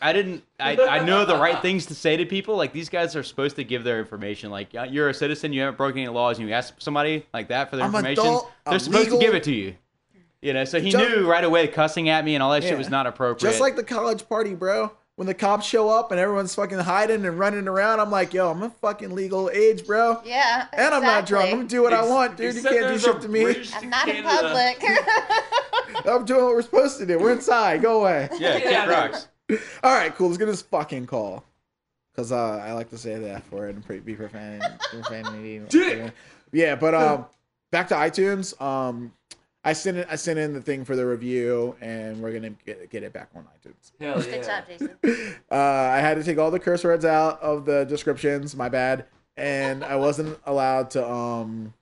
I 0.01 0.13
didn't. 0.13 0.43
I, 0.59 0.75
I 0.77 1.03
know 1.03 1.25
the 1.25 1.37
right 1.37 1.61
things 1.61 1.85
to 1.87 1.95
say 1.95 2.17
to 2.17 2.25
people. 2.25 2.55
Like 2.57 2.73
these 2.73 2.89
guys 2.89 3.15
are 3.15 3.23
supposed 3.23 3.55
to 3.57 3.63
give 3.63 3.83
their 3.83 3.99
information. 3.99 4.49
Like 4.49 4.73
you're 4.73 5.09
a 5.09 5.13
citizen, 5.13 5.53
you 5.53 5.61
haven't 5.61 5.77
broken 5.77 5.99
any 5.99 6.07
laws, 6.09 6.39
and 6.39 6.47
you 6.47 6.53
ask 6.53 6.73
somebody 6.79 7.25
like 7.33 7.49
that 7.49 7.69
for 7.69 7.75
their 7.75 7.85
I'm 7.85 7.93
information. 7.93 8.23
adult, 8.23 8.51
they're 8.65 8.73
I'm 8.73 8.79
supposed 8.79 9.03
legal. 9.05 9.19
to 9.19 9.25
give 9.25 9.35
it 9.35 9.43
to 9.43 9.53
you. 9.53 9.75
You 10.41 10.53
know, 10.53 10.65
so 10.65 10.79
he 10.81 10.89
Just- 10.89 11.07
knew 11.07 11.29
right 11.29 11.43
away 11.43 11.67
cussing 11.67 12.09
at 12.09 12.25
me 12.25 12.33
and 12.33 12.41
all 12.41 12.51
that 12.51 12.63
shit 12.63 12.75
was 12.77 12.89
not 12.89 13.05
appropriate. 13.05 13.47
Just 13.47 13.61
like 13.61 13.75
the 13.75 13.83
college 13.83 14.27
party, 14.27 14.55
bro. 14.55 14.91
When 15.17 15.27
the 15.27 15.33
cops 15.35 15.67
show 15.67 15.87
up 15.89 16.09
and 16.09 16.19
everyone's 16.19 16.55
fucking 16.55 16.79
hiding 16.79 17.25
and 17.27 17.37
running 17.37 17.67
around, 17.67 17.99
I'm 17.99 18.09
like, 18.09 18.33
yo, 18.33 18.49
I'm 18.49 18.63
a 18.63 18.71
fucking 18.71 19.13
legal 19.13 19.51
age, 19.51 19.85
bro. 19.85 20.19
Yeah. 20.25 20.65
And 20.73 20.95
I'm 20.95 21.03
not 21.03 21.27
drunk. 21.27 21.49
I'm 21.51 21.57
gonna 21.57 21.67
do 21.67 21.83
what 21.83 21.93
I 21.93 22.03
want, 22.07 22.37
dude. 22.37 22.55
You 22.55 22.63
can't 22.63 22.87
do 22.91 22.97
shit 22.97 23.21
to 23.21 23.27
me. 23.29 23.45
I'm 23.75 23.89
not 23.89 24.07
in 24.09 24.23
public. 24.23 24.83
I'm 26.07 26.25
doing 26.25 26.43
what 26.45 26.55
we're 26.55 26.61
supposed 26.63 26.97
to 26.99 27.05
do. 27.05 27.19
We're 27.19 27.33
inside. 27.33 27.81
Go 27.83 27.99
away. 28.01 28.29
yeah, 28.39 28.53
Get 28.57 28.63
Kid 28.63 28.73
out 28.73 28.87
of 28.89 28.93
here. 28.95 29.03
rocks. 29.11 29.27
All 29.83 29.93
right, 29.93 30.13
cool. 30.15 30.27
Let's 30.27 30.37
get 30.37 30.45
this 30.45 30.61
fucking 30.61 31.07
call. 31.07 31.43
Cause 32.15 32.33
uh, 32.33 32.57
I 32.57 32.73
like 32.73 32.89
to 32.89 32.97
say 32.97 33.15
the 33.17 33.31
F 33.31 33.49
word 33.51 33.75
and 33.75 34.05
be 34.05 34.15
profane, 34.15 34.61
profanity. 34.91 35.61
Yeah, 36.51 36.75
but 36.75 36.93
um, 36.93 37.25
back 37.71 37.87
to 37.87 37.95
iTunes. 37.95 38.59
Um, 38.61 39.13
I 39.63 39.71
sent 39.71 39.95
it. 39.95 40.07
I 40.11 40.17
sent 40.17 40.37
in 40.37 40.53
the 40.53 40.61
thing 40.61 40.83
for 40.83 40.97
the 40.97 41.05
review, 41.05 41.77
and 41.79 42.21
we're 42.21 42.33
gonna 42.33 42.49
get, 42.65 42.89
get 42.89 43.03
it 43.03 43.13
back 43.13 43.29
on 43.33 43.43
iTunes. 43.45 43.91
Hell 44.01 44.21
Good 44.21 44.43
job, 44.43 44.65
Jason. 44.67 44.89
Uh, 45.51 45.55
I 45.55 45.99
had 45.99 46.15
to 46.17 46.23
take 46.23 46.37
all 46.37 46.51
the 46.51 46.59
curse 46.59 46.83
words 46.83 47.05
out 47.05 47.41
of 47.41 47.63
the 47.65 47.85
descriptions. 47.85 48.55
My 48.55 48.67
bad. 48.69 49.05
And 49.37 49.83
I 49.83 49.95
wasn't 49.95 50.37
allowed 50.45 50.89
to. 50.91 51.09
Um. 51.09 51.73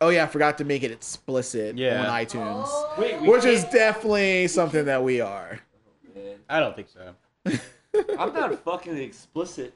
Oh 0.00 0.08
yeah, 0.10 0.24
I 0.24 0.26
forgot 0.26 0.56
to 0.58 0.64
make 0.64 0.82
it 0.82 0.90
explicit 0.90 1.76
Yeah. 1.76 2.02
on 2.10 2.24
iTunes, 2.24 2.98
Wait, 2.98 3.20
which 3.22 3.44
is 3.44 3.64
definitely 3.64 4.46
something 4.48 4.84
that 4.86 5.02
we 5.02 5.20
are. 5.20 5.58
Man, 6.48 6.56
I 6.56 6.60
don't 6.60 6.76
think 6.76 6.88
so. 6.88 7.14
I'm 8.18 8.32
not 8.32 8.62
fucking 8.64 8.96
explicit. 8.96 9.74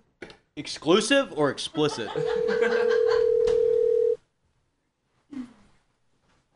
Exclusive 0.56 1.32
or 1.36 1.50
explicit? 1.50 2.08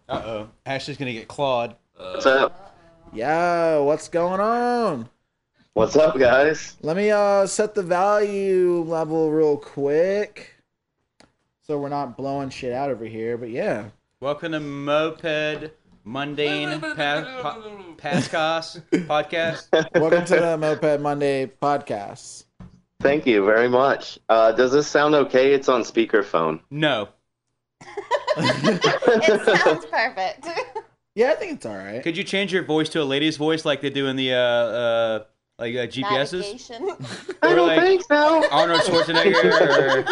Uh 0.08 0.22
oh. 0.24 0.48
Ashley's 0.64 0.96
gonna 0.96 1.12
get 1.12 1.26
clawed. 1.26 1.74
What's 1.96 2.26
up? 2.26 2.78
Yo, 3.12 3.82
what's 3.82 4.06
going 4.06 4.38
on? 4.38 5.08
What's 5.72 5.96
up, 5.96 6.16
guys? 6.16 6.76
Let 6.80 6.96
me 6.96 7.10
uh 7.10 7.44
set 7.48 7.74
the 7.74 7.82
value 7.82 8.82
level 8.82 9.32
real 9.32 9.56
quick, 9.56 10.54
so 11.60 11.80
we're 11.80 11.88
not 11.88 12.16
blowing 12.16 12.50
shit 12.50 12.72
out 12.72 12.88
over 12.88 13.04
here. 13.04 13.36
But 13.36 13.50
yeah, 13.50 13.86
Welcome 14.20 14.52
to 14.52 14.60
Moped 14.60 15.72
Mundane 16.06 16.80
pa- 16.80 16.94
pa- 17.42 17.58
Pascas 17.96 18.80
podcast. 19.08 19.66
welcome 20.00 20.24
to 20.24 20.36
the 20.36 20.56
Moped 20.56 21.00
Monday 21.00 21.46
podcast. 21.60 22.44
Thank 23.00 23.26
you 23.26 23.44
very 23.44 23.68
much. 23.68 24.16
Uh, 24.28 24.52
does 24.52 24.70
this 24.70 24.86
sound 24.86 25.16
okay? 25.16 25.52
It's 25.52 25.68
on 25.68 25.82
speakerphone. 25.82 26.60
No. 26.70 27.08
it 28.36 29.58
sounds 29.64 29.84
perfect. 29.86 30.46
Yeah, 31.16 31.32
I 31.32 31.34
think 31.34 31.54
it's 31.54 31.66
all 31.66 31.76
right. 31.76 32.04
Could 32.04 32.16
you 32.16 32.22
change 32.22 32.52
your 32.52 32.62
voice 32.62 32.88
to 32.90 33.02
a 33.02 33.04
lady's 33.04 33.36
voice 33.36 33.64
like 33.64 33.80
they 33.80 33.90
do 33.90 34.06
in 34.06 34.14
the 34.14 34.32
uh, 34.32 34.38
uh 34.38 35.24
like 35.58 35.74
uh, 35.74 35.86
GPSs? 35.88 36.32
Navigation. 36.34 36.88
I 37.42 37.52
don't 37.52 37.66
like- 37.66 37.80
think 37.80 38.04
so. 38.04 38.48
Arnold 38.50 38.82
Schwarzenegger 38.82 40.06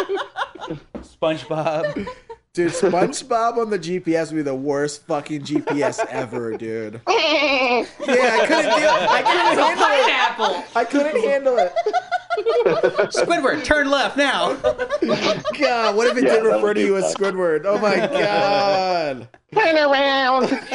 or 0.66 1.00
SpongeBob. 1.02 2.08
Dude, 2.54 2.70
SpongeBob 2.70 3.56
on 3.58 3.68
the 3.70 3.78
GPS 3.80 4.30
would 4.30 4.36
be 4.36 4.42
the 4.42 4.54
worst 4.54 5.04
fucking 5.08 5.42
GPS 5.42 5.98
ever, 6.08 6.56
dude. 6.56 7.00
Yeah, 8.06 8.38
I 8.38 8.46
couldn't 8.46 8.78
deal. 8.78 8.90
I 9.10 9.22
couldn't 9.24 9.56
handle 9.56 9.66
it. 9.66 9.76
Pineapple. 9.76 10.64
I 10.76 10.84
couldn't 10.84 11.24
handle 11.24 11.58
it. 11.58 11.72
Squidward, 13.12 13.64
turn 13.64 13.90
left 13.90 14.16
now. 14.16 14.54
God, 15.58 15.96
what 15.96 16.06
if 16.08 16.16
it 16.16 16.24
Yeah, 16.24 16.34
did 16.34 16.44
refer 16.44 16.74
to 16.74 16.80
be 16.80 16.86
you 16.86 16.96
as. 16.96 17.12
Squidward? 17.14 17.62
Oh 17.64 17.78
my 17.78 17.96
god. 17.96 19.28
Turn 19.52 19.76
around. 19.76 20.42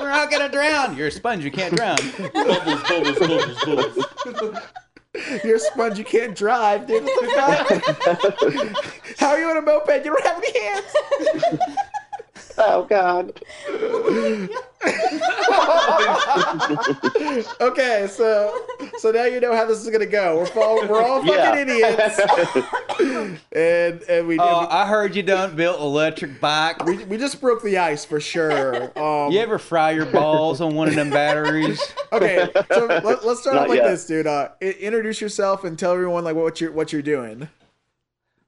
We're 0.00 0.10
not 0.10 0.30
gonna 0.30 0.48
drown. 0.50 0.96
You're 0.96 1.08
a 1.08 1.10
sponge. 1.10 1.44
You 1.44 1.50
can't 1.50 1.74
drown. 1.74 1.96
bubbles, 2.32 2.82
bubbles, 2.88 3.18
bubbles, 3.18 3.64
bubbles. 3.64 4.62
You're 5.44 5.56
a 5.56 5.60
sponge, 5.60 5.98
you 5.98 6.04
can't 6.04 6.34
drive, 6.34 6.86
dude. 6.86 7.02
How 9.18 9.28
are 9.28 9.38
you 9.38 9.48
on 9.48 9.56
a 9.56 9.62
moped? 9.62 10.04
You 10.04 10.12
don't 10.12 10.24
have 10.24 10.38
any 10.38 10.60
hands. 10.60 10.94
Oh 12.58 12.84
God. 12.88 13.40
Okay, 17.60 18.06
so 18.10 18.54
so 18.98 19.10
now 19.10 19.24
you 19.24 19.40
know 19.40 19.54
how 19.54 19.64
this 19.64 19.78
is 19.84 19.88
gonna 19.90 20.04
go. 20.06 20.46
We're 20.54 20.62
all 20.62 20.86
we're 20.88 21.02
all 21.02 21.20
fucking 21.24 21.34
Yeah. 21.34 21.96
idiots. 21.96 22.20
and 23.52 24.02
and 24.08 24.28
we, 24.28 24.38
Oh, 24.38 24.66
I 24.70 24.86
heard 24.86 25.16
you 25.16 25.22
done 25.22 25.56
built 25.56 25.80
electric 25.80 26.40
bike. 26.40 26.84
we 26.84 27.04
we 27.04 27.16
just 27.16 27.40
broke 27.40 27.62
the 27.62 27.78
ice 27.78 28.04
for 28.04 28.20
sure. 28.20 28.84
Um, 28.98 29.32
You 29.32 29.40
ever 29.40 29.58
fry 29.58 29.92
your 29.92 30.06
balls 30.06 30.60
on 30.60 30.74
one 30.74 30.88
of 30.88 30.94
them 30.94 31.10
batteries? 31.10 31.80
Okay, 32.12 32.48
so 32.72 32.86
let, 32.86 33.04
us 33.04 33.40
start 33.40 33.56
off 33.56 33.62
Not 33.62 33.68
like 33.70 33.78
yet. 33.78 33.88
this, 33.88 34.06
dude. 34.06 34.26
Uh, 34.26 34.48
i- 34.62 34.64
introduce 34.80 35.20
yourself 35.20 35.64
and 35.64 35.78
tell 35.78 35.92
everyone 35.92 36.24
like 36.24 36.36
what 36.36 36.60
you're 36.60 36.72
what 36.72 36.92
you're 36.92 37.02
doing. 37.02 37.48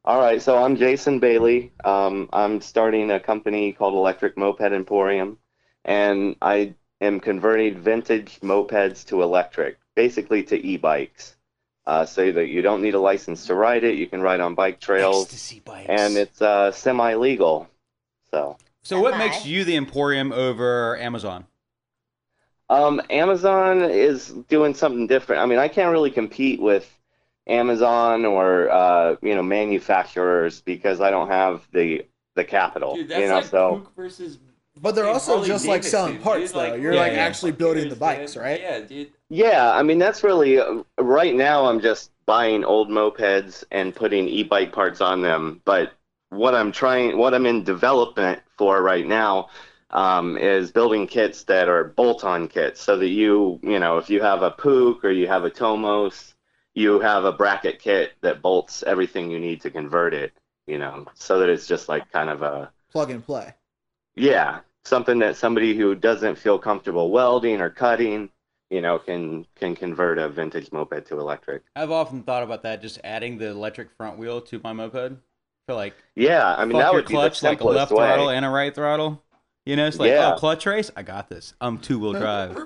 All 0.07 0.21
right, 0.21 0.41
so 0.41 0.63
I'm 0.63 0.77
Jason 0.77 1.19
Bailey. 1.19 1.73
Um, 1.85 2.29
I'm 2.33 2.61
starting 2.61 3.11
a 3.11 3.19
company 3.19 3.73
called 3.73 3.95
Electric 3.95 4.37
Moped 4.37 4.73
Emporium, 4.73 5.37
and 5.85 6.37
I 6.41 6.75
am 7.01 7.19
converting 7.19 7.77
vintage 7.77 8.39
mopeds 8.41 9.05
to 9.07 9.23
electric, 9.23 9.79
basically 9.97 10.45
to 10.45 10.65
e-bikes, 10.65 11.35
uh, 11.89 12.07
so 12.07 12.31
that 12.31 12.47
you 12.47 12.63
don't 12.63 12.83
need 12.83 12.95
a 12.95 13.01
license 13.01 13.47
to 13.47 13.57
ride 13.57 13.83
it. 13.83 13.97
You 13.97 14.07
can 14.07 14.23
ride 14.23 14.39
on 14.39 14.55
bike 14.55 14.79
trails, 14.79 15.27
bikes. 15.65 15.87
and 15.89 16.17
it's 16.17 16.41
uh, 16.41 16.71
semi-legal. 16.71 17.69
So, 18.31 18.59
So 18.83 19.01
what 19.01 19.19
makes 19.19 19.45
you 19.45 19.65
the 19.65 19.75
Emporium 19.75 20.31
over 20.31 20.97
Amazon? 20.99 21.47
um, 22.69 23.03
Amazon 23.11 23.83
is 23.83 24.29
doing 24.29 24.75
something 24.75 25.09
different. 25.09 25.43
I 25.43 25.47
mean, 25.47 25.59
I 25.59 25.67
can't 25.67 25.91
really 25.91 26.13
compete 26.13 26.61
with 26.61 26.89
Amazon 27.47 28.25
or 28.25 28.71
uh, 28.71 29.17
you 29.23 29.35
know 29.35 29.43
manufacturers 29.43 30.61
because 30.61 31.01
I 31.01 31.11
don't 31.11 31.29
have 31.29 31.67
the 31.73 32.07
the 32.35 32.45
capital. 32.45 32.97
Dude, 32.97 33.09
that's 33.09 33.21
you 33.21 33.29
know, 33.29 33.37
like 33.37 33.45
so. 33.47 33.83
Puch 33.85 33.97
versus. 33.97 34.39
But 34.79 34.95
they're 34.95 35.09
also 35.09 35.33
Harley 35.37 35.49
just 35.49 35.67
like 35.67 35.81
Davidson, 35.81 35.91
selling 35.91 36.19
parts 36.19 36.53
dude. 36.53 36.55
though. 36.55 36.71
Like, 36.73 36.83
You're 36.83 36.93
Yeah, 36.93 37.01
like 37.01 37.13
yeah. 37.13 37.19
actually 37.19 37.53
building 37.53 37.89
the 37.89 37.97
bikes, 37.97 38.37
man. 38.37 38.45
right? 38.45 38.61
Yeah, 38.61 38.81
dude. 38.81 39.13
Yeah, 39.31 39.73
I 39.73 39.83
mean 39.83 39.99
that's 39.99 40.23
really 40.23 40.59
uh, 40.59 40.83
right 40.99 41.35
now. 41.35 41.65
I'm 41.65 41.81
just 41.81 42.11
buying 42.27 42.63
old 42.63 42.91
mopeds 42.91 43.65
and 43.71 43.95
putting 43.95 44.29
e-bike 44.29 44.73
parts 44.73 45.01
on 45.01 45.23
them. 45.23 45.63
But 45.65 45.93
what 46.29 46.55
I'm 46.55 46.73
trying, 46.73 47.17
what 47.17 47.33
I'm 47.33 47.47
in 47.47 47.65
development 47.65 48.41
for 48.59 48.83
right 48.83 49.07
now, 49.07 49.49
um, 49.91 50.37
is 50.37 50.73
building 50.73 51.07
kits 51.07 51.45
that 51.45 51.69
are 51.69 51.85
bolt-on 51.85 52.49
kits, 52.49 52.83
so 52.83 52.99
that 52.99 53.09
you, 53.09 53.61
you 53.63 53.79
know, 53.79 53.97
if 53.99 54.11
you 54.11 54.21
have 54.21 54.43
a 54.43 54.51
Puch 54.51 55.05
or 55.05 55.11
you 55.13 55.27
have 55.29 55.45
a 55.45 55.51
Tomos, 55.51 56.35
you 56.77 57.01
have 57.01 57.25
a 57.27 57.33
bracket 57.33 57.81
kit 57.81 58.15
that 58.23 58.43
bolts 58.43 58.85
everything 58.85 59.31
you 59.33 59.41
need 59.41 59.63
to 59.63 59.71
convert 59.73 60.15
it. 60.15 60.33
You 60.69 60.79
know, 60.79 61.07
so 61.15 61.41
that 61.41 61.51
it's 61.51 61.67
just 61.69 61.89
like 61.91 62.13
kind 62.13 62.31
of 62.31 62.43
a 62.43 62.73
Plug 62.91 63.11
and 63.13 63.25
play. 63.25 63.55
yeah, 64.17 64.61
something 64.85 65.19
that 65.21 65.37
somebody 65.37 65.77
who 65.77 65.95
doesn't 65.95 66.37
feel 66.37 66.59
comfortable 66.59 67.11
welding 67.11 67.61
or 67.61 67.71
cutting, 67.71 68.31
you 68.71 68.81
know, 68.81 68.99
can 68.99 69.47
can 69.57 69.75
convert 69.77 70.19
a 70.19 70.29
vintage 70.29 70.73
moped 70.73 71.07
to 71.07 71.19
electric. 71.21 71.63
I've 71.77 71.91
often 71.91 72.23
thought 72.23 72.43
about 72.43 72.63
that, 72.63 72.81
just 72.83 72.99
adding 73.05 73.39
the 73.39 73.49
electric 73.49 73.91
front 73.93 74.19
wheel 74.19 74.41
to 74.43 74.61
my 74.65 74.73
moped. 74.73 75.21
for 75.67 75.75
like 75.75 75.95
Yeah, 76.17 76.55
I 76.57 76.65
mean 76.65 76.79
fuck 76.79 76.79
that 76.79 76.93
your 76.93 77.03
would 77.03 77.07
be 77.07 77.17
the 77.17 77.31
clutch 77.31 77.43
like 77.43 77.61
a 77.61 77.65
left 77.65 77.97
way. 77.97 77.97
throttle 77.97 78.31
and 78.31 78.45
a 78.45 78.51
right 78.51 78.75
throttle. 78.75 79.23
You 79.67 79.77
know, 79.77 79.87
it's 79.87 79.99
like 79.99 80.09
Yeah. 80.11 80.33
oh 80.35 80.39
clutch 80.39 80.65
race, 80.67 80.91
I 80.97 81.03
got 81.03 81.29
this. 81.29 81.55
I'm 81.61 81.79
two 81.79 81.99
wheel 81.99 82.15
drive. 82.15 82.57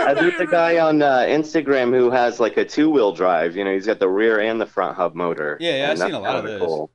Uh, 0.00 0.14
there's 0.14 0.40
a 0.40 0.46
guy 0.46 0.78
on 0.78 1.02
uh, 1.02 1.18
Instagram 1.28 1.94
who 1.94 2.10
has 2.10 2.40
like 2.40 2.56
a 2.56 2.64
two-wheel 2.64 3.12
drive. 3.12 3.54
You 3.56 3.64
know, 3.64 3.72
he's 3.74 3.86
got 3.86 3.98
the 3.98 4.08
rear 4.08 4.40
and 4.40 4.58
the 4.60 4.66
front 4.66 4.96
hub 4.96 5.14
motor. 5.14 5.58
Yeah, 5.60 5.76
yeah, 5.76 5.90
I've 5.90 5.98
seen 5.98 6.14
a 6.14 6.20
lot 6.20 6.36
of 6.36 6.44
kinda 6.44 6.58
those. 6.58 6.60
cool. 6.66 6.90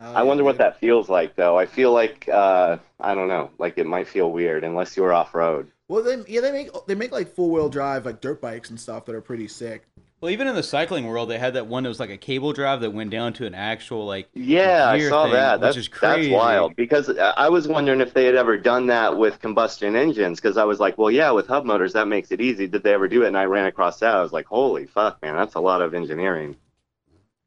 Oh, 0.00 0.12
I 0.14 0.22
wonder 0.22 0.44
what 0.44 0.58
that 0.58 0.78
feels 0.80 1.08
like, 1.08 1.36
though. 1.36 1.58
I 1.58 1.66
feel 1.66 1.92
like 1.92 2.28
uh, 2.28 2.78
I 3.00 3.14
don't 3.14 3.28
know, 3.28 3.50
like 3.58 3.78
it 3.78 3.86
might 3.86 4.08
feel 4.08 4.30
weird 4.32 4.64
unless 4.64 4.96
you're 4.96 5.12
off-road. 5.12 5.70
Well, 5.88 6.02
they 6.02 6.22
yeah 6.26 6.40
they 6.40 6.52
make 6.52 6.70
they 6.86 6.94
make 6.94 7.12
like 7.12 7.34
four 7.34 7.50
wheel 7.50 7.68
drive 7.68 8.06
like 8.06 8.20
dirt 8.20 8.40
bikes 8.40 8.70
and 8.70 8.80
stuff 8.80 9.04
that 9.06 9.14
are 9.14 9.20
pretty 9.20 9.48
sick. 9.48 9.84
Well, 10.22 10.30
even 10.30 10.46
in 10.46 10.54
the 10.54 10.62
cycling 10.62 11.06
world, 11.06 11.28
they 11.28 11.38
had 11.38 11.54
that 11.54 11.66
one 11.66 11.82
that 11.82 11.88
was 11.88 11.98
like 12.00 12.08
a 12.10 12.16
cable 12.16 12.52
drive 12.52 12.80
that 12.82 12.92
went 12.92 13.10
down 13.10 13.32
to 13.34 13.46
an 13.46 13.54
actual 13.56 14.06
like 14.06 14.28
Yeah, 14.34 14.88
I 14.88 15.00
saw 15.00 15.24
thing, 15.24 15.32
that. 15.32 15.60
That's 15.60 15.76
is 15.76 15.88
crazy. 15.88 16.30
that's 16.30 16.32
wild 16.32 16.76
because 16.76 17.10
I 17.10 17.30
I 17.32 17.48
was 17.48 17.66
wondering 17.66 18.00
if 18.00 18.14
they 18.14 18.24
had 18.24 18.36
ever 18.36 18.56
done 18.56 18.86
that 18.86 19.18
with 19.18 19.40
combustion 19.40 19.96
engines 19.96 20.40
because 20.40 20.56
I 20.56 20.64
was 20.64 20.78
like, 20.78 20.96
well, 20.96 21.10
yeah, 21.10 21.32
with 21.32 21.48
hub 21.48 21.64
motors 21.64 21.92
that 21.94 22.06
makes 22.06 22.30
it 22.30 22.40
easy. 22.40 22.68
Did 22.68 22.84
they 22.84 22.94
ever 22.94 23.08
do 23.08 23.24
it? 23.24 23.28
And 23.28 23.36
I 23.36 23.44
ran 23.46 23.66
across 23.66 23.98
that. 23.98 24.14
I 24.14 24.22
was 24.22 24.32
like, 24.32 24.46
holy 24.46 24.86
fuck, 24.86 25.20
man, 25.22 25.34
that's 25.36 25.56
a 25.56 25.60
lot 25.60 25.82
of 25.82 25.92
engineering. 25.92 26.56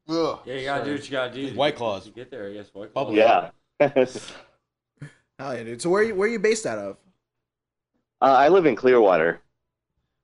Yeah, 0.08 0.36
you 0.46 0.64
gotta 0.64 0.84
do 0.84 0.92
what 0.92 1.04
you 1.04 1.10
gotta 1.10 1.32
do. 1.34 1.54
White 1.56 1.76
claws. 1.76 2.04
To 2.04 2.10
get 2.10 2.30
there, 2.30 2.48
I 2.48 2.52
guess. 2.52 2.68
White 2.72 2.92
claws. 2.92 3.14
Yeah. 3.14 3.50
uh, 3.80 4.04
Hell 5.38 5.56
yeah, 5.56 5.64
dude. 5.64 5.82
So 5.82 5.90
where 5.90 6.02
you 6.02 6.14
where 6.14 6.28
you 6.28 6.38
based 6.38 6.66
out 6.66 6.78
of? 6.78 6.96
I 8.20 8.48
live 8.48 8.66
in 8.66 8.76
Clearwater, 8.76 9.40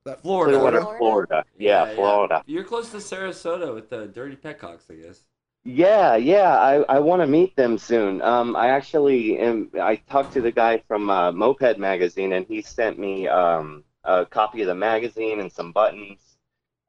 That 0.05 0.21
Florida. 0.21 0.57
Clearwater, 0.57 0.81
Florida? 0.81 0.97
Florida. 0.99 1.45
Yeah, 1.57 1.95
Florida. 1.95 2.43
You're 2.45 2.63
close 2.63 2.91
to 2.91 2.97
Sarasota 2.97 3.73
with 3.73 3.89
the 3.89 4.07
Dirty 4.07 4.35
Petcocks, 4.35 4.91
I 4.91 4.95
guess. 4.95 5.21
Yeah, 5.65 6.17
yeah, 6.17 6.57
I, 6.57 6.81
I 6.89 6.99
want 6.99 7.21
to 7.21 7.27
meet 7.27 7.55
them 7.55 7.77
soon. 7.77 8.21
Um, 8.21 8.55
I 8.55 8.67
actually 8.69 9.39
am. 9.39 9.69
I 9.81 9.95
talked 9.95 10.33
to 10.33 10.41
the 10.41 10.51
guy 10.51 10.83
from 10.89 11.09
uh, 11.09 11.31
Moped 11.31 11.77
Magazine, 11.77 12.33
and 12.33 12.45
he 12.45 12.61
sent 12.61 12.99
me 12.99 13.29
um, 13.29 13.85
a 14.03 14.25
copy 14.25 14.59
of 14.61 14.67
the 14.67 14.75
magazine 14.75 15.39
and 15.39 15.49
some 15.49 15.71
buttons. 15.71 16.19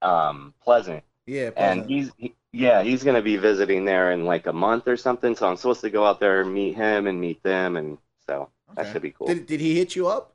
Um, 0.02 0.54
Pleasant, 0.60 1.04
Yeah, 1.26 1.50
and 1.56 1.88
he's 1.88 2.10
he, 2.18 2.34
yeah, 2.52 2.82
he's 2.82 3.04
gonna 3.04 3.22
be 3.22 3.36
visiting 3.36 3.84
there 3.84 4.10
in 4.10 4.24
like 4.24 4.46
a 4.48 4.52
month 4.52 4.88
or 4.88 4.96
something. 4.96 5.36
So 5.36 5.48
I'm 5.48 5.56
supposed 5.56 5.80
to 5.82 5.90
go 5.90 6.04
out 6.04 6.18
there 6.18 6.40
and 6.40 6.52
meet 6.52 6.74
him 6.74 7.06
and 7.06 7.20
meet 7.20 7.42
them, 7.44 7.76
and 7.76 7.96
so 8.26 8.50
that 8.74 8.92
should 8.92 9.02
be 9.02 9.12
cool. 9.12 9.28
Did, 9.28 9.46
did 9.46 9.60
he 9.60 9.76
hit 9.76 9.94
you 9.94 10.08
up? 10.08 10.33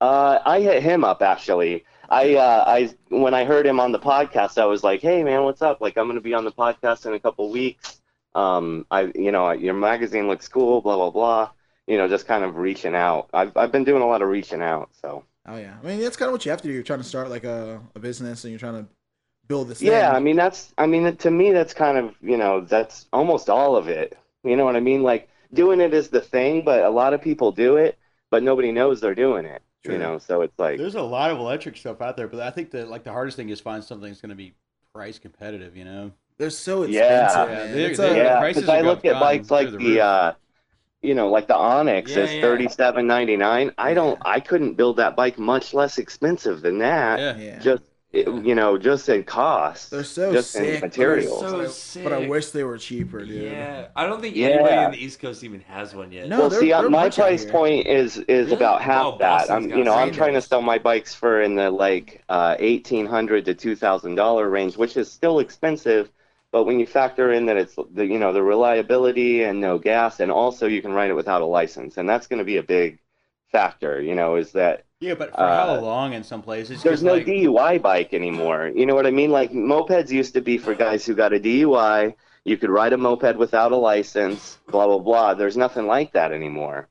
Uh, 0.00 0.38
I 0.44 0.60
hit 0.60 0.82
him 0.82 1.04
up 1.04 1.22
actually. 1.22 1.84
I 2.08 2.34
uh, 2.34 2.64
I 2.66 2.94
when 3.08 3.34
I 3.34 3.44
heard 3.44 3.66
him 3.66 3.78
on 3.78 3.92
the 3.92 3.98
podcast, 3.98 4.58
I 4.60 4.66
was 4.66 4.82
like, 4.82 5.00
"Hey 5.00 5.22
man, 5.22 5.44
what's 5.44 5.62
up? 5.62 5.80
Like, 5.80 5.96
I'm 5.96 6.06
gonna 6.06 6.20
be 6.20 6.34
on 6.34 6.44
the 6.44 6.52
podcast 6.52 7.06
in 7.06 7.14
a 7.14 7.20
couple 7.20 7.50
weeks. 7.50 8.00
Um, 8.34 8.86
I 8.90 9.12
you 9.14 9.30
know 9.32 9.50
your 9.52 9.74
magazine 9.74 10.26
looks 10.26 10.48
cool, 10.48 10.80
blah 10.80 10.96
blah 10.96 11.10
blah. 11.10 11.50
You 11.86 11.98
know, 11.98 12.08
just 12.08 12.26
kind 12.26 12.44
of 12.44 12.56
reaching 12.56 12.94
out. 12.94 13.30
I've 13.32 13.56
I've 13.56 13.72
been 13.72 13.84
doing 13.84 14.02
a 14.02 14.06
lot 14.06 14.22
of 14.22 14.28
reaching 14.28 14.62
out. 14.62 14.90
So 15.00 15.24
Oh 15.46 15.56
yeah, 15.56 15.76
I 15.82 15.86
mean 15.86 16.00
that's 16.00 16.16
kind 16.16 16.28
of 16.28 16.32
what 16.32 16.44
you 16.44 16.50
have 16.50 16.62
to 16.62 16.68
do. 16.68 16.74
You're 16.74 16.82
trying 16.82 17.00
to 17.00 17.04
start 17.04 17.30
like 17.30 17.44
a, 17.44 17.80
a 17.94 17.98
business 17.98 18.44
and 18.44 18.52
you're 18.52 18.60
trying 18.60 18.84
to 18.84 18.88
build 19.48 19.68
this. 19.68 19.82
yeah, 19.82 20.08
thing. 20.08 20.16
I 20.16 20.20
mean 20.20 20.36
that's 20.36 20.72
I 20.78 20.86
mean 20.86 21.16
to 21.16 21.30
me 21.30 21.50
that's 21.52 21.74
kind 21.74 21.98
of 21.98 22.14
you 22.20 22.36
know 22.36 22.60
that's 22.60 23.06
almost 23.12 23.48
all 23.48 23.76
of 23.76 23.88
it. 23.88 24.16
You 24.44 24.56
know 24.56 24.64
what 24.64 24.76
I 24.76 24.80
mean? 24.80 25.02
Like 25.02 25.28
doing 25.52 25.80
it 25.80 25.94
is 25.94 26.08
the 26.08 26.20
thing, 26.20 26.64
but 26.64 26.84
a 26.84 26.90
lot 26.90 27.14
of 27.14 27.22
people 27.22 27.52
do 27.52 27.76
it, 27.76 27.98
but 28.30 28.42
nobody 28.42 28.72
knows 28.72 29.00
they're 29.00 29.14
doing 29.14 29.44
it. 29.44 29.62
True. 29.84 29.94
You 29.94 29.98
know, 30.00 30.18
so 30.18 30.42
it's 30.42 30.58
like 30.58 30.78
There's 30.78 30.94
a 30.94 31.02
lot 31.02 31.30
of 31.30 31.38
electric 31.38 31.76
stuff 31.76 32.00
out 32.02 32.16
there, 32.16 32.28
but 32.28 32.40
I 32.40 32.50
think 32.50 32.70
that 32.72 32.88
like 32.88 33.02
the 33.04 33.12
hardest 33.12 33.36
thing 33.36 33.48
is 33.48 33.60
find 33.60 33.82
something 33.82 34.08
that's 34.08 34.20
going 34.20 34.30
to 34.30 34.36
be 34.36 34.54
price 34.94 35.18
competitive. 35.18 35.76
You 35.76 35.84
know, 35.84 36.12
they're 36.38 36.50
so 36.50 36.82
expensive. 36.82 36.94
Yeah, 36.98 37.44
man. 37.46 37.72
they're- 37.74 37.88
It's 37.90 37.98
they're- 37.98 38.10
the 38.10 38.16
Yeah, 38.16 38.38
prices 38.40 38.62
because 38.62 38.74
I 38.76 38.80
look 38.82 39.04
at 39.04 39.12
gone 39.12 39.20
bikes 39.20 39.50
like 39.50 39.70
the 39.70 39.78
the, 39.78 40.00
uh, 40.02 40.32
you 41.02 41.14
know, 41.14 41.30
like 41.30 41.46
the 41.46 41.56
Onyx 41.56 42.10
Yeah, 42.10 42.24
is 42.24 42.34
yeah. 42.34 42.40
thirty 42.42 42.68
seven 42.68 43.06
ninety 43.06 43.36
nine. 43.38 43.72
I 43.78 43.94
don't, 43.94 44.18
I 44.22 44.40
couldn't 44.40 44.74
build 44.74 44.98
that 44.98 45.16
bike 45.16 45.38
much 45.38 45.72
less 45.72 45.96
expensive 45.96 46.60
than 46.60 46.78
that. 46.78 47.18
yeah. 47.18 47.36
yeah. 47.38 47.58
Just, 47.60 47.82
it- 48.12 48.26
you 48.44 48.54
know, 48.54 48.76
just 48.76 49.08
in 49.08 49.22
cost. 49.22 49.90
They're 49.90 50.02
so 50.04 50.32
just 50.32 50.56
in 50.56 50.80
materials. 50.80 51.40
So 51.40 51.52
But 51.58 51.60
I- 51.60 51.68
sick. 51.68 52.04
But 52.04 52.12
I 52.12 52.26
wish 52.28 52.50
they 52.50 52.64
were 52.64 52.76
cheaper, 52.78 53.24
dude. 53.24 53.52
Yeah, 53.52 53.86
I 53.94 54.06
don't 54.06 54.20
think 54.20 54.34
Yeah. 54.34 54.48
anybody 54.48 54.76
in 54.76 54.90
the 54.92 55.04
East 55.04 55.20
Coast 55.20 55.44
even 55.44 55.60
has 55.68 55.94
one 55.94 56.10
yet. 56.10 56.28
No, 56.28 56.40
well, 56.40 56.48
they're- 56.48 56.60
see, 56.60 56.72
uh, 56.72 56.80
they're 56.80 56.90
my 56.90 57.08
price 57.08 57.44
point 57.44 57.86
is 57.86 58.18
is 58.18 58.46
Really? 58.46 58.56
about 58.56 58.82
half 58.82 59.04
Oh, 59.06 59.10
that. 59.18 59.48
Boston's 59.48 59.72
I'm, 59.72 59.78
you 59.78 59.84
know, 59.84 59.94
I'm 59.94 60.10
trying 60.10 60.34
to 60.34 60.40
sell 60.40 60.60
my 60.62 60.78
bikes 60.78 61.14
for 61.14 61.40
in 61.40 61.54
the 61.54 61.70
like 61.70 62.22
uh, 62.28 62.56
eighteen 62.58 63.06
hundred 63.06 63.44
to 63.44 63.54
two 63.54 63.76
thousand 63.76 64.16
dollar 64.16 64.48
range, 64.50 64.76
which 64.76 64.96
is 64.96 65.10
still 65.10 65.38
expensive. 65.38 66.10
But 66.52 66.64
when 66.64 66.80
you 66.80 66.86
factor 66.86 67.32
in 67.32 67.46
that 67.46 67.56
it's 67.56 67.76
the 67.94 68.04
you 68.04 68.18
know 68.18 68.32
the 68.32 68.42
reliability 68.42 69.44
and 69.44 69.60
no 69.60 69.78
gas, 69.78 70.18
and 70.18 70.32
also 70.32 70.66
you 70.66 70.82
can 70.82 70.92
ride 70.92 71.10
it 71.10 71.14
without 71.14 71.42
a 71.42 71.46
license, 71.46 71.96
and 71.96 72.08
that's 72.08 72.26
going 72.26 72.40
to 72.40 72.44
be 72.44 72.56
a 72.56 72.62
big 72.64 72.98
factor. 73.52 74.00
You 74.02 74.16
know, 74.16 74.34
is 74.34 74.50
that 74.52 74.84
Yeah, 75.00 75.14
but 75.14 75.30
for 75.34 75.40
Uh, 75.40 75.66
how 75.66 75.80
long 75.80 76.12
in 76.12 76.22
some 76.22 76.42
places? 76.42 76.82
there's 76.82 77.02
no 77.02 77.14
like, 77.14 77.26
DUI 77.26 77.78
bike 77.78 78.12
anymore. 78.12 78.70
You 78.74 78.84
know 78.86 78.94
what 78.94 79.06
I 79.06 79.10
mean? 79.10 79.30
Like 79.30 79.50
mopeds 79.52 80.10
used 80.10 80.34
to 80.34 80.40
be 80.42 80.58
for 80.58 80.74
guys 80.74 81.06
who 81.06 81.14
got 81.14 81.32
a 81.32 81.40
DUI. 81.40 82.14
You 82.44 82.56
could 82.56 82.70
ride 82.70 82.92
a 82.92 82.98
moped 82.98 83.36
without 83.36 83.72
a 83.72 83.76
license, 83.76 84.58
blah 84.68 84.86
blah 84.86 84.98
blah. 84.98 85.34
There's 85.34 85.56
nothing 85.56 85.86
like 85.86 86.12
that 86.12 86.32
anymore. 86.32 86.88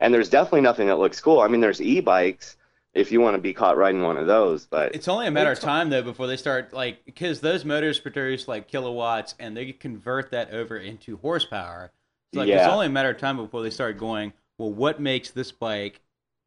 And 0.00 0.14
there's 0.14 0.30
definitely 0.30 0.62
nothing 0.62 0.86
that 0.86 0.98
looks 0.98 1.20
cool. 1.20 1.40
I 1.40 1.48
mean, 1.48 1.60
there's 1.60 1.80
e-bikes 1.80 2.56
if 2.94 3.12
you 3.12 3.20
want 3.20 3.34
to 3.36 3.40
be 3.40 3.52
caught 3.52 3.76
riding 3.76 4.02
one 4.02 4.16
of 4.16 4.26
those, 4.26 4.66
but 4.66 4.94
It's 4.94 5.06
only 5.06 5.26
a 5.26 5.30
matter 5.30 5.52
of 5.52 5.60
time 5.60 5.90
though 5.90 6.02
before 6.02 6.26
they 6.26 6.36
start 6.36 6.72
like 6.72 7.04
because 7.04 7.40
those 7.40 7.64
motors 7.64 8.00
produce 8.00 8.48
like 8.48 8.66
kilowatts 8.66 9.34
and 9.38 9.56
they 9.56 9.72
convert 9.72 10.30
that 10.30 10.52
over 10.52 10.76
into 10.76 11.18
horsepower. 11.18 11.92
It's 12.32 12.38
like 12.38 12.48
it's 12.48 12.66
only 12.66 12.86
a 12.86 12.90
matter 12.90 13.10
of 13.10 13.18
time 13.18 13.36
before 13.36 13.62
they 13.62 13.70
start 13.70 13.98
going. 13.98 14.32
Well, 14.58 14.72
what 14.72 15.00
makes 15.00 15.30
this 15.30 15.52
bike 15.52 16.00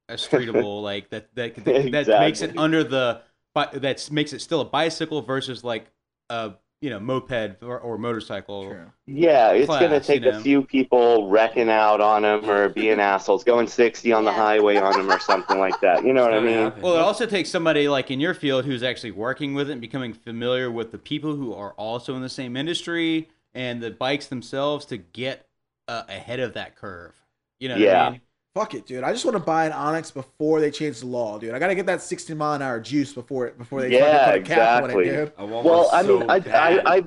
a 0.09 0.13
streetable 0.13 0.81
like 0.83 1.09
that 1.09 1.33
that 1.35 1.55
that, 1.65 1.91
that 1.91 2.19
makes 2.19 2.41
it 2.41 2.57
under 2.57 2.83
the 2.83 3.21
but 3.53 3.81
that 3.81 4.09
makes 4.11 4.33
it 4.33 4.41
still 4.41 4.61
a 4.61 4.65
bicycle 4.65 5.21
versus 5.21 5.63
like 5.63 5.87
a 6.29 6.53
you 6.81 6.89
know 6.89 6.99
moped 6.99 7.63
or, 7.63 7.79
or 7.79 7.97
motorcycle. 7.97 8.69
True. 8.69 8.91
yeah, 9.05 9.51
it's 9.51 9.65
class, 9.67 9.81
gonna 9.81 10.01
you 10.09 10.19
take 10.19 10.21
know. 10.21 10.29
a 10.29 10.33
few 10.33 10.63
people 10.63 11.29
wrecking 11.29 11.69
out 11.69 12.01
on 12.01 12.23
them 12.23 12.49
or 12.49 12.69
being 12.69 12.99
assholes, 12.99 13.43
going 13.43 13.67
60 13.67 14.11
on 14.11 14.25
the 14.25 14.33
highway 14.33 14.77
on 14.77 14.97
them 14.97 15.09
or 15.11 15.19
something 15.19 15.57
like 15.59 15.79
that. 15.81 16.03
You 16.03 16.13
know 16.13 16.23
what 16.23 16.33
I 16.33 16.39
mean? 16.41 16.73
happen. 16.73 16.81
Well, 16.81 16.95
it 16.95 16.99
also 17.01 17.25
takes 17.25 17.49
somebody 17.49 17.87
like 17.87 18.11
in 18.11 18.19
your 18.19 18.33
field 18.33 18.65
who's 18.65 18.83
actually 18.83 19.11
working 19.11 19.53
with 19.53 19.69
it 19.69 19.73
and 19.73 19.81
becoming 19.81 20.13
familiar 20.13 20.69
with 20.71 20.91
the 20.91 20.97
people 20.97 21.35
who 21.35 21.53
are 21.53 21.71
also 21.73 22.15
in 22.15 22.21
the 22.21 22.29
same 22.29 22.57
industry 22.57 23.29
and 23.53 23.81
the 23.81 23.91
bikes 23.91 24.27
themselves 24.27 24.85
to 24.87 24.97
get 24.97 25.47
uh, 25.87 26.03
ahead 26.09 26.39
of 26.39 26.53
that 26.55 26.75
curve. 26.75 27.13
You 27.59 27.69
know 27.69 27.75
what 27.75 27.81
Yeah. 27.81 28.07
I 28.07 28.09
mean? 28.11 28.21
Fuck 28.53 28.75
it, 28.75 28.85
dude. 28.85 29.03
I 29.03 29.11
just 29.11 29.25
want 29.25 29.35
to 29.35 29.39
buy 29.43 29.65
an 29.65 29.71
Onyx 29.71 30.11
before 30.11 30.59
they 30.61 30.69
change 30.69 30.99
the 30.99 31.07
law, 31.07 31.39
dude. 31.39 31.55
I 31.55 31.59
gotta 31.59 31.73
get 31.73 31.87
that 31.87 32.01
60 32.03 32.35
mile 32.35 32.53
an 32.53 32.61
hour 32.61 32.79
juice 32.79 33.11
before 33.13 33.47
it 33.47 33.57
before 33.57 33.81
they 33.81 33.89
Yeah, 33.89 33.91
fucking 33.91 34.21
put 34.21 34.35
a 34.35 34.39
cap 34.39 34.77
on 34.77 34.91
exactly. 34.91 35.01
it, 35.01 35.01
dude. 35.01 35.33
I 35.37 35.43
want 35.43 35.67
Well, 35.67 35.89
I 35.91 36.03
so 36.03 36.03
mean, 36.03 36.23
I. 36.29 36.37
I, 36.53 36.81
I, 36.97 37.03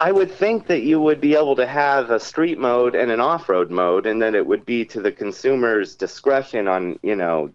I 0.00 0.12
would 0.12 0.30
think 0.30 0.66
that 0.68 0.82
you 0.82 1.00
would 1.00 1.20
be 1.20 1.34
able 1.36 1.56
to 1.56 1.66
have 1.66 2.10
a 2.10 2.20
street 2.20 2.58
mode 2.58 2.94
and 2.94 3.10
an 3.10 3.20
off-road 3.20 3.70
mode, 3.70 4.06
and 4.06 4.20
then 4.20 4.34
it 4.34 4.46
would 4.46 4.64
be 4.66 4.84
to 4.86 5.00
the 5.00 5.12
consumer's 5.12 5.94
discretion 5.96 6.68
on, 6.68 6.98
you 7.02 7.16
know, 7.16 7.54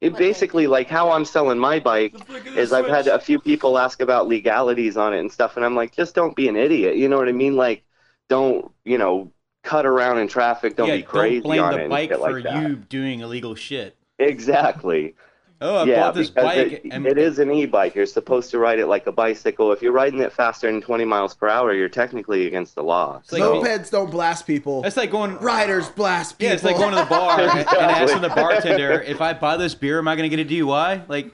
it 0.00 0.16
basically 0.16 0.66
like 0.68 0.88
how 0.88 1.10
I'm 1.12 1.24
selling 1.26 1.58
my 1.58 1.80
bike 1.80 2.18
is 2.54 2.72
I've 2.72 2.88
had 2.88 3.08
a 3.08 3.20
few 3.20 3.40
people 3.40 3.78
ask 3.78 4.00
about 4.02 4.28
legalities 4.28 4.96
on 4.98 5.14
it 5.14 5.20
and 5.20 5.32
stuff, 5.32 5.56
and 5.56 5.64
I'm 5.66 5.76
like, 5.76 5.92
just 5.94 6.14
don't 6.14 6.36
be 6.36 6.48
an 6.48 6.56
idiot. 6.56 6.96
You 6.96 7.08
know 7.08 7.18
what 7.18 7.28
I 7.28 7.32
mean? 7.32 7.56
Like, 7.56 7.84
don't 8.28 8.72
you 8.84 8.98
know, 8.98 9.32
cut 9.62 9.86
around 9.86 10.18
in 10.18 10.28
traffic. 10.28 10.76
Don't 10.76 10.88
yeah, 10.88 10.96
be 10.96 11.02
crazy 11.02 11.34
don't 11.36 11.42
blame 11.42 11.62
on 11.62 11.78
the 11.78 11.88
bike 11.88 12.10
for 12.10 12.40
like 12.40 12.54
you 12.62 12.76
doing 12.76 13.20
illegal 13.20 13.54
shit. 13.54 13.96
Exactly. 14.18 15.14
Oh, 15.62 15.76
I 15.76 15.84
yeah, 15.84 16.00
bought 16.00 16.14
this 16.14 16.30
bike. 16.30 16.72
It, 16.72 16.82
and 16.90 17.06
it 17.06 17.18
is 17.18 17.38
an 17.38 17.50
e-bike. 17.50 17.94
You're 17.94 18.06
supposed 18.06 18.50
to 18.52 18.58
ride 18.58 18.78
it 18.78 18.86
like 18.86 19.06
a 19.06 19.12
bicycle. 19.12 19.72
If 19.72 19.82
you're 19.82 19.92
riding 19.92 20.20
it 20.20 20.32
faster 20.32 20.72
than 20.72 20.80
20 20.80 21.04
miles 21.04 21.34
per 21.34 21.48
hour, 21.48 21.74
you're 21.74 21.90
technically 21.90 22.46
against 22.46 22.74
the 22.74 22.82
law. 22.82 23.20
like- 23.30 23.42
So- 23.42 23.60
Mopeds 23.62 23.90
don't 23.90 24.10
blast 24.10 24.46
people. 24.46 24.80
That's 24.80 24.96
like 24.96 25.10
going. 25.10 25.36
Riders 25.36 25.90
blast 25.90 26.38
people. 26.38 26.48
Yeah, 26.48 26.54
it's 26.54 26.64
like 26.64 26.76
going 26.76 26.94
to 26.94 27.00
the 27.00 27.04
bar 27.04 27.40
and, 27.40 27.58
and 27.58 27.68
asking 27.78 28.22
the 28.22 28.30
bartender, 28.30 29.02
if 29.02 29.20
I 29.20 29.34
buy 29.34 29.58
this 29.58 29.74
beer, 29.74 29.98
am 29.98 30.08
I 30.08 30.16
going 30.16 30.30
to 30.30 30.34
get 30.34 30.50
a 30.50 30.50
DUI? 30.50 31.06
Like, 31.10 31.30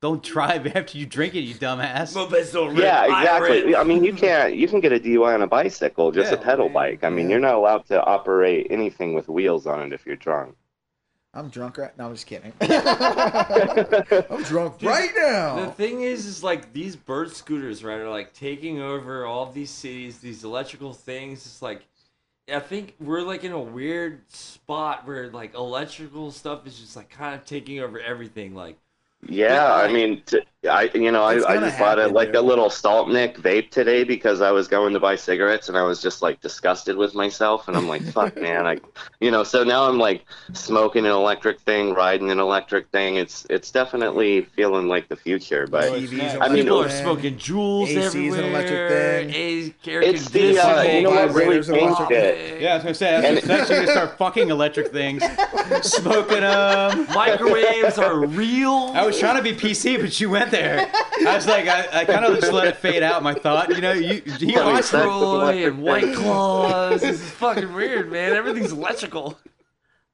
don't 0.00 0.22
drive 0.22 0.66
after 0.76 0.96
you 0.98 1.06
drink 1.06 1.34
it, 1.34 1.40
you 1.40 1.54
dumbass. 1.54 2.14
Mopeds 2.14 2.52
don't 2.52 2.76
yeah, 2.76 3.04
exactly. 3.04 3.76
I 3.76 3.84
mean, 3.84 4.02
you 4.02 4.12
can't. 4.14 4.54
You 4.54 4.66
can 4.66 4.80
get 4.80 4.92
a 4.92 4.98
DUI 4.98 5.34
on 5.34 5.42
a 5.42 5.46
bicycle, 5.46 6.10
just 6.10 6.32
a 6.32 6.36
Yeah. 6.36 6.42
pedal 6.42 6.68
bike. 6.68 7.04
I 7.04 7.10
mean, 7.10 7.28
you're 7.28 7.40
not 7.40 7.54
allowed 7.54 7.86
to 7.86 8.02
operate 8.02 8.68
anything 8.70 9.14
with 9.14 9.28
wheels 9.28 9.66
on 9.66 9.82
it 9.82 9.92
if 9.92 10.06
you're 10.06 10.16
drunk. 10.16 10.56
I'm 11.32 11.48
drunk 11.48 11.78
right 11.78 11.96
now. 11.96 12.06
I'm 12.08 12.14
just 12.14 12.26
kidding. 12.26 12.52
I'm 12.60 14.42
drunk 14.44 14.82
right 14.82 15.10
now. 15.16 15.64
The 15.64 15.72
thing 15.76 16.00
is, 16.00 16.26
is 16.26 16.42
like 16.42 16.72
these 16.72 16.96
bird 16.96 17.30
scooters, 17.30 17.84
right, 17.84 18.00
are 18.00 18.10
like 18.10 18.32
taking 18.32 18.80
over 18.80 19.24
all 19.26 19.46
of 19.46 19.54
these 19.54 19.70
cities. 19.70 20.18
These 20.18 20.42
electrical 20.42 20.92
things. 20.92 21.46
It's 21.46 21.62
like, 21.62 21.86
I 22.52 22.58
think 22.58 22.96
we're 22.98 23.20
like 23.22 23.44
in 23.44 23.52
a 23.52 23.60
weird 23.60 24.28
spot 24.32 25.06
where 25.06 25.30
like 25.30 25.54
electrical 25.54 26.32
stuff 26.32 26.66
is 26.66 26.80
just 26.80 26.96
like 26.96 27.10
kind 27.10 27.34
of 27.36 27.44
taking 27.44 27.78
over 27.78 28.00
everything. 28.00 28.54
Like, 28.56 28.76
Yeah, 29.28 29.74
I 29.74 29.92
mean, 29.92 30.22
t- 30.26 30.40
I 30.68 30.90
you 30.92 31.10
know, 31.10 31.22
I, 31.24 31.36
It's 31.36 31.44
I 31.46 31.54
gonna 31.54 31.68
just 31.68 31.78
bought 31.78 31.98
a 31.98 32.08
like 32.08 32.28
dude. 32.28 32.36
a 32.36 32.42
little 32.42 32.68
Saltnik 32.68 33.36
vape 33.38 33.70
today 33.70 34.04
because 34.04 34.42
I 34.42 34.50
was 34.50 34.68
going 34.68 34.92
to 34.92 35.00
buy 35.00 35.16
cigarettes 35.16 35.70
and 35.70 35.78
I 35.78 35.82
was 35.84 36.02
just 36.02 36.20
like 36.20 36.42
disgusted 36.42 36.98
with 36.98 37.14
myself 37.14 37.66
and 37.66 37.74
I'm 37.78 37.88
like, 37.88 38.02
fuck, 38.12 38.36
man, 38.38 38.66
I, 38.66 38.76
you 39.20 39.30
know, 39.30 39.42
so 39.42 39.64
now 39.64 39.88
I'm 39.88 39.96
like 39.98 40.26
smoking 40.52 41.06
an 41.06 41.12
electric 41.12 41.60
thing, 41.60 41.94
riding 41.94 42.30
an 42.30 42.38
electric 42.40 42.90
thing. 42.90 43.16
It's 43.16 43.46
it's 43.48 43.70
definitely 43.70 44.42
feeling 44.42 44.86
like 44.86 45.08
the 45.08 45.16
future, 45.16 45.66
but 45.66 45.92
TVs 45.92 46.36
I 46.42 46.48
mean, 46.48 46.64
people 46.64 46.82
are 46.82 46.90
smoking 46.90 47.36
Juuls 47.38 47.88
AC 47.88 47.94
's 47.98 48.06
everywhere. 48.34 48.40
an 48.40 48.44
electric 48.50 48.90
thing. 48.90 49.30
A- 49.86 49.90
air 49.90 50.02
it's 50.02 50.28
the 50.28 50.58
uh, 50.58 50.82
you 50.82 51.02
know 51.02 51.10
what 51.10 51.32
really 51.32 51.58
Vibrators 51.60 51.74
changed 51.74 52.10
it. 52.10 52.60
Yeah, 52.60 52.72
I 52.72 52.74
was 52.74 52.82
going 52.82 52.92
to 52.92 52.98
say, 52.98 53.20
that's 53.22 53.46
next 53.46 53.70
you're 53.70 53.78
going 53.78 53.86
to 53.86 53.92
start 53.92 54.18
fucking 54.18 54.50
electric 54.50 54.88
things, 54.92 55.22
smoking 55.82 56.40
them. 56.40 57.06
Microwaves 57.14 57.96
are 57.98 58.26
real. 58.26 58.90
I 58.94 59.06
was 59.06 59.18
trying 59.18 59.36
to 59.36 59.42
be 59.42 59.54
PC, 59.54 59.98
but 59.98 60.20
you 60.20 60.28
went 60.28 60.49
there. 60.50 60.90
I 61.26 61.34
was 61.34 61.46
like, 61.46 61.66
I, 61.68 62.00
I 62.00 62.04
kind 62.04 62.24
of 62.24 62.38
just 62.40 62.52
let 62.52 62.68
it 62.68 62.76
fade 62.76 63.02
out. 63.02 63.22
My 63.22 63.34
thought, 63.34 63.68
you 63.70 63.80
know, 63.80 63.92
you, 63.92 64.22
you 64.38 64.54
Funny 64.54 64.54
watch 64.56 64.84
sex 64.84 64.92
with 64.92 65.02
Troy 65.04 65.34
electric 65.42 65.66
and 65.74 65.82
White 65.82 66.04
things. 66.04 66.18
Claws. 66.18 67.00
This 67.00 67.20
is 67.22 67.30
fucking 67.32 67.72
weird, 67.72 68.10
man. 68.10 68.32
Everything's 68.34 68.72
electrical. 68.72 69.38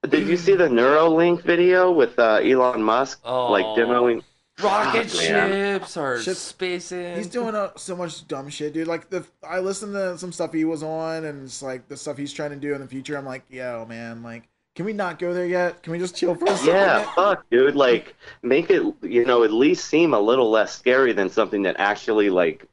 Did 0.09 0.29
you 0.29 0.37
see 0.37 0.55
the 0.55 0.69
Neuralink 0.69 1.43
video 1.43 1.91
with 1.91 2.19
uh, 2.19 2.35
Elon 2.43 2.83
Musk, 2.83 3.25
like 3.25 3.65
Oh. 3.65 3.75
demoing? 3.77 4.23
Rocket 4.63 5.11
Fuck, 5.11 5.21
man. 5.29 5.81
ships 5.81 5.97
are 5.99 6.19
Shit's- 6.19 6.39
spacing. 6.39 7.17
He's 7.17 7.27
doing 7.27 7.55
uh, 7.55 7.73
so 7.77 7.95
much 7.95 8.27
dumb 8.27 8.49
shit, 8.49 8.73
dude. 8.73 8.87
Like 8.89 9.11
the 9.11 9.27
I 9.47 9.59
listened 9.59 9.93
to 9.93 10.17
some 10.17 10.33
stuff 10.33 10.53
he 10.55 10.65
was 10.65 10.83
on, 10.83 11.25
and 11.27 11.45
it's 11.45 11.61
like 11.61 11.89
the 11.89 11.97
stuff 11.97 12.17
he's 12.17 12.33
trying 12.33 12.51
to 12.51 12.57
do 12.57 12.73
in 12.73 12.81
the 12.81 12.87
future. 12.87 13.19
I'm 13.19 13.27
like, 13.27 13.45
yo, 13.51 13.85
man, 13.87 14.23
like, 14.23 14.49
can 14.77 14.85
we 14.85 14.93
not 14.93 15.19
go 15.19 15.35
there 15.35 15.47
yet? 15.47 15.83
Can 15.83 15.93
we 15.93 15.99
just 15.99 16.15
chill 16.15 16.35
for 16.35 16.53
a 16.53 16.57
second? 16.57 16.67
Yeah, 16.67 17.11
fuck, 17.15 17.45
dude. 17.51 17.75
Like, 17.75 18.15
make 18.43 18.71
it, 18.71 18.83
you 19.03 19.25
know, 19.25 19.43
at 19.43 19.51
least 19.53 19.87
seem 19.87 20.15
a 20.15 20.21
little 20.21 20.51
less 20.51 20.73
scary 20.77 21.13
than 21.13 21.31
something 21.31 21.63
that 21.63 21.77
actually, 21.79 22.31
like, 22.31 22.67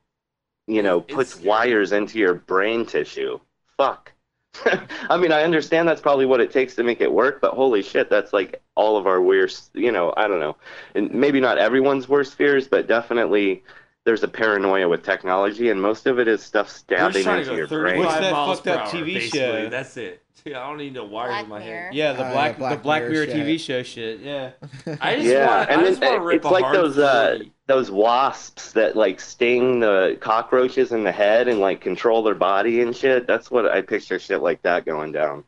you 0.68 0.84
know, 0.84 1.06
It's 1.08 1.14
puts 1.16 1.32
scary. 1.32 1.48
wires 1.48 1.92
into 1.94 2.20
your 2.20 2.34
brain 2.36 2.86
tissue. 2.86 3.40
Fuck. 3.78 4.12
I 5.10 5.18
mean, 5.18 5.32
I 5.32 5.44
understand 5.44 5.88
that's 5.88 6.02
probably 6.02 6.26
what 6.26 6.42
it 6.42 6.52
takes 6.52 6.76
to 6.76 6.84
make 6.84 7.02
it 7.02 7.12
work, 7.12 7.42
but 7.42 7.54
holy 7.54 7.82
shit, 7.82 8.10
that's 8.10 8.34
like 8.34 8.62
all 8.76 8.98
of 8.98 9.08
our 9.08 9.22
worst, 9.22 9.72
you 9.74 9.92
know, 9.92 10.14
I 10.18 10.28
don't 10.28 10.40
know. 10.40 10.58
And 10.96 11.12
maybe 11.12 11.40
not 11.40 11.58
everyone's 11.58 12.08
worst 12.10 12.36
fears, 12.36 12.68
but 12.68 12.88
definitely 12.88 13.64
there's 14.06 14.24
a 14.24 14.28
paranoia 14.28 14.88
with 14.90 15.04
technology, 15.04 15.70
and 15.70 15.82
most 15.82 16.06
of 16.06 16.20
it 16.20 16.28
is 16.28 16.44
stuff 16.44 16.68
We're 16.68 17.12
stabbing 17.12 17.28
into 17.28 17.56
your 17.56 17.68
go 17.68 17.80
brain. 17.80 18.00
What's 18.00 18.20
that 18.20 18.32
fucked 18.32 18.68
up 18.68 18.88
TV 18.90 19.14
basically. 19.16 19.40
show? 19.40 19.70
That's 19.70 19.98
it. 19.98 20.23
Dude, 20.46 20.56
I 20.56 20.68
don't 20.68 20.78
need 20.78 20.94
no 20.94 21.06
wires 21.06 21.30
Black 21.32 21.44
in 21.44 21.50
my 21.50 21.60
Mirror. 21.60 21.82
head. 21.86 21.94
Yeah, 21.94 22.14
the 22.14 22.28
Oh, 22.28 22.32
Black, 22.32 22.58
Black 22.58 22.78
the 22.78 22.84
Black 22.84 23.02
Mirror 23.04 23.12
Mirror 23.14 23.26
shit. 23.28 23.36
TV 23.36 23.60
show 23.60 23.84
shit. 23.84 24.20
Yeah. 24.20 24.52
I 25.02 25.16
just 25.16 25.28
yeah, 25.28 25.58
want. 25.58 25.70
and 25.70 25.82
I 25.82 25.84
then 25.92 26.00
want 26.00 26.16
to 26.16 26.20
rip 26.26 26.36
it's 26.38 26.46
a 26.46 26.50
like 26.50 26.64
hard 26.64 26.76
those 26.78 26.98
uh, 26.98 27.40
those 27.68 27.90
wasps 27.92 28.74
that 28.74 28.96
like 28.98 29.20
sting 29.22 29.80
the 29.80 30.18
cockroaches 30.20 30.92
in 30.92 31.04
the 31.04 31.12
head 31.12 31.48
and 31.48 31.60
like 31.60 31.80
control 31.82 32.24
their 32.24 32.36
body 32.36 32.82
and 32.82 32.96
shit. 32.96 33.26
That's 33.28 33.50
what 33.50 33.66
I 33.72 33.82
picture 33.82 34.20
shit 34.20 34.42
like 34.42 34.62
that 34.64 34.86
going 34.86 35.12
down. 35.14 35.44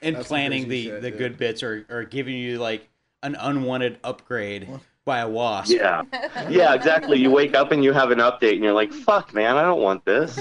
And 0.00 0.14
That's 0.14 0.28
planning 0.28 0.68
the, 0.68 0.84
shit, 0.84 1.02
the 1.02 1.10
dude. 1.10 1.18
good 1.18 1.38
bits 1.38 1.64
or, 1.64 1.84
or 1.90 2.04
giving 2.04 2.36
you 2.36 2.58
like 2.58 2.88
an 3.24 3.34
unwanted 3.34 3.98
upgrade 4.04 4.68
by 5.04 5.18
a 5.18 5.28
wasp. 5.28 5.72
yeah, 5.72 6.02
yeah, 6.48 6.72
exactly. 6.74 7.18
You 7.18 7.32
wake 7.32 7.56
up 7.56 7.72
and 7.72 7.82
you 7.82 7.92
have 7.92 8.12
an 8.12 8.20
update 8.20 8.52
and 8.52 8.62
you're 8.62 8.74
like, 8.74 8.92
"Fuck, 8.92 9.34
man, 9.34 9.56
I 9.56 9.62
don't 9.62 9.80
want 9.82 10.04
this." 10.04 10.38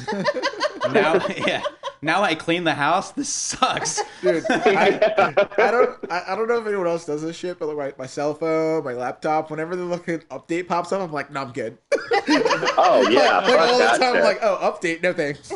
Now, 0.94 1.26
yeah. 1.38 1.62
Now 2.02 2.22
I 2.22 2.36
clean 2.36 2.64
the 2.64 2.74
house. 2.74 3.12
This 3.12 3.30
sucks. 3.30 4.02
dude. 4.22 4.44
I, 4.50 5.34
I 5.58 5.72
don't 5.72 6.12
I, 6.12 6.24
I 6.30 6.36
don't 6.36 6.48
know 6.48 6.60
if 6.60 6.68
anyone 6.68 6.88
else 6.88 7.06
does 7.06 7.22
this 7.22 7.36
shit, 7.36 7.58
but 7.60 7.68
like 7.68 7.98
my, 7.98 8.04
my 8.04 8.08
cell 8.08 8.34
phone, 8.34 8.84
my 8.84 8.94
laptop, 8.94 9.50
whenever 9.50 9.76
the 9.76 9.84
looking 9.84 10.20
update 10.30 10.68
pops 10.68 10.92
up, 10.92 11.02
I'm 11.02 11.12
like, 11.12 11.32
no, 11.32 11.42
I'm 11.42 11.52
good. 11.52 11.78
Oh 12.80 13.08
yeah, 13.10 13.38
like, 13.40 13.48
like 13.48 13.60
all 13.60 13.78
the 13.78 13.84
that 13.84 14.00
time, 14.00 14.16
I'm 14.18 14.24
like, 14.24 14.40
oh, 14.42 14.58
update, 14.62 15.02
no 15.02 15.14
thanks. 15.14 15.52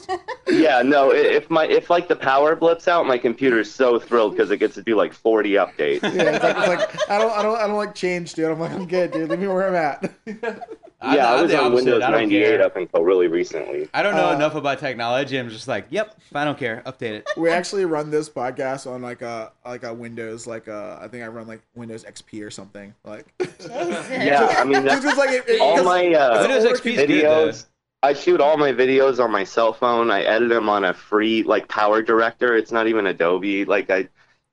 Yeah, 0.48 0.82
no. 0.82 1.12
If 1.12 1.50
my 1.50 1.66
if 1.68 1.90
like 1.90 2.08
the 2.08 2.16
power 2.16 2.56
blips 2.56 2.88
out, 2.88 3.06
my 3.06 3.18
computer's 3.18 3.70
so 3.72 4.00
thrilled 4.00 4.32
because 4.32 4.52
it 4.52 4.58
gets 4.58 4.76
to 4.76 4.82
do 4.82 4.96
like 4.96 5.14
40 5.14 5.52
updates. 5.52 6.02
Yeah, 6.02 6.36
it's 6.36 6.44
like, 6.44 6.58
it's 6.58 6.68
like 6.68 7.10
I 7.10 7.18
don't 7.18 7.32
I 7.32 7.42
don't 7.42 7.58
I 7.58 7.68
don't 7.68 7.76
like 7.78 7.94
change, 7.94 8.34
dude. 8.34 8.50
I'm 8.50 8.60
like, 8.60 8.72
I'm 8.72 8.88
good, 8.88 9.12
dude. 9.12 9.30
Leave 9.30 9.40
me 9.40 9.48
where 9.48 9.68
I'm 9.68 9.76
at. 9.76 10.70
I'm- 11.02 11.16
yeah, 11.16 11.32
I 11.32 11.36
I'm 11.36 11.42
was 11.42 11.52
the 11.52 11.58
on 11.58 11.66
opposite. 11.66 11.76
Windows 11.86 12.04
I 12.04 12.12
don't 12.12 12.22
98 12.22 12.44
care. 12.44 12.64
up 12.64 12.76
until 12.76 13.04
really 13.04 13.28
recently. 13.28 13.90
I 13.94 14.04
don't 14.04 14.16
know 14.16 14.30
Uh, 14.30 14.36
enough 14.36 14.56
about 14.56 14.80
technology. 14.80 15.38
I'm 15.38 15.50
just 15.50 15.68
like, 15.68 15.88
yep, 15.90 16.16
I 16.36 16.46
don't 16.46 16.58
care. 16.58 16.84
Update 16.86 17.14
it. 17.14 17.30
we 17.38 17.50
actually 17.50 17.86
run 17.86 18.12
this 18.12 18.30
podcast 18.30 18.90
on 18.90 19.02
like 19.02 19.22
a 19.22 19.52
like 19.66 19.84
a 19.84 19.94
Windows, 19.94 20.46
like 20.48 20.68
uh 20.68 20.98
I 21.02 21.08
think 21.08 21.24
I 21.24 21.28
run 21.28 21.48
like 21.48 21.62
Windows 21.76 22.04
XP 22.04 22.46
or 22.46 22.52
something. 22.52 22.94
Like 23.04 23.26
Yeah, 23.70 24.56
I 24.58 24.64
mean, 24.64 24.84
that's 24.86 25.04
just 25.04 25.18
like 25.18 25.32
it, 25.32 25.44
it, 25.48 25.62
all 25.62 25.84
my 25.84 26.08
uh, 26.14 26.42
Windows 26.48 26.66
XP 26.80 26.96
videos. 26.98 27.66
I 28.04 28.14
shoot 28.14 28.42
all 28.42 28.58
my 28.58 28.72
videos 28.72 29.24
on 29.24 29.32
my 29.32 29.44
cell 29.44 29.74
phone. 29.74 30.10
I 30.10 30.22
edit 30.24 30.50
them 30.50 30.70
on 30.70 30.86
a 30.86 30.94
free 30.94 31.44
like 31.44 31.68
Power 31.68 32.02
Director. 32.02 32.56
It's 32.56 32.72
not 32.72 32.88
even 32.88 33.06
Adobe. 33.08 33.64
Like 33.66 33.90
I, 33.92 34.08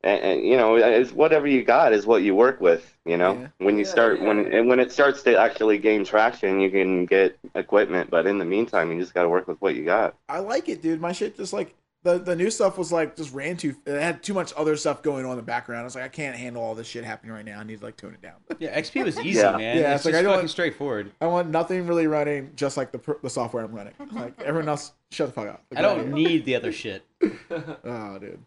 and, 0.05 0.23
and, 0.23 0.47
you 0.47 0.57
know, 0.57 0.77
it's 0.77 1.13
whatever 1.13 1.47
you 1.47 1.65
got 1.65 1.93
is 1.93 2.07
what 2.07 2.23
you 2.23 2.35
work 2.35 2.61
with. 2.61 2.95
You 3.05 3.17
know, 3.17 3.35
Yeah. 3.41 3.49
when 3.59 3.79
you 3.79 3.85
start 3.85 4.21
when 4.21 4.53
and 4.53 4.69
when 4.69 4.81
it 4.81 4.93
starts 4.93 5.23
to 5.25 5.39
actually 5.39 5.79
gain 5.79 6.05
traction, 6.05 6.61
you 6.61 6.71
can 6.71 7.07
get 7.07 7.39
equipment. 7.55 8.11
But 8.11 8.27
in 8.27 8.39
the 8.39 8.45
meantime, 8.45 8.93
you 8.93 9.01
just 9.01 9.15
got 9.15 9.23
to 9.23 9.29
work 9.29 9.49
with 9.49 9.61
what 9.61 9.75
you 9.75 9.85
got. 9.85 10.15
I 10.29 10.39
like 10.41 10.69
it, 10.69 10.83
dude. 10.83 11.01
My 11.01 11.13
shit 11.13 11.37
just 11.37 11.53
like 11.53 11.75
the 12.05 12.17
the 12.19 12.37
new 12.37 12.49
stuff 12.51 12.79
was 12.79 12.93
like 12.93 13.17
just 13.17 13.35
ran 13.35 13.57
too. 13.57 13.75
It 13.87 14.01
had 14.01 14.23
too 14.23 14.35
much 14.35 14.53
other 14.57 14.77
stuff 14.77 15.03
going 15.03 15.25
on 15.25 15.33
in 15.33 15.37
the 15.39 15.43
background. 15.43 15.81
I 15.81 15.85
was 15.85 15.97
like, 15.97 16.05
I 16.05 16.09
can't 16.09 16.37
handle 16.37 16.63
all 16.63 16.75
this 16.77 16.87
shit 16.87 17.03
happening 17.03 17.33
right 17.33 17.45
now. 17.45 17.59
I 17.59 17.65
need 17.65 17.81
to 17.81 17.85
like 17.87 17.97
tone 17.97 18.15
it 18.15 18.23
down. 18.23 18.35
Yeah, 18.61 18.79
XP 18.79 19.05
was 19.05 19.19
easy, 19.25 19.41
Yeah. 19.41 19.57
man. 19.57 19.79
Yeah, 19.79 19.95
it's 19.95 19.97
it's 19.97 20.05
like, 20.05 20.13
just 20.13 20.21
I 20.21 20.23
don't- 20.23 20.35
fucking 20.35 20.49
straightforward. 20.49 21.11
I 21.21 21.27
want 21.27 21.49
nothing 21.49 21.87
really 21.89 22.07
running, 22.07 22.53
just 22.55 22.77
like 22.77 22.93
the 22.93 23.01
the 23.23 23.31
software 23.31 23.65
I'm 23.65 23.73
running. 23.75 23.95
Like 24.13 24.41
everyone 24.43 24.69
else, 24.69 24.93
shut 25.11 25.27
the 25.29 25.33
fuck 25.33 25.49
up. 25.49 25.65
I 25.75 25.81
don't 25.83 26.13
need 26.13 26.45
the 26.45 26.55
other 26.55 26.71
shit. 26.73 27.05
Oh, 27.51 28.19
dude. 28.21 28.39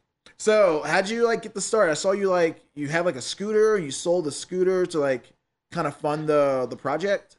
So, 0.41 0.81
how'd 0.81 1.07
you 1.07 1.23
like 1.23 1.43
get 1.43 1.53
the 1.53 1.61
start? 1.61 1.91
I 1.91 1.93
saw 1.93 2.13
you 2.13 2.27
like 2.27 2.63
you 2.73 2.87
had 2.87 3.05
like 3.05 3.15
a 3.15 3.21
scooter. 3.21 3.77
You 3.77 3.91
sold 3.91 4.25
the 4.25 4.31
scooter 4.31 4.87
to 4.87 4.99
like 4.99 5.33
kind 5.71 5.85
of 5.85 5.95
fund 5.95 6.27
the 6.27 6.65
the 6.67 6.75
project. 6.75 7.37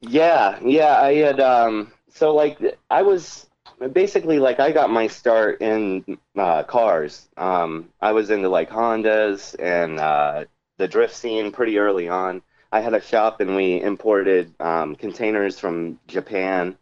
Yeah, 0.00 0.58
yeah, 0.62 1.00
I 1.00 1.14
had 1.14 1.40
um 1.40 1.92
so 2.10 2.34
like 2.34 2.58
I 2.90 3.02
was 3.02 3.46
basically 3.92 4.38
like 4.38 4.60
I 4.60 4.72
got 4.72 4.90
my 4.90 5.06
start 5.06 5.62
in 5.62 6.18
uh 6.36 6.64
cars. 6.64 7.28
Um 7.36 7.90
I 8.00 8.12
was 8.12 8.30
into 8.30 8.48
like 8.48 8.68
Hondas 8.70 9.54
and 9.58 9.98
uh 9.98 10.44
the 10.78 10.88
drift 10.88 11.14
scene 11.14 11.52
pretty 11.52 11.78
early 11.78 12.08
on. 12.08 12.42
I 12.72 12.80
had 12.80 12.94
a 12.94 13.00
shop 13.00 13.40
and 13.40 13.56
we 13.56 13.80
imported 13.80 14.52
um 14.60 14.96
containers 14.96 15.58
from 15.58 15.98
Japan 16.06 16.76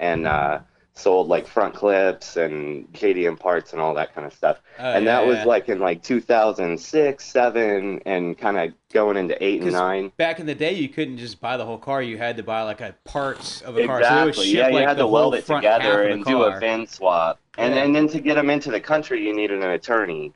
and 0.00 0.26
uh 0.26 0.60
sold 0.96 1.26
like 1.28 1.46
front 1.46 1.74
clips 1.74 2.36
and 2.36 2.90
KDM 2.92 3.38
parts 3.38 3.72
and 3.72 3.80
all 3.80 3.94
that 3.94 4.14
kind 4.14 4.26
of 4.26 4.32
stuff. 4.32 4.60
Oh, 4.78 4.92
and 4.92 5.04
yeah, 5.04 5.16
that 5.20 5.26
was 5.26 5.38
yeah. 5.38 5.44
like 5.44 5.68
in 5.68 5.80
like 5.80 6.02
2006, 6.02 7.24
seven, 7.24 8.00
and 8.06 8.38
kind 8.38 8.58
of 8.58 8.72
going 8.92 9.16
into 9.16 9.42
eight 9.42 9.62
and 9.62 9.72
nine. 9.72 10.12
Back 10.16 10.38
in 10.38 10.46
the 10.46 10.54
day, 10.54 10.72
you 10.72 10.88
couldn't 10.88 11.18
just 11.18 11.40
buy 11.40 11.56
the 11.56 11.64
whole 11.64 11.78
car. 11.78 12.00
You 12.00 12.16
had 12.16 12.36
to 12.36 12.42
buy 12.42 12.62
like 12.62 12.80
a 12.80 12.94
parts 13.04 13.60
of 13.62 13.76
a 13.76 13.86
car. 13.86 14.02
So 14.02 14.28
Exactly. 14.28 14.52
Yeah, 14.52 14.68
you 14.68 14.74
like 14.74 14.88
had 14.88 14.98
to 14.98 15.06
weld 15.06 15.34
it 15.34 15.46
together 15.46 16.04
and 16.08 16.24
do 16.24 16.42
a. 16.42 16.58
VIN 16.60 16.86
swap, 16.86 17.40
and 17.58 17.74
Yeah. 17.74 17.82
and 17.82 17.94
then 17.94 18.08
to 18.08 18.20
get 18.20 18.36
them 18.36 18.48
into 18.48 18.70
the 18.70 18.80
country, 18.80 19.26
you 19.26 19.34
needed 19.34 19.62
an 19.62 19.70
attorney. 19.70 20.32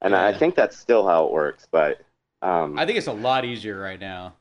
And 0.00 0.14
I 0.14 0.36
think 0.36 0.54
that's 0.54 0.76
still 0.76 1.06
how 1.06 1.24
it 1.24 1.32
works, 1.32 1.66
but 1.70 2.02
um, 2.42 2.78
I 2.78 2.84
think 2.84 2.98
it's 2.98 3.06
a 3.06 3.12
lot 3.12 3.46
easier 3.46 3.80
right 3.80 3.98
now. 3.98 4.34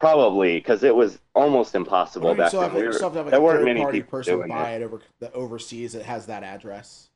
Probably 0.00 0.58
because 0.58 0.82
it 0.82 0.94
was 0.94 1.18
almost 1.34 1.74
impossible 1.74 2.28
Or 2.28 2.32
you 2.32 2.38
back 2.38 2.48
still 2.48 2.60
then. 2.62 2.70
have, 2.70 2.80
We 2.80 2.86
were- 2.86 2.92
still 2.92 3.10
have 3.10 3.24
like 3.26 3.30
there 3.30 3.40
weren't 3.40 3.64
many 3.64 3.84
people 3.90 4.10
person 4.10 4.36
doing 4.36 4.48
buy 4.48 4.72
it. 4.72 4.82
it 4.82 4.84
over 4.84 5.00
the 5.20 5.32
overseas 5.32 5.92
that 5.92 6.04
has 6.04 6.26
that 6.26 6.42
address. 6.42 7.10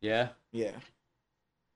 Yeah. 0.00 0.28
Yeah. 0.52 0.72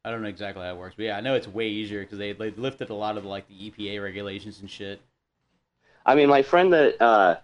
I 0.05 0.11
don't 0.11 0.23
know 0.23 0.29
exactly 0.29 0.65
how 0.65 0.73
it 0.75 0.79
works, 0.79 0.95
but 0.97 1.05
yeah, 1.05 1.17
I 1.17 1.21
know 1.21 1.35
it's 1.35 1.47
way 1.47 1.69
easier 1.69 2.01
because 2.03 2.19
they 2.19 2.33
they 2.33 2.51
lifted 2.51 2.91
a 2.91 2.95
lot 2.95 3.17
of 3.17 3.25
like 3.25 3.47
the 3.49 3.55
EPA 3.71 4.03
regulations 4.03 4.61
and 4.61 4.69
shit. 4.69 5.01
I 6.05 6.17
mean, 6.17 6.29
my 6.29 6.43
friend 6.43 6.73
that 6.73 7.01
uh, 7.01 7.37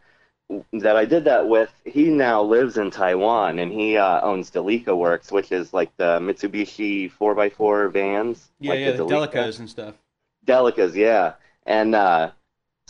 that 0.73 0.97
I 0.97 1.05
did 1.05 1.25
that 1.27 1.49
with, 1.49 1.71
he 1.85 2.07
now 2.11 2.43
lives 2.43 2.77
in 2.77 2.91
Taiwan, 2.91 3.61
and 3.61 3.71
he 3.71 3.97
uh, 3.97 4.21
owns 4.23 4.51
Delica 4.51 4.97
Works, 4.97 5.31
which 5.31 5.53
is 5.53 5.73
like 5.73 5.97
the 5.99 6.19
Mitsubishi 6.19 7.13
4x4 7.13 7.93
vans. 7.93 8.49
Yeah, 8.59 8.71
like 8.73 8.81
yeah, 8.81 8.91
the 8.93 9.05
Delica. 9.05 9.33
Delicas 9.33 9.59
and 9.61 9.71
stuff. 9.71 9.95
Delicas, 10.45 10.97
yeah. 10.97 11.35
And 11.65 11.95
uh, 11.95 12.33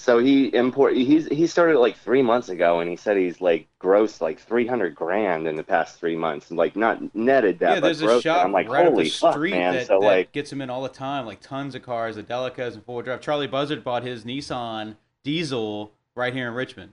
so 0.00 0.20
he 0.20 0.44
import 0.54 0.94
he's 0.94 1.26
he 1.26 1.48
started 1.48 1.76
like 1.80 1.96
three 1.96 2.22
months 2.22 2.48
ago, 2.48 2.78
and 2.78 2.88
he 2.88 2.94
said 2.94 3.16
he's 3.16 3.40
like 3.40 3.66
grossed 3.80 4.20
like 4.20 4.38
three 4.38 4.64
hundred 4.64 4.94
grand 4.94 5.48
in 5.48 5.56
the 5.56 5.64
past 5.64 5.98
three 5.98 6.14
months, 6.14 6.50
and 6.50 6.56
like 6.56 6.76
not 6.76 7.12
netted 7.16 7.58
that, 7.58 7.68
yeah, 7.68 7.74
but 7.80 7.82
there's 7.82 8.02
a 8.02 8.06
grossed 8.06 8.18
it. 8.18 8.22
shop 8.22 8.44
I'm 8.44 8.52
like, 8.52 8.68
right 8.68 8.86
up 8.86 8.92
holy 8.92 9.04
the 9.04 9.10
fuck, 9.10 9.32
street 9.32 9.50
man! 9.50 9.74
that, 9.74 9.88
so 9.88 9.98
that 9.98 10.06
like, 10.06 10.32
gets 10.32 10.52
him 10.52 10.60
in 10.60 10.70
all 10.70 10.84
the 10.84 10.88
time, 10.88 11.26
like 11.26 11.40
tons 11.40 11.74
of 11.74 11.82
cars, 11.82 12.14
the 12.14 12.22
Delicas 12.22 12.74
and 12.74 12.84
four 12.84 12.94
wheel 12.94 13.04
drive. 13.06 13.20
Charlie 13.20 13.48
Buzzard 13.48 13.82
bought 13.82 14.04
his 14.04 14.22
Nissan 14.24 14.94
diesel 15.24 15.92
right 16.14 16.32
here 16.32 16.46
in 16.46 16.54
Richmond. 16.54 16.92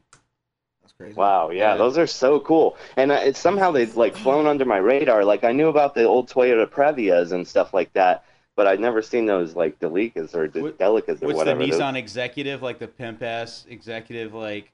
That's 0.82 0.94
crazy. 0.94 1.14
Wow, 1.14 1.52
yeah, 1.52 1.74
Yeah. 1.74 1.78
those 1.78 2.00
are 2.00 2.08
so 2.08 2.40
cool. 2.40 2.76
And 2.98 3.12
uh, 3.12 3.20
it's 3.24 3.38
somehow 3.40 3.70
they've 3.70 3.96
like 3.96 4.16
flown 4.16 4.48
under 4.48 4.66
my 4.66 4.78
radar. 4.78 5.24
Like 5.24 5.44
I 5.44 5.52
knew 5.52 5.68
about 5.68 5.94
the 5.94 6.06
old 6.06 6.28
Toyota 6.28 6.66
Previas 6.68 7.32
and 7.34 7.48
stuff 7.48 7.72
like 7.72 7.94
that, 7.94 8.26
but 8.56 8.68
I'd 8.68 8.80
never 8.80 9.02
seen 9.02 9.26
those 9.26 9.56
like 9.56 9.80
Delicas 9.80 10.34
or 10.36 10.48
De- 10.48 10.62
What- 10.62 10.78
Delicas 10.78 11.22
or 11.22 11.28
What's 11.28 11.38
whatever. 11.38 11.60
the 11.66 11.72
those- 11.72 11.80
Nissan 11.80 11.96
Executive, 11.98 12.62
like 12.62 12.80
the 12.80 12.88
pimp 12.88 13.22
ass 13.22 13.66
Executive, 13.70 14.34
like 14.34 14.72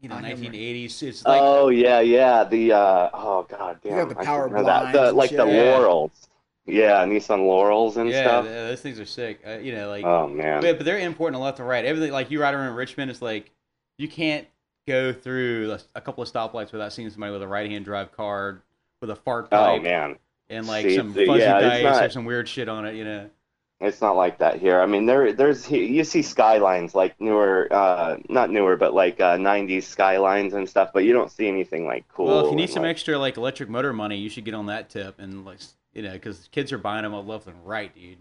you 0.00 0.08
know, 0.08 0.16
1980s? 0.16 1.02
It's 1.02 1.24
like 1.24 1.40
oh 1.42 1.68
yeah, 1.68 2.00
yeah. 2.00 2.44
The 2.44 2.72
uh, 2.72 3.10
oh 3.14 3.46
god 3.48 3.78
You 3.82 3.90
damn, 3.90 4.08
got 4.08 4.18
the 4.18 4.24
power 4.24 4.48
should 4.48 4.56
that. 4.58 4.62
blinds 4.92 4.92
The 4.98 5.12
like 5.12 5.30
the 5.30 5.46
shit. 5.46 5.54
Yeah. 5.54 5.78
Laurels. 5.78 6.28
Yeah, 6.68 7.04
Nissan 7.06 7.46
Laurels 7.46 7.96
and 7.96 8.10
yeah, 8.10 8.22
stuff. 8.22 8.44
Yeah, 8.44 8.66
those 8.66 8.80
things 8.80 8.98
are 8.98 9.06
sick. 9.06 9.40
Uh, 9.46 9.58
you 9.58 9.72
know, 9.72 9.88
like 9.88 10.04
Oh 10.04 10.28
man. 10.28 10.60
But, 10.60 10.78
but 10.78 10.84
they're 10.84 10.96
important 10.98 11.06
importing 11.36 11.40
left 11.40 11.58
and 11.60 11.68
right. 11.68 11.84
Everything 11.84 12.12
like 12.12 12.30
you 12.30 12.40
ride 12.42 12.54
around 12.54 12.74
Richmond, 12.74 13.10
it's 13.10 13.22
like 13.22 13.50
you 13.98 14.08
can't 14.08 14.46
go 14.86 15.12
through 15.12 15.72
a, 15.72 15.80
a 15.94 16.00
couple 16.00 16.22
of 16.22 16.30
stoplights 16.30 16.72
without 16.72 16.92
seeing 16.92 17.08
somebody 17.10 17.32
with 17.32 17.42
a 17.42 17.48
right 17.48 17.70
hand 17.70 17.84
drive 17.84 18.12
car 18.12 18.62
with 19.00 19.10
a 19.10 19.16
fart 19.16 19.50
pipe. 19.50 19.80
Oh 19.80 19.82
man. 19.82 20.16
And 20.48 20.66
like 20.66 20.84
See, 20.86 20.96
some 20.96 21.12
the- 21.12 21.26
fuzzy 21.26 21.40
yeah, 21.42 21.58
it's 21.58 21.82
dice 21.82 22.02
or 22.08 22.10
some 22.10 22.24
weird 22.24 22.48
shit 22.48 22.68
on 22.68 22.86
it. 22.86 22.94
You 22.94 23.04
know. 23.04 23.30
It's 23.78 24.00
not 24.00 24.16
like 24.16 24.38
that 24.38 24.58
here. 24.58 24.80
I 24.80 24.86
mean, 24.86 25.04
there, 25.04 25.34
there's 25.34 25.70
you 25.70 26.02
see 26.02 26.22
skylines 26.22 26.94
like 26.94 27.20
newer, 27.20 27.68
uh, 27.70 28.16
not 28.30 28.50
newer, 28.50 28.74
but 28.76 28.94
like 28.94 29.20
uh, 29.20 29.36
'90s 29.36 29.82
skylines 29.82 30.54
and 30.54 30.66
stuff. 30.66 30.90
But 30.94 31.04
you 31.04 31.12
don't 31.12 31.30
see 31.30 31.46
anything 31.46 31.84
like 31.84 32.08
cool. 32.08 32.24
well, 32.26 32.46
if 32.46 32.50
you 32.50 32.56
need 32.56 32.70
some 32.70 32.84
like- 32.84 32.90
extra 32.92 33.18
like 33.18 33.36
electric 33.36 33.68
motor 33.68 33.92
money, 33.92 34.16
you 34.16 34.30
should 34.30 34.46
get 34.46 34.54
on 34.54 34.66
that 34.66 34.88
tip 34.88 35.18
and 35.18 35.44
like 35.44 35.58
you 35.92 36.00
know 36.00 36.12
because 36.12 36.48
kids 36.52 36.72
are 36.72 36.78
buying 36.78 37.02
them 37.02 37.12
all 37.12 37.22
left 37.24 37.46
and 37.48 37.66
right, 37.66 37.94
dude. 37.94 38.16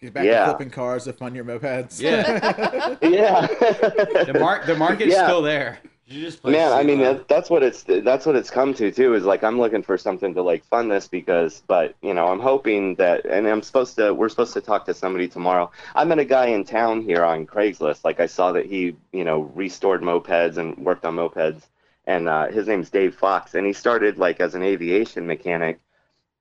Get 0.00 0.14
back 0.14 0.24
Yeah. 0.24 0.46
to 0.46 0.52
flipping 0.52 0.70
cars 0.70 1.04
to 1.04 1.12
fund 1.12 1.36
your 1.36 1.44
mopeds. 1.44 2.00
Yeah. 2.00 2.96
yeah. 3.02 3.46
The 4.24 4.38
mark 4.40 4.64
the 4.64 4.76
market's 4.76 5.12
Yeah. 5.12 5.26
still 5.26 5.42
there. 5.42 5.78
You 6.10 6.22
just 6.22 6.42
play 6.42 6.50
Man, 6.50 6.72
I 6.72 6.82
mean 6.82 6.98
that, 6.98 7.28
that's 7.28 7.48
what 7.48 7.62
it's 7.62 7.84
that's 7.84 8.26
what 8.26 8.34
it's 8.34 8.50
come 8.50 8.74
to 8.74 8.90
too. 8.90 9.14
Is 9.14 9.24
like 9.24 9.44
I'm 9.44 9.60
looking 9.60 9.84
for 9.84 9.96
something 9.96 10.34
to 10.34 10.42
like 10.42 10.64
fund 10.64 10.90
this 10.90 11.06
because, 11.06 11.62
but 11.68 11.94
you 12.02 12.14
know, 12.14 12.26
I'm 12.26 12.40
hoping 12.40 12.96
that, 12.96 13.24
and 13.26 13.46
I'm 13.46 13.62
supposed 13.62 13.94
to. 13.94 14.12
We're 14.12 14.28
supposed 14.28 14.54
to 14.54 14.60
talk 14.60 14.86
to 14.86 14.94
somebody 14.94 15.28
tomorrow. 15.28 15.70
I 15.94 16.04
met 16.04 16.18
a 16.18 16.24
guy 16.24 16.46
in 16.46 16.64
town 16.64 17.02
here 17.02 17.24
on 17.24 17.46
Craigslist. 17.46 18.04
Like 18.04 18.18
I 18.18 18.26
saw 18.26 18.50
that 18.52 18.66
he, 18.66 18.96
you 19.12 19.24
know, 19.24 19.42
restored 19.54 20.02
mopeds 20.02 20.56
and 20.56 20.76
worked 20.78 21.04
on 21.04 21.14
mopeds, 21.14 21.62
and 22.06 22.28
uh, 22.28 22.48
his 22.48 22.66
name's 22.66 22.90
Dave 22.90 23.14
Fox, 23.14 23.54
and 23.54 23.64
he 23.64 23.72
started 23.72 24.18
like 24.18 24.40
as 24.40 24.56
an 24.56 24.64
aviation 24.64 25.28
mechanic, 25.28 25.78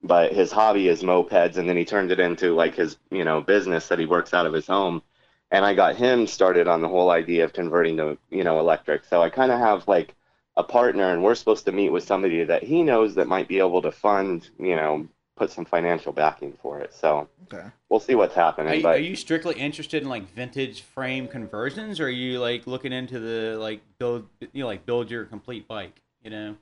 but 0.01 0.33
his 0.33 0.51
hobby 0.51 0.87
is 0.87 1.03
mopeds, 1.03 1.57
and 1.57 1.69
then 1.69 1.77
he 1.77 1.85
turned 1.85 2.11
it 2.11 2.19
into 2.19 2.55
like 2.55 2.73
his, 2.73 2.97
you 3.11 3.23
know, 3.23 3.39
business 3.39 3.87
that 3.89 3.99
he 3.99 4.07
works 4.07 4.33
out 4.33 4.47
of 4.47 4.53
his 4.53 4.65
home 4.65 5.03
and 5.51 5.65
I 5.65 5.73
got 5.73 5.95
him 5.95 6.27
started 6.27 6.67
on 6.67 6.81
the 6.81 6.87
whole 6.89 7.09
idea 7.11 7.43
of 7.45 7.53
converting 7.53 7.97
to 7.97 8.17
you 8.29 8.43
know 8.43 8.59
electric. 8.59 9.05
So 9.05 9.21
I 9.21 9.29
kind 9.29 9.51
of 9.51 9.59
have 9.59 9.87
like 9.87 10.15
a 10.57 10.63
partner, 10.63 11.11
and 11.13 11.23
we're 11.23 11.35
supposed 11.35 11.65
to 11.65 11.71
meet 11.71 11.89
with 11.91 12.03
somebody 12.03 12.43
that 12.43 12.63
he 12.63 12.83
knows 12.83 13.15
that 13.15 13.27
might 13.27 13.47
be 13.47 13.59
able 13.59 13.81
to 13.83 13.91
fund, 13.91 14.49
you 14.59 14.75
know, 14.75 15.07
put 15.37 15.51
some 15.51 15.65
financial 15.65 16.11
backing 16.13 16.53
for 16.61 16.79
it. 16.79 16.93
So 16.93 17.29
Okay. 17.51 17.69
we'll 17.89 17.99
see 18.01 18.15
what's 18.15 18.35
Are 18.67 18.75
happening. 18.75 18.75
you, 18.75 18.87
but 18.87 18.97
are 18.97 18.99
you 18.99 19.15
strictly 19.15 19.55
interested 19.55 20.03
in 20.03 20.09
like 20.09 20.29
vintage 20.29 20.81
frame 20.81 21.27
conversions, 21.27 21.99
or 21.99 22.05
are 22.05 22.09
you 22.09 22.39
like 22.39 22.67
looking 22.67 22.93
into 22.93 23.19
the 23.19 23.57
like 23.59 23.81
build 23.97 24.27
you 24.53 24.61
know 24.61 24.67
like 24.67 24.85
build 24.85 25.09
your 25.11 25.25
complete 25.25 25.67
bike? 25.67 26.01
You 26.23 26.29
know. 26.29 26.57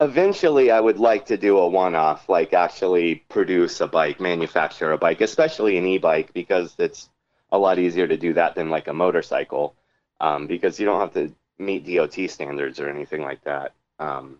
eventually, 0.00 0.70
I 0.70 0.80
would 0.80 0.98
like 0.98 1.26
to 1.26 1.36
do 1.36 1.58
a 1.58 1.68
one-off, 1.68 2.28
like 2.28 2.52
actually 2.52 3.16
produce 3.28 3.80
a 3.80 3.86
bike, 3.86 4.20
manufacture 4.20 4.92
a 4.92 4.98
bike, 4.98 5.20
especially 5.20 5.76
an 5.78 5.86
e-bike, 5.86 6.32
because 6.32 6.74
it's 6.78 7.08
a 7.52 7.58
lot 7.58 7.78
easier 7.78 8.06
to 8.06 8.16
do 8.16 8.32
that 8.34 8.54
than 8.54 8.70
like 8.70 8.88
a 8.88 8.92
motorcycle, 8.92 9.74
um, 10.20 10.46
because 10.46 10.78
you 10.80 10.86
don't 10.86 11.00
have 11.00 11.14
to 11.14 11.34
meet 11.58 11.86
DOT 11.86 12.28
standards 12.28 12.80
or 12.80 12.88
anything 12.88 13.22
like 13.22 13.42
that. 13.44 13.72
Um, 13.98 14.38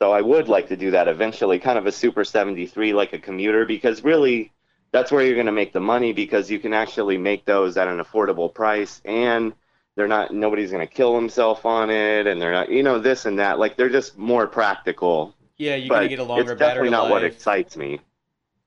so 0.00 0.12
I 0.12 0.20
would 0.20 0.48
like 0.48 0.68
to 0.68 0.76
do 0.76 0.90
that 0.92 1.08
eventually, 1.08 1.58
kind 1.58 1.78
of 1.78 1.86
a 1.86 1.92
Super 1.92 2.24
73, 2.24 2.92
like 2.92 3.12
a 3.12 3.18
commuter, 3.18 3.64
because 3.64 4.04
really 4.04 4.52
that's 4.92 5.10
where 5.10 5.24
you're 5.24 5.34
going 5.34 5.46
to 5.46 5.52
make 5.52 5.72
the 5.72 5.80
money 5.80 6.12
because 6.12 6.50
you 6.50 6.58
can 6.60 6.72
actually 6.72 7.18
make 7.18 7.44
those 7.44 7.76
at 7.76 7.88
an 7.88 7.98
affordable 7.98 8.52
price 8.52 9.00
and 9.04 9.52
they're 9.96 10.08
not 10.08 10.32
nobody's 10.32 10.70
going 10.70 10.86
to 10.86 10.92
kill 10.92 11.14
himself 11.16 11.66
on 11.66 11.90
it 11.90 12.26
and 12.26 12.40
they're 12.40 12.52
not 12.52 12.68
you 12.68 12.82
know 12.82 12.98
this 12.98 13.26
and 13.26 13.38
that 13.38 13.58
like 13.58 13.76
they're 13.76 13.88
just 13.88 14.16
more 14.18 14.46
practical 14.46 15.34
Yeah, 15.56 15.76
you're 15.76 15.88
gonna 15.88 16.08
get 16.08 16.18
a 16.18 16.24
longer 16.24 16.52
it's 16.52 16.60
definitely 16.60 16.90
battery 16.90 16.90
not 16.90 17.10
what 17.10 17.24
excites 17.24 17.76
me. 17.76 18.00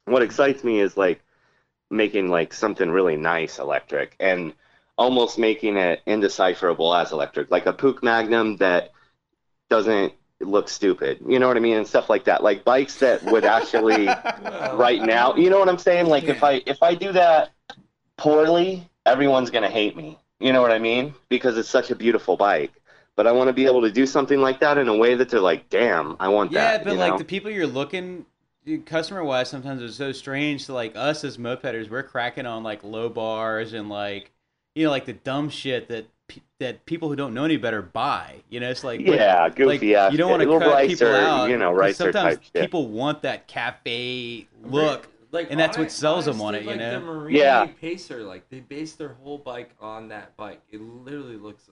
What 0.05 0.21
excites 0.21 0.63
me 0.63 0.79
is 0.79 0.97
like 0.97 1.21
making 1.89 2.29
like 2.29 2.53
something 2.53 2.89
really 2.89 3.17
nice 3.17 3.59
electric 3.59 4.15
and 4.19 4.53
almost 4.97 5.37
making 5.37 5.77
it 5.77 6.01
indecipherable 6.05 6.93
as 6.93 7.11
electric, 7.11 7.51
like 7.51 7.65
a 7.65 7.73
Puch 7.73 8.01
Magnum 8.03 8.57
that 8.57 8.91
doesn't 9.69 10.13
look 10.39 10.69
stupid. 10.69 11.19
You 11.27 11.39
know 11.39 11.47
what 11.47 11.57
I 11.57 11.59
mean? 11.59 11.77
And 11.77 11.87
stuff 11.87 12.09
like 12.09 12.25
that. 12.25 12.43
Like 12.43 12.63
bikes 12.63 12.99
that 12.99 13.23
would 13.23 13.45
actually 13.45 14.05
right 14.73 15.01
now, 15.01 15.35
you 15.35 15.49
know 15.49 15.59
what 15.59 15.69
I'm 15.69 15.77
saying? 15.77 16.07
Like 16.07 16.25
if 16.25 16.43
I 16.43 16.61
if 16.65 16.83
I 16.83 16.95
do 16.95 17.11
that 17.13 17.51
poorly, 18.17 18.89
everyone's 19.05 19.49
gonna 19.51 19.69
hate 19.69 19.95
me. 19.95 20.19
You 20.39 20.53
know 20.53 20.61
what 20.61 20.71
I 20.71 20.79
mean? 20.79 21.13
Because 21.29 21.57
it's 21.57 21.69
such 21.69 21.91
a 21.91 21.95
beautiful 21.95 22.37
bike. 22.37 22.71
But 23.15 23.25
I 23.25 23.31
want 23.31 23.47
to 23.47 23.53
be 23.53 23.65
able 23.65 23.81
to 23.81 23.91
do 23.91 24.05
something 24.05 24.39
like 24.39 24.59
that 24.59 24.77
in 24.77 24.87
a 24.87 24.95
way 24.95 25.15
that 25.15 25.29
they're 25.29 25.39
like, 25.39 25.69
damn, 25.69 26.15
I 26.19 26.27
want 26.27 26.51
Yeah, 26.51 26.77
that. 26.77 26.79
Yeah, 26.81 26.83
but 26.91 26.97
like 26.97 27.11
know? 27.13 27.17
the 27.17 27.25
people 27.25 27.49
you're 27.49 27.65
looking 27.65 28.25
customer 28.85 29.23
wise 29.23 29.49
sometimes 29.49 29.81
it's 29.81 29.95
so 29.95 30.11
strange 30.11 30.65
to 30.65 30.73
like 30.73 30.95
us 30.95 31.23
as 31.23 31.37
mopeders 31.37 31.89
we're 31.89 32.03
cracking 32.03 32.45
on 32.45 32.63
like 32.63 32.83
low 32.83 33.09
bars 33.09 33.73
and 33.73 33.89
like 33.89 34.31
you 34.75 34.83
know 34.85 34.91
like 34.91 35.05
the 35.05 35.13
dumb 35.13 35.49
shit 35.49 35.87
that 35.89 36.05
pe- 36.27 36.41
that 36.59 36.85
people 36.85 37.07
who 37.09 37.15
don't 37.15 37.33
know 37.33 37.45
any 37.45 37.57
better 37.57 37.81
buy 37.81 38.35
you 38.49 38.59
know 38.59 38.69
it's 38.69 38.83
like 38.83 38.99
what- 38.99 39.15
Yeah, 39.15 39.47
goofy 39.49 39.65
like, 39.65 39.97
ass 39.97 40.11
you 40.11 40.17
don't 40.17 40.29
want 40.29 40.41
to 40.43 40.49
Little 40.49 40.59
cut 40.69 40.87
people 40.87 41.07
ricer, 41.07 41.15
out 41.25 41.49
you 41.49 41.57
know, 41.57 41.71
ricer 41.71 42.03
sometimes 42.11 42.35
type 42.35 42.43
shit. 42.43 42.61
people 42.61 42.87
want 42.89 43.21
that 43.21 43.47
cafe 43.47 44.47
look 44.63 45.07
Like, 45.31 45.47
and 45.51 45.59
that's 45.59 45.77
what 45.77 45.85
hon- 45.85 45.89
sells 45.89 46.25
them 46.25 46.41
on 46.41 46.55
honestly, 46.55 46.59
it 46.59 46.63
you 46.63 46.69
like 46.71 46.79
know 46.79 46.99
The 46.99 47.05
Marini 47.05 47.39
Yeah. 47.39 47.65
Pacer, 47.79 48.23
like 48.23 48.49
they 48.49 48.59
base 48.59 48.93
their 48.93 49.13
whole 49.21 49.37
bike 49.37 49.71
on 49.79 50.07
that 50.09 50.35
bike. 50.37 50.61
It 50.71 50.81
literally 50.81 51.35
looks. 51.37 51.69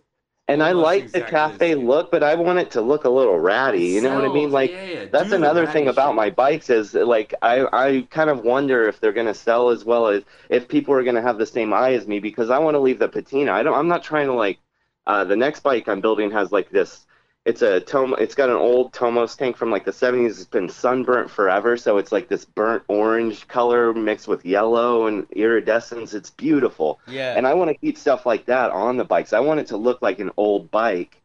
And 0.47 0.61
I 0.61 0.69
almost 0.69 0.85
like 0.85 1.11
the 1.11 1.21
cafe 1.21 1.73
look, 1.73 2.11
but 2.11 2.21
I 2.21 2.35
want 2.35 2.59
it 2.59 2.69
to 2.71 2.81
look 2.81 3.05
a 3.05 3.09
little 3.09 3.39
ratty. 3.39 3.85
You 3.85 4.01
know 4.01 4.13
what 4.13 4.29
I 4.29 4.33
mean? 4.33 4.51
Like 4.51 4.69
yeah, 4.69 4.83
yeah, 4.85 5.05
that's 5.05 5.31
another 5.31 5.65
thing 5.65 5.87
about 5.87 6.09
shit. 6.09 6.15
my 6.15 6.29
bikes 6.29 6.69
is 6.69 6.93
like 6.93 7.33
I 7.41 7.65
I 7.73 8.07
kind 8.11 8.29
of 8.29 8.43
wonder 8.43 8.87
if 8.87 8.99
they're 8.99 9.11
gonna 9.11 9.33
sell 9.33 9.69
as 9.69 9.83
well 9.85 10.07
as 10.07 10.23
if 10.49 10.67
people 10.67 10.93
are 10.93 11.03
gonna 11.03 11.21
have 11.21 11.39
the 11.39 11.47
same 11.47 11.73
eye 11.73 11.93
as 11.93 12.07
me 12.07 12.19
because 12.19 12.51
I 12.51 12.59
want 12.59 12.75
to 12.75 12.79
leave 12.79 12.99
the 12.99 13.09
patina. 13.09 13.53
I 13.53 13.63
don't. 13.63 13.73
I'm 13.73 13.87
not 13.87 14.03
trying 14.03 14.27
to 14.27 14.33
like. 14.33 14.59
Uh, 15.07 15.23
the 15.23 15.35
next 15.35 15.61
bike 15.61 15.87
I'm 15.87 16.01
building 16.01 16.31
has 16.31 16.51
like 16.51 16.69
this. 16.69 17.05
It's 17.45 17.61
a 17.61 17.79
Tom. 17.79 18.15
It's 18.17 18.33
got 18.33 18.49
an 18.49 18.55
old 18.55 18.91
Tomos 18.91 19.35
tank 19.35 19.55
from 19.55 19.69
like 19.69 19.85
the 19.85 19.91
70s. 19.91 20.31
It's 20.31 20.45
been 20.45 20.67
sunburnt 20.67 21.29
forever, 21.29 21.77
so 21.77 21.97
it's 21.99 22.11
like 22.11 22.27
this 22.27 22.43
burnt 22.43 22.83
orange 22.87 23.47
color 23.47 23.93
mixed 23.93 24.27
with 24.27 24.43
yellow 24.45 25.05
and 25.05 25.27
iridescence. 25.31 26.15
It's 26.15 26.31
beautiful. 26.31 26.99
yeah 27.07 27.35
And 27.37 27.45
I 27.45 27.53
want 27.53 27.69
to 27.69 27.77
keep 27.77 27.97
stuff 27.99 28.25
like 28.25 28.45
that 28.47 28.71
on 28.71 28.97
the 28.97 29.05
bikes. 29.05 29.31
I 29.31 29.41
want 29.41 29.59
it 29.59 29.67
to 29.67 29.77
look 29.77 30.01
like 30.01 30.19
an 30.19 30.31
old 30.37 30.71
bike, 30.71 31.21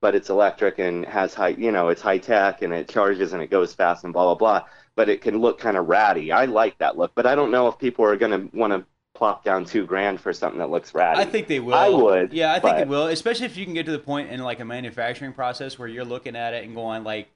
but 0.00 0.14
it's 0.14 0.30
electric 0.30 0.78
and 0.78 1.04
has 1.06 1.34
high, 1.34 1.48
you 1.48 1.72
know, 1.72 1.88
it's 1.88 2.02
high 2.02 2.18
tech 2.18 2.62
and 2.62 2.72
it 2.72 2.88
charges 2.88 3.32
and 3.32 3.42
it 3.42 3.50
goes 3.50 3.74
fast 3.74 4.04
and 4.04 4.12
blah 4.12 4.24
blah 4.26 4.36
blah. 4.36 4.68
But 4.94 5.08
it 5.08 5.22
can 5.22 5.40
look 5.40 5.58
kind 5.58 5.76
of 5.76 5.88
ratty. 5.88 6.30
I 6.30 6.44
like 6.44 6.78
that 6.78 6.96
look, 6.96 7.12
but 7.16 7.26
I 7.26 7.34
don't 7.34 7.50
know 7.50 7.66
if 7.66 7.78
people 7.78 8.04
are 8.04 8.16
going 8.16 8.48
to 8.48 8.56
want 8.56 8.72
to 8.72 8.86
plop 9.14 9.44
down 9.44 9.64
two 9.64 9.86
grand 9.86 10.20
for 10.20 10.32
something 10.32 10.58
that 10.58 10.70
looks 10.70 10.92
ratty. 10.94 11.20
I 11.20 11.24
think 11.24 11.46
they 11.46 11.60
will. 11.60 11.74
I 11.74 11.88
would. 11.88 12.32
Yeah, 12.32 12.52
I 12.52 12.58
think 12.60 12.76
but- 12.78 12.88
will, 12.88 13.06
especially 13.06 13.46
if 13.46 13.56
you 13.56 13.64
can 13.64 13.74
get 13.74 13.86
to 13.86 13.92
the 13.92 13.98
point 13.98 14.30
in 14.30 14.40
like 14.42 14.60
a 14.60 14.64
manufacturing 14.64 15.32
process 15.32 15.78
where 15.78 15.88
you're 15.88 16.04
looking 16.04 16.34
at 16.36 16.52
it 16.54 16.64
and 16.64 16.74
going 16.74 17.04
like, 17.04 17.28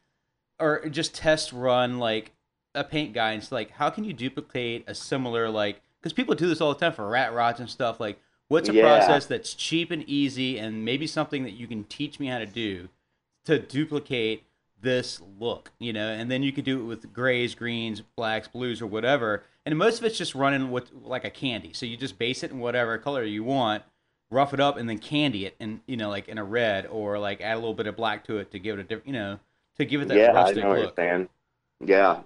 or 0.58 0.88
just 0.88 1.14
test 1.14 1.52
run 1.52 1.98
like 1.98 2.32
a 2.74 2.82
paint 2.84 3.12
guy 3.12 3.32
and 3.32 3.42
it's 3.42 3.52
like, 3.52 3.70
how 3.70 3.90
can 3.90 4.04
you 4.04 4.12
duplicate 4.12 4.84
a 4.88 4.94
similar 4.94 5.48
like? 5.48 5.80
Because 6.00 6.12
people 6.12 6.34
do 6.34 6.48
this 6.48 6.60
all 6.60 6.72
the 6.74 6.78
time 6.80 6.92
for 6.92 7.08
rat 7.08 7.32
rods 7.32 7.60
and 7.60 7.70
stuff. 7.70 8.00
Like, 8.00 8.20
what's 8.48 8.68
a 8.68 8.74
Yeah. 8.74 8.82
process 8.82 9.26
that's 9.26 9.54
cheap 9.54 9.90
and 9.92 10.02
easy 10.08 10.58
and 10.58 10.84
maybe 10.84 11.06
something 11.06 11.44
that 11.44 11.52
you 11.52 11.66
can 11.68 11.84
teach 11.84 12.18
me 12.18 12.26
how 12.26 12.38
to 12.38 12.46
do 12.46 12.88
to 13.44 13.58
duplicate 13.58 14.44
this 14.80 15.20
look, 15.38 15.70
you 15.78 15.92
know? 15.92 16.08
And 16.08 16.28
then 16.30 16.42
you 16.42 16.50
could 16.52 16.64
do 16.64 16.80
it 16.80 16.84
with 16.84 17.12
grays, 17.12 17.54
greens, 17.54 18.00
blacks, 18.16 18.48
blues, 18.48 18.82
or 18.82 18.86
whatever. 18.86 19.44
And 19.68 19.76
most 19.76 19.98
of 19.98 20.06
it's 20.06 20.16
just 20.16 20.34
running 20.34 20.70
with 20.70 20.90
like 21.04 21.26
a 21.26 21.30
candy. 21.30 21.74
So 21.74 21.84
you 21.84 21.98
just 21.98 22.18
base 22.18 22.42
it 22.42 22.50
in 22.50 22.58
whatever 22.58 22.96
color 22.96 23.22
you 23.22 23.44
want, 23.44 23.82
rough 24.30 24.54
it 24.54 24.60
up, 24.60 24.78
and 24.78 24.88
then 24.88 24.96
candy 24.96 25.44
it, 25.44 25.56
and 25.60 25.80
you 25.86 25.98
know, 25.98 26.08
like 26.08 26.26
in 26.26 26.38
a 26.38 26.42
red, 26.42 26.86
or 26.86 27.18
like 27.18 27.42
add 27.42 27.52
a 27.52 27.60
little 27.60 27.74
bit 27.74 27.86
of 27.86 27.94
black 27.94 28.24
to 28.28 28.38
it 28.38 28.50
to 28.52 28.58
give 28.58 28.78
it 28.78 28.80
a 28.80 28.84
different, 28.84 29.08
you 29.08 29.12
know, 29.12 29.38
to 29.76 29.84
give 29.84 30.00
it 30.00 30.08
that 30.08 30.16
yeah, 30.16 30.30
I 30.30 30.32
rustic 30.32 30.64
know 30.64 30.70
what 30.70 30.78
you're 30.78 30.92
saying. 30.96 31.28
Yeah, 31.84 32.20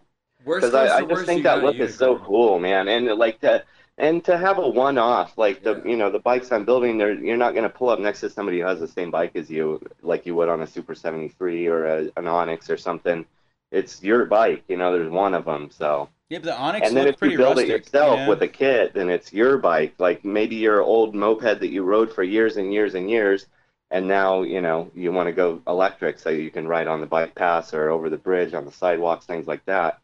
because 0.45 0.73
I, 0.73 0.99
I 0.99 1.05
just 1.05 1.27
think 1.27 1.43
that 1.43 1.65
look 1.65 1.75
is 1.75 1.97
so 1.97 2.17
cool, 2.21 2.61
man, 2.61 2.87
and 2.87 3.07
like 3.07 3.41
that, 3.41 3.65
and 3.99 4.25
to 4.25 4.39
have 4.39 4.59
a 4.59 4.69
one-off, 4.69 5.37
like 5.37 5.65
the 5.65 5.83
you 5.85 5.97
know 5.97 6.13
the 6.13 6.21
bikes 6.21 6.53
I'm 6.53 6.65
building, 6.65 6.97
there 6.97 7.13
you're 7.13 7.37
not 7.37 7.55
going 7.55 7.65
to 7.65 7.77
pull 7.77 7.89
up 7.89 7.99
next 7.99 8.21
to 8.21 8.31
somebody 8.31 8.61
who 8.61 8.67
has 8.67 8.79
the 8.79 8.87
same 8.87 9.11
bike 9.11 9.33
as 9.35 9.51
you, 9.51 9.85
like 10.03 10.27
you 10.27 10.37
would 10.37 10.49
on 10.49 10.63
a 10.63 10.67
Super 10.69 10.95
73 10.95 11.67
or 11.67 11.87
a, 11.87 12.09
an 12.17 12.29
Onyx 12.29 12.71
or 12.71 12.77
something. 12.77 13.27
It's 13.73 14.01
your 14.01 14.27
bike, 14.27 14.63
you 14.69 14.77
know. 14.77 14.93
There's 14.93 15.11
one 15.11 15.35
of 15.35 15.45
them, 15.45 15.71
so. 15.73 16.09
Yeah, 16.33 16.39
but 16.39 16.45
the 16.47 16.59
Onyx 16.59 16.89
and 16.89 16.97
then 16.97 17.09
if 17.09 17.19
pretty 17.19 17.33
you 17.33 17.39
build 17.39 17.59
rustic, 17.59 17.69
it 17.69 17.85
yourself 17.85 18.21
you 18.21 18.25
know? 18.25 18.31
with 18.31 18.43
a 18.43 18.49
kit, 18.49 18.95
then 18.95 19.11
it's 19.11 19.35
your 19.35 19.59
bike. 19.59 19.93
Like 19.99 20.25
maybe 20.25 20.57
your 20.57 20.81
old 20.81 21.15
moped 21.15 21.61
that 21.61 21.69
you 21.69 21.83
rode 21.83 22.11
for 22.11 22.23
years 22.23 22.57
and 22.57 22.73
years 22.73 22.95
and 22.95 23.11
years, 23.11 23.45
and 23.91 24.09
now 24.09 24.41
you 24.41 24.63
know 24.63 24.91
you 24.95 25.13
want 25.13 25.27
to 25.27 25.35
go 25.35 25.61
electric, 25.67 26.19
so 26.19 26.31
you 26.31 26.51
can 26.51 26.67
ride 26.67 26.87
on 26.87 27.03
the 27.03 27.07
bike 27.07 27.35
paths 27.35 27.75
or 27.75 27.91
over 27.91 28.09
the 28.09 28.17
bridge 28.17 28.55
on 28.55 28.65
the 28.65 28.73
sidewalks, 28.73 29.27
things 29.27 29.47
like 29.47 29.63
that. 29.67 30.01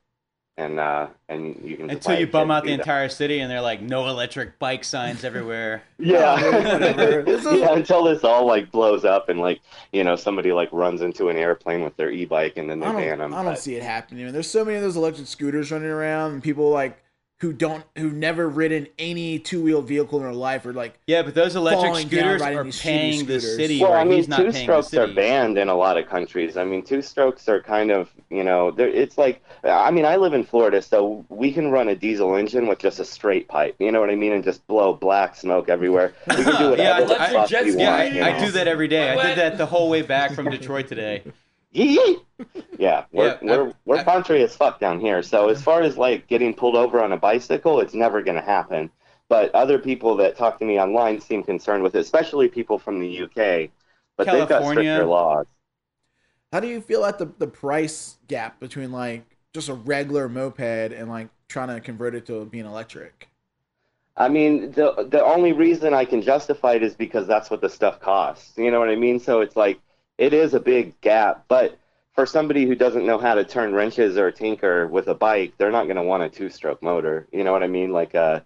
And 0.58 0.80
uh, 0.80 1.06
and 1.28 1.56
you 1.62 1.76
can 1.76 1.88
Until 1.88 2.18
you 2.18 2.26
bum 2.26 2.50
out 2.50 2.64
the 2.64 2.70
that. 2.70 2.80
entire 2.80 3.08
city 3.08 3.38
and 3.38 3.48
they're 3.48 3.60
like, 3.60 3.80
no 3.80 4.08
electric 4.08 4.58
bike 4.58 4.82
signs 4.82 5.22
everywhere. 5.22 5.84
Yeah. 6.00 6.36
Is- 7.26 7.44
yeah, 7.44 7.74
until 7.74 8.02
this 8.04 8.24
all 8.24 8.44
like 8.44 8.70
blows 8.72 9.04
up 9.04 9.28
and 9.28 9.38
like 9.40 9.60
you 9.92 10.02
know 10.04 10.16
somebody 10.16 10.52
like 10.52 10.68
runs 10.72 11.00
into 11.00 11.28
an 11.28 11.36
airplane 11.36 11.82
with 11.82 11.96
their 11.96 12.10
e-bike 12.10 12.56
and 12.56 12.68
then 12.68 12.80
they 12.80 12.86
I 12.86 12.92
ban 12.92 13.18
don't, 13.18 13.30
them. 13.30 13.34
I 13.38 13.44
don't 13.44 13.58
see 13.58 13.76
it 13.76 13.82
happening. 13.84 14.30
There's 14.32 14.50
so 14.50 14.64
many 14.64 14.76
of 14.76 14.82
those 14.82 14.96
electric 14.96 15.26
scooters 15.28 15.70
running 15.72 15.88
around, 15.88 16.32
and 16.32 16.42
people 16.42 16.70
like 16.70 16.98
who 17.40 17.52
don't, 17.52 17.84
who've 17.96 18.12
never 18.14 18.48
ridden 18.48 18.88
any 18.98 19.38
two 19.38 19.62
wheeled 19.62 19.86
vehicle 19.86 20.18
in 20.18 20.24
their 20.24 20.34
life, 20.34 20.66
are 20.66 20.72
like, 20.72 20.98
Yeah, 21.06 21.22
but 21.22 21.34
those 21.34 21.54
electric 21.54 21.86
Falling 21.86 22.08
down 22.08 22.38
scooters 22.38 22.42
are 22.42 22.64
these 22.64 22.78
shitty 22.78 22.82
paying 22.82 23.26
the 23.26 23.40
scooters. 23.40 23.56
city 23.56 23.80
Well, 23.80 23.90
where 23.90 24.00
I 24.00 24.04
mean, 24.04 24.16
he's 24.16 24.28
not 24.28 24.38
two 24.38 24.42
paying 24.50 24.54
the 24.54 24.82
strokes 24.82 24.94
are 24.94 25.06
banned 25.06 25.56
in 25.56 25.68
a 25.68 25.74
lot 25.74 25.96
of 25.96 26.08
countries. 26.08 26.56
I 26.56 26.64
mean, 26.64 26.82
two 26.82 27.00
strokes 27.00 27.48
are 27.48 27.62
kind 27.62 27.92
of, 27.92 28.10
you 28.28 28.42
know, 28.42 28.74
it's 28.76 29.16
like, 29.16 29.40
I 29.62 29.92
mean, 29.92 30.04
I 30.04 30.16
live 30.16 30.34
in 30.34 30.42
Florida, 30.42 30.82
so 30.82 31.24
we 31.28 31.52
can 31.52 31.70
run 31.70 31.88
a 31.88 31.94
diesel 31.94 32.34
engine 32.34 32.66
with 32.66 32.80
just 32.80 32.98
a 32.98 33.04
straight 33.04 33.46
pipe. 33.46 33.76
You 33.78 33.92
know 33.92 34.00
what 34.00 34.10
I 34.10 34.16
mean? 34.16 34.32
And 34.32 34.42
just 34.42 34.66
blow 34.66 34.92
black 34.94 35.36
smoke 35.36 35.68
everywhere. 35.68 36.14
We 36.28 36.42
can 36.42 36.44
do 36.44 36.50
yeah, 36.60 36.70
whatever 36.70 37.02
I, 37.02 37.04
the 37.04 37.22
I, 37.22 37.32
fuck 37.32 37.54
I, 37.54 37.62
we 37.62 37.76
yeah, 37.76 37.90
want. 37.90 38.00
I, 38.00 38.04
you 38.06 38.22
I 38.24 38.44
do 38.44 38.50
that 38.50 38.66
every 38.66 38.88
day. 38.88 39.10
I 39.10 39.28
did 39.28 39.38
that 39.38 39.58
the 39.58 39.66
whole 39.66 39.88
way 39.88 40.02
back 40.02 40.32
from 40.32 40.50
Detroit 40.50 40.88
today. 40.88 41.22
Yee! 41.72 42.18
Yeah, 42.78 43.06
we're 43.12 43.36
Yeah, 43.38 43.38
we're 43.42 43.64
I- 43.64 43.74
we're 43.84 43.98
country 44.04 44.42
as 44.42 44.54
fuck 44.56 44.78
down 44.78 45.00
here. 45.00 45.22
So 45.22 45.48
as 45.48 45.60
far 45.62 45.82
as 45.82 45.96
like 45.98 46.28
getting 46.28 46.54
pulled 46.54 46.76
over 46.76 47.02
on 47.02 47.12
a 47.12 47.16
bicycle, 47.16 47.80
it's 47.80 47.94
never 47.94 48.22
gonna 48.22 48.40
happen. 48.42 48.90
But 49.28 49.52
other 49.54 49.78
people 49.78 50.16
that 50.18 50.36
talk 50.36 50.58
to 50.60 50.64
me 50.64 50.80
online 50.80 51.20
seem 51.20 51.42
concerned 51.42 51.82
with 51.82 51.94
it, 51.96 52.00
especially 52.00 52.48
people 52.48 52.78
from 52.78 53.00
the 53.00 53.08
UK. 53.08 53.72
But 54.16 54.30
they've 54.30 54.46
got 54.46 54.64
stricter 54.66 55.04
laws. 55.06 55.46
how 56.52 56.60
do 56.60 56.68
you 56.68 56.80
feel 56.80 57.04
at 57.04 57.18
the 57.18 57.26
the 57.38 57.46
price 57.46 58.18
gap 58.28 58.60
between 58.60 58.92
like 58.92 59.24
just 59.54 59.68
a 59.68 59.74
regular 59.74 60.28
moped 60.28 60.60
and 60.92 61.08
like 61.08 61.28
trying 61.48 61.68
to 61.68 61.80
convert 61.80 62.14
it 62.14 62.26
to 62.26 62.44
being 62.46 62.66
electric? 62.66 63.28
I 64.16 64.28
mean, 64.28 64.72
the 64.72 65.06
the 65.10 65.24
only 65.24 65.52
reason 65.52 65.94
I 65.94 66.04
can 66.04 66.20
justify 66.22 66.74
it 66.74 66.82
is 66.82 66.94
because 66.94 67.26
that's 67.26 67.50
what 67.50 67.60
the 67.60 67.68
stuff 67.70 68.00
costs. 68.00 68.56
You 68.58 68.70
know 68.70 68.80
what 68.80 68.88
I 68.88 68.96
mean? 68.96 69.20
So 69.20 69.40
it's 69.40 69.56
like 69.56 69.80
it 70.18 70.34
is 70.34 70.52
a 70.52 70.60
big 70.60 71.00
gap, 71.00 71.44
but 71.48 71.78
for 72.14 72.26
somebody 72.26 72.66
who 72.66 72.74
doesn't 72.74 73.06
know 73.06 73.18
how 73.18 73.36
to 73.36 73.44
turn 73.44 73.72
wrenches 73.72 74.18
or 74.18 74.32
tinker 74.32 74.88
with 74.88 75.06
a 75.06 75.14
bike, 75.14 75.54
they're 75.56 75.70
not 75.70 75.84
going 75.84 75.96
to 75.96 76.02
want 76.02 76.24
a 76.24 76.28
two-stroke 76.28 76.82
motor. 76.82 77.28
You 77.32 77.44
know 77.44 77.52
what 77.52 77.62
I 77.62 77.68
mean? 77.68 77.92
Like 77.92 78.16
uh, 78.16 78.40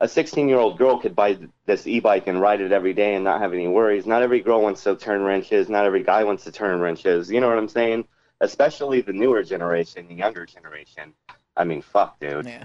a 0.00 0.04
a 0.04 0.06
16-year-old 0.06 0.76
girl 0.76 0.98
could 0.98 1.16
buy 1.16 1.38
this 1.64 1.86
e-bike 1.86 2.26
and 2.26 2.38
ride 2.38 2.60
it 2.60 2.72
every 2.72 2.92
day 2.92 3.14
and 3.14 3.24
not 3.24 3.40
have 3.40 3.54
any 3.54 3.66
worries. 3.66 4.06
Not 4.06 4.22
every 4.22 4.40
girl 4.40 4.60
wants 4.60 4.82
to 4.84 4.94
turn 4.94 5.22
wrenches. 5.22 5.70
Not 5.70 5.86
every 5.86 6.02
guy 6.02 6.24
wants 6.24 6.44
to 6.44 6.52
turn 6.52 6.80
wrenches. 6.80 7.30
You 7.30 7.40
know 7.40 7.48
what 7.48 7.56
I'm 7.56 7.68
saying? 7.68 8.06
Especially 8.42 9.00
the 9.00 9.14
newer 9.14 9.42
generation, 9.42 10.06
the 10.08 10.14
younger 10.14 10.44
generation. 10.44 11.14
I 11.56 11.64
mean, 11.64 11.80
fuck, 11.80 12.20
dude. 12.20 12.44
Yeah, 12.44 12.64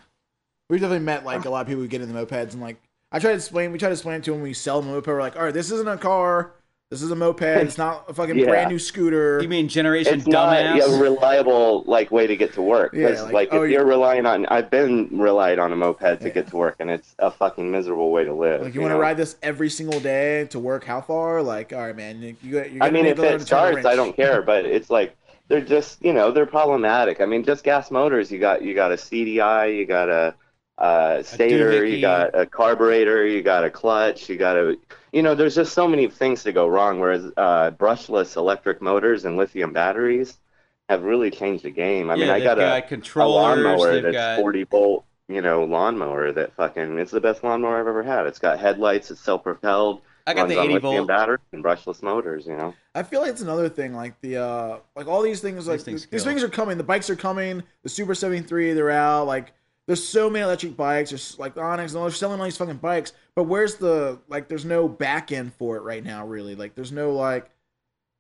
we've 0.70 0.82
definitely 0.82 1.06
met 1.06 1.24
like 1.24 1.46
a 1.46 1.50
lot 1.50 1.62
of 1.62 1.68
people 1.68 1.82
who 1.82 1.88
get 1.88 2.02
into 2.02 2.14
mopeds 2.14 2.52
and 2.52 2.62
like 2.62 2.76
I 3.10 3.20
try 3.20 3.32
to 3.32 3.38
explain. 3.38 3.72
We 3.72 3.80
try 3.80 3.88
to 3.88 3.94
explain 3.94 4.22
to 4.22 4.32
them 4.32 4.42
when 4.42 4.50
we 4.50 4.54
sell 4.54 4.80
a 4.80 4.82
moped. 4.82 5.08
We're 5.08 5.22
like, 5.22 5.38
all 5.38 5.44
right, 5.44 5.54
this 5.54 5.72
isn't 5.72 5.88
a 5.88 5.98
car. 5.98 6.52
This 6.92 7.02
is 7.02 7.10
a 7.10 7.16
moped. 7.16 7.42
It's 7.42 7.78
not 7.78 8.04
a 8.10 8.14
fucking 8.14 8.38
Yeah. 8.38 8.48
brand 8.48 8.70
new 8.70 8.78
scooter. 8.78 9.40
You 9.42 9.48
mean 9.48 9.70
Generation 9.70 10.20
dumbass? 10.20 10.76
it's 10.76 10.88
not 10.90 11.00
a 11.00 11.02
reliable 11.02 11.86
like 11.88 12.12
way 12.12 12.28
to 12.28 12.36
get 12.36 12.52
to 12.56 12.62
work. 12.62 12.92
'Cause, 12.92 13.00
Yeah, 13.00 13.22
like, 13.22 13.34
like, 13.34 13.50
oh, 13.54 13.62
if 13.64 13.70
you- 13.70 13.78
you're 13.78 13.86
relying 13.86 14.26
on, 14.26 14.46
I've 14.48 14.70
been 14.70 15.08
relied 15.10 15.58
on 15.58 15.72
a 15.72 15.76
moped 15.78 16.02
to 16.02 16.18
Yeah. 16.22 16.30
get 16.34 16.48
to 16.48 16.58
work, 16.58 16.76
and 16.80 16.92
it's 16.92 17.16
a 17.18 17.32
fucking 17.32 17.72
miserable 17.72 18.12
way 18.12 18.26
to 18.26 18.34
live. 18.34 18.62
Like 18.64 18.76
you, 18.76 18.82
want 18.82 18.94
to 18.94 19.00
ride 19.00 19.16
this 19.16 19.38
every 19.42 19.70
single 19.70 20.02
day 20.02 20.48
to 20.50 20.60
work? 20.60 20.84
How 20.84 21.00
far? 21.00 21.42
Like, 21.42 21.72
all 21.72 21.80
right, 21.80 21.96
man. 21.96 22.22
You, 22.22 22.36
you, 22.44 22.56
you're 22.66 22.84
I 22.84 22.90
mean, 22.90 23.06
if 23.06 23.14
it 23.14 23.22
to 23.22 23.28
turn 23.30 23.36
a 23.36 23.40
starts, 23.40 23.86
I 23.86 23.96
don't 23.96 24.14
care, 24.14 24.42
but 24.42 24.66
it's 24.66 24.90
like 24.90 25.16
they're 25.48 25.62
just, 25.62 26.04
you 26.04 26.12
know, 26.12 26.30
they're 26.32 26.46
problematic. 26.46 27.22
I 27.22 27.26
mean, 27.26 27.46
just 27.46 27.64
gas 27.64 27.90
motors. 27.90 28.30
You 28.34 28.40
got 28.40 28.64
you 28.64 28.74
got 28.74 28.92
a 28.92 28.98
CDI, 28.98 29.68
you 29.68 29.86
got 29.86 30.10
a, 30.10 30.34
uh 30.78 31.24
stator, 31.24 31.72
doohickey. 31.72 31.92
you 31.92 32.02
got 32.02 32.38
a 32.38 32.46
carburetor, 32.46 33.26
you 33.26 33.42
got 33.42 33.64
a 33.64 33.70
clutch, 33.70 34.28
you 34.28 34.36
got 34.36 34.58
a, 34.58 34.76
you 35.12 35.22
know, 35.22 35.36
there's 35.36 35.56
just 35.56 35.74
so 35.74 35.88
many 35.88 36.08
things 36.08 36.44
to 36.44 36.52
go 36.52 36.68
wrong. 36.68 37.00
Whereas 37.00 37.26
uh, 37.38 37.72
brushless 37.72 38.36
electric 38.38 38.82
motors 38.82 39.26
and 39.26 39.38
lithium 39.38 39.74
batteries 39.74 40.38
have 40.90 41.04
really 41.04 41.32
changed 41.32 41.64
the 41.64 41.72
game. 41.72 42.10
I 42.10 42.16
yeah, 42.16 42.26
mean, 42.26 42.30
I 42.34 42.40
got, 42.40 42.58
got, 42.58 42.78
a, 42.78 42.86
a 42.86 42.88
controllers. 42.88 43.64
lawnmower 43.64 43.94
they've 43.94 44.04
that's 44.04 44.14
got 44.14 44.40
40 44.40 44.64
volt, 44.64 45.06
you 45.28 45.42
know, 45.42 45.64
lawnmower 45.64 46.32
that 46.32 46.56
fucking 46.56 46.98
it's 47.00 47.12
the 47.12 47.22
best 47.22 47.44
lawnmower 47.44 47.80
I've 47.80 47.88
ever 47.88 48.04
had. 48.04 48.26
It's 48.26 48.40
got 48.40 48.60
headlights, 48.60 49.12
it's 49.12 49.22
self 49.22 49.44
propelled. 49.44 50.02
I 50.28 50.34
got 50.34 50.48
the 50.48 50.56
runs 50.56 50.70
on 50.70 50.72
80 50.72 50.74
lithium 50.76 50.96
volt. 50.96 51.08
batteries 51.08 51.40
and 51.52 51.64
brushless 51.64 52.04
motors. 52.04 52.46
You 52.46 52.56
know. 52.56 52.74
I 52.94 53.04
feel 53.04 53.22
like 53.22 53.32
it's 53.32 53.42
another 53.42 53.70
thing. 53.70 53.94
Like 53.94 54.20
the 54.22 54.38
uh, 54.38 54.78
like 54.96 55.08
all 55.08 55.22
these 55.22 55.42
things, 55.42 55.68
like 55.68 55.78
These 55.78 55.84
things 55.84 56.08
these 56.08 56.24
things 56.24 56.44
are 56.44 56.50
coming. 56.50 56.78
The 56.78 56.84
bikes 56.84 57.10
are 57.10 57.16
coming. 57.16 57.64
The 57.84 57.90
Super 57.90 58.14
Seventy 58.14 58.42
Three, 58.42 58.74
they're 58.74 58.92
out. 58.92 59.26
Like 59.26 59.54
there's 59.88 60.08
so 60.08 60.30
many 60.30 60.44
electric 60.44 60.78
bikes. 60.78 61.10
There's 61.10 61.38
like 61.40 61.56
the 61.56 61.62
Onyx, 61.62 61.94
and 61.94 62.04
they're 62.04 62.12
selling 62.12 62.40
all 62.40 62.46
these 62.46 62.58
fucking 62.58 62.78
bikes. 62.78 63.14
But 63.36 63.44
where's 63.44 63.76
the 63.76 64.20
like? 64.28 64.48
There's 64.48 64.66
no 64.66 64.88
back 64.88 65.32
end 65.32 65.54
for 65.54 65.78
it 65.78 65.82
right 65.82 66.04
now. 66.04 66.26
Really, 66.26 66.56
like 66.56 66.76
there's 66.76 66.92
no 66.92 67.12
like. 67.12 67.50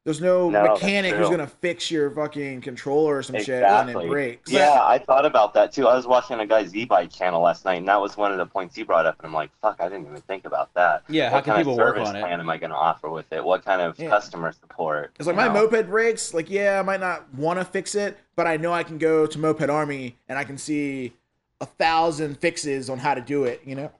There's 0.03 0.19
no, 0.19 0.49
No, 0.49 0.63
mechanic 0.73 1.13
who's 1.13 1.29
gonna 1.29 1.45
fix 1.45 1.91
your 1.91 2.09
fucking 2.09 2.61
controller 2.61 3.17
or 3.17 3.21
some 3.21 3.35
shit 3.35 3.61
when 3.61 3.89
Exactly. 3.89 4.05
it 4.05 4.09
breaks. 4.09 4.51
Yeah, 4.51 4.79
I 4.81 4.97
thought 4.97 5.27
about 5.27 5.53
that 5.53 5.71
too. 5.73 5.87
I 5.87 5.95
was 5.95 6.07
watching 6.07 6.39
a 6.39 6.47
guy's 6.47 6.73
e-bike 6.73 7.11
channel 7.11 7.39
last 7.43 7.65
night, 7.65 7.75
and 7.75 7.87
that 7.87 8.01
was 8.01 8.17
one 8.17 8.31
of 8.31 8.39
the 8.39 8.47
points 8.47 8.75
he 8.75 8.81
brought 8.81 9.05
up. 9.05 9.19
And 9.19 9.27
I'm 9.27 9.33
like, 9.33 9.51
fuck, 9.61 9.75
I 9.79 9.89
didn't 9.89 10.07
even 10.07 10.19
think 10.21 10.45
about 10.45 10.73
that. 10.73 11.03
Yeah, 11.07 11.29
how 11.29 11.35
what 11.35 11.43
can 11.43 11.53
kind 11.53 11.59
people 11.67 11.73
of 11.73 11.85
work 11.85 11.95
service 11.97 12.09
on 12.09 12.15
it? 12.15 12.21
plan 12.21 12.39
am 12.39 12.49
I 12.49 12.57
going 12.57 12.71
to 12.71 12.75
offer 12.75 13.11
with 13.11 13.31
it? 13.31 13.43
What 13.43 13.63
kind 13.63 13.79
of 13.79 13.99
Yeah. 13.99 14.09
customer 14.09 14.51
support? 14.53 15.11
It's 15.19 15.27
like 15.27 15.35
my 15.35 15.47
know? 15.49 15.67
moped 15.69 15.87
breaks. 15.87 16.33
Like, 16.33 16.49
yeah, 16.49 16.79
I 16.79 16.81
might 16.81 16.99
not 16.99 17.31
want 17.35 17.59
to 17.59 17.65
fix 17.65 17.93
it, 17.93 18.17
but 18.35 18.47
I 18.47 18.57
know 18.57 18.73
I 18.73 18.81
can 18.81 18.97
go 18.97 19.27
to 19.27 19.37
Moped 19.37 19.69
Army 19.69 20.17
and 20.27 20.39
I 20.39 20.45
can 20.45 20.57
see 20.57 21.13
a 21.61 21.65
thousand 21.65 22.39
fixes 22.39 22.89
on 22.89 22.97
how 22.97 23.13
to 23.13 23.21
do 23.21 23.45
it. 23.45 23.61
You 23.65 23.75
know? 23.75 23.91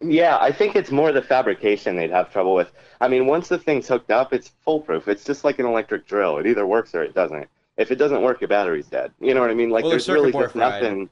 Yeah, 0.00 0.38
I 0.40 0.50
think 0.50 0.74
it's 0.76 0.90
more 0.90 1.12
the 1.12 1.22
fabrication 1.22 1.94
they'd 1.96 2.10
have 2.10 2.32
trouble 2.32 2.54
with. 2.54 2.72
I 3.00 3.08
mean, 3.08 3.26
once 3.26 3.48
the 3.48 3.58
thing's 3.58 3.86
hooked 3.86 4.10
up, 4.10 4.32
it's 4.32 4.52
foolproof. 4.64 5.06
It's 5.08 5.24
just 5.24 5.44
like 5.44 5.58
an 5.58 5.66
electric 5.66 6.06
drill. 6.06 6.38
It 6.38 6.46
either 6.46 6.66
works 6.66 6.94
or 6.94 7.02
it 7.02 7.14
doesn't. 7.14 7.46
If 7.76 7.90
it 7.90 7.96
doesn't 7.96 8.22
work, 8.22 8.40
your 8.40 8.48
battery's 8.48 8.86
dead. 8.86 9.12
You 9.20 9.34
know 9.34 9.40
what 9.40 9.50
I 9.50 9.54
mean? 9.54 9.70
Like, 9.70 9.84
Well, 9.84 9.90
there's 9.90 10.08
really 10.08 10.28
circuit 10.30 10.32
board 10.32 10.44
just 10.46 10.56
fried. 10.56 10.82
nothing. 10.82 11.10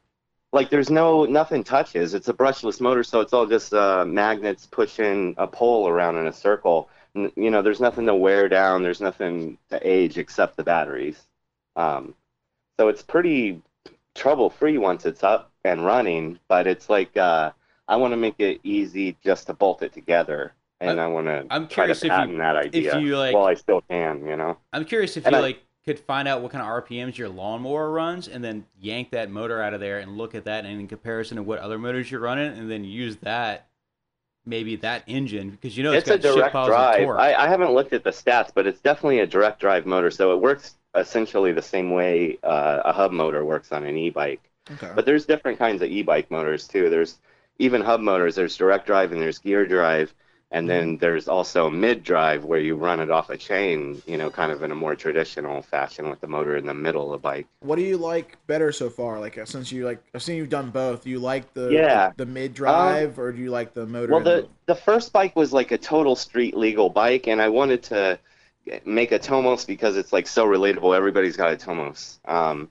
Like, 0.53 0.71
there's 0.71 0.91
no 0.91 1.25
nothing 1.27 1.63
touches. 1.63 2.15
It's 2.15 2.29
a 2.29 2.33
brushless 2.35 2.81
motor, 2.81 3.05
so 3.05 3.21
it's 3.21 3.33
all 3.35 3.47
just 3.47 3.75
uh, 3.75 4.05
magnets 4.07 4.67
pushing 4.67 5.35
a 5.37 5.47
pole 5.47 5.87
around 5.89 6.17
in 6.17 6.27
a 6.27 6.33
circle. 6.33 6.89
N- 7.15 7.31
You 7.37 7.51
know, 7.51 7.61
there's 7.63 7.81
nothing 7.81 8.07
to 8.07 8.15
wear 8.15 8.49
down. 8.49 8.83
There's 8.83 9.01
nothing 9.03 9.59
to 9.71 9.79
age 9.87 10.17
except 10.19 10.57
the 10.57 10.65
batteries. 10.65 11.21
Um, 11.77 12.15
so 12.79 12.89
it's 12.89 13.03
pretty 13.03 13.61
trouble 14.15 14.49
free 14.51 14.79
once 14.79 15.05
it's 15.07 15.23
up 15.23 15.48
and 15.65 15.85
running. 15.85 16.39
But 16.49 16.67
it's 16.67 16.89
like 16.89 17.17
uh, 17.17 17.53
I 17.87 17.97
want 17.97 18.13
to 18.13 18.17
make 18.17 18.37
it 18.39 18.61
easy 18.63 19.17
just 19.25 19.47
to 19.47 19.55
bolt 19.55 19.83
it 19.83 19.93
together. 19.93 20.53
and 20.81 21.01
I, 21.01 21.07
want 21.09 21.27
to 21.27 21.45
I'm 21.51 21.67
try 21.67 21.87
curious 21.87 22.01
to 22.01 22.07
if 22.07 22.13
you- 22.13 22.17
patent 22.19 22.39
that 22.39 22.57
if 22.57 22.65
idea 22.67 22.99
you, 23.01 23.19
like- 23.19 23.35
while 23.35 23.47
I 23.47 23.55
still 23.55 23.83
can. 23.83 24.25
You 24.27 24.37
know. 24.37 24.59
I'm 24.73 24.85
curious 24.85 25.17
if 25.17 25.27
And 25.27 25.33
you 25.35 25.39
I- 25.39 25.43
like 25.43 25.65
could 25.85 25.99
find 26.01 26.29
out 26.29 26.43
what 26.43 26.53
kind 26.53 26.61
of 26.63 26.69
RPMs 26.69 27.17
your 27.17 27.31
lawnmower 27.31 27.91
runs, 27.91 28.29
and 28.29 28.45
then 28.45 28.67
yank 28.79 29.11
that 29.13 29.31
motor 29.31 29.63
out 29.63 29.73
of 29.73 29.81
there 29.81 29.99
and 30.01 30.19
look 30.19 30.35
at 30.35 30.45
that, 30.45 30.67
and 30.67 30.79
in 30.81 30.87
comparison 30.87 31.37
to 31.39 31.43
what 31.43 31.59
other 31.61 31.79
motors 31.79 32.11
you're 32.11 32.21
running, 32.21 32.53
and 32.59 32.71
then 32.71 32.85
use 32.85 33.17
that, 33.19 33.69
maybe 34.45 34.77
that 34.77 35.03
engine 35.07 35.49
because 35.51 35.77
you 35.79 35.83
know 35.83 35.93
it's 35.93 36.09
it's 36.09 36.25
a 36.25 36.35
direct 36.35 36.53
drive. 36.53 37.09
I, 37.09 37.35
I 37.35 37.49
haven't 37.49 37.73
looked 37.73 37.93
at 37.95 38.05
the 38.05 38.11
stats, 38.11 38.51
but 38.55 38.67
it's 38.67 38.81
definitely 38.81 39.21
a 39.21 39.27
direct 39.27 39.61
drive 39.61 39.87
motor. 39.87 40.11
So 40.11 40.33
it 40.35 40.41
works 40.41 40.77
essentially 40.95 41.53
the 41.53 41.63
same 41.63 41.91
way 41.91 42.39
uh, 42.43 42.83
a 42.85 42.93
hub 42.93 43.13
motor 43.13 43.45
works 43.45 43.73
on 43.73 43.85
an 43.85 43.97
e-bike. 43.97 44.43
Okay. 44.73 44.93
But 44.95 45.07
there's 45.07 45.27
different 45.27 45.59
kinds 45.59 45.83
of 45.83 45.91
e-bike 45.91 46.31
motors 46.31 46.69
too. 46.69 46.91
There's 46.91 47.19
even 47.59 47.81
hub 47.83 48.01
motors. 48.01 48.35
There's 48.35 48.57
direct 48.57 48.87
drive 48.87 49.13
and 49.13 49.21
there's 49.21 49.39
gear 49.39 49.67
drive, 49.67 50.15
and 50.51 50.69
then 50.69 50.99
there's 50.99 51.29
also 51.29 51.69
mid 51.71 52.05
drive 52.05 52.45
where 52.45 52.61
you 52.61 52.77
run 52.77 53.01
it 53.01 53.11
off 53.11 53.31
a 53.31 53.37
chain. 53.37 54.03
You 54.07 54.17
know, 54.17 54.31
kind 54.31 54.53
of 54.53 54.63
in 54.63 54.71
a 54.71 54.75
more 54.75 54.95
traditional 54.95 55.63
fashion 55.63 56.09
with 56.09 56.21
the 56.21 56.27
motor 56.29 56.57
in 56.57 56.67
the 56.67 56.75
middle 56.75 57.13
of 57.13 57.21
the 57.21 57.23
bike. 57.23 57.47
What 57.61 57.77
do 57.77 57.83
you 57.83 57.97
like 57.97 58.37
better 58.47 58.73
so 58.73 58.89
far? 58.89 59.19
Like 59.19 59.39
uh, 59.39 59.45
since 59.45 59.73
you 59.73 59.85
like, 59.85 60.03
I've 60.15 60.23
seen 60.23 60.37
you've 60.37 60.49
done 60.49 60.71
both. 60.71 61.05
Do 61.05 61.11
you 61.11 61.19
like 61.19 61.53
the 61.55 61.71
Yeah. 61.73 62.13
the, 62.17 62.27
mid 62.27 62.55
drive 62.55 63.19
or 63.19 63.33
do 63.33 63.43
you 63.43 63.51
like 63.51 63.75
the 63.75 63.87
motor? 63.87 64.13
Well, 64.13 64.21
in 64.21 64.25
the 64.25 64.49
the 64.67 64.75
first 64.75 65.13
bike 65.13 65.35
was 65.35 65.53
like 65.53 65.73
a 65.73 65.79
total 65.79 66.15
street 66.15 66.57
legal 66.57 66.89
bike, 66.91 67.27
and 67.27 67.41
I 67.43 67.49
wanted 67.49 67.83
to 67.85 68.19
make 68.85 69.13
a 69.13 69.19
Tomos 69.19 69.65
because 69.65 69.97
it's 69.97 70.13
like 70.13 70.27
so 70.27 70.47
relatable. 70.47 70.95
Everybody's 70.97 71.37
got 71.37 71.53
a 71.53 71.57
Tomos. 71.57 72.21
Um, 72.25 72.71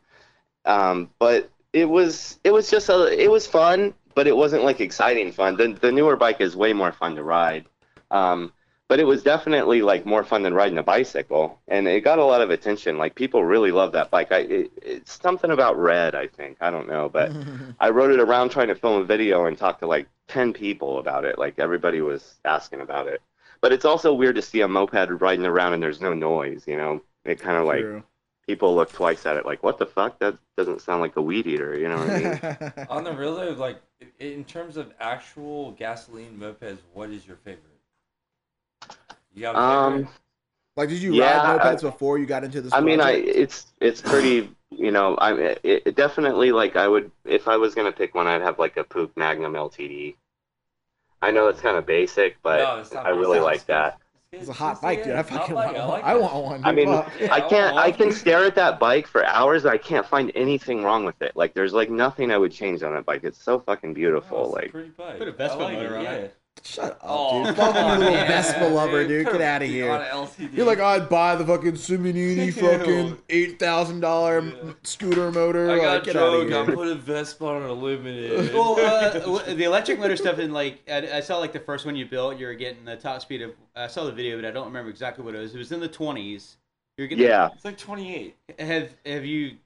um, 0.66 1.10
but 1.20 1.50
it 1.78 1.88
was 1.88 2.40
it 2.44 2.52
was 2.52 2.70
just 2.70 2.90
a 2.90 3.24
it 3.24 3.30
was 3.30 3.46
fun, 3.46 3.94
but 4.16 4.26
it 4.26 4.36
wasn't 4.36 4.64
like 4.64 4.82
exciting 4.82 5.32
fun. 5.32 5.58
The 5.58 5.74
the 5.74 5.92
newer 5.92 6.16
bike 6.16 6.42
is 6.42 6.56
way 6.56 6.74
more 6.74 6.92
fun 6.92 7.16
to 7.16 7.24
ride. 7.24 7.66
Um, 8.10 8.52
but 8.88 9.00
it 9.00 9.04
was 9.04 9.22
definitely 9.22 9.82
like 9.82 10.06
more 10.06 10.24
fun 10.24 10.42
than 10.42 10.54
riding 10.54 10.78
a 10.78 10.84
bicycle, 10.84 11.60
and 11.68 11.88
it 11.88 12.02
got 12.04 12.18
a 12.18 12.24
lot 12.24 12.42
of 12.42 12.50
attention. 12.50 12.98
Like 12.98 13.14
people 13.14 13.44
really 13.44 13.72
love 13.72 13.92
that 13.92 14.10
bike. 14.10 14.32
I 14.32 14.40
it, 14.40 14.72
it's 14.82 15.22
something 15.22 15.52
about 15.52 15.78
red, 15.78 16.16
I 16.16 16.28
think. 16.28 16.58
I 16.62 16.72
don't 16.72 16.88
know, 16.88 17.10
but 17.10 17.32
I 17.80 17.90
rode 17.90 18.12
it 18.12 18.20
around 18.20 18.50
trying 18.50 18.70
to 18.70 18.76
film 18.76 19.02
a 19.02 19.06
video 19.06 19.46
and 19.46 19.58
talk 19.58 19.80
to 19.80 19.88
like 19.88 20.08
ten 20.28 20.54
people 20.54 20.98
about 20.98 21.26
it. 21.26 21.38
Like 21.38 21.60
everybody 21.60 22.02
was 22.02 22.36
asking 22.44 22.82
about 22.82 23.08
it. 23.08 23.22
But 23.62 23.74
it's 23.74 23.86
also 23.86 24.14
weird 24.14 24.36
to 24.36 24.42
see 24.42 24.62
a 24.62 24.68
moped 24.68 25.22
riding 25.22 25.46
around 25.46 25.74
and 25.74 25.84
there's 25.84 26.02
no 26.02 26.14
noise. 26.14 26.64
You 26.66 26.78
know, 26.78 27.02
it 27.24 27.40
kind 27.40 27.58
of 27.58 27.66
like 27.66 27.82
True. 27.82 28.04
People 28.48 28.76
look 28.76 28.94
twice 28.94 29.26
at 29.26 29.36
it, 29.36 29.46
like, 29.46 29.62
what 29.62 29.78
the 29.78 29.86
fuck? 29.86 30.20
That 30.20 30.38
doesn't 30.56 30.80
sound 30.82 31.02
like 31.02 31.18
a 31.18 31.22
weed 31.22 31.48
eater. 31.48 31.78
You 31.78 31.90
know 31.90 31.98
what 31.98 32.10
I 32.10 32.20
mean? 32.78 32.88
On 32.90 33.04
the 33.04 33.12
real 33.14 33.36
though, 33.36 33.52
like 33.52 33.82
in 34.20 34.46
terms 34.46 34.78
of 34.78 34.94
actual 35.02 35.72
gasoline 35.72 36.38
mopeds, 36.40 36.78
what 36.94 37.10
is 37.10 37.28
your 37.28 37.36
favorite? 37.38 37.64
You 39.36 39.42
got 39.42 39.56
a 39.56 39.60
um. 39.60 39.94
favorite? 39.98 40.14
like, 40.78 40.90
did 40.90 41.02
you 41.02 41.14
Yeah, 41.14 41.44
ride 41.44 41.60
I- 41.62 41.76
mopeds 41.76 41.82
before 41.82 42.18
you 42.20 42.26
got 42.26 42.44
into 42.46 42.62
this? 42.62 42.74
I 42.74 42.80
mean, 42.82 43.02
I 43.02 43.12
it's 43.12 43.68
it's 43.82 44.02
pretty. 44.02 44.50
You 44.70 44.92
know, 44.92 45.16
I 45.16 45.34
it, 45.34 45.62
it 45.86 45.96
definitely 45.96 46.52
like 46.52 46.76
I 46.76 46.88
would 46.88 47.12
if 47.26 47.48
I 47.48 47.58
was 47.58 47.74
gonna 47.76 47.92
pick 47.92 48.16
one, 48.16 48.28
I'd 48.28 48.42
have 48.42 48.60
like 48.60 48.78
a 48.78 48.84
Puch 48.84 49.12
Magnum 49.18 49.54
LTD. 49.54 50.16
I 51.22 51.32
know 51.32 51.48
it's 51.48 51.62
kind 51.62 51.78
of 51.78 51.86
basic, 51.86 52.38
but 52.44 52.60
No, 52.60 52.84
not 52.94 53.06
I 53.06 53.10
really 53.10 53.40
basic. 53.40 53.44
like 53.44 53.66
that. 53.68 54.00
It's 54.34 54.50
a 54.50 54.54
hot 54.54 54.82
bike, 54.82 55.06
dude. 55.06 55.16
I 55.16 55.24
fucking 55.24 55.56
want, 55.56 55.78
I 55.78 55.86
like 55.86 56.04
I 56.04 56.16
want 56.16 56.44
one. 56.44 56.66
I 56.66 56.74
mean, 56.74 56.88
Fuck. 56.88 57.12
I 57.32 57.40
can't. 57.40 57.78
I 57.78 57.94
can 57.94 58.12
stare 58.12 58.44
at 58.44 58.56
that 58.56 58.78
bike 58.78 59.08
for 59.08 59.26
hours. 59.26 59.64
and 59.64 59.74
I 59.74 59.78
can't 59.78 60.06
find 60.06 60.34
anything 60.36 60.84
wrong 60.84 61.06
with 61.06 61.22
it. 61.22 61.32
Like, 61.36 61.54
there's 61.54 61.72
like 61.72 61.90
nothing 61.90 62.30
I 62.30 62.38
would 62.38 62.52
change 62.52 62.84
on 62.84 62.94
that 62.94 63.06
bike. 63.06 63.24
It's 63.24 63.42
so 63.42 63.60
fucking 63.62 63.94
beautiful. 63.94 64.38
Oh, 64.38 64.42
it's 64.44 64.50
a 64.50 64.56
like, 64.56 64.72
pretty 64.72 64.90
bike. 64.90 65.18
Put 65.20 65.30
a 65.30 65.32
Vespa 65.32 65.60
I 65.60 65.64
like 65.64 65.74
motor 65.76 65.96
it, 65.96 65.98
on 66.00 66.04
yeah. 66.04 66.12
it. 66.12 66.36
Shut 66.64 66.92
up, 66.92 67.00
Oh, 67.04 67.46
dude. 67.46 67.56
come 67.56 67.74
Fuck 67.74 67.76
little 68.00 68.12
man. 68.12 68.28
Vespa 68.28 68.66
lover, 68.66 69.08
dude. 69.08 69.26
Get 69.26 69.42
out 69.42 69.62
of 69.64 69.70
here. 69.70 70.28
You're 70.54 70.66
like, 70.66 70.80
I'd 70.80 71.08
buy 71.10 71.36
the 71.36 71.46
fucking 71.46 71.74
Simonini 71.74 72.54
fucking 72.80 73.08
Ew. 73.08 73.24
eight 73.30 73.58
thousand 73.60 74.02
dollar 74.02 74.76
scooter 74.84 75.32
motor. 75.32 75.70
I 75.72 75.74
like, 75.74 75.82
got 75.82 76.04
get 76.04 76.16
out 76.18 76.34
of 76.34 76.48
drunk. 76.48 76.54
I 76.54 76.66
here. 76.66 76.76
put 76.76 76.88
a 76.88 76.96
Vespa 76.96 77.46
on 77.46 77.64
an 77.64 77.70
illuminated. 77.70 78.54
well, 78.54 78.80
uh, 78.80 79.54
the 79.54 79.64
electric 79.64 80.00
motor 80.00 80.18
stuff, 80.18 80.40
and 80.40 80.54
like 80.54 80.82
I, 80.90 81.18
I 81.18 81.20
saw 81.22 81.38
like 81.38 81.54
the 81.54 81.60
first 81.60 81.86
one 81.86 81.96
you 81.96 82.06
built, 82.06 82.38
you 82.38 82.46
were 82.48 82.54
getting 82.56 82.84
the 82.86 82.96
top 82.98 83.22
speed 83.22 83.42
of. 83.42 83.52
I 83.76 83.88
saw 83.88 84.04
the 84.06 84.12
video, 84.12 84.36
but 84.38 84.46
I 84.46 84.52
don't 84.52 84.66
remember 84.68 84.90
exactly 84.90 85.24
what 85.24 85.36
it 85.36 85.40
was. 85.40 85.56
It 85.56 85.58
was 85.60 85.72
in 85.72 85.80
the 85.80 85.88
twenties. 85.88 86.58
You're 86.98 87.08
getting. 87.08 87.26
yeah, 87.26 87.50
it's 87.54 87.64
like 87.64 87.78
28. 87.78 88.36
Have 88.60 88.96
Have 89.06 89.24
you? 89.24 89.58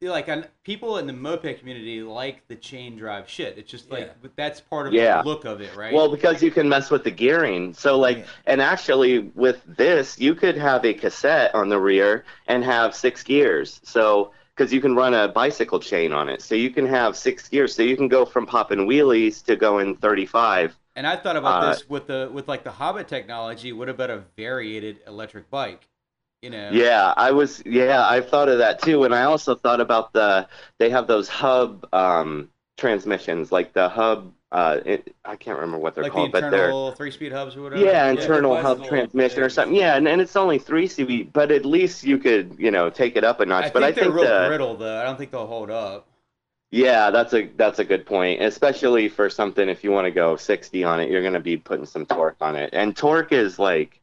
Feel 0.00 0.12
Like 0.12 0.28
on, 0.28 0.46
people 0.62 0.98
in 0.98 1.06
the 1.06 1.12
moped 1.12 1.58
community 1.58 2.02
like 2.02 2.46
the 2.48 2.56
chain 2.56 2.96
drive 2.96 3.28
shit. 3.28 3.58
It's 3.58 3.70
just 3.70 3.90
like 3.90 4.14
that's 4.36 4.60
part 4.60 4.86
of 4.86 4.92
Yeah. 4.94 5.22
the 5.22 5.28
look 5.28 5.44
of 5.44 5.60
it, 5.60 5.74
right? 5.74 5.92
Well, 5.92 6.08
because 6.08 6.42
you 6.42 6.50
can 6.50 6.68
mess 6.68 6.90
with 6.90 7.04
the 7.04 7.10
gearing. 7.10 7.74
So, 7.74 7.98
like, 7.98 8.26
and 8.46 8.60
actually, 8.62 9.18
with 9.34 9.62
this, 9.66 10.18
you 10.18 10.34
could 10.34 10.56
have 10.56 10.84
a 10.84 10.94
cassette 10.94 11.54
on 11.54 11.68
the 11.68 11.78
rear 11.78 12.24
and 12.46 12.64
have 12.64 12.94
six 12.94 13.22
gears. 13.22 13.80
So, 13.82 14.32
because 14.56 14.72
you 14.72 14.80
can 14.80 14.94
run 14.96 15.14
a 15.14 15.28
bicycle 15.28 15.78
chain 15.78 16.12
on 16.12 16.28
it, 16.28 16.42
so 16.42 16.54
you 16.56 16.70
can 16.70 16.84
have 16.86 17.16
six 17.16 17.48
gears. 17.48 17.74
So 17.74 17.82
you 17.82 17.96
can 17.96 18.08
go 18.08 18.24
from 18.24 18.44
popping 18.46 18.88
wheelies 18.88 19.44
to 19.44 19.56
going 19.56 19.96
35. 19.96 20.76
And 20.96 21.06
I 21.06 21.16
thought 21.16 21.36
about 21.36 21.62
Uh, 21.62 21.70
this 21.70 21.88
with 21.88 22.06
the 22.08 22.28
with 22.32 22.48
like 22.48 22.64
the 22.64 22.72
Hobbit 22.72 23.08
technology. 23.08 23.72
What 23.72 23.88
about 23.88 24.10
a 24.10 24.24
variated 24.36 25.00
electric 25.06 25.48
bike? 25.50 25.88
You 26.42 26.50
know. 26.50 26.70
Yeah, 26.70 27.14
I 27.16 27.30
was. 27.32 27.62
Yeah, 27.64 28.06
I 28.06 28.20
thought 28.20 28.48
of 28.48 28.58
that 28.58 28.80
too, 28.82 29.04
and 29.04 29.14
I 29.14 29.24
also 29.24 29.54
thought 29.54 29.80
about 29.80 30.12
the. 30.12 30.48
They 30.78 30.90
have 30.90 31.06
those 31.06 31.28
hub 31.28 31.86
um, 31.94 32.50
transmissions, 32.76 33.50
like 33.52 33.72
the 33.72 33.88
hub. 33.88 34.34
Uh, 34.52 34.80
it, 34.84 35.14
I 35.24 35.36
can't 35.36 35.56
remember 35.58 35.78
what 35.78 35.94
they're 35.94 36.04
Like 36.04 36.12
called, 36.12 36.32
the 36.32 36.40
but 36.40 36.50
they're 36.50 36.80
three 36.96 37.10
speed 37.10 37.32
hubs 37.32 37.56
or 37.56 37.62
whatever. 37.62 37.82
yeah, 37.82 38.08
internal 38.10 38.56
the 38.56 38.62
hub 38.62 38.82
transmission 38.84 39.42
or 39.42 39.48
something. 39.48 39.76
Yeah, 39.76 39.96
and, 39.96 40.08
and 40.08 40.20
it's 40.20 40.36
only 40.36 40.58
three 40.58 40.88
CV, 40.88 41.24
but 41.24 41.50
at 41.50 41.64
least 41.64 42.04
you 42.04 42.18
could 42.18 42.56
you 42.58 42.70
know 42.70 42.90
take 42.90 43.16
it 43.16 43.24
up 43.24 43.40
a 43.40 43.46
notch. 43.46 43.66
But 43.72 43.72
I 43.72 43.72
but 43.72 43.82
think 43.82 43.84
I 43.84 43.92
they're 43.94 44.10
think 44.10 44.14
real 44.14 44.26
the 44.26 44.34
brittle 44.34 44.76
though. 44.76 45.00
I 45.00 45.04
don't 45.04 45.16
think 45.16 45.30
they'll 45.30 45.46
hold 45.46 45.70
up. 45.70 46.08
yeah, 46.70 47.10
that's 47.10 47.32
a 47.32 47.46
that's 47.56 47.78
a 47.78 47.84
good 47.84 48.04
point, 48.06 48.42
especially 48.42 49.08
for 49.08 49.30
something 49.30 49.68
if 49.68 49.82
you 49.84 49.90
want 49.90 50.04
to 50.04 50.10
go 50.10 50.36
60 50.36 50.84
on 50.84 51.00
it, 51.00 51.10
you're 51.10 51.22
going 51.22 51.32
to 51.32 51.40
be 51.40 51.56
putting 51.56 51.86
some 51.86 52.04
torque 52.06 52.36
on 52.40 52.56
it, 52.56 52.70
and 52.74 52.94
torque 52.96 53.32
is 53.32 53.58
like 53.58 53.97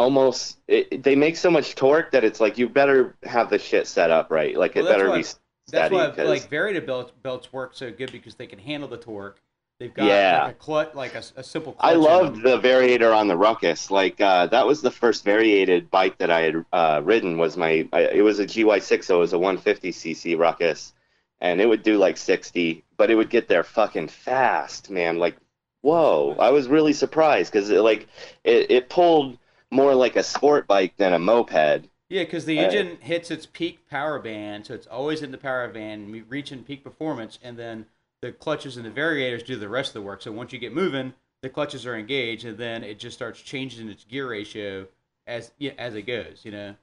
almost 0.00 0.58
it, 0.66 1.02
they 1.02 1.14
make 1.14 1.36
so 1.36 1.50
much 1.50 1.74
torque 1.74 2.10
that 2.12 2.24
it's 2.24 2.40
like 2.40 2.56
you 2.58 2.68
better 2.68 3.14
have 3.24 3.50
the 3.50 3.58
shit 3.58 3.86
set 3.86 4.10
up 4.10 4.30
right, 4.30 4.56
like 4.56 4.72
it 4.76 4.82
that's 4.82 4.88
better 4.88 5.06
be 5.10 5.16
That's 5.22 5.38
steady. 5.68 5.94
why 5.94 6.10
'cause- 6.10 6.28
like 6.28 6.48
varied 6.48 6.84
belts 6.86 7.12
belts 7.22 7.52
work 7.52 7.72
so 7.74 7.90
good 7.90 8.10
because 8.10 8.34
they 8.34 8.46
can 8.46 8.58
handle 8.58 8.88
the 8.88 8.96
torque. 8.96 9.40
They've 9.78 9.92
got 9.94 10.06
Yeah. 10.06 10.42
like 10.44 10.52
a 10.52 10.58
clutch, 10.58 10.94
like 10.94 11.14
a, 11.14 11.22
a 11.36 11.42
simple. 11.42 11.72
Clutch 11.72 11.90
I 11.90 11.94
loved 11.94 12.42
the 12.42 12.58
variator 12.60 13.16
on 13.16 13.28
the 13.28 13.36
Ruckus. 13.36 13.90
Like 13.90 14.20
uh, 14.20 14.46
that 14.48 14.66
was 14.66 14.82
the 14.82 14.90
first 14.90 15.24
variated 15.24 15.90
bike 15.90 16.18
that 16.18 16.30
I 16.30 16.40
had 16.42 16.64
uh, 16.72 17.00
ridden. 17.04 17.38
Was 17.38 17.56
my 17.56 17.88
I, 17.92 18.00
it 18.02 18.22
was 18.22 18.38
a 18.40 18.46
GY6, 18.46 19.04
so 19.04 19.16
it 19.16 19.20
was 19.20 19.32
a 19.32 19.38
150cc 19.38 20.36
Ruckus, 20.38 20.92
and 21.40 21.60
it 21.62 21.66
would 21.66 21.82
do 21.82 21.96
like 21.98 22.16
60, 22.18 22.84
but 22.98 23.10
it 23.10 23.14
would 23.14 23.30
get 23.30 23.48
there 23.48 23.62
fucking 23.64 24.08
fast, 24.08 24.90
man. 24.90 25.18
Like 25.18 25.36
whoa, 25.82 26.36
I 26.38 26.50
was 26.50 26.68
really 26.68 26.92
surprised 26.92 27.50
because 27.52 27.70
it 27.70 27.80
like 27.80 28.06
it, 28.44 28.70
it 28.70 28.88
pulled 28.90 29.38
more 29.70 29.94
like 29.94 30.16
a 30.16 30.22
sport 30.22 30.66
bike 30.66 30.96
than 30.96 31.12
a 31.12 31.18
moped. 31.18 31.88
Yeah, 32.08 32.24
because 32.24 32.44
the 32.44 32.58
Uh, 32.58 32.62
engine 32.62 32.96
hits 33.00 33.30
its 33.30 33.46
peak 33.46 33.88
power 33.88 34.18
band, 34.18 34.66
so 34.66 34.74
it's 34.74 34.86
always 34.86 35.22
in 35.22 35.30
the 35.30 35.38
power 35.38 35.68
band, 35.68 36.10
reaching 36.28 36.64
peak 36.64 36.82
performance, 36.82 37.38
and 37.42 37.56
then 37.58 37.86
the 38.20 38.32
clutches 38.32 38.76
and 38.76 38.84
the 38.84 38.90
variators 38.90 39.44
do 39.46 39.56
the 39.56 39.68
rest 39.68 39.90
of 39.90 39.94
the 39.94 40.02
work. 40.02 40.20
So 40.22 40.32
once 40.32 40.52
you 40.52 40.58
get 40.58 40.72
moving, 40.74 41.14
the 41.42 41.48
clutches 41.48 41.86
are 41.86 41.96
engaged, 41.96 42.44
and 42.44 42.58
then 42.58 42.82
it 42.84 42.98
just 42.98 43.16
starts 43.16 43.40
changing 43.40 43.88
its 43.88 44.04
gear 44.04 44.28
ratio 44.28 44.88
as 45.26 45.52
yeah, 45.58 45.72
as 45.78 45.94
it 45.94 46.02
goes. 46.02 46.44
You 46.44 46.50
know. 46.52 46.76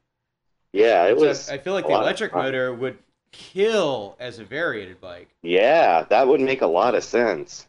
Yeah, 0.74 1.06
it 1.08 1.18
So 1.18 1.28
was. 1.28 1.48
I 1.48 1.58
feel 1.58 1.74
like 1.74 1.88
the 1.88 1.96
electric 1.96 2.34
motor 2.34 2.74
would 2.74 3.00
kill 3.32 4.16
as 4.20 4.40
a 4.40 4.46
variated 4.46 5.02
bike. 5.02 5.36
Yeah, 5.42 6.04
that 6.04 6.28
would 6.28 6.42
make 6.42 6.62
a 6.62 6.68
lot 6.68 6.94
of 6.94 7.04
sense. 7.04 7.68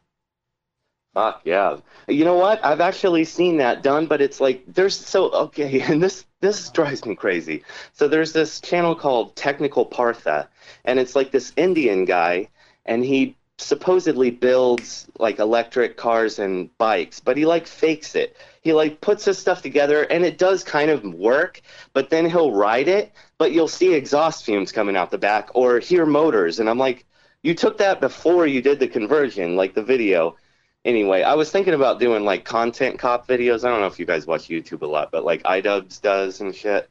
Fuck 1.14 1.42
yeah. 1.44 1.78
You 2.06 2.24
know 2.24 2.36
what? 2.36 2.64
I've 2.64 2.80
actually 2.80 3.24
seen 3.24 3.56
that 3.58 3.82
done, 3.82 4.06
but 4.06 4.20
it's 4.20 4.40
like 4.40 4.62
there's 4.66 4.96
so 4.96 5.30
okay, 5.30 5.80
and 5.88 6.02
this 6.02 6.24
this 6.40 6.70
drives 6.70 7.04
me 7.04 7.14
crazy. 7.14 7.64
So 7.92 8.08
there's 8.08 8.32
this 8.32 8.60
channel 8.60 8.94
called 8.94 9.34
Technical 9.34 9.84
Partha, 9.84 10.48
and 10.84 10.98
it's 10.98 11.16
like 11.16 11.32
this 11.32 11.52
Indian 11.56 12.04
guy, 12.04 12.48
and 12.86 13.04
he 13.04 13.36
supposedly 13.58 14.30
builds 14.30 15.08
like 15.18 15.40
electric 15.40 15.96
cars 15.96 16.38
and 16.38 16.76
bikes, 16.78 17.18
but 17.20 17.36
he 17.36 17.44
like 17.44 17.66
fakes 17.66 18.14
it. 18.14 18.36
He 18.62 18.72
like 18.72 19.00
puts 19.00 19.24
his 19.24 19.38
stuff 19.38 19.62
together 19.62 20.02
and 20.04 20.24
it 20.24 20.38
does 20.38 20.62
kind 20.62 20.90
of 20.90 21.02
work, 21.02 21.60
but 21.92 22.08
then 22.08 22.30
he'll 22.30 22.52
ride 22.52 22.86
it, 22.88 23.12
but 23.36 23.52
you'll 23.52 23.68
see 23.68 23.94
exhaust 23.94 24.44
fumes 24.44 24.70
coming 24.70 24.96
out 24.96 25.10
the 25.10 25.18
back 25.18 25.50
or 25.54 25.80
hear 25.80 26.06
motors 26.06 26.60
and 26.60 26.70
I'm 26.70 26.78
like, 26.78 27.04
you 27.42 27.54
took 27.54 27.78
that 27.78 28.00
before 28.00 28.46
you 28.46 28.62
did 28.62 28.78
the 28.78 28.88
conversion, 28.88 29.56
like 29.56 29.74
the 29.74 29.82
video. 29.82 30.36
Anyway, 30.84 31.22
I 31.22 31.34
was 31.34 31.50
thinking 31.50 31.74
about 31.74 32.00
doing 32.00 32.24
like 32.24 32.44
content 32.44 32.98
cop 32.98 33.26
videos. 33.26 33.64
I 33.64 33.70
don't 33.70 33.80
know 33.80 33.86
if 33.86 33.98
you 33.98 34.06
guys 34.06 34.26
watch 34.26 34.48
YouTube 34.48 34.82
a 34.82 34.86
lot, 34.86 35.10
but 35.10 35.24
like 35.24 35.42
iDubbbz 35.42 36.00
does 36.00 36.40
and 36.40 36.54
shit 36.54 36.88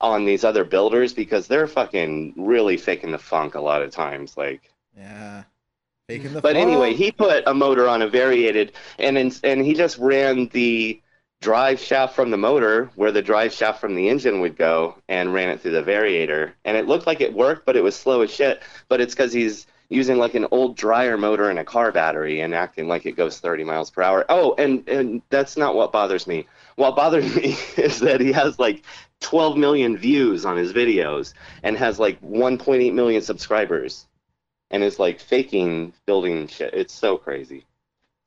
on 0.00 0.24
these 0.24 0.44
other 0.44 0.64
builders 0.64 1.12
because 1.12 1.46
they're 1.46 1.66
fucking 1.66 2.34
really 2.36 2.76
faking 2.76 3.10
the 3.10 3.18
funk 3.18 3.54
a 3.54 3.60
lot 3.60 3.82
of 3.82 3.90
times. 3.90 4.36
Like 4.36 4.72
Yeah. 4.96 5.44
Faking 6.08 6.34
the 6.34 6.40
but 6.40 6.56
anyway, 6.56 6.94
he 6.94 7.10
put 7.10 7.42
a 7.46 7.54
motor 7.54 7.88
on 7.88 8.02
a 8.02 8.08
variated, 8.08 8.72
and 8.98 9.16
in, 9.16 9.32
and 9.42 9.60
he 9.64 9.74
just 9.74 9.98
ran 9.98 10.48
the 10.48 11.00
drive 11.40 11.78
shaft 11.78 12.14
from 12.14 12.30
the 12.30 12.36
motor 12.36 12.90
where 12.94 13.12
the 13.12 13.20
drive 13.20 13.52
shaft 13.52 13.80
from 13.80 13.94
the 13.94 14.08
engine 14.08 14.40
would 14.40 14.56
go 14.56 14.96
and 15.08 15.34
ran 15.34 15.50
it 15.50 15.60
through 15.60 15.72
the 15.72 15.82
variator. 15.82 16.52
And 16.64 16.76
it 16.76 16.86
looked 16.86 17.06
like 17.06 17.20
it 17.20 17.34
worked, 17.34 17.66
but 17.66 17.76
it 17.76 17.82
was 17.82 17.94
slow 17.96 18.22
as 18.22 18.30
shit. 18.30 18.62
But 18.88 19.00
it's 19.00 19.14
because 19.14 19.32
he's 19.32 19.66
using 19.88 20.18
like 20.18 20.34
an 20.34 20.46
old 20.50 20.76
dryer 20.76 21.16
motor 21.16 21.50
and 21.50 21.58
a 21.58 21.64
car 21.64 21.92
battery 21.92 22.40
and 22.40 22.54
acting 22.54 22.88
like 22.88 23.06
it 23.06 23.12
goes 23.12 23.38
30 23.38 23.64
miles 23.64 23.90
per 23.90 24.02
hour. 24.02 24.24
Oh, 24.28 24.54
and, 24.58 24.88
and 24.88 25.22
that's 25.30 25.56
not 25.56 25.74
what 25.74 25.92
bothers 25.92 26.26
me. 26.26 26.46
What 26.76 26.96
bothers 26.96 27.34
me 27.36 27.56
is 27.76 28.00
that 28.00 28.20
he 28.20 28.32
has 28.32 28.58
like 28.58 28.82
12 29.20 29.56
million 29.56 29.96
views 29.96 30.44
on 30.44 30.56
his 30.56 30.72
videos 30.72 31.34
and 31.62 31.76
has 31.76 31.98
like 31.98 32.20
1.8 32.22 32.92
million 32.92 33.22
subscribers 33.22 34.06
and 34.70 34.82
is 34.82 34.98
like 34.98 35.20
faking 35.20 35.92
building 36.06 36.48
shit. 36.48 36.74
It's 36.74 36.94
so 36.94 37.16
crazy. 37.16 37.64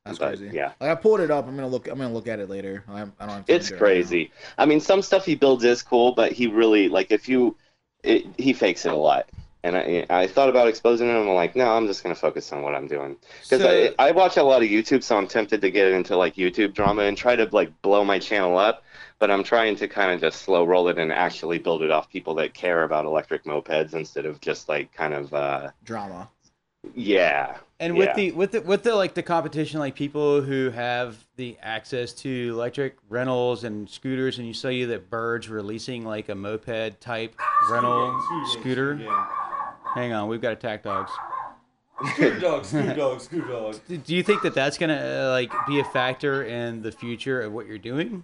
That's 0.06 0.20
But, 0.20 0.38
crazy. 0.38 0.56
Yeah. 0.56 0.72
Like 0.80 0.92
I 0.92 0.96
pulled 0.96 1.20
it 1.20 1.32
up. 1.32 1.48
I'm 1.48 1.56
gonna 1.56 1.68
look. 1.68 1.88
I'm 1.88 1.98
gonna 1.98 2.14
look 2.14 2.28
at 2.28 2.40
it 2.40 2.50
later. 2.50 2.84
I, 2.88 3.02
I 3.02 3.06
don't. 3.20 3.30
Have 3.30 3.46
to 3.46 3.54
It's 3.54 3.70
it 3.70 3.74
right 3.74 3.80
crazy. 3.80 4.32
I 4.58 4.66
mean, 4.66 4.80
some 4.80 5.02
stuff 5.02 5.26
he 5.26 5.36
builds 5.36 5.64
is 5.66 5.84
cool, 5.84 6.14
but 6.14 6.32
he 6.32 6.48
really 6.48 6.88
like 6.88 7.12
if 7.12 7.28
you, 7.28 7.58
it, 8.04 8.26
he 8.38 8.54
fakes 8.54 8.86
it 8.86 8.94
a 8.94 8.96
lot. 8.96 9.28
And 9.64 9.76
I, 9.76 10.06
I 10.10 10.28
thought 10.28 10.50
about 10.50 10.68
exposing 10.68 11.08
him. 11.10 11.16
I'm 11.16 11.28
like, 11.30 11.56
no, 11.56 11.70
I'm 11.70 11.88
just 11.88 12.04
gonna 12.04 12.16
focus 12.16 12.54
on 12.54 12.62
what 12.62 12.76
I'm 12.76 12.88
doing 12.88 13.18
because 13.44 13.62
So- 13.62 13.94
I, 14.00 14.10
I 14.10 14.12
watch 14.12 14.38
a 14.38 14.44
lot 14.44 14.62
of 14.62 14.70
YouTube, 14.70 15.04
so 15.04 15.18
I'm 15.18 15.28
tempted 15.28 15.62
to 15.62 15.72
get 15.72 15.92
into 15.92 16.16
like 16.16 16.36
YouTube 16.36 16.74
drama 16.74 17.04
and 17.04 17.18
try 17.18 17.36
to 17.36 17.50
like 17.52 17.82
blow 17.82 18.04
my 18.06 18.20
channel 18.20 18.58
up. 18.58 18.84
But 19.20 19.32
I'm 19.32 19.44
trying 19.44 19.76
to 19.78 19.88
kind 19.88 20.12
of 20.12 20.22
just 20.22 20.44
slow 20.44 20.64
roll 20.64 20.90
it 20.90 21.00
and 21.00 21.12
actually 21.12 21.58
build 21.58 21.82
it 21.82 21.90
off 21.90 22.08
people 22.10 22.36
that 22.36 22.54
care 22.54 22.84
about 22.84 23.06
electric 23.06 23.46
mopeds 23.46 23.94
instead 23.96 24.28
of 24.28 24.40
just 24.42 24.70
like 24.70 24.94
kind 24.94 25.14
of 25.16 25.34
uh. 25.34 25.72
Drama. 25.84 26.30
yeah. 26.94 27.58
And 27.80 27.96
yeah. 27.96 28.06
with 28.06 28.16
the 28.16 28.32
with 28.32 28.52
the 28.52 28.62
with 28.62 28.84
the 28.84 28.96
like 28.96 29.14
the 29.16 29.24
competition, 29.24 29.80
like 29.80 29.96
people 29.96 30.42
who 30.42 30.70
have 30.72 31.18
the 31.36 31.58
access 31.62 32.14
to 32.14 32.50
electric 32.54 32.98
rentals 33.10 33.64
and 33.64 33.88
scooters, 33.90 34.38
and 34.38 34.48
you 34.48 34.54
saw 34.54 34.70
you 34.70 34.88
that 34.88 35.10
Bird's 35.10 35.48
releasing 35.50 36.04
like 36.06 36.30
a 36.30 36.36
moped 36.36 37.00
type 37.02 37.36
rental 37.70 38.20
scooter. 38.48 39.00
Hang 39.94 40.14
on, 40.14 40.28
we've 40.28 40.42
got 40.42 40.54
attack 40.54 40.84
dogs. 40.84 41.12
Scooter 42.14 42.40
dogs, 42.40 42.68
scooter 42.68 42.94
dogs, 42.94 43.24
scooter 43.24 43.48
dogs. 43.48 43.80
Do 43.88 43.98
do 43.98 44.16
you 44.16 44.22
think 44.22 44.44
that 44.44 44.54
that's 44.54 44.78
gonna 44.78 44.94
uh, 44.94 45.32
like 45.32 45.52
be 45.68 45.80
a 45.80 45.84
factor 45.84 46.44
in 46.44 46.84
the 46.84 46.92
future 46.92 47.42
of 47.42 47.54
what 47.54 47.66
you're 47.66 47.80
doing? 47.80 48.24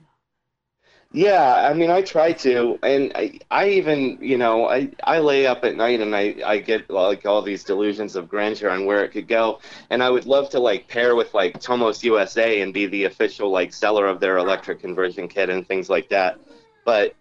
Yeah, 1.15 1.69
I 1.69 1.76
mean, 1.76 1.91
I 1.91 2.02
try 2.02 2.34
to, 2.34 2.80
and 2.81 3.11
I, 3.14 3.38
I 3.52 3.69
even, 3.69 4.18
you 4.19 4.35
know, 4.35 4.68
I, 4.68 4.90
I 5.03 5.19
lay 5.19 5.45
up 5.45 5.64
at 5.64 5.76
night 5.76 6.02
and 6.02 6.15
I, 6.15 6.35
I 6.44 6.57
get 6.57 6.90
like 6.90 7.23
all 7.27 7.44
these 7.44 7.64
delusions 7.64 8.15
of 8.15 8.27
grandeur 8.27 8.72
on 8.72 8.88
where 8.88 9.03
it 9.06 9.11
could 9.11 9.27
go, 9.27 9.60
and 9.91 10.02
I 10.02 10.10
would 10.10 10.26
love 10.26 10.49
to 10.52 10.60
like 10.60 10.88
pair 10.88 11.15
with 11.15 11.31
like 11.35 11.61
Tomos 11.61 12.03
USA 12.03 12.61
and 12.61 12.73
be 12.73 12.88
the 12.88 13.03
official 13.03 13.52
like 13.52 13.73
seller 13.73 14.07
of 14.07 14.19
their 14.22 14.38
electric 14.40 14.80
conversion 14.81 15.27
kit 15.27 15.52
and 15.52 15.68
things 15.68 15.88
like 15.88 16.10
that. 16.10 16.40
But, 16.84 17.14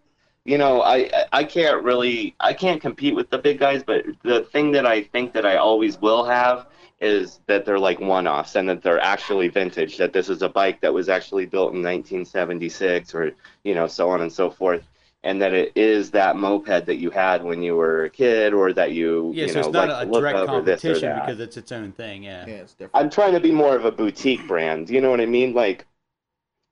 you 0.44 0.59
know, 0.59 0.82
I, 0.82 1.10
I 1.32 1.44
can't 1.44 1.82
really, 1.82 2.35
I 2.40 2.52
can't 2.52 2.81
compete 2.81 3.14
with 3.14 3.31
the 3.31 3.39
big 3.39 3.59
guys. 3.59 3.82
But 3.82 4.05
the 4.23 4.43
thing 4.43 4.73
that 4.73 4.86
I 4.86 5.02
think 5.02 5.32
that 5.35 5.47
I 5.47 5.56
always 5.56 6.01
will 6.01 6.24
have 6.24 6.66
is 7.01 7.40
that 7.47 7.64
they're 7.64 7.78
like 7.78 8.01
one-offs 8.01 8.55
and 8.55 8.69
that 8.69 8.82
they're 8.82 9.01
actually 9.01 9.48
vintage. 9.48 9.97
That 9.98 10.12
this 10.12 10.28
is 10.28 10.43
a 10.43 10.48
bike 10.48 10.81
that 10.81 10.93
was 10.93 11.09
actually 11.09 11.47
built 11.47 11.73
in 11.73 11.82
1976 11.82 13.14
or 13.14 13.32
you 13.64 13.74
know, 13.74 13.86
so 13.86 14.10
on 14.10 14.20
and 14.20 14.32
so 14.32 14.51
forth. 14.51 14.82
And 15.24 15.40
that 15.40 15.55
it 15.55 15.70
is 15.77 16.10
that 16.10 16.35
moped 16.35 16.86
that 16.86 16.97
you 16.97 17.10
had 17.10 17.44
when 17.44 17.62
you 17.62 17.77
were 17.77 18.06
a 18.06 18.10
kid, 18.10 18.52
or 18.52 18.73
that 18.73 18.90
you, 18.90 19.31
Yeah, 19.32 19.44
you 19.44 19.52
so 19.52 19.60
know, 19.60 19.66
it's 19.66 19.73
not 19.73 19.89
like 19.89 20.09
a 20.09 20.10
direct 20.10 20.36
over 20.36 20.60
this 20.62 20.85
or 20.85 20.89
competition 20.89 21.20
because 21.20 21.39
it's 21.39 21.56
its 21.56 21.70
own 21.70 21.93
thing. 21.93 22.24
Yeah. 22.24 22.44
Yeah, 22.44 22.55
it's 22.55 22.73
different. 22.73 22.97
I'm 22.97 23.09
trying 23.09 23.32
to 23.35 23.40
be 23.40 23.52
more 23.52 23.77
of 23.77 23.85
a 23.85 23.93
boutique 23.93 24.44
brand. 24.48 24.90
You 24.90 25.01
know 25.01 25.12
what 25.12 25.20
I 25.20 25.27
mean? 25.27 25.55
Like 25.55 25.86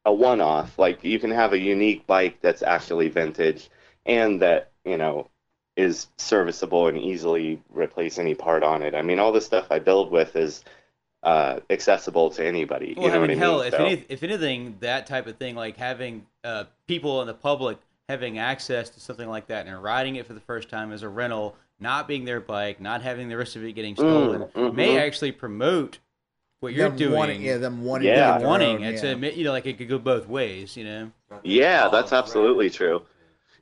a 0.04 0.12
one-off. 0.12 0.78
Like 0.78 1.04
you 1.04 1.18
can 1.18 1.30
have 1.30 1.52
a 1.52 1.58
unique 1.58 2.06
bike 2.06 2.38
that's 2.40 2.62
actually 2.62 3.08
vintage, 3.08 3.68
and 4.06 4.40
that 4.42 4.70
you 4.84 4.96
know 4.96 5.28
is 5.76 6.08
serviceable 6.18 6.88
and 6.88 6.98
easily 6.98 7.62
replace 7.70 8.18
any 8.18 8.34
part 8.34 8.62
on 8.62 8.82
it. 8.82 8.94
I 8.94 9.02
mean, 9.02 9.18
all 9.18 9.32
the 9.32 9.40
stuff 9.40 9.68
I 9.70 9.78
build 9.78 10.10
with 10.10 10.36
is 10.36 10.64
uh, 11.22 11.60
accessible 11.70 12.30
to 12.30 12.44
anybody. 12.44 12.94
Well, 12.96 13.06
you 13.06 13.10
know 13.12 13.16
I 13.16 13.20
what 13.20 13.28
mean, 13.28 13.38
I 13.38 13.40
hell, 13.40 13.58
mean? 13.58 13.66
if 13.66 13.72
So- 13.74 13.84
any, 13.84 14.04
if 14.08 14.22
anything, 14.22 14.76
that 14.80 15.06
type 15.06 15.26
of 15.26 15.36
thing, 15.36 15.54
like 15.54 15.76
having 15.76 16.26
uh, 16.44 16.64
people 16.86 17.20
in 17.20 17.26
the 17.26 17.34
public 17.34 17.78
having 18.08 18.38
access 18.38 18.90
to 18.90 18.98
something 18.98 19.28
like 19.28 19.46
that 19.46 19.68
and 19.68 19.80
riding 19.82 20.16
it 20.16 20.26
for 20.26 20.32
the 20.32 20.40
first 20.40 20.68
time 20.68 20.90
as 20.92 21.04
a 21.04 21.08
rental, 21.08 21.54
not 21.78 22.08
being 22.08 22.24
their 22.24 22.40
bike, 22.40 22.80
not 22.80 23.02
having 23.02 23.28
the 23.28 23.36
rest 23.36 23.54
of 23.54 23.62
it 23.64 23.72
getting 23.72 23.94
stolen, 23.94 24.42
mhm. 24.48 24.74
may 24.74 24.98
actually 24.98 25.30
promote 25.30 26.00
what 26.60 26.72
you're 26.72 26.88
Them 26.88 26.98
doing. 26.98 27.14
wanting- 27.14 27.42
yeah, 27.42 27.56
them 27.56 27.84
wanting 27.84 28.08
to 28.08 28.14
Yeah, 28.16 28.38
get 28.38 28.46
wanting. 28.46 28.76
own, 28.76 28.84
It's 28.84 29.02
yeah. 29.02 29.12
a, 29.12 29.16
you 29.32 29.44
know, 29.44 29.52
like 29.52 29.66
it 29.66 29.78
could 29.78 29.88
go 29.88 29.98
both 29.98 30.28
ways. 30.28 30.76
You 30.76 30.84
know. 30.84 31.10
Yeah, 31.42 31.88
that's 31.88 32.12
absolutely 32.12 32.70
true. 32.70 33.02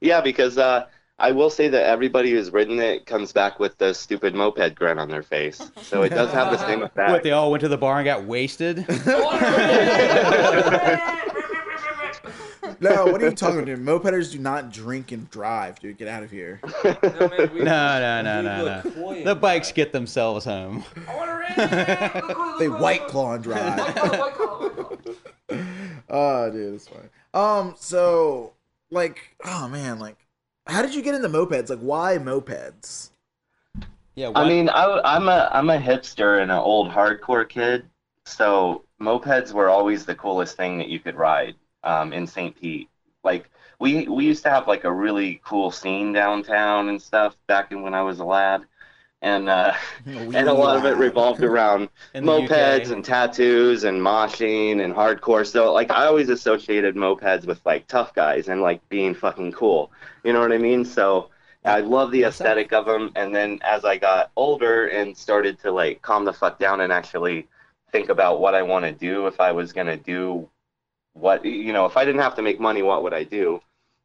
Yeah, 0.01 0.21
because 0.21 0.59
uh, 0.59 0.87
I 1.19 1.33
will 1.33 1.51
say 1.51 1.69
that 1.69 1.85
everybody 1.87 2.31
who's 2.31 2.53
ridden 2.53 2.79
it 2.81 3.07
comes 3.07 3.33
back 3.33 3.59
with 3.59 3.77
the 3.79 3.93
stupid 3.95 4.35
moped 4.35 4.75
grin 4.77 4.99
on 4.99 5.09
their 5.09 5.23
face. 5.23 5.61
So 5.83 6.03
it 6.03 6.11
does 6.11 6.33
have 6.33 6.51
the 6.53 6.59
same 6.59 6.83
effect. 6.83 6.97
What 6.97 7.09
effect. 7.11 7.25
they 7.25 7.33
all 7.33 7.51
went 7.51 7.63
to 7.63 7.69
the 7.69 7.79
bar 7.79 7.97
and 7.99 8.05
got 8.05 8.25
wasted. 8.25 8.85
No, 12.81 13.07
what 13.07 13.21
are 13.21 13.29
you 13.29 13.35
talking 13.35 13.57
about, 13.57 13.67
dude? 13.67 13.81
Mopeders 13.81 14.31
do 14.31 14.39
not 14.39 14.73
drink 14.73 15.11
and 15.11 15.29
drive, 15.31 15.81
dude. 15.81 15.99
Get 15.99 16.07
out 16.07 16.23
of 16.23 16.31
here. 16.31 16.61
no, 16.85 16.97
no, 17.03 18.23
no, 18.23 18.43
no, 18.43 18.83
no. 18.85 19.25
The 19.25 19.35
bikes 19.35 19.73
get 19.73 19.93
themselves 19.93 20.45
home. 20.45 20.85
They 22.59 22.69
white 22.69 23.09
claw 23.09 23.35
and 23.35 23.43
drive. 23.43 23.81
oh, 26.09 26.51
dude, 26.53 26.75
it's 26.75 26.87
fine. 26.87 27.11
Um, 27.35 27.75
so 27.77 28.53
like, 28.93 29.35
oh 29.45 29.69
man, 29.69 29.99
like, 29.99 30.17
how 30.67 30.81
did 30.83 30.95
you 30.95 31.03
get 31.03 31.17
into 31.17 31.29
mopeds? 31.29 31.71
Like, 31.71 31.81
why 31.81 32.19
mopeds? 32.19 33.11
Yeah. 34.15 34.31
I 34.37 34.49
mean, 34.49 34.69
I, 34.69 35.01
I'm 35.05 35.29
a 35.29 35.51
I'm 35.53 35.71
a 35.71 35.79
hipster 35.79 36.41
and 36.41 36.53
an 36.53 36.59
old 36.59 36.91
hardcore 36.91 37.49
kid, 37.49 37.87
so 38.25 38.85
mopeds 39.01 39.53
were 39.53 39.69
always 39.69 40.07
the 40.07 40.15
coolest 40.15 40.57
thing 40.57 40.79
that 40.79 40.89
you 40.89 41.01
could 41.01 41.17
ride 41.17 41.57
um, 41.85 42.13
in 42.13 42.27
St. 42.27 42.59
Pete. 42.59 42.89
Like 43.25 43.51
we 43.79 44.09
we 44.09 44.25
used 44.25 44.43
to 44.45 44.51
have 44.51 44.67
like 44.67 44.85
a 44.85 44.93
really 44.93 45.41
cool 45.45 45.71
scene 45.71 46.13
downtown 46.13 46.89
and 46.89 47.01
stuff 47.01 47.37
back 47.47 47.73
in 47.73 47.83
when 47.83 47.95
I 47.95 48.03
was 48.03 48.19
a 48.21 48.25
lad, 48.25 48.65
and 49.23 49.49
uh, 49.49 49.75
and 50.07 50.35
a 50.35 50.53
lot 50.53 50.77
of 50.77 50.85
it 50.85 50.97
revolved 51.07 51.43
around 51.43 51.89
mopeds 52.15 52.91
and 52.91 53.05
tattoos 53.05 53.85
and 53.85 54.01
moshing 54.01 54.85
and 54.85 54.95
hardcore. 54.95 55.47
So 55.47 55.73
like 55.73 55.91
I 55.91 56.07
always 56.07 56.29
associated 56.29 56.97
mopeds 56.97 57.47
with 57.47 57.65
like 57.65 57.87
tough 57.87 58.15
guys 58.15 58.49
and 58.49 58.61
like 58.61 58.87
being 58.89 59.15
fucking 59.15 59.53
cool. 59.53 59.93
You 60.25 60.33
know 60.33 60.41
what 60.41 60.53
I 60.53 60.59
mean? 60.59 60.85
So 60.85 61.31
I 61.65 61.81
love 61.81 62.11
the 62.11 62.25
aesthetic 62.25 62.73
of 62.73 62.87
them. 62.87 63.13
And 63.17 63.35
then 63.35 63.59
as 63.63 63.85
I 63.85 63.99
got 63.99 64.31
older 64.37 64.87
and 64.89 65.17
started 65.17 65.59
to 65.61 65.71
like 65.71 66.03
calm 66.03 66.25
the 66.25 66.33
fuck 66.33 66.59
down 66.59 66.81
and 66.81 66.93
actually 66.93 67.49
think 67.93 68.09
about 68.09 68.41
what 68.41 68.55
I 68.55 68.63
want 68.63 68.85
to 68.85 68.93
do, 68.93 69.27
if 69.27 69.41
I 69.41 69.53
was 69.53 69.73
gonna 69.73 69.97
do 69.97 70.49
what 71.21 71.45
you 71.45 71.73
know, 71.73 71.87
if 71.87 71.97
I 71.97 72.05
didn't 72.05 72.21
have 72.21 72.37
to 72.37 72.43
make 72.43 72.61
money, 72.61 72.83
what 72.83 73.03
would 73.03 73.15
I 73.15 73.25
do? 73.25 73.61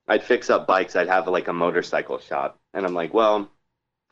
I'd 0.07 0.23
fix 0.23 0.49
up 0.49 0.67
bikes. 0.67 0.95
I'd 0.95 1.07
have 1.07 1.27
like 1.27 1.47
a 1.47 1.53
motorcycle 1.53 2.19
shop, 2.19 2.59
and 2.73 2.85
I'm 2.85 2.93
like, 2.93 3.13
well, 3.13 3.49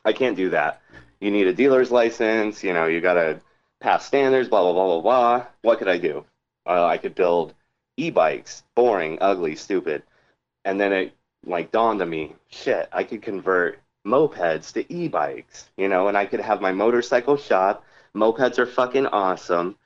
I 0.04 0.12
can't 0.12 0.36
do 0.36 0.50
that. 0.50 0.80
You 1.20 1.30
need 1.30 1.46
a 1.46 1.52
dealer's 1.52 1.90
license. 1.90 2.64
You 2.64 2.72
know, 2.72 2.86
you 2.86 3.00
gotta 3.00 3.40
pass 3.80 4.06
standards. 4.06 4.48
Blah 4.48 4.62
blah 4.62 4.72
blah 4.72 4.86
blah 4.86 5.00
blah. 5.00 5.46
What 5.62 5.78
could 5.78 5.88
I 5.88 5.98
do? 5.98 6.24
Uh, 6.66 6.86
I 6.86 6.96
could 6.98 7.14
build 7.14 7.54
e-bikes. 7.96 8.62
Boring, 8.74 9.18
ugly, 9.20 9.56
stupid. 9.56 10.02
And 10.64 10.80
then 10.80 10.92
it 10.92 11.14
like 11.44 11.72
dawned 11.72 12.00
on 12.02 12.08
me, 12.08 12.34
shit, 12.48 12.88
I 12.92 13.02
could 13.04 13.22
convert 13.22 13.80
mopeds 14.06 14.72
to 14.74 14.92
e-bikes. 14.92 15.70
You 15.76 15.88
know, 15.88 16.08
and 16.08 16.16
I 16.16 16.26
could 16.26 16.40
have 16.40 16.60
my 16.60 16.72
motorcycle 16.72 17.36
shop. 17.36 17.84
Mopeds 18.14 18.58
are 18.58 18.66
fucking 18.66 19.06
awesome 19.06 19.76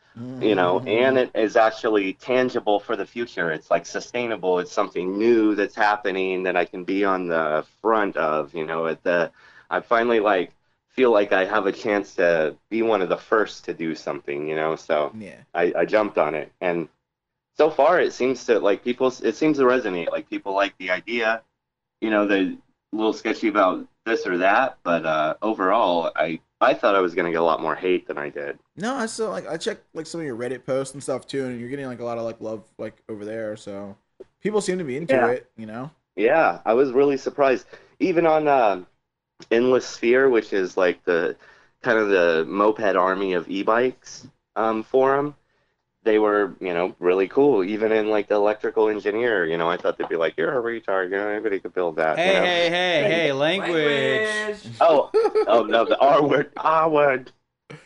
you 0.41 0.55
know 0.55 0.81
and 0.87 1.19
it 1.19 1.31
is 1.35 1.57
actually 1.57 2.13
tangible 2.15 2.79
for 2.81 2.97
the 2.97 3.07
future. 3.07 3.51
It's 3.51 3.71
like 3.71 3.87
sustainable. 3.87 4.59
It's 4.59 4.73
something 4.73 5.19
new 5.19 5.55
that's 5.55 5.75
happening 5.75 6.43
that 6.45 6.57
i 6.57 6.65
can 6.65 6.85
be 6.85 7.05
on 7.05 7.29
the 7.29 7.65
front 7.81 8.17
of 8.17 8.55
you 8.55 8.67
know 8.67 8.87
at 8.87 9.03
the 9.03 9.31
i 9.71 9.81
finally 9.81 10.21
like 10.21 10.53
feel 10.91 11.11
like 11.13 11.33
i 11.33 11.45
have 11.45 11.67
a 11.67 11.73
chance 11.73 12.15
to 12.17 12.57
be 12.71 12.83
one 12.83 13.03
of 13.03 13.09
the 13.09 13.17
first 13.17 13.65
to 13.65 13.75
do 13.75 13.95
something 13.95 14.49
you 14.49 14.55
know 14.57 14.77
so 14.77 15.15
Yeah. 15.19 15.41
i, 15.55 15.73
I 15.77 15.85
jumped 15.85 16.19
on 16.19 16.35
it. 16.35 16.53
And 16.61 16.89
so 17.57 17.71
far 17.71 18.01
it 18.01 18.13
seems 18.13 18.45
to 18.47 18.59
like 18.61 18.85
people 18.85 19.09
it 19.23 19.37
seems 19.37 19.59
to 19.59 19.65
resonate. 19.65 20.11
Like 20.11 20.29
people 20.31 20.55
like 20.55 20.77
the 20.79 20.91
idea 20.91 21.43
you 22.01 22.11
know 22.11 22.27
they're 22.27 22.53
a 22.93 22.97
little 22.97 23.13
sketchy 23.13 23.49
about 23.49 23.87
this 24.05 24.27
or 24.27 24.39
that 24.39 24.79
but 24.85 25.05
uh 25.07 25.35
overall 25.43 26.11
i 26.17 26.39
i 26.61 26.73
thought 26.75 26.95
i 26.95 27.01
was 27.01 27.15
going 27.15 27.27
to 27.27 27.33
get 27.33 27.41
a 27.41 27.45
lot 27.45 27.61
more 27.61 27.75
hate 27.75 28.07
than 28.07 28.19
i 28.19 28.29
did 28.29 28.59
No, 28.77 28.95
I 28.95 29.07
still 29.07 29.31
like 29.31 29.47
I 29.49 29.57
checked 29.57 29.85
like 29.95 30.07
some 30.07 30.21
of 30.21 30.27
your 30.27 30.37
Reddit 30.37 30.65
posts 30.67 30.95
and 30.95 31.03
stuff 31.03 31.27
too, 31.27 31.47
and 31.47 31.59
you're 31.61 31.71
getting 31.71 31.87
like 31.87 32.01
a 32.01 32.05
lot 32.05 32.19
of 32.19 32.25
like 32.25 32.41
love 32.41 32.65
like 32.79 33.03
over 33.09 33.25
there. 33.25 33.57
So 33.57 33.97
people 34.43 34.61
seem 34.61 34.79
to 34.79 34.85
be 34.85 34.97
into 34.97 35.15
Yeah. 35.15 35.27
it, 35.29 35.51
you 35.57 35.67
know. 35.67 35.91
Yeah, 36.15 36.61
I 36.65 36.75
was 36.75 36.93
really 36.93 37.17
surprised. 37.17 37.67
Even 38.01 38.27
on 38.27 38.49
uh, 38.49 38.83
Endless 39.51 39.87
Sphere, 39.87 40.29
which 40.31 40.53
is 40.53 40.77
like 40.77 41.05
the 41.05 41.37
kind 41.83 41.99
of 41.99 42.09
the 42.09 42.45
moped 42.49 42.97
army 42.97 43.35
of 43.35 43.49
e-bikes 43.49 44.29
um, 44.57 44.83
forum, 44.83 45.35
they 46.07 46.19
were, 46.19 46.55
you 46.61 46.73
know, 46.73 46.95
really 47.01 47.29
cool. 47.29 47.63
Even 47.65 47.93
in 47.93 48.09
like 48.09 48.29
the 48.29 48.37
electrical 48.37 48.89
engineer, 48.89 49.45
you 49.45 49.59
know, 49.59 49.69
I 49.69 49.77
thought 49.77 49.99
they'd 49.99 50.09
be 50.09 50.17
like, 50.17 50.35
"You're 50.39 50.59
a 50.59 50.63
retard. 50.63 51.11
You 51.11 51.17
know, 51.17 51.29
anybody 51.29 51.59
could 51.59 51.75
build 51.75 51.97
that." 51.97 52.17
Hey, 52.17 52.29
you 52.29 52.33
know? 52.35 52.45
hey, 52.47 52.71
hey, 52.71 53.11
hey, 53.27 53.33
language. 53.33 54.59
Oh, 54.81 55.11
oh 55.49 55.65
no, 55.65 55.85
the 55.85 55.99
R 55.99 56.27
word, 56.27 56.51
R 56.57 56.89
word. 56.89 57.33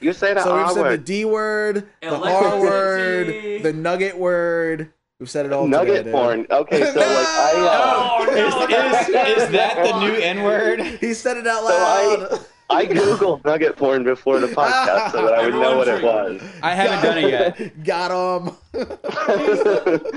You 0.00 0.12
say 0.12 0.34
the 0.34 0.42
So 0.42 0.56
we've 0.56 0.70
said 0.70 0.92
the. 0.92 0.98
D 0.98 1.24
word, 1.24 1.88
the 2.02 2.14
R 2.14 2.60
word, 2.60 3.62
the 3.62 3.72
nugget 3.72 4.16
word. 4.16 4.92
We've 5.18 5.28
said 5.28 5.44
it 5.46 5.52
all 5.52 5.66
Nugget 5.66 5.88
today, 5.88 6.02
dude. 6.04 6.12
porn. 6.12 6.46
Okay, 6.50 6.80
so 6.80 6.86
like 6.86 6.96
I. 7.06 7.52
Uh, 7.56 8.06
Oh, 8.22 8.24
no, 8.70 8.98
Is, 8.98 9.08
is, 9.08 9.42
is 9.44 9.50
that 9.50 9.76
the 9.76 9.98
new 10.00 10.12
N 10.14 10.42
word? 10.42 10.80
He 10.80 11.12
said 11.14 11.36
it 11.38 11.46
out 11.46 11.66
So 11.66 11.74
I- 11.74 12.16
loud. 12.30 12.46
I 12.70 12.86
googled 12.86 13.44
nugget 13.44 13.76
porn 13.76 14.04
before 14.04 14.38
the 14.38 14.46
podcast 14.46 15.12
so 15.12 15.24
that 15.26 15.34
I 15.34 15.44
would 15.44 15.54
know 15.54 15.76
what 15.76 15.88
it 15.88 16.02
was. 16.02 16.40
I 16.62 16.74
haven't 16.74 17.02
done 17.02 17.18
it 17.18 17.30
yet. 17.30 17.84
Got 17.84 18.10
him. 18.10 18.56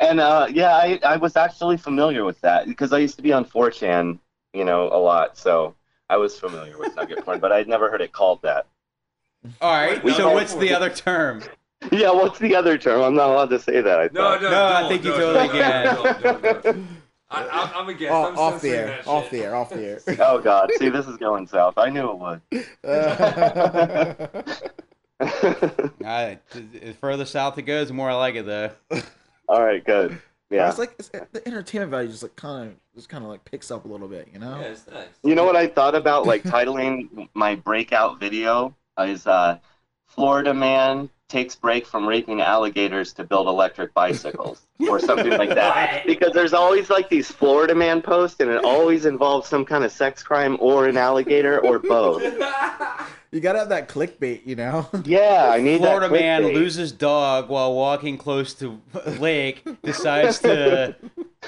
and 0.00 0.20
uh, 0.20 0.46
yeah, 0.50 0.74
I, 0.76 0.98
I 1.04 1.16
was 1.16 1.36
actually 1.36 1.76
familiar 1.76 2.24
with 2.24 2.40
that 2.40 2.66
because 2.66 2.92
I 2.92 2.98
used 2.98 3.16
to 3.16 3.22
be 3.22 3.32
on 3.32 3.44
4chan, 3.44 4.18
you 4.54 4.64
know, 4.64 4.88
a 4.88 4.98
lot. 4.98 5.36
So 5.36 5.74
I 6.08 6.16
was 6.16 6.38
familiar 6.38 6.78
with 6.78 6.96
nugget 6.96 7.24
porn, 7.24 7.38
but 7.38 7.52
I'd 7.52 7.68
never 7.68 7.90
heard 7.90 8.00
it 8.00 8.12
called 8.12 8.42
that. 8.42 8.66
All 9.60 9.72
right. 9.72 10.02
Wait, 10.02 10.16
So 10.16 10.28
no. 10.28 10.34
what's 10.34 10.54
the 10.54 10.74
other 10.74 10.90
term? 10.90 11.42
Yeah, 11.92 12.10
what's 12.12 12.38
the 12.38 12.54
other 12.54 12.76
term? 12.76 13.00
I'm 13.02 13.14
not 13.14 13.30
allowed 13.30 13.50
to 13.50 13.58
say 13.58 13.80
that. 13.80 13.98
I 14.00 14.04
No, 14.12 14.20
thought. 14.22 14.42
no, 14.42 14.50
No, 14.50 14.64
I 14.64 14.80
don't, 14.80 14.88
think 14.90 15.04
you 15.04 15.10
don't, 15.12 15.20
totally 15.34 15.58
don't, 16.38 16.62
can. 16.62 16.99
I, 17.30 17.46
I'm, 17.48 17.70
I'm 17.82 17.88
a 17.88 17.94
guest. 17.94 18.12
off, 18.12 18.28
I'm 18.32 18.38
off 18.38 18.60
the 18.62 18.70
air. 18.70 18.86
that 18.86 19.06
Off 19.06 19.24
shit. 19.24 19.32
the 19.32 19.44
air. 19.44 19.54
Off 19.54 19.70
the 19.70 19.86
air. 19.86 20.00
Oh 20.20 20.40
God! 20.40 20.70
See, 20.78 20.88
this 20.88 21.06
is 21.06 21.16
going 21.16 21.46
south. 21.46 21.74
I 21.76 21.90
knew 21.90 22.10
it 22.10 22.18
would. 22.18 22.40
I, 26.04 26.38
the 26.52 26.92
further 27.00 27.24
south 27.24 27.58
it 27.58 27.62
goes, 27.62 27.88
the 27.88 27.94
more 27.94 28.10
I 28.10 28.14
like 28.14 28.34
it, 28.36 28.46
though. 28.46 28.70
All 29.48 29.62
right, 29.62 29.84
good. 29.84 30.20
Yeah. 30.50 30.68
It's 30.68 30.78
like 30.78 30.94
it's, 30.98 31.08
the 31.08 31.42
entertainment 31.46 31.92
value 31.92 32.08
just 32.08 32.24
like 32.24 32.34
kind 32.34 32.70
of 32.70 32.74
just 32.96 33.08
kind 33.08 33.22
of 33.22 33.30
like 33.30 33.44
picks 33.44 33.70
up 33.70 33.84
a 33.84 33.88
little 33.88 34.08
bit, 34.08 34.28
you 34.32 34.40
know. 34.40 34.58
Yeah, 34.58 34.66
it's 34.66 34.86
nice. 34.88 35.06
You 35.22 35.36
know 35.36 35.44
what 35.44 35.54
I 35.54 35.68
thought 35.68 35.94
about 35.94 36.26
like 36.26 36.42
titling 36.42 37.28
my 37.34 37.54
breakout 37.54 38.18
video 38.18 38.74
is 38.98 39.28
uh 39.28 39.58
Florida 40.08 40.52
man 40.52 41.08
takes 41.30 41.54
break 41.56 41.86
from 41.86 42.06
raping 42.06 42.40
alligators 42.42 43.12
to 43.14 43.24
build 43.24 43.46
electric 43.46 43.94
bicycles 43.94 44.62
or 44.88 44.98
something 44.98 45.30
like 45.38 45.50
that. 45.54 46.04
Because 46.06 46.32
there's 46.32 46.52
always 46.52 46.90
like 46.90 47.08
these 47.08 47.30
Florida 47.30 47.74
man 47.74 48.02
posts 48.02 48.40
and 48.40 48.50
it 48.50 48.64
always 48.64 49.06
involves 49.06 49.48
some 49.48 49.64
kind 49.64 49.84
of 49.84 49.92
sex 49.92 50.22
crime 50.22 50.56
or 50.60 50.86
an 50.88 50.96
alligator 50.96 51.58
or 51.64 51.78
both. 51.78 52.22
You 53.32 53.38
gotta 53.38 53.60
have 53.60 53.68
that 53.68 53.88
clickbait, 53.88 54.44
you 54.44 54.56
know. 54.56 54.88
Yeah, 55.04 55.50
I 55.54 55.60
need 55.60 55.78
Florida 55.78 56.08
that 56.08 56.12
man 56.12 56.42
clickbait. 56.42 56.54
loses 56.54 56.90
dog 56.90 57.48
while 57.48 57.72
walking 57.74 58.18
close 58.18 58.54
to 58.54 58.80
lake, 59.20 59.62
decides 59.84 60.40
to 60.40 60.96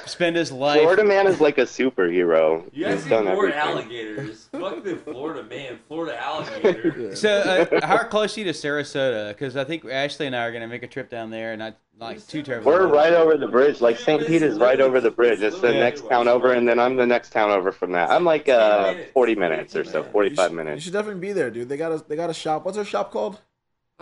spend 0.06 0.36
his 0.36 0.52
life. 0.52 0.80
Florida 0.80 1.02
man 1.02 1.26
is 1.26 1.40
like 1.40 1.58
a 1.58 1.62
superhero. 1.62 2.62
You 2.72 2.84
guys 2.84 2.94
He's 2.94 3.04
see 3.04 3.10
more 3.10 3.48
everything. 3.48 3.52
alligators. 3.58 4.41
Fuck 4.84 5.04
the 5.04 5.12
Florida 5.12 5.42
man, 5.44 5.78
Florida 5.88 6.18
alligator. 6.22 7.14
So, 7.16 7.30
uh, 7.72 7.80
how 7.86 8.04
close 8.04 8.36
are 8.36 8.40
you 8.40 8.46
to 8.46 8.52
Sarasota? 8.52 9.28
Because 9.28 9.56
I 9.56 9.64
think 9.64 9.84
Ashley 9.84 10.26
and 10.26 10.36
I 10.36 10.44
are 10.44 10.50
going 10.50 10.62
to 10.62 10.68
make 10.68 10.82
a 10.82 10.88
trip 10.88 11.08
down 11.10 11.30
there, 11.30 11.56
not 11.56 11.76
like 11.98 12.26
two 12.26 12.42
terrible. 12.42 12.70
We're 12.72 12.86
right 12.86 13.12
over 13.12 13.36
the 13.36 13.48
bridge. 13.48 13.80
Like 13.80 13.98
St. 13.98 14.26
Pete 14.26 14.42
is 14.42 14.58
right 14.58 14.80
over 14.80 15.00
the 15.00 15.10
bridge. 15.10 15.40
It's 15.40 15.60
the 15.60 15.72
next 15.72 16.08
town 16.08 16.28
over, 16.28 16.52
and 16.52 16.66
then 16.68 16.78
I'm 16.78 16.96
the 16.96 17.06
next 17.06 17.30
town 17.30 17.50
over 17.50 17.70
from 17.72 17.92
that. 17.92 18.10
I'm 18.10 18.24
like 18.24 18.48
uh, 18.48 18.94
40 19.14 19.34
minutes 19.36 19.76
or 19.76 19.84
so, 19.84 19.98
You 20.04 20.10
45 20.10 20.36
should, 20.44 20.50
you 20.50 20.56
minutes. 20.56 20.84
should 20.84 20.92
definitely 20.92 21.20
be 21.20 21.32
there, 21.32 21.50
dude. 21.50 21.68
They 21.68 21.76
got 21.76 21.92
a 21.92 22.04
they 22.08 22.16
got 22.16 22.30
a 22.30 22.34
shop. 22.34 22.64
What's 22.64 22.76
their 22.76 22.84
shop 22.84 23.12
called? 23.12 23.40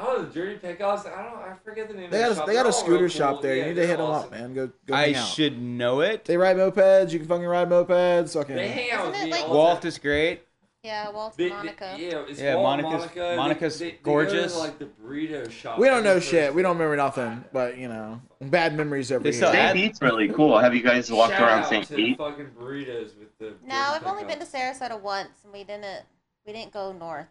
Oh, 0.03 0.23
the 0.23 0.33
Dirty 0.33 0.57
Pickups. 0.57 1.05
I 1.05 1.23
don't. 1.25 1.35
I 1.41 1.55
forget 1.63 1.89
the 1.89 1.95
name. 1.95 2.11
They 2.11 2.23
of 2.23 2.29
got 2.29 2.29
the 2.29 2.33
a, 2.33 2.37
shop. 2.37 2.47
they 2.47 2.55
got 2.55 2.67
a 2.67 2.73
scooter 2.73 2.99
real 3.05 3.09
shop 3.09 3.43
there. 3.43 3.57
Yeah, 3.57 3.63
you 3.63 3.69
need 3.71 3.75
to 3.75 3.81
they're 3.81 3.89
hit 3.89 3.99
them 3.99 4.07
up, 4.11 4.31
man. 4.31 4.55
Go 4.55 4.71
go 4.87 4.95
I 4.95 5.07
hang 5.09 5.17
out. 5.17 5.29
should 5.29 5.61
know 5.61 6.01
it. 6.01 6.25
They 6.25 6.39
ride 6.39 6.57
mopeds. 6.57 7.11
You 7.13 7.19
can 7.19 7.29
fucking 7.29 7.45
ride 7.45 7.69
mopeds. 7.69 8.33
Fucking. 8.33 8.57
They 8.57 8.69
hang 8.69 8.91
out 8.93 9.09
with 9.11 9.23
me 9.23 9.31
like- 9.31 9.49
Walt 9.49 9.85
is 9.85 9.99
great. 9.99 10.43
Yeah, 10.83 11.11
Walt 11.11 11.37
They- 11.37 11.45
and 11.45 11.53
they- 11.53 11.57
Monica. 11.57 11.97
yeah, 11.99 12.23
it's 12.27 12.41
Yeah, 12.41 12.55
Walt, 12.55 12.81
Monica's- 12.81 12.93
Monica. 13.15 13.35
Monica's 13.37 13.79
they, 13.79 13.91
they 13.91 13.99
gorgeous. 14.03 14.53
Go 14.55 14.59
to, 14.61 14.65
like 14.65 14.79
the 14.79 14.87
burrito 14.87 15.51
shop. 15.51 15.79
we 15.79 15.87
don't 15.89 16.03
know 16.03 16.11
every 16.13 16.23
shit. 16.23 16.55
We 16.55 16.63
don't 16.63 16.73
remember 16.79 16.97
nothing. 16.97 17.45
But 17.53 17.77
you 17.77 17.87
know, 17.89 18.21
bad 18.41 18.75
memories 18.75 19.13
over 19.13 19.23
They 19.23 19.33
here. 19.33 19.53
St. 19.53 19.75
Pete's 19.75 20.01
really 20.01 20.29
cool. 20.31 20.59
Have 20.59 20.75
you 20.75 20.83
guys 20.83 21.11
walked 21.13 21.35
Shout 21.35 21.43
around 21.43 21.65
St. 21.67 21.87
to 21.89 21.95
Pete? 21.95 22.17
Fucking 22.17 22.51
burritos 22.59 23.11
with 23.19 23.37
the. 23.39 23.53
No, 23.67 23.75
I've 23.77 24.07
only 24.07 24.25
been 24.25 24.39
to 24.39 24.47
Sarasota 24.47 24.99
once, 24.99 25.29
and 25.45 25.53
we 25.53 25.65
didn't 25.65 26.03
we 26.47 26.55
didn't 26.55 26.73
go 26.73 26.93
north. 26.93 27.27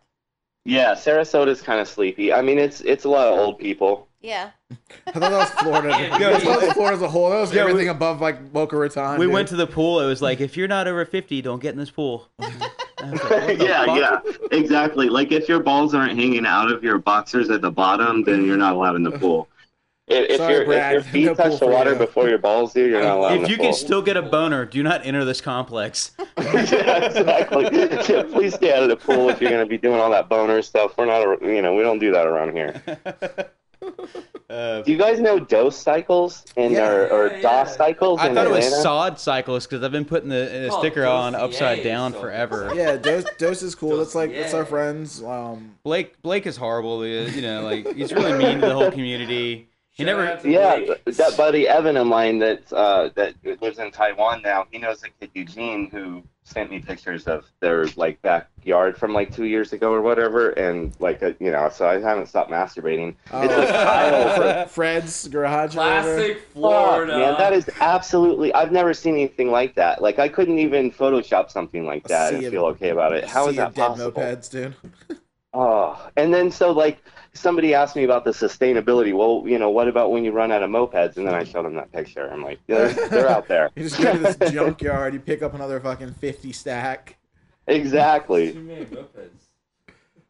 Yeah, 0.66 0.92
Sarasota's 0.94 1.62
kind 1.64 1.80
of 1.80 1.88
sleepy. 1.88 2.32
I 2.32 2.44
mean, 2.44 2.60
it's 2.60 2.82
it's 2.82 3.06
a 3.06 3.10
lot 3.10 3.28
of 3.30 3.40
old 3.40 3.58
people. 3.58 4.08
Yeah. 4.22 4.52
I 5.08 5.12
thought 5.12 5.22
that 5.22 5.32
was 5.32 5.50
Florida. 5.52 5.90
Yeah, 5.90 6.18
yeah, 6.20 6.36
I 6.36 6.74
Florida 6.74 6.98
as 6.98 7.02
a 7.02 7.10
whole. 7.10 7.32
That 7.32 7.40
was 7.40 7.52
Yeah, 7.52 7.64
we- 7.64 7.72
everything 7.72 7.90
above 7.90 8.22
like 8.22 8.54
Boca 8.54 8.78
Raton. 8.78 9.18
We 9.18 9.26
dude. 9.26 9.34
went 9.34 9.48
to 9.48 9.56
the 9.56 9.66
pool. 9.66 10.02
It 10.02 10.06
was 10.06 10.22
like, 10.22 10.40
if 10.40 10.56
you're 10.56 10.68
not 10.68 10.88
over 10.88 11.04
50, 11.06 11.42
don't 11.42 11.60
get 11.62 11.72
in 11.74 11.80
this 11.80 11.90
pool. 11.90 12.28
I 13.04 13.10
was 13.12 13.24
like, 13.30 13.60
yeah, 13.60 13.86
fuck? 13.86 13.98
yeah, 13.98 14.58
exactly. 14.58 15.10
Like 15.10 15.32
if 15.32 15.48
your 15.50 15.62
balls 15.62 15.94
aren't 15.94 16.18
hanging 16.18 16.46
out 16.46 16.72
of 16.72 16.84
your 16.84 16.98
boxers 16.98 17.50
at 17.50 17.62
the 17.62 17.72
bottom, 17.72 18.24
then 18.24 18.46
you're 18.46 18.58
not 18.58 18.74
allowed 18.76 18.96
in 18.96 19.04
the 19.04 19.12
pool. 19.12 19.48
If, 20.08 20.28
if, 20.32 20.38
Sorry, 20.38 20.56
your 20.56 20.66
Brad. 20.66 20.96
if 20.96 21.04
your 21.06 21.14
feet 21.14 21.26
No 21.26 21.34
touch 21.36 21.60
the 21.60 21.68
water 21.68 21.92
you. 21.94 21.98
before 22.00 22.28
your 22.30 22.40
balls 22.40 22.74
do, 22.74 22.88
you're 22.90 23.02
not 23.04 23.18
allowed 23.18 23.32
in 23.34 23.38
If 23.38 23.44
the 23.44 23.50
you 23.52 23.58
pool. 23.58 23.66
can 23.68 23.74
still 23.76 24.02
get 24.02 24.18
a 24.18 24.24
boner, 24.24 24.66
do 24.66 24.82
not 24.82 25.06
enter 25.06 25.24
this 25.24 25.40
complex. 25.40 26.12
yeah, 26.18 26.26
exactly. 27.06 27.64
Yeah, 28.16 28.24
please 28.24 28.56
stay 28.56 28.74
out 28.74 28.82
of 28.84 28.90
the 28.90 28.96
pool 28.98 29.30
if 29.30 29.40
you're 29.40 29.52
going 29.52 29.64
to 29.64 29.70
be 29.70 29.78
doing 29.78 30.00
all 30.00 30.10
that 30.10 30.28
boner 30.28 30.62
stuff. 30.64 30.98
We're 30.98 31.06
not, 31.06 31.42
you 31.44 31.62
know, 31.62 31.76
we 31.76 31.84
don't 31.84 32.00
do 32.00 32.12
that 32.12 32.26
around 32.26 32.54
here. 32.54 32.82
Uh, 34.50 34.82
Do 34.82 34.92
you 34.92 34.98
guys 34.98 35.20
know 35.20 35.40
dose 35.40 35.78
cycles 35.78 36.44
and 36.58 36.74
Yeah. 36.74 36.90
or, 36.90 37.08
or 37.14 37.28
Yeah, 37.28 37.38
yeah. 37.40 37.64
Cycles 37.66 38.20
I 38.20 38.30
in 38.30 38.34
thought 38.34 38.48
it 38.48 38.52
was 38.52 38.82
sod 38.82 39.20
cycles 39.20 39.68
because 39.68 39.84
I've 39.84 39.92
been 39.92 40.06
putting 40.06 40.30
the, 40.30 40.38
the 40.38 40.70
Oh, 40.72 40.80
sticker 40.80 41.06
on 41.06 41.34
Dossier, 41.34 41.46
upside 41.46 41.84
down 41.84 42.14
so- 42.14 42.20
forever. 42.22 42.72
Yeah, 42.76 42.98
Dose, 42.98 43.26
Dose 43.38 43.62
is 43.62 43.76
cool. 43.76 43.98
That's 43.98 44.16
like 44.16 44.32
that's 44.34 44.56
our 44.56 44.66
friends. 44.66 45.22
Um, 45.22 45.76
Blake 45.84 46.20
Blake 46.24 46.48
is 46.48 46.58
horrible. 46.58 47.02
uh, 47.02 47.04
You 47.06 47.44
know, 47.44 47.62
like 47.62 47.94
he's 47.96 48.12
really 48.12 48.34
mean 48.40 48.60
to 48.62 48.66
the 48.68 48.74
whole 48.74 48.90
community. 48.92 49.70
He 50.00 50.06
never. 50.06 50.26
out 50.26 50.42
to 50.42 50.50
Yeah, 50.50 50.78
Blake. 50.80 51.04
that 51.06 51.38
buddy 51.38 51.68
Evan 51.68 51.98
of 51.98 52.08
mine 52.08 52.40
that 52.40 52.72
uh, 52.74 53.10
that 53.16 53.36
lives 53.62 53.78
in 53.80 53.92
Taiwan 53.92 54.42
now. 54.42 54.66
He 54.72 54.78
knows 54.80 55.04
a 55.04 55.10
kid 55.20 55.30
Eugene 55.36 55.90
who 55.92 56.24
sent 56.44 56.72
me 56.72 56.80
pictures 56.80 57.28
of 57.28 57.46
their 57.60 57.86
like 57.96 58.20
backyard 58.24 58.98
from 58.98 59.14
like 59.14 59.36
two 59.36 59.44
years 59.46 59.72
ago 59.74 59.92
or 59.94 60.02
whatever, 60.02 60.50
and 60.52 60.94
like 61.00 61.22
uh, 61.22 61.34
you 61.40 61.52
know, 61.52 61.70
so 61.72 61.88
I 61.88 62.00
haven't 62.00 62.28
stopped 62.28 62.50
masturbating. 62.50 63.16
It's 63.32 63.54
a 63.54 63.72
tile. 63.72 64.66
Fred's 64.68 65.28
garage. 65.28 65.76
or 65.76 65.80
whatever. 65.80 66.16
Classic 66.16 66.38
Fuck, 66.38 66.54
Florida. 66.54 67.18
man, 67.20 67.38
that 67.38 67.54
is 67.54 67.70
absolutely. 67.82 68.54
I've 68.54 68.72
never 68.72 68.94
seen 68.94 69.14
anything 69.16 69.52
like 69.52 69.76
that. 69.76 70.02
Like 70.02 70.18
I 70.18 70.30
couldn't 70.30 70.58
even 70.60 70.92
Photoshop 70.92 71.52
something 71.52 71.86
like 71.86 72.08
that 72.08 72.34
and 72.34 72.40
Sea 72.42 72.46
of- 72.48 72.54
feel 72.54 72.66
okay 72.68 72.90
about 72.90 73.14
it. 73.14 73.26
How 73.26 73.48
is 73.48 73.52
sea 73.52 73.58
that 73.58 73.68
of 73.68 73.74
dead 73.76 73.88
possible? 73.90 74.12
mopeds, 74.22 74.50
dude. 74.50 74.76
Oh, 75.54 76.08
and 76.16 76.34
then 76.34 76.52
so 76.52 76.72
like 76.72 77.04
somebody 77.34 77.74
asked 77.74 77.96
me 77.96 78.04
about 78.04 78.26
the 78.26 78.32
sustainability. 78.32 79.14
Well, 79.14 79.44
you 79.48 79.58
know, 79.60 79.70
what 79.70 79.88
about 79.88 80.12
when 80.12 80.24
you 80.24 80.32
run 80.32 80.52
out 80.52 80.64
of 80.64 80.70
mopeds? 80.70 81.18
And 81.18 81.28
then 81.28 81.34
I 81.36 81.44
showed 81.44 81.66
them 81.66 81.76
that 81.76 81.92
picture. 81.92 82.28
I'm 82.32 82.44
like, 82.44 82.60
they're, 82.68 82.90
they're 83.10 83.30
out 83.30 83.48
there. 83.48 83.70
You 83.76 83.84
just 83.84 84.02
go 84.02 84.12
to 84.14 84.20
this 84.20 84.36
junkyard. 84.52 85.14
You 85.14 85.20
pick 85.20 85.42
up 85.42 85.54
another 85.54 85.80
fucking 85.80 86.14
fifty 86.16 86.52
stack. 86.52 87.18
exactly. 87.68 88.54
Too 88.54 88.60
many 88.62 88.86
mopeds. 88.86 89.30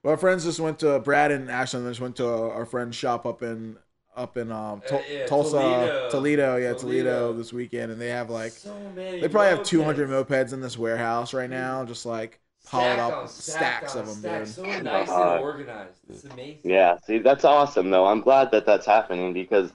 Well, 0.04 0.12
our 0.12 0.18
friends 0.18 0.46
just 0.46 0.60
went 0.60 0.80
to 0.80 1.00
Brad 1.00 1.32
and 1.32 1.50
Ashton. 1.50 1.84
Just 1.88 2.00
went 2.02 2.16
to 2.18 2.28
our 2.28 2.66
friend's 2.66 2.96
shop 2.96 3.26
up 3.26 3.42
in 3.44 3.78
up 4.16 4.38
in 4.38 4.52
um 4.52 4.82
Tul- 4.88 5.00
Uh, 5.00 5.02
yeah, 5.12 5.26
Tulsa, 5.26 5.52
Toledo. 5.58 6.10
Toledo. 6.10 6.56
Yeah, 6.58 6.74
Toledo. 6.74 6.78
Toledo. 7.20 7.34
this 7.34 7.54
weekend, 7.54 7.92
and 7.92 8.00
they 8.02 8.10
have 8.10 8.30
like 8.30 8.52
so 8.52 8.76
many 8.96 9.22
they 9.22 9.28
probably 9.28 9.50
have 9.50 9.64
two 9.64 9.84
hundred 9.84 10.10
mopeds 10.10 10.54
in 10.54 10.62
this 10.62 10.78
warehouse 10.78 11.34
right 11.34 11.50
now, 11.50 11.84
just 11.86 12.06
like 12.06 12.40
piled 12.70 13.00
up 13.00 13.24
on 13.24 13.28
stacks 13.28 13.96
on 13.96 14.02
of 14.02 14.08
them, 14.08 14.16
stacks. 14.22 14.52
dude. 14.56 14.56
So 14.56 14.76
nice 14.82 15.10
Uh, 15.10 15.14
and 15.18 15.44
organized. 15.44 16.02
It's 16.10 16.24
amazing. 16.24 16.62
Yeah. 16.64 16.98
See, 17.00 17.20
that's 17.20 17.46
awesome 17.46 17.90
though. 17.90 18.06
I'm 18.06 18.22
glad 18.22 18.52
that 18.52 18.66
that's 18.66 18.86
happening 18.86 19.34
because, 19.34 19.74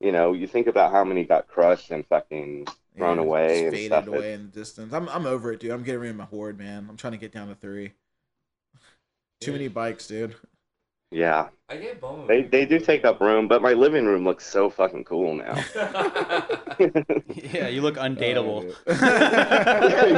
you 0.00 0.12
know, 0.12 0.32
you 0.32 0.46
think 0.46 0.66
about 0.66 0.92
how 0.92 1.04
many 1.04 1.24
got 1.24 1.48
crushed 1.48 1.90
and 1.90 2.06
fucking 2.06 2.66
thrown 2.98 3.18
Yeah, 3.18 3.22
away 3.22 3.66
and 3.66 3.72
faded 3.72 3.86
stuff. 3.86 4.06
away 4.06 4.32
in 4.34 4.42
the 4.44 4.48
distance. 4.48 4.92
I'm 4.92 5.08
I'm 5.08 5.26
over 5.26 5.52
it, 5.52 5.60
dude. 5.60 5.70
I'm 5.72 5.82
getting 5.84 6.00
rid 6.00 6.10
of 6.10 6.16
my 6.16 6.24
horde, 6.24 6.58
man. 6.58 6.86
I'm 6.88 6.96
trying 6.96 7.12
to 7.12 7.18
get 7.18 7.32
down 7.32 7.48
to 7.48 7.54
three. 7.54 7.92
Too 9.40 9.52
Yeah. 9.52 9.52
many 9.52 9.68
bikes, 9.68 10.06
dude. 10.06 10.36
Yeah. 11.10 11.48
I 11.68 11.76
get 11.76 12.00
bummed. 12.00 12.28
They 12.28 12.42
they 12.42 12.64
do 12.66 12.78
take 12.80 13.04
up 13.04 13.20
room, 13.20 13.46
but 13.48 13.62
my 13.62 13.72
living 13.72 14.04
room 14.04 14.24
looks 14.24 14.46
so 14.46 14.70
fucking 14.70 15.04
cool 15.04 15.34
now. 15.34 15.54
Yeah, 17.52 17.68
you 17.68 17.82
look 17.82 17.96
undateable. 17.96 18.74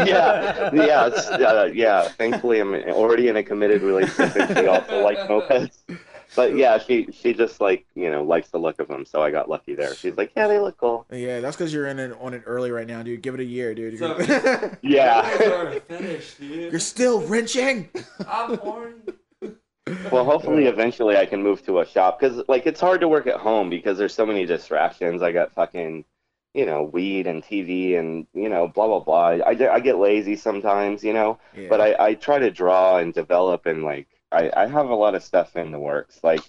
yeah, 0.07 0.71
yeah, 0.73 1.07
it's, 1.09 1.27
uh, 1.29 1.71
yeah. 1.75 2.09
Thankfully, 2.09 2.61
I'm 2.61 2.75
already 2.75 3.29
in 3.29 3.37
a 3.37 3.43
committed 3.43 3.83
relationship, 3.83 4.37
and 4.37 4.59
she 4.59 4.67
also 4.67 5.03
likes 5.03 5.21
mopeds. 5.23 5.79
But 6.37 6.57
yeah, 6.57 6.79
she 6.79 7.09
she 7.13 7.35
just 7.35 7.61
like 7.61 7.85
you 7.95 8.11
know 8.11 8.23
likes 8.23 8.51
the 8.51 8.59
look 8.59 8.79
of 8.81 8.89
them, 8.89 9.05
so 9.05 9.23
I 9.23 9.31
got 9.31 9.49
lucky 9.49 9.75
there. 9.75 9.95
She's 9.95 10.17
like, 10.17 10.33
yeah, 10.37 10.47
they 10.47 10.59
look 10.59 10.79
cool. 10.79 11.05
Yeah, 11.11 11.41
that's 11.41 11.57
because 11.57 11.73
you're 11.73 11.89
in 11.89 11.99
it 11.99 12.17
on 12.21 12.33
it 12.35 12.43
early 12.47 12.71
right 12.71 12.87
now, 12.87 13.03
dude. 13.03 13.23
Give 13.23 13.35
it 13.35 13.41
a 13.41 13.45
year, 13.45 13.75
dude. 13.75 13.99
So- 13.99 14.17
You're, 14.19 14.79
Yeah, 14.83 15.23
Mopeds 15.31 15.51
are 15.51 15.69
a 15.69 16.21
dude. 16.39 16.71
you're 16.73 16.81
still 16.81 17.21
wrenching. 17.23 17.89
I'm 18.29 18.57
horny. 18.59 18.95
Well, 20.11 20.25
hopefully, 20.25 20.67
eventually, 20.67 21.17
I 21.17 21.27
can 21.27 21.43
move 21.43 21.65
to 21.67 21.81
a 21.81 21.87
shop 21.87 22.21
because, 22.21 22.43
like, 22.49 22.67
it's 22.67 22.81
hard 22.81 23.01
to 23.01 23.09
work 23.09 23.27
at 23.27 23.41
home 23.41 23.71
because 23.71 23.99
there's 23.99 24.15
so 24.15 24.27
many 24.27 24.47
distractions. 24.47 25.23
I 25.23 25.33
got 25.33 25.53
fucking, 25.53 26.05
you 26.55 26.67
know, 26.67 26.83
weed 26.85 27.27
and 27.27 27.43
TV 27.43 27.97
and 27.97 28.27
you 28.35 28.49
know, 28.49 28.69
blah 28.69 28.87
blah 28.87 29.01
blah. 29.01 29.45
I, 29.47 29.55
get- 29.55 29.71
I 29.73 29.81
get 29.81 29.99
lazy 29.99 30.37
sometimes, 30.37 31.03
you 31.03 31.13
know, 31.13 31.39
Yeah. 31.53 31.69
but 31.69 31.81
I, 31.81 31.97
I 32.09 32.15
try 32.15 32.39
to 32.39 32.51
draw 32.51 32.99
and 32.99 33.13
develop 33.15 33.67
and 33.67 33.83
like 33.85 34.09
I, 34.31 34.51
I 34.57 34.67
have 34.67 34.89
a 34.91 34.95
lot 34.95 35.15
of 35.15 35.23
stuff 35.23 35.57
in 35.57 35.73
the 35.73 35.79
works. 35.81 36.21
Like, 36.23 36.43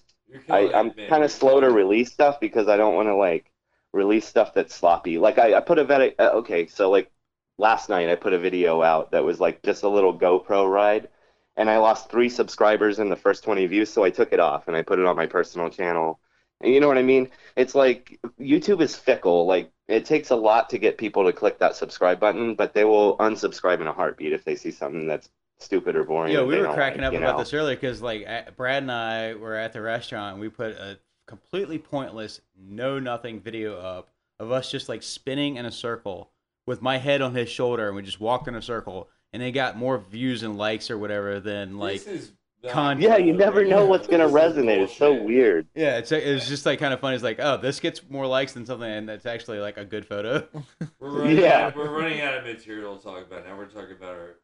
I, 0.49 0.71
I'm 0.73 0.91
kind 1.07 1.23
of 1.23 1.31
slow 1.31 1.59
to 1.61 1.69
release 1.71 2.11
stuff 2.11 2.39
because 2.39 2.67
I 2.67 2.77
don't 2.77 2.95
want 2.95 3.07
to 3.07 3.15
like 3.15 3.51
release 3.93 4.25
stuff 4.27 4.53
that's 4.53 4.75
sloppy. 4.75 5.17
Like, 5.19 5.37
I, 5.39 5.55
I 5.55 5.59
put 5.61 5.79
a 5.79 5.85
vet. 5.85 6.15
Uh, 6.19 6.31
okay, 6.35 6.67
so 6.67 6.89
like 6.91 7.11
last 7.57 7.89
night 7.89 8.09
I 8.09 8.15
put 8.15 8.33
a 8.33 8.39
video 8.39 8.81
out 8.81 9.11
that 9.11 9.23
was 9.23 9.39
like 9.39 9.61
just 9.63 9.83
a 9.83 9.89
little 9.89 10.17
GoPro 10.17 10.69
ride 10.71 11.07
and 11.55 11.69
I 11.69 11.77
lost 11.77 12.09
three 12.09 12.29
subscribers 12.29 12.99
in 12.99 13.09
the 13.09 13.15
first 13.15 13.43
20 13.43 13.65
views, 13.67 13.91
so 13.91 14.03
I 14.03 14.09
took 14.09 14.33
it 14.33 14.39
off 14.39 14.67
and 14.67 14.75
I 14.75 14.81
put 14.81 14.99
it 14.99 15.05
on 15.05 15.15
my 15.15 15.27
personal 15.27 15.69
channel. 15.69 16.19
And 16.61 16.73
you 16.73 16.79
know 16.79 16.87
what 16.87 16.97
I 16.97 17.03
mean? 17.03 17.29
It's 17.55 17.75
like 17.75 18.19
YouTube 18.39 18.81
is 18.81 18.95
fickle. 18.95 19.45
Like 19.45 19.71
it 19.87 20.05
takes 20.05 20.31
a 20.31 20.35
lot 20.35 20.69
to 20.69 20.77
get 20.77 20.97
people 20.97 21.25
to 21.25 21.33
click 21.33 21.59
that 21.59 21.75
subscribe 21.75 22.19
button, 22.19 22.55
but 22.55 22.73
they 22.73 22.85
will 22.85 23.17
unsubscribe 23.17 23.81
in 23.81 23.87
a 23.87 23.93
heartbeat 23.93 24.33
if 24.33 24.45
they 24.45 24.55
see 24.55 24.71
something 24.71 25.07
that's 25.07 25.29
stupid 25.59 25.95
or 25.95 26.03
boring. 26.03 26.33
Yeah, 26.33 26.43
we 26.43 26.57
were 26.57 26.73
cracking 26.73 27.01
like, 27.01 27.13
up 27.13 27.19
about 27.19 27.33
know? 27.33 27.43
this 27.43 27.53
earlier 27.53 27.75
because 27.75 28.01
like 28.01 28.55
Brad 28.55 28.83
and 28.83 28.91
I 28.91 29.35
were 29.35 29.55
at 29.55 29.73
the 29.73 29.81
restaurant 29.81 30.33
and 30.33 30.41
we 30.41 30.49
put 30.49 30.71
a 30.71 30.97
completely 31.27 31.77
pointless, 31.77 32.41
no 32.57 32.99
nothing 32.99 33.39
video 33.39 33.77
up 33.77 34.09
of 34.39 34.51
us 34.51 34.71
just 34.71 34.89
like 34.89 35.03
spinning 35.03 35.57
in 35.57 35.65
a 35.65 35.71
circle 35.71 36.31
with 36.65 36.81
my 36.81 36.97
head 36.97 37.21
on 37.21 37.35
his 37.35 37.49
shoulder 37.49 37.87
and 37.87 37.95
we 37.95 38.01
just 38.01 38.19
walked 38.19 38.47
in 38.47 38.55
a 38.55 38.61
circle 38.61 39.09
and 39.33 39.41
they 39.41 39.51
got 39.51 39.75
more 39.77 39.97
views 39.97 40.43
and 40.43 40.57
likes 40.57 40.89
or 40.91 40.97
whatever 40.97 41.39
than 41.39 41.77
like 41.77 42.01
content. 42.69 43.01
Yeah, 43.01 43.17
you 43.17 43.33
never 43.33 43.65
know 43.65 43.85
what's 43.85 44.07
gonna 44.07 44.29
resonate. 44.29 44.83
It's 44.83 44.95
so 44.95 45.13
weird. 45.21 45.67
Yeah, 45.75 45.97
it's 45.97 46.11
it 46.11 46.31
was 46.33 46.47
just 46.47 46.65
like 46.65 46.79
kind 46.79 46.93
of 46.93 46.99
funny. 46.99 47.15
It's 47.15 47.23
like, 47.23 47.39
oh, 47.39 47.57
this 47.57 47.79
gets 47.79 48.01
more 48.09 48.27
likes 48.27 48.53
than 48.53 48.65
something, 48.65 48.89
and 48.89 49.09
it's 49.09 49.25
actually 49.25 49.59
like 49.59 49.77
a 49.77 49.83
good 49.85 50.05
photo. 50.05 50.47
We're 50.99 51.09
running 51.19 51.37
Yeah. 51.39 51.67
out, 51.67 51.75
we're 51.75 51.89
running 51.89 52.21
out 52.21 52.35
of 52.37 52.45
material 52.45 52.95
to 52.97 53.03
talk 53.03 53.25
about. 53.27 53.45
Now 53.45 53.57
we're 53.57 53.65
talking 53.65 53.95
about 53.97 54.11
our. 54.11 54.35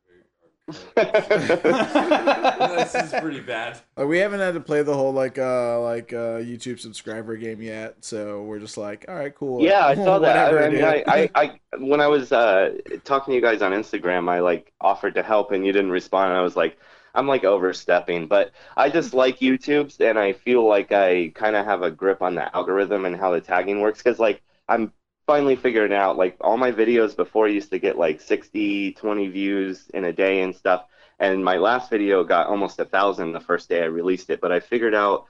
Our 0.97 1.03
this 2.77 2.95
is 2.95 3.11
pretty 3.19 3.39
bad. 3.39 3.79
Like, 3.95 4.07
we 4.07 4.19
haven't 4.19 4.39
had 4.39 4.53
to 4.53 4.59
play 4.59 4.83
the 4.83 4.93
whole 4.93 5.13
like 5.13 5.37
uh 5.37 5.81
like 5.81 6.13
uh 6.13 6.39
YouTube 6.39 6.79
subscriber 6.79 7.35
game 7.37 7.61
yet, 7.61 7.97
so 8.01 8.43
we're 8.43 8.59
just 8.59 8.77
like, 8.77 9.05
all 9.07 9.15
right, 9.15 9.33
cool. 9.33 9.61
Yeah, 9.61 9.85
I 9.85 9.95
saw 10.05 10.19
that. 10.19 10.53
I, 10.53 10.65
I 10.65 10.69
mean. 10.69 10.83
I, 10.83 11.03
I, 11.07 11.29
I, 11.35 11.59
when 11.77 12.01
I 12.01 12.07
was 12.07 12.31
uh, 12.31 12.77
talking 13.03 13.31
to 13.31 13.35
you 13.35 13.41
guys 13.41 13.61
on 13.61 13.71
Instagram, 13.71 14.29
I 14.29 14.39
like 14.39 14.73
offered 14.81 15.15
to 15.15 15.23
help 15.23 15.51
and 15.51 15.65
you 15.65 15.71
didn't 15.71 15.91
respond. 15.91 16.31
And 16.31 16.39
I 16.39 16.41
was 16.41 16.55
like, 16.55 16.77
I'm 17.15 17.27
like 17.27 17.43
overstepping, 17.43 18.27
but 18.27 18.51
I 18.77 18.89
just 18.89 19.13
like 19.13 19.39
YouTube's 19.39 19.99
and 19.99 20.17
I 20.17 20.33
feel 20.33 20.67
like 20.67 20.91
I 20.91 21.31
kind 21.35 21.55
of 21.55 21.65
have 21.65 21.81
a 21.81 21.91
grip 21.91 22.21
on 22.21 22.35
the 22.35 22.55
algorithm 22.55 23.05
and 23.05 23.15
how 23.15 23.31
the 23.31 23.41
tagging 23.41 23.81
works 23.81 23.99
because 24.01 24.19
like 24.19 24.41
I'm 24.67 24.93
finally 25.30 25.56
figuring 25.56 25.93
out 25.93 26.18
like 26.18 26.35
all 26.41 26.57
my 26.57 26.72
videos 26.72 27.15
before 27.15 27.47
used 27.47 27.69
to 27.69 27.77
get 27.77 27.99
like 27.99 28.19
60, 28.19 28.93
20 28.93 29.27
views 29.27 29.88
in 29.93 30.06
a 30.06 30.11
day 30.11 30.41
and 30.41 30.56
stuff. 30.56 30.88
And 31.19 31.45
my 31.45 31.57
last 31.57 31.91
video 31.91 32.23
got 32.23 32.47
almost 32.47 32.80
a 32.80 32.85
thousand 32.85 33.34
the 33.34 33.39
first 33.39 33.69
day 33.69 33.84
I 33.84 33.85
released 33.85 34.31
it, 34.31 34.41
but 34.41 34.51
I 34.51 34.60
figured 34.60 34.95
out 34.95 35.27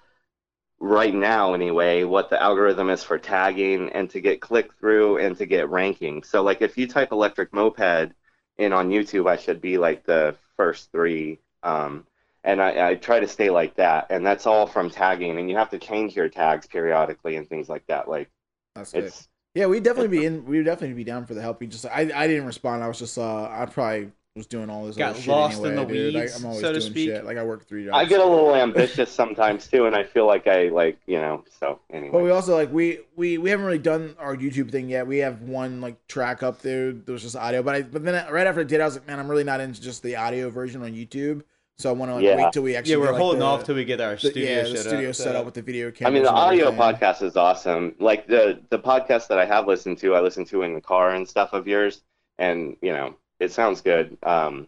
right 0.80 1.14
now 1.14 1.54
anyway 1.54 2.06
what 2.06 2.30
the 2.30 2.42
algorithm 2.42 2.90
is 2.90 3.04
for 3.04 3.18
tagging 3.18 3.90
and 3.90 4.10
to 4.12 4.22
get 4.22 4.40
click 4.40 4.74
through 4.80 5.18
and 5.18 5.36
to 5.36 5.46
get 5.46 5.68
ranking. 5.70 6.24
So 6.24 6.44
like 6.44 6.62
if 6.62 6.78
you 6.78 6.88
type 6.88 7.12
electric 7.12 7.52
moped 7.54 8.14
in 8.58 8.74
on 8.74 8.90
youtube 8.90 9.30
i 9.30 9.36
should 9.36 9.60
be 9.60 9.78
like 9.78 10.06
the 10.06 10.38
first 10.56 10.94
three. 10.94 11.40
Um, 11.62 12.08
and 12.46 12.62
I, 12.62 12.92
I 12.92 12.96
try 12.96 13.20
to 13.20 13.28
stay 13.28 13.50
like 13.50 13.76
that. 13.76 14.08
And 14.12 14.26
that's 14.26 14.48
all 14.48 14.66
from 14.66 14.90
tagging. 14.90 15.38
And 15.38 15.50
you 15.50 15.58
have 15.58 15.72
to 15.72 15.78
change 15.78 16.16
your 16.16 16.30
tags 16.30 16.68
periodically 16.68 17.36
and 17.36 17.50
things 17.50 17.68
like 17.68 17.86
that. 17.88 18.08
Like 18.08 18.32
That's 18.76 18.94
good. 18.94 19.12
It's 19.54 19.60
Yeah, 19.60 19.68
we'd 19.68 19.84
definitely 19.84 20.18
be 20.18 20.26
in. 20.26 20.46
We'd 20.46 20.66
definitely 20.66 20.96
be 20.96 21.04
down 21.04 21.26
for 21.26 21.34
the 21.34 21.42
help. 21.42 21.60
We 21.60 21.68
just, 21.68 21.86
I, 21.86 22.10
I 22.14 22.28
didn't 22.28 22.46
respond. 22.46 22.84
I 22.84 22.88
was 22.88 23.00
just, 23.00 23.18
uh, 23.18 23.44
I 23.44 23.66
probably 23.66 24.12
was 24.36 24.46
doing 24.46 24.70
all 24.70 24.86
this 24.86 24.96
Got 24.96 25.12
other 25.12 25.20
shit 25.20 25.28
lost 25.30 25.64
in 25.64 25.76
the 25.76 25.84
dude. 25.86 26.16
I, 26.16 26.22
weeds, 26.22 26.36
I'm 26.38 26.46
always 26.46 26.62
so 26.62 26.72
to 26.72 26.80
doing 26.80 26.92
speak. 26.92 27.10
shit. 27.10 27.26
Like 27.26 27.38
I 27.38 27.44
work 27.44 27.68
three 27.68 27.86
jobs. 27.86 27.96
i 27.98 28.06
get 28.06 28.20
a 28.22 28.26
little 28.26 28.56
ambitious 28.56 29.12
sometimes 29.12 29.68
too 29.68 29.86
and 29.86 29.96
i 29.96 30.04
feel 30.04 30.26
like 30.28 30.48
i 30.48 30.70
like 30.70 30.98
you 31.08 31.18
know 31.18 31.44
so 31.60 31.80
anyway 31.92 32.12
But 32.14 32.24
we 32.24 32.30
also 32.30 32.56
like 32.56 32.72
we 32.72 33.00
we 33.18 33.38
we 33.38 33.50
haven't 33.50 33.66
really 33.66 33.80
done 33.80 34.16
our 34.18 34.38
YouTube 34.38 34.72
thing 34.72 34.88
yet. 34.88 35.08
We 35.08 35.18
have 35.18 35.42
one 35.42 35.82
like 35.82 36.08
track 36.08 36.42
up 36.44 36.62
there. 36.62 36.94
There 36.94 37.12
was 37.14 37.24
just 37.24 37.36
audio, 37.36 37.64
but 37.64 37.76
I 37.76 37.82
but 37.82 38.06
then 38.06 38.32
right 38.32 38.48
after 38.48 38.62
I 38.62 38.66
did, 38.66 38.80
I 38.80 38.86
was 38.86 38.96
like, 38.96 39.08
man, 39.08 39.20
I'm 39.20 39.28
really 39.28 39.44
not 39.44 39.60
into 39.60 39.82
just 39.82 40.04
the 40.04 40.16
audio 40.16 40.50
version 40.50 40.84
on 40.84 40.94
YouTube. 40.94 41.42
So 41.80 41.90
I 41.90 41.94
want 41.94 42.12
to 42.12 42.16
like 42.16 42.24
Yeah. 42.26 42.36
wait 42.36 42.52
till 42.52 42.62
we 42.64 42.76
actually. 42.76 42.92
yeah, 42.92 42.98
we're 42.98 43.06
get, 43.06 43.12
like, 43.14 43.22
holding 43.22 43.40
the- 43.40 43.46
off 43.46 43.64
till 43.64 43.76
we 43.76 43.86
get 43.86 44.02
our 44.02 44.18
studio. 44.18 44.34
the- 44.34 44.40
studio 44.42 44.50
yeah, 44.58 44.64
set 44.66 44.72
the 44.74 44.90
studio 44.90 45.10
up. 45.10 45.16
set 45.16 45.36
up 45.38 45.46
with 45.46 45.54
the 45.54 45.62
video 45.62 45.92
camera. 45.92 46.12
I 46.12 46.14
mean, 46.14 46.24
the 46.24 46.30
audio 46.32 46.68
everything. 46.68 46.80
podcast 46.96 47.22
is 47.24 47.38
awesome. 47.38 47.96
Like 48.00 48.28
the 48.28 48.60
the 48.70 48.80
podcast 48.80 49.28
that 49.30 49.40
I 49.40 49.46
have 49.46 49.66
listened 49.66 49.98
to, 50.00 50.14
I 50.14 50.20
listen 50.20 50.44
to 50.46 50.64
in 50.64 50.74
the 50.74 50.82
car 50.82 51.12
and 51.12 51.28
stuff 51.28 51.54
of 51.54 51.68
yours, 51.68 52.02
and 52.38 52.76
you 52.82 52.92
know, 52.92 53.16
it 53.40 53.54
sounds 53.54 53.80
good. 53.82 54.18
Um, 54.24 54.68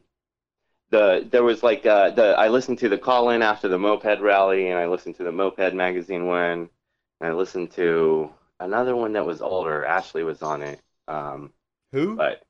the 0.90 1.28
there 1.30 1.44
was 1.44 1.64
like 1.64 1.86
uh, 1.86 2.12
the 2.12 2.34
I 2.38 2.48
listened 2.48 2.80
to 2.80 2.90
the 2.90 2.98
call 2.98 3.30
in 3.32 3.42
after 3.42 3.68
the 3.68 3.78
moped 3.78 4.22
rally, 4.22 4.70
and 4.70 4.80
I 4.80 4.88
listened 4.88 5.16
to 5.18 5.24
the 5.24 5.32
moped 5.34 5.74
magazine 5.74 6.28
one, 6.28 6.70
and 7.20 7.30
I 7.30 7.34
listened 7.34 7.72
to 7.72 8.32
another 8.62 8.96
one 8.96 9.14
that 9.14 9.26
was 9.26 9.42
older. 9.42 9.84
Ashley 9.86 10.24
was 10.24 10.42
on 10.42 10.62
it. 10.62 10.80
Um, 11.10 11.52
Who? 11.92 12.16
But 12.16 12.44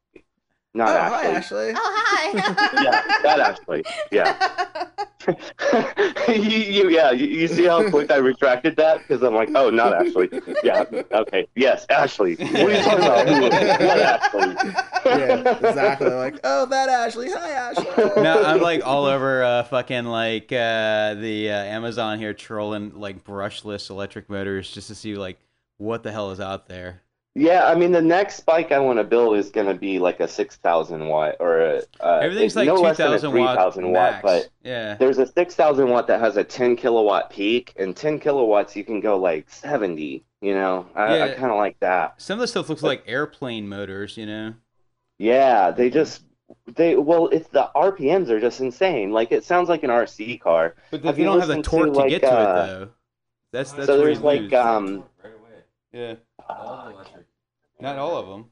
Oh, 0.73 0.77
not 0.79 1.11
hi, 1.11 1.25
Ashley. 1.25 1.69
Ashley. 1.69 1.73
Oh, 1.75 2.03
hi. 2.05 2.81
Yeah, 2.83 3.01
that 3.23 3.39
Ashley. 3.41 3.83
Yeah. 4.09 4.47
you, 6.31 6.57
you, 6.59 6.89
yeah, 6.89 7.11
you, 7.11 7.27
you 7.27 7.47
see 7.49 7.65
how 7.65 7.87
quick 7.89 8.09
I 8.09 8.15
retracted 8.17 8.77
that? 8.77 8.99
Because 8.99 9.21
I'm 9.21 9.35
like, 9.35 9.49
oh, 9.53 9.69
not 9.69 9.93
Ashley. 9.93 10.29
Yeah, 10.63 10.85
okay. 11.11 11.45
Yes, 11.55 11.85
Ashley. 11.89 12.35
What 12.35 12.55
are 12.55 12.71
you 12.71 12.83
talking 12.83 13.03
about? 13.05 13.27
Who- 13.27 13.41
What 13.43 13.99
Ashley? 13.99 14.55
yeah, 15.05 15.57
exactly. 15.57 16.09
Like, 16.09 16.39
oh, 16.45 16.65
that 16.67 16.87
Ashley. 16.89 17.29
Hi, 17.31 17.49
Ashley. 17.51 17.85
no, 18.23 18.41
I'm 18.43 18.61
like 18.61 18.81
all 18.85 19.05
over 19.05 19.43
uh, 19.43 19.63
fucking 19.63 20.05
like 20.05 20.51
uh, 20.53 21.15
the 21.15 21.49
uh, 21.51 21.63
Amazon 21.63 22.17
here 22.17 22.33
trolling 22.33 22.93
like 22.99 23.23
brushless 23.25 23.89
electric 23.89 24.29
motors 24.29 24.71
just 24.71 24.87
to 24.87 24.95
see 24.95 25.15
like 25.15 25.37
what 25.77 26.03
the 26.03 26.11
hell 26.13 26.31
is 26.31 26.39
out 26.39 26.67
there. 26.67 27.01
Yeah, 27.33 27.65
I 27.65 27.75
mean, 27.75 27.93
the 27.93 28.01
next 28.01 28.41
bike 28.41 28.71
I 28.73 28.79
want 28.79 28.99
to 28.99 29.05
build 29.05 29.37
is 29.37 29.51
going 29.51 29.67
to 29.67 29.73
be 29.73 29.99
like 29.99 30.19
a 30.19 30.27
6,000 30.27 31.07
watt 31.07 31.37
or 31.39 31.59
a. 31.61 31.81
Uh, 32.01 32.19
Everything's 32.23 32.55
like 32.57 32.67
no 32.67 32.75
less 32.81 32.97
than 32.97 33.07
2,000 33.07 33.31
watt 33.33 33.57
3,000 33.57 33.91
watt, 33.91 34.21
but 34.21 34.49
Yeah. 34.63 34.97
there's 34.97 35.17
a 35.17 35.25
6,000 35.25 35.89
watt 35.89 36.07
that 36.07 36.19
has 36.19 36.35
a 36.35 36.43
10 36.43 36.75
kilowatt 36.75 37.29
peak, 37.29 37.73
and 37.77 37.95
10 37.95 38.19
kilowatts 38.19 38.75
you 38.75 38.83
can 38.83 38.99
go 38.99 39.17
like 39.17 39.49
70. 39.49 40.25
You 40.41 40.55
know, 40.55 40.87
I, 40.95 41.21
I 41.21 41.29
kind 41.29 41.51
of 41.51 41.57
like 41.57 41.79
that. 41.79 42.15
Some 42.19 42.35
of 42.39 42.41
the 42.41 42.47
stuff 42.47 42.67
looks 42.67 42.83
like 42.83 43.03
airplane 43.07 43.69
motors, 43.69 44.17
you 44.17 44.25
know. 44.25 44.55
Yeah, 45.19 45.71
they 45.71 45.89
just 45.89 46.23
they 46.67 46.95
well, 46.95 47.27
it's 47.27 47.47
the 47.49 47.69
RPMs 47.75 48.29
are 48.29 48.39
just 48.39 48.59
insane. 48.59 49.11
Like 49.11 49.31
it 49.31 49.43
sounds 49.45 49.69
like 49.69 49.83
an 49.83 49.89
RC 49.89 50.37
car. 50.37 50.75
But 50.89 51.03
Have 51.03 51.17
you 51.19 51.25
don't 51.25 51.39
have 51.39 51.47
the 51.47 51.55
listened 51.55 51.63
to, 51.65 51.69
torque 51.69 51.93
to, 51.93 52.03
like, 52.03 52.09
get 52.09 52.21
to 52.23 52.27
uh, 52.27 52.43
it 52.43 52.53
though. 52.53 52.89
That's 53.51 53.71
that's 53.71 53.87
so 53.87 53.97
where 53.97 54.07
there's 54.07 54.19
you 54.19 54.23
like 54.23 54.41
lose. 54.41 54.53
um 54.53 55.03
Right 55.23 55.33
away. 55.33 55.63
yeah, 55.93 56.15
All 56.49 56.89
electric. 56.89 57.20
Not 57.81 57.97
all 57.97 58.17
of 58.17 58.27
them. 58.27 58.45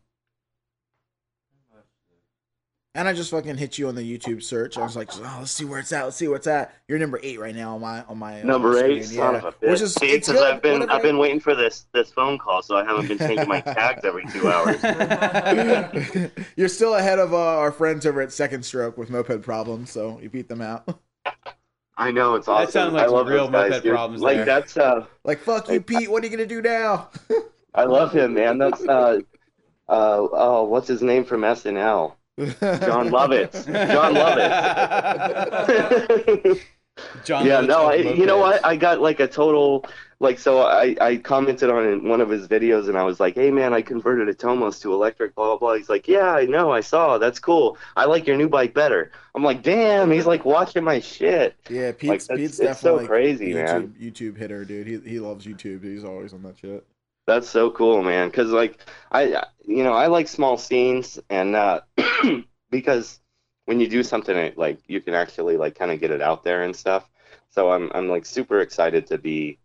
And 2.95 3.07
I 3.07 3.13
just 3.13 3.29
fucking 3.29 3.55
hit 3.57 3.77
you 3.77 3.87
on 3.87 3.93
the 3.95 4.01
YouTube 4.17 4.41
search. 4.41 4.75
I 4.77 4.81
was 4.83 4.95
like, 4.95 5.09
oh, 5.15 5.37
let's 5.39 5.51
see 5.51 5.63
where 5.63 5.79
it's 5.79 5.91
at. 5.93 6.03
Let's 6.05 6.17
see 6.17 6.27
where 6.27 6.37
it's 6.37 6.47
at. 6.47 6.73
You're 6.87 6.97
number 6.97 7.19
eight 7.21 7.39
right 7.39 7.55
now 7.55 7.75
on 7.75 7.81
my 7.81 8.03
on 8.05 8.17
my 8.17 8.41
uh, 8.41 8.45
number 8.45 8.75
screen, 8.77 8.97
eight, 8.97 9.03
son 9.05 9.35
of 9.35 9.45
a 9.45 9.51
bitch. 9.51 9.69
Which 9.69 9.81
is 9.81 9.93
See, 9.93 10.07
it's 10.07 10.27
'cause 10.27 10.37
good. 10.37 10.53
I've 10.55 10.61
been 10.61 10.79
whatever. 10.79 10.91
I've 10.97 11.03
been 11.03 11.19
waiting 11.19 11.39
for 11.39 11.53
this 11.55 11.85
this 11.93 12.11
phone 12.11 12.39
call, 12.39 12.63
so 12.63 12.75
I 12.75 12.83
haven't 12.83 13.07
been 13.07 13.19
changing 13.19 13.47
my 13.47 13.61
tags 13.61 14.03
every 14.03 14.25
two 14.33 14.49
hours. 14.49 14.81
You're 16.57 16.67
still 16.67 16.95
ahead 16.95 17.19
of 17.19 17.31
uh, 17.33 17.37
our 17.37 17.71
friends 17.71 18.07
over 18.07 18.21
at 18.21 18.33
Second 18.33 18.63
Stroke 18.65 18.97
with 18.97 19.11
moped 19.11 19.43
problems, 19.43 19.91
so 19.91 20.19
you 20.21 20.29
beat 20.29 20.49
them 20.49 20.61
out. 20.61 20.89
I 21.97 22.11
know 22.11 22.35
it's 22.35 22.47
That 22.47 22.53
awesome. 22.53 22.71
sounds 22.71 22.93
like 22.95 23.03
I 23.03 23.09
love 23.11 23.27
real 23.27 23.45
those 23.47 23.51
guys, 23.51 23.71
moped 23.71 23.83
dude. 23.83 23.93
problems 23.93 24.21
Like 24.23 24.37
there. 24.37 24.45
that's 24.45 24.75
uh, 24.77 25.05
Like 25.23 25.39
fuck 25.39 25.69
you, 25.69 25.79
Pete. 25.79 26.09
What 26.09 26.23
are 26.23 26.25
you 26.27 26.31
gonna 26.35 26.47
do 26.47 26.61
now? 26.61 27.09
I 27.73 27.83
love 27.83 28.11
him, 28.13 28.33
man. 28.33 28.57
That's 28.57 28.81
uh, 28.81 29.19
uh, 29.87 30.27
oh, 30.31 30.63
what's 30.63 30.87
his 30.87 31.01
name 31.01 31.25
from 31.25 31.41
SNL? 31.41 32.13
Jon 32.37 33.09
Lovitz. 33.09 33.65
Jon 33.65 34.13
Lovitz. 34.13 35.25
Jon 37.23 37.45
yeah, 37.45 37.61
Lovitz 37.61 37.67
no, 37.67 37.85
I, 37.85 37.95
you 37.95 38.25
know 38.25 38.37
what? 38.37 38.65
I 38.65 38.75
got 38.75 39.01
like 39.01 39.19
a 39.19 39.27
total, 39.27 39.85
like, 40.19 40.37
so 40.37 40.61
I, 40.61 40.95
I 40.99 41.17
commented 41.17 41.69
on 41.69 42.07
one 42.07 42.21
of 42.21 42.29
his 42.29 42.47
videos 42.47 42.87
and 42.87 42.97
I 42.97 43.03
was 43.03 43.19
like, 43.19 43.35
hey, 43.35 43.51
man, 43.51 43.73
I 43.73 43.81
converted 43.81 44.27
a 44.29 44.33
Tomos 44.33 44.79
to 44.81 44.93
electric, 44.93 45.33
blah, 45.35 45.45
blah, 45.45 45.57
blah. 45.57 45.73
He's 45.75 45.89
like, 45.89 46.07
yeah, 46.07 46.33
I 46.33 46.45
know, 46.45 46.71
I 46.71 46.81
saw. 46.81 47.17
That's 47.17 47.39
cool. 47.39 47.77
I 47.95 48.05
like 48.05 48.27
your 48.27 48.37
new 48.37 48.49
bike 48.49 48.73
better. 48.73 49.11
I'm 49.33 49.43
like, 49.43 49.63
damn, 49.63 50.11
he's 50.11 50.25
like 50.25 50.45
watching 50.45 50.83
my 50.83 50.99
shit. 50.99 51.55
yeah, 51.69 51.91
Pete's, 51.93 52.29
Like, 52.29 52.37
Pete's 52.37 52.59
it's 52.59 52.79
so 52.79 52.97
definitely 52.97 53.07
crazy, 53.07 53.53
YouTube, 53.53 53.65
man. 53.65 53.95
YouTube 53.99 54.37
hitter, 54.37 54.65
dude. 54.65 54.87
He 54.87 54.99
he 55.09 55.19
loves 55.19 55.45
YouTube. 55.45 55.83
He's 55.83 56.03
always 56.03 56.33
on 56.33 56.43
that 56.43 56.57
shit. 56.57 56.85
That's 57.29 57.47
so 57.47 57.69
cool, 57.69 58.01
man. 58.01 58.29
Because 58.29 58.49
like 58.49 58.79
I, 59.11 59.45
you 59.63 59.83
know, 59.83 59.93
I 59.93 60.07
like 60.07 60.27
small 60.27 60.57
scenes, 60.57 61.19
and 61.29 61.55
uh, 61.55 61.81
because 62.71 63.19
when 63.65 63.79
you 63.79 63.87
do 63.87 64.01
something, 64.01 64.53
like 64.57 64.79
you 64.87 64.99
can 64.99 65.13
actually 65.13 65.55
like 65.55 65.75
kind 65.77 65.91
of 65.91 65.99
get 65.99 66.09
it 66.09 66.21
out 66.21 66.43
there 66.43 66.63
and 66.63 66.75
stuff. 66.75 67.07
So 67.51 67.69
I'm 67.71 67.91
I'm 67.93 68.09
like 68.09 68.25
super 68.25 68.61
excited 68.61 69.05
to 69.07 69.19
be 69.19 69.59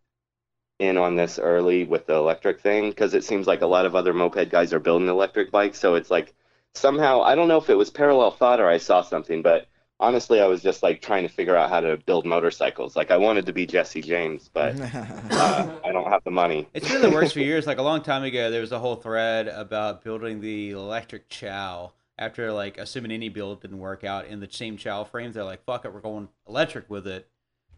in 0.79 0.99
on 0.99 1.17
this 1.17 1.39
early 1.39 1.85
with 1.85 2.07
the 2.07 2.15
electric 2.15 2.61
thing 2.61 2.91
because 2.91 3.15
it 3.15 3.25
seems 3.25 3.47
like 3.47 3.63
a 3.63 3.67
lot 3.67 3.87
of 3.87 3.97
other 3.97 4.13
moped 4.15 4.51
guys 4.51 4.73
are 4.75 4.81
building 4.81 5.09
electric 5.09 5.51
bikes. 5.51 5.79
So 5.81 5.95
it's 5.95 6.11
like 6.11 6.35
somehow 6.75 7.23
I 7.23 7.35
don't 7.35 7.49
know 7.49 7.59
if 7.59 7.71
it 7.71 7.79
was 7.79 7.91
parallel 7.91 8.33
thought 8.33 8.61
or 8.61 8.69
I 8.69 8.79
saw 8.79 9.03
something, 9.03 9.43
but 9.43 9.69
honestly, 10.01 10.41
I 10.41 10.47
was 10.47 10.63
just 10.63 10.83
like 10.83 11.01
trying 11.01 11.23
to 11.23 11.29
figure 11.29 11.57
out 11.57 11.71
how 11.71 11.81
to 11.81 11.97
build 11.97 12.27
motorcycles. 12.27 12.97
Like 12.97 13.11
I 13.11 13.17
wanted 13.17 13.47
to 13.47 13.53
be 13.53 13.67
Jesse 13.67 14.03
James, 14.03 14.51
but 14.53 14.79
uh, 14.81 15.79
I 15.85 15.93
don't 15.93 16.11
have 16.11 16.23
the 16.25 16.31
money. 16.31 16.69
It's 16.75 16.91
been 16.91 17.03
the 17.03 17.11
worst 17.11 17.35
for 17.35 17.41
years. 17.41 17.67
Like 17.67 17.79
a 17.79 17.83
long 17.83 18.03
time 18.03 18.25
ago, 18.25 18.51
there 18.51 18.61
was 18.61 18.73
a 18.73 18.79
whole 18.79 18.97
thread 18.97 19.49
about 19.49 20.05
building 20.05 20.41
the 20.41 20.71
electric 20.71 21.29
chow. 21.29 21.93
After 22.17 22.53
like 22.53 22.79
assuming 22.79 23.11
any 23.11 23.29
build 23.29 23.61
didn't 23.63 23.81
work 23.81 24.05
out 24.05 24.27
in 24.27 24.39
the 24.39 24.49
same 24.49 24.77
chow 24.77 25.03
frames, 25.03 25.35
they're 25.35 25.43
like, 25.43 25.65
"Fuck 25.65 25.85
it, 25.85 25.93
we're 25.93 26.01
going 26.01 26.29
electric 26.49 26.89
with 26.89 27.09
it." 27.09 27.29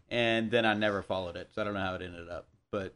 And 0.09 0.51
then 0.51 0.63
I 0.63 0.75
never 0.75 1.01
followed 1.01 1.35
it, 1.35 1.49
so 1.53 1.61
I 1.61 1.65
don't 1.65 1.73
know 1.73 1.79
how 1.79 1.95
it 1.95 2.03
ended 2.03 2.29
up. 2.29 2.47
But 2.71 2.93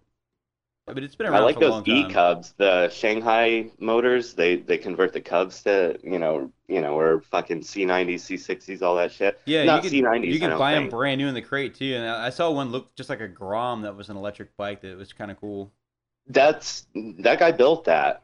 but 0.85 1.03
it's 1.03 1.15
been 1.15 1.27
I 1.27 1.39
like 1.39 1.59
those 1.59 1.83
E 1.87 2.09
Cubs, 2.11 2.53
the 2.57 2.89
Shanghai 2.89 3.69
motors. 3.79 4.33
They 4.33 4.57
they 4.57 4.77
convert 4.77 5.13
the 5.13 5.21
Cubs 5.21 5.63
to 5.63 5.97
you 6.03 6.19
know 6.19 6.51
you 6.67 6.81
know 6.81 6.97
or 6.97 7.21
fucking 7.21 7.61
C90s, 7.61 8.15
C60s, 8.15 8.81
all 8.81 8.95
that 8.95 9.11
shit. 9.11 9.39
Yeah, 9.45 9.63
not 9.63 9.83
you 9.83 9.89
could, 9.89 9.99
C90s. 9.99 10.27
you 10.27 10.45
I 10.45 10.49
don't 10.49 10.59
buy 10.59 10.73
them 10.73 10.89
brand 10.89 11.19
new 11.19 11.27
in 11.27 11.33
the 11.33 11.41
crate 11.41 11.75
too. 11.75 11.93
And 11.95 12.05
I 12.07 12.27
I 12.27 12.29
saw 12.29 12.51
one 12.51 12.71
look 12.71 12.93
just 12.95 13.09
like 13.09 13.21
a 13.21 13.27
Grom 13.27 13.83
that 13.83 13.95
was 13.95 14.09
an 14.09 14.17
electric 14.17 14.55
bike 14.57 14.81
that 14.81 14.97
was 14.97 15.13
kind 15.13 15.31
of 15.31 15.39
cool. 15.39 15.71
That's 16.27 16.85
that 17.19 17.39
guy 17.39 17.51
built 17.51 17.85
that. 17.85 18.23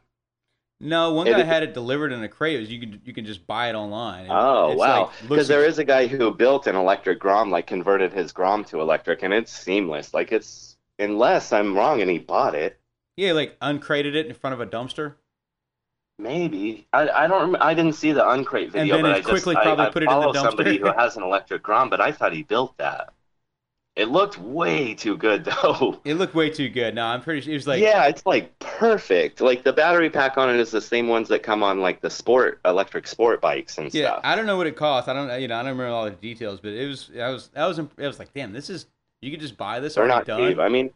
No, 0.79 1.13
one 1.13 1.27
It- 1.27 1.31
guy 1.31 1.43
had 1.43 1.63
it 1.63 1.73
delivered 1.73 2.11
in 2.11 2.23
a 2.23 2.29
crate. 2.29 2.57
It 2.57 2.59
was 2.59 2.71
you 2.71 2.79
can 2.79 3.01
you 3.03 3.13
can 3.13 3.25
just 3.25 3.47
buy 3.47 3.69
it 3.69 3.75
online. 3.75 4.23
And 4.25 4.31
Oh 4.33 4.75
wow! 4.75 5.11
Because 5.27 5.47
there 5.47 5.63
ex- 5.63 5.73
is 5.73 5.79
a 5.79 5.83
guy 5.83 6.07
who 6.07 6.31
built 6.33 6.67
an 6.67 6.75
electric 6.75 7.19
Grom, 7.19 7.49
like 7.49 7.65
converted 7.67 8.13
his 8.13 8.31
Grom 8.31 8.63
to 8.65 8.79
electric, 8.81 9.23
and 9.23 9.33
it's 9.33 9.51
seamless. 9.51 10.13
Like 10.13 10.31
it's 10.31 10.76
unless 10.99 11.53
I'm 11.53 11.75
wrong 11.75 12.01
and 12.01 12.09
he 12.09 12.19
bought 12.19 12.55
it. 12.55 12.79
yeah, 13.15 13.33
like 13.33 13.57
uncrated 13.61 14.15
it 14.15 14.27
in 14.27 14.33
front 14.33 14.53
of 14.53 14.61
a 14.61 14.65
dumpster. 14.65 15.15
Maybe 16.19 16.87
I 16.93 17.09
I 17.09 17.27
don't 17.27 17.51
rem- 17.51 17.61
I 17.61 17.73
didn't 17.75 17.93
see 17.93 18.11
the 18.11 18.27
uncrate 18.27 18.71
video, 18.71 18.95
then 18.95 19.03
but 19.03 19.11
it 19.11 19.15
I 19.15 19.17
just 19.19 19.29
quickly 19.29 19.55
I, 19.55 19.61
probably 19.61 19.85
I 19.85 19.89
put 19.91 20.03
it 20.03 20.11
in 20.11 20.19
the 20.19 20.27
dumpster. 20.27 20.41
somebody 20.41 20.77
who 20.77 20.85
has 20.97 21.15
an 21.15 21.23
electric 21.23 21.61
Grom, 21.61 21.89
but 21.89 22.01
I 22.01 22.11
thought 22.11 22.33
he 22.33 22.43
built 22.43 22.77
that. 22.77 23.13
It 23.95 24.09
looked 24.09 24.37
way 24.39 24.93
too 24.95 25.17
good 25.17 25.43
though. 25.63 25.99
It 26.05 26.15
looked 26.15 26.33
way 26.33 26.49
too 26.49 26.69
good. 26.69 26.95
No, 26.95 27.05
I'm 27.05 27.21
pretty 27.21 27.41
sure 27.41 27.53
it 27.53 27.57
was 27.57 27.67
like 27.67 27.81
yeah, 27.81 28.05
it's 28.07 28.25
like 28.25 28.57
perfect. 28.59 29.41
Like 29.41 29.63
the 29.63 29.73
battery 29.73 30.09
pack 30.09 30.37
on 30.37 30.49
it 30.49 30.59
is 30.59 30.71
the 30.71 30.81
same 30.81 31.07
ones 31.07 31.29
that 31.29 31.43
come 31.43 31.61
on 31.61 31.81
like 31.81 32.01
the 32.01 32.09
sport 32.09 32.59
electric 32.65 33.07
sport 33.07 33.39
bikes 33.39 33.77
and 33.77 33.93
yeah. 33.93 34.05
stuff. 34.05 34.21
I 34.23 34.35
don't 34.35 34.47
know 34.47 34.57
what 34.57 34.67
it 34.67 34.75
cost. 34.75 35.07
I 35.07 35.13
don't 35.13 35.39
you 35.41 35.47
know 35.47 35.55
I 35.55 35.63
don't 35.63 35.71
remember 35.71 35.93
all 35.93 36.05
the 36.05 36.11
details, 36.11 36.59
but 36.59 36.73
it 36.73 36.87
was 36.87 37.11
I 37.19 37.29
was 37.29 37.49
I 37.55 37.67
was 37.67 37.77
it 37.79 37.89
was 37.97 38.17
like 38.17 38.33
damn 38.33 38.53
this 38.53 38.71
is 38.71 38.87
you 39.21 39.31
could 39.31 39.39
just 39.39 39.57
buy 39.57 39.79
this 39.79 39.95
They're 39.95 40.07
not 40.07 40.25
done. 40.25 40.49
cheap. 40.49 40.59
I 40.59 40.69
mean, 40.69 40.91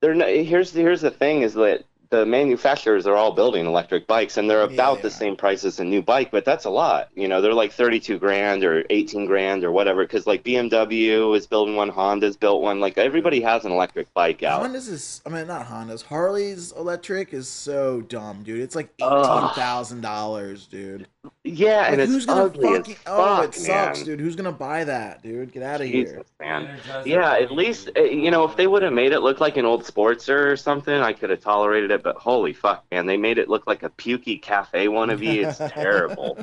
they're 0.00 0.14
not, 0.14 0.28
here's 0.28 0.72
here's 0.72 1.00
the 1.00 1.10
thing 1.10 1.42
is 1.42 1.54
that 1.54 1.84
the 2.10 2.24
manufacturers 2.24 3.04
are 3.08 3.16
all 3.16 3.32
building 3.32 3.66
electric 3.66 4.06
bikes 4.06 4.36
and 4.36 4.48
they're 4.48 4.62
about 4.62 5.02
the 5.02 5.10
same 5.10 5.34
price 5.36 5.64
as 5.64 5.80
a 5.80 5.84
new 5.84 6.00
bike, 6.00 6.30
but 6.30 6.44
that's 6.44 6.64
a 6.64 6.70
lot. 6.70 7.08
You 7.16 7.26
know, 7.26 7.40
they're 7.40 7.52
like 7.52 7.72
32 7.72 8.20
grand 8.20 8.62
or 8.62 8.84
18 8.90 9.26
grand 9.26 9.64
or 9.64 9.72
whatever 9.72 10.04
because 10.04 10.24
like 10.24 10.44
BMW 10.44 11.36
is 11.36 11.48
building 11.48 11.74
one, 11.74 11.88
Honda's 11.88 12.36
built 12.36 12.62
one. 12.62 12.78
Like 12.78 12.96
everybody 12.96 13.40
has 13.40 13.64
an 13.64 13.72
electric 13.72 14.12
bike 14.14 14.44
out. 14.44 14.60
Honda's 14.60 14.86
is, 14.86 15.20
I 15.26 15.30
mean, 15.30 15.48
not 15.48 15.66
Honda's. 15.66 16.02
Harley's 16.02 16.70
electric 16.72 17.34
is 17.34 17.48
so 17.48 18.02
dumb, 18.02 18.44
dude. 18.44 18.60
It's 18.60 18.76
like 18.76 18.90
eighteen 19.00 19.08
Ugh. 19.12 19.54
thousand 19.56 20.00
dollars, 20.02 20.66
dude. 20.66 21.08
Yeah, 21.44 21.88
Like, 21.88 21.92
and 21.92 22.00
it's 22.00 22.12
who's 22.12 22.26
gonna 22.26 22.44
ugly 22.44 22.68
as 22.74 22.76
fucking? 22.78 22.96
Oh, 23.06 23.42
it 23.42 23.54
fuck, 23.54 23.54
sucks, 23.54 23.98
man. 24.00 24.06
dude. 24.06 24.20
Who's 24.20 24.36
gonna 24.36 24.52
buy 24.52 24.84
that, 24.84 25.22
dude? 25.22 25.52
Get 25.52 25.62
out 25.62 25.80
of 25.80 25.86
here. 25.88 26.22
Man. 26.40 26.78
Yeah, 27.04 27.32
at 27.34 27.52
least 27.52 27.90
uh, 27.96 28.02
you 28.02 28.30
know 28.30 28.44
if 28.44 28.56
they 28.56 28.66
would 28.66 28.82
have 28.82 28.92
made 28.92 29.12
it 29.12 29.20
look 29.20 29.40
like 29.40 29.56
an 29.56 29.64
old 29.64 29.84
Sportster 29.84 30.50
or 30.50 30.56
something, 30.56 30.94
I 30.94 31.12
could 31.12 31.30
have 31.30 31.40
tolerated 31.40 31.90
it. 31.90 32.02
But 32.02 32.16
holy 32.16 32.52
fuck, 32.52 32.84
man, 32.90 33.06
they 33.06 33.16
made 33.16 33.38
it 33.38 33.48
look 33.48 33.66
like 33.66 33.82
a 33.82 33.90
pukey 33.90 34.40
cafe 34.40 34.86
wannabe. 34.86 35.46
It's 35.46 35.58
terrible. 35.72 36.38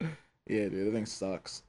Yeah, 0.00 0.68
dude, 0.68 0.86
the 0.88 0.92
thing 0.92 1.06
sucks. 1.06 1.62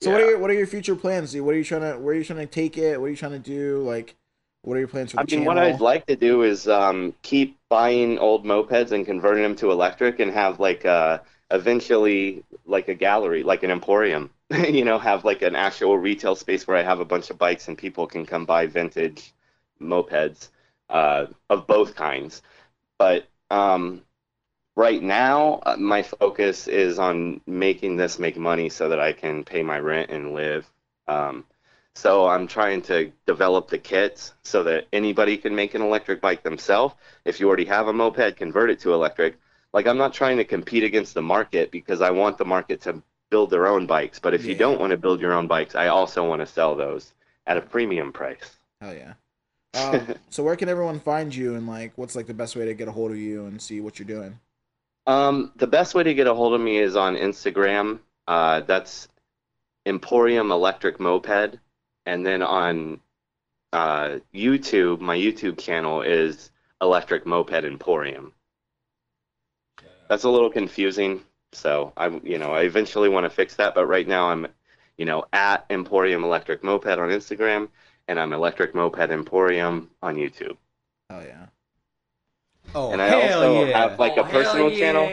So 0.00 0.12
what 0.12 0.20
are 0.20 0.30
your 0.30 0.38
what 0.38 0.50
are 0.50 0.54
your 0.54 0.66
future 0.66 0.94
plans, 0.96 1.32
dude? 1.32 1.44
What 1.44 1.54
are 1.54 1.58
you 1.58 1.64
trying 1.64 1.80
to 1.82 1.98
where 1.98 2.14
are 2.14 2.18
you 2.18 2.24
trying 2.24 2.40
to 2.40 2.46
take 2.46 2.76
it? 2.78 3.00
What 3.00 3.06
are 3.06 3.10
you 3.10 3.16
trying 3.16 3.32
to 3.32 3.38
do? 3.38 3.78
Like, 3.82 4.14
what 4.62 4.76
are 4.76 4.78
your 4.80 4.88
plans 4.88 5.10
for 5.10 5.16
the 5.16 5.20
I 5.20 5.24
mean, 5.24 5.28
channel? 5.28 5.46
what 5.46 5.58
I'd 5.58 5.80
like 5.80 6.06
to 6.06 6.16
do 6.16 6.42
is 6.42 6.68
um, 6.68 7.14
keep 7.22 7.58
buying 7.68 8.18
old 8.18 8.44
mopeds 8.44 8.92
and 8.92 9.04
converting 9.06 9.42
them 9.42 9.56
to 9.56 9.70
electric, 9.72 10.20
and 10.20 10.30
have 10.30 10.60
like 10.60 10.84
uh, 10.84 11.18
eventually 11.50 12.44
like 12.66 12.88
a 12.88 12.94
gallery, 12.94 13.42
like 13.42 13.62
an 13.62 13.70
emporium. 13.70 14.30
you 14.50 14.84
know, 14.84 14.98
have 14.98 15.24
like 15.24 15.42
an 15.42 15.56
actual 15.56 15.98
retail 15.98 16.34
space 16.34 16.66
where 16.66 16.76
I 16.76 16.82
have 16.82 17.00
a 17.00 17.04
bunch 17.04 17.30
of 17.30 17.38
bikes 17.38 17.68
and 17.68 17.76
people 17.76 18.06
can 18.06 18.24
come 18.24 18.46
buy 18.46 18.66
vintage 18.66 19.32
mopeds 19.80 20.48
uh, 20.88 21.26
of 21.50 21.66
both 21.66 21.94
kinds. 21.94 22.42
But 22.98 23.28
um, 23.50 24.02
right 24.74 25.02
now, 25.02 25.60
uh, 25.66 25.76
my 25.76 26.02
focus 26.02 26.66
is 26.66 26.98
on 26.98 27.40
making 27.46 27.96
this 27.96 28.18
make 28.18 28.36
money 28.36 28.68
so 28.68 28.88
that 28.88 29.00
I 29.00 29.12
can 29.12 29.44
pay 29.44 29.62
my 29.62 29.78
rent 29.78 30.10
and 30.10 30.34
live. 30.34 30.66
Um, 31.06 31.44
so 31.94 32.28
I'm 32.28 32.46
trying 32.46 32.82
to 32.82 33.12
develop 33.26 33.68
the 33.68 33.78
kits 33.78 34.32
so 34.44 34.62
that 34.62 34.86
anybody 34.92 35.36
can 35.36 35.54
make 35.54 35.74
an 35.74 35.82
electric 35.82 36.20
bike 36.20 36.42
themselves. 36.42 36.94
If 37.24 37.40
you 37.40 37.48
already 37.48 37.64
have 37.64 37.88
a 37.88 37.92
moped, 37.92 38.36
convert 38.36 38.70
it 38.70 38.80
to 38.80 38.94
electric. 38.94 39.36
Like 39.72 39.86
I'm 39.86 39.98
not 39.98 40.14
trying 40.14 40.38
to 40.38 40.44
compete 40.44 40.84
against 40.84 41.14
the 41.14 41.22
market 41.22 41.70
because 41.70 42.00
I 42.00 42.10
want 42.10 42.38
the 42.38 42.44
market 42.44 42.80
to 42.82 43.02
build 43.30 43.50
their 43.50 43.66
own 43.66 43.86
bikes. 43.86 44.18
But 44.18 44.34
if 44.34 44.44
you 44.44 44.54
don't 44.54 44.80
want 44.80 44.90
to 44.90 44.96
build 44.96 45.20
your 45.20 45.32
own 45.32 45.46
bikes, 45.46 45.74
I 45.74 45.88
also 45.88 46.26
want 46.26 46.40
to 46.40 46.46
sell 46.46 46.74
those 46.74 47.12
at 47.46 47.56
a 47.56 47.60
premium 47.60 48.12
price. 48.12 48.56
Hell 48.80 48.94
yeah. 48.94 49.14
Um, 49.74 50.14
so 50.30 50.42
where 50.42 50.56
can 50.56 50.68
everyone 50.68 51.00
find 51.00 51.34
you 51.34 51.54
and 51.54 51.66
like 51.66 51.92
what's 51.96 52.16
like 52.16 52.26
the 52.26 52.34
best 52.34 52.56
way 52.56 52.64
to 52.64 52.74
get 52.74 52.88
a 52.88 52.92
hold 52.92 53.10
of 53.10 53.18
you 53.18 53.44
and 53.46 53.60
see 53.60 53.80
what 53.80 53.98
you're 53.98 54.06
doing? 54.06 54.38
Um, 55.06 55.52
the 55.56 55.66
best 55.66 55.94
way 55.94 56.02
to 56.02 56.14
get 56.14 56.26
a 56.26 56.34
hold 56.34 56.54
of 56.54 56.60
me 56.60 56.78
is 56.78 56.96
on 56.96 57.16
Instagram. 57.16 58.00
Uh, 58.26 58.60
that's 58.60 59.08
Emporium 59.86 60.50
Electric 60.50 61.00
Moped, 61.00 61.58
and 62.04 62.26
then 62.26 62.42
on 62.42 63.00
uh, 63.72 64.18
YouTube, 64.34 65.00
my 65.00 65.16
YouTube 65.16 65.58
channel 65.58 66.02
is 66.02 66.50
Electric 66.82 67.26
Moped 67.26 67.64
Emporium. 67.64 68.32
That's 70.08 70.24
a 70.24 70.30
little 70.30 70.50
confusing, 70.50 71.22
so 71.52 71.92
I, 71.96 72.08
you 72.24 72.38
know, 72.38 72.52
I 72.52 72.62
eventually 72.62 73.08
want 73.08 73.24
to 73.24 73.30
fix 73.30 73.54
that. 73.56 73.74
But 73.74 73.86
right 73.86 74.08
now, 74.08 74.30
I'm, 74.30 74.46
you 74.96 75.04
know, 75.04 75.24
at 75.32 75.66
Emporium 75.70 76.24
Electric 76.24 76.64
Moped 76.64 76.86
on 76.98 77.10
Instagram, 77.10 77.68
and 78.08 78.18
I'm 78.18 78.32
Electric 78.32 78.74
Moped 78.74 79.10
Emporium 79.10 79.90
on 80.02 80.16
YouTube. 80.16 80.56
Oh 81.10 81.20
yeah. 81.20 81.46
Oh 82.74 82.92
and 82.92 83.00
I 83.00 83.08
hell 83.08 83.22
also 83.42 83.64
yeah! 83.66 83.78
have 83.78 83.98
like 83.98 84.16
a 84.16 84.24
personal 84.24 84.70
channel. 84.70 85.08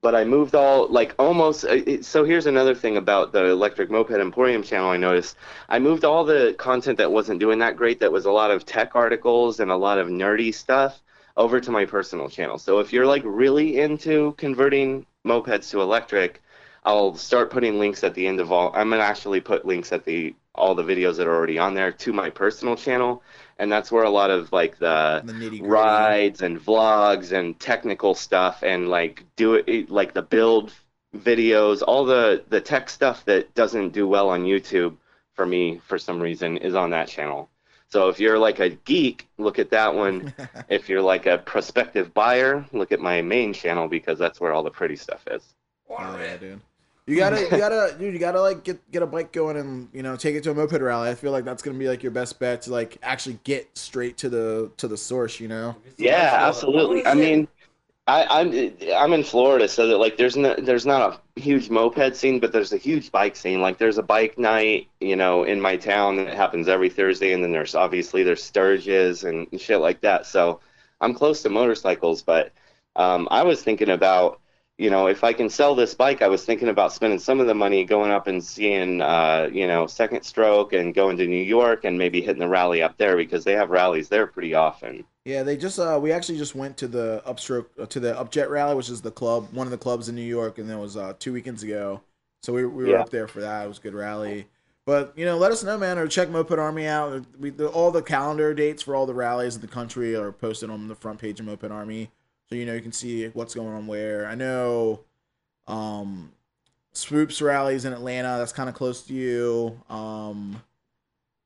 But 0.00 0.14
I 0.14 0.24
moved 0.24 0.54
all 0.54 0.86
like 0.88 1.14
almost. 1.18 1.64
uh, 1.64 1.68
it- 1.84 2.04
So 2.04 2.22
here's 2.24 2.46
another 2.46 2.74
thing 2.74 2.96
about 2.96 3.32
the 3.32 3.46
Electric 3.46 3.90
Moped 3.90 4.12
Emporium 4.12 4.62
channel. 4.62 4.90
I 4.90 4.96
noticed 4.96 5.36
I 5.68 5.80
moved 5.80 6.04
all 6.04 6.24
the 6.24 6.54
content 6.58 6.98
that 6.98 7.10
wasn't 7.10 7.40
doing 7.40 7.58
that 7.58 7.76
great. 7.76 7.98
That 8.00 8.12
was 8.12 8.24
a 8.24 8.30
lot 8.30 8.52
of 8.52 8.64
tech 8.64 8.94
articles 8.94 9.58
and 9.58 9.70
a 9.72 9.76
lot 9.76 9.98
of 9.98 10.06
nerdy 10.08 10.54
stuff 10.54 11.02
over 11.38 11.60
to 11.60 11.70
my 11.70 11.86
personal 11.86 12.28
channel. 12.28 12.58
So 12.58 12.80
if 12.80 12.92
you're 12.92 13.06
like 13.06 13.22
really 13.24 13.80
into 13.80 14.34
converting 14.36 15.06
mopeds 15.26 15.70
to 15.70 15.80
electric, 15.80 16.42
I'll 16.84 17.14
start 17.14 17.50
putting 17.50 17.78
links 17.78 18.04
at 18.04 18.14
the 18.14 18.26
end 18.26 18.40
of 18.40 18.52
all. 18.52 18.72
I'm 18.74 18.90
gonna 18.90 19.02
actually 19.02 19.40
put 19.40 19.64
links 19.64 19.92
at 19.92 20.04
the 20.04 20.34
all 20.54 20.74
the 20.74 20.82
videos 20.82 21.16
that 21.16 21.28
are 21.28 21.34
already 21.34 21.58
on 21.58 21.74
there 21.74 21.92
to 21.92 22.12
my 22.12 22.28
personal 22.28 22.74
channel, 22.74 23.22
and 23.58 23.70
that's 23.70 23.92
where 23.92 24.04
a 24.04 24.10
lot 24.10 24.30
of 24.30 24.52
like 24.52 24.78
the, 24.78 25.22
The 25.24 25.32
rides 25.62 26.42
and 26.42 26.58
vlogs 26.58 27.30
and 27.32 27.58
technical 27.60 28.14
stuff 28.14 28.62
and 28.62 28.88
like 28.88 29.24
do 29.36 29.54
it 29.54 29.90
like 29.90 30.14
the 30.14 30.22
build 30.22 30.72
videos, 31.16 31.82
all 31.86 32.04
the 32.04 32.44
the 32.48 32.60
tech 32.60 32.90
stuff 32.90 33.24
that 33.26 33.54
doesn't 33.54 33.90
do 33.90 34.08
well 34.08 34.28
on 34.30 34.42
YouTube 34.42 34.96
for 35.34 35.46
me 35.46 35.80
for 35.86 35.98
some 35.98 36.20
reason 36.20 36.56
is 36.56 36.74
on 36.74 36.90
that 36.90 37.06
channel. 37.06 37.48
So 37.90 38.08
if 38.08 38.20
you're 38.20 38.38
like 38.38 38.60
a 38.60 38.70
geek, 38.70 39.28
look 39.38 39.58
at 39.58 39.70
that 39.70 39.94
one. 39.94 40.34
if 40.68 40.88
you're 40.88 41.02
like 41.02 41.26
a 41.26 41.38
prospective 41.38 42.12
buyer, 42.12 42.64
look 42.72 42.92
at 42.92 43.00
my 43.00 43.22
main 43.22 43.52
channel 43.52 43.88
because 43.88 44.18
that's 44.18 44.40
where 44.40 44.52
all 44.52 44.62
the 44.62 44.70
pretty 44.70 44.96
stuff 44.96 45.24
is. 45.30 45.54
Oh 45.90 46.18
yeah, 46.18 46.36
dude. 46.36 46.60
You 47.06 47.16
gotta, 47.16 47.40
you 47.50 47.50
gotta, 47.50 47.96
dude. 47.98 48.12
You 48.12 48.20
gotta 48.20 48.40
like 48.40 48.62
get 48.62 48.90
get 48.90 49.02
a 49.02 49.06
bike 49.06 49.32
going 49.32 49.56
and 49.56 49.88
you 49.94 50.02
know 50.02 50.16
take 50.16 50.34
it 50.34 50.42
to 50.44 50.50
a 50.50 50.54
moped 50.54 50.80
rally. 50.80 51.08
I 51.08 51.14
feel 51.14 51.32
like 51.32 51.44
that's 51.44 51.62
gonna 51.62 51.78
be 51.78 51.88
like 51.88 52.02
your 52.02 52.12
best 52.12 52.38
bet 52.38 52.62
to 52.62 52.70
like 52.70 52.98
actually 53.02 53.38
get 53.44 53.66
straight 53.76 54.18
to 54.18 54.28
the 54.28 54.70
to 54.76 54.86
the 54.86 54.96
source. 54.96 55.40
You 55.40 55.48
know. 55.48 55.74
Yeah, 55.96 56.36
absolutely. 56.46 57.06
I 57.06 57.14
mean, 57.14 57.48
I, 58.08 58.40
I'm 58.40 58.72
I'm 58.96 59.12
in 59.12 59.22
Florida, 59.22 59.68
so 59.68 59.86
that 59.86 59.98
like 59.98 60.16
there's 60.16 60.36
no, 60.36 60.54
there's 60.56 60.86
not 60.86 61.20
a 61.36 61.40
huge 61.40 61.68
moped 61.68 62.16
scene, 62.16 62.40
but 62.40 62.52
there's 62.52 62.72
a 62.72 62.78
huge 62.78 63.12
bike 63.12 63.36
scene. 63.36 63.60
Like 63.60 63.76
there's 63.76 63.98
a 63.98 64.02
bike 64.02 64.38
night, 64.38 64.88
you 64.98 65.14
know, 65.14 65.44
in 65.44 65.60
my 65.60 65.76
town 65.76 66.16
that 66.16 66.34
happens 66.34 66.68
every 66.68 66.88
Thursday, 66.88 67.32
and 67.34 67.44
then 67.44 67.52
there's 67.52 67.74
obviously 67.74 68.22
there's 68.22 68.42
Sturgis 68.42 69.24
and 69.24 69.46
shit 69.60 69.80
like 69.80 70.00
that. 70.00 70.24
So 70.24 70.60
I'm 71.02 71.12
close 71.12 71.42
to 71.42 71.50
motorcycles, 71.50 72.22
but 72.22 72.52
um, 72.96 73.28
I 73.30 73.42
was 73.42 73.62
thinking 73.62 73.90
about 73.90 74.40
you 74.78 74.90
know, 74.90 75.08
if 75.08 75.24
I 75.24 75.32
can 75.32 75.50
sell 75.50 75.74
this 75.74 75.94
bike, 75.94 76.22
I 76.22 76.28
was 76.28 76.44
thinking 76.44 76.68
about 76.68 76.92
spending 76.92 77.18
some 77.18 77.40
of 77.40 77.48
the 77.48 77.54
money 77.54 77.84
going 77.84 78.12
up 78.12 78.28
and 78.28 78.42
seeing, 78.42 79.02
uh, 79.02 79.50
you 79.52 79.66
know, 79.66 79.88
Second 79.88 80.22
Stroke 80.22 80.72
and 80.72 80.94
going 80.94 81.16
to 81.16 81.26
New 81.26 81.42
York 81.42 81.84
and 81.84 81.98
maybe 81.98 82.20
hitting 82.20 82.38
the 82.38 82.48
rally 82.48 82.80
up 82.80 82.96
there 82.96 83.16
because 83.16 83.42
they 83.42 83.54
have 83.54 83.70
rallies 83.70 84.08
there 84.08 84.28
pretty 84.28 84.54
often. 84.54 85.04
Yeah, 85.28 85.42
they 85.42 85.58
just 85.58 85.78
uh 85.78 85.98
we 86.00 86.10
actually 86.10 86.38
just 86.38 86.54
went 86.54 86.78
to 86.78 86.88
the 86.88 87.22
upstroke 87.26 87.66
uh, 87.78 87.84
to 87.84 88.00
the 88.00 88.14
Upjet 88.14 88.48
rally, 88.48 88.74
which 88.74 88.88
is 88.88 89.02
the 89.02 89.10
club, 89.10 89.48
one 89.52 89.66
of 89.66 89.70
the 89.70 89.76
clubs 89.76 90.08
in 90.08 90.14
New 90.14 90.22
York, 90.22 90.56
and 90.56 90.70
that 90.70 90.78
was 90.78 90.96
uh 90.96 91.12
two 91.18 91.34
weekends 91.34 91.62
ago. 91.62 92.00
So 92.42 92.54
we, 92.54 92.64
we 92.64 92.84
were 92.86 92.92
Yeah. 92.92 93.00
up 93.00 93.10
there 93.10 93.28
for 93.28 93.40
that. 93.40 93.66
It 93.66 93.68
was 93.68 93.76
a 93.76 93.82
good 93.82 93.92
rally. 93.94 94.46
But 94.86 95.12
you 95.18 95.26
know, 95.26 95.36
let 95.36 95.52
us 95.52 95.62
know, 95.62 95.76
man, 95.76 95.98
or 95.98 96.08
check 96.08 96.30
Moped 96.30 96.58
Army 96.58 96.86
out. 96.86 97.26
We 97.38 97.50
the, 97.50 97.68
all 97.68 97.90
the 97.90 98.00
calendar 98.00 98.54
dates 98.54 98.82
for 98.82 98.96
all 98.96 99.04
the 99.04 99.12
rallies 99.12 99.54
in 99.54 99.60
the 99.60 99.68
country 99.68 100.16
are 100.16 100.32
posted 100.32 100.70
on 100.70 100.88
the 100.88 100.94
front 100.94 101.18
page 101.20 101.40
of 101.40 101.44
Moped 101.46 101.70
Army, 101.70 102.10
so 102.48 102.54
you 102.54 102.64
know 102.64 102.72
you 102.72 102.80
can 102.80 102.92
see 102.92 103.26
what's 103.28 103.54
going 103.54 103.68
on 103.74 103.86
where. 103.86 104.24
I 104.26 104.34
know, 104.34 105.00
um, 105.66 106.32
Swoops 106.94 107.42
rallies 107.42 107.84
in 107.84 107.92
Atlanta. 107.92 108.38
That's 108.38 108.54
kind 108.54 108.70
of 108.70 108.74
close 108.74 109.02
to 109.02 109.12
you. 109.12 109.78
Um, 109.90 110.62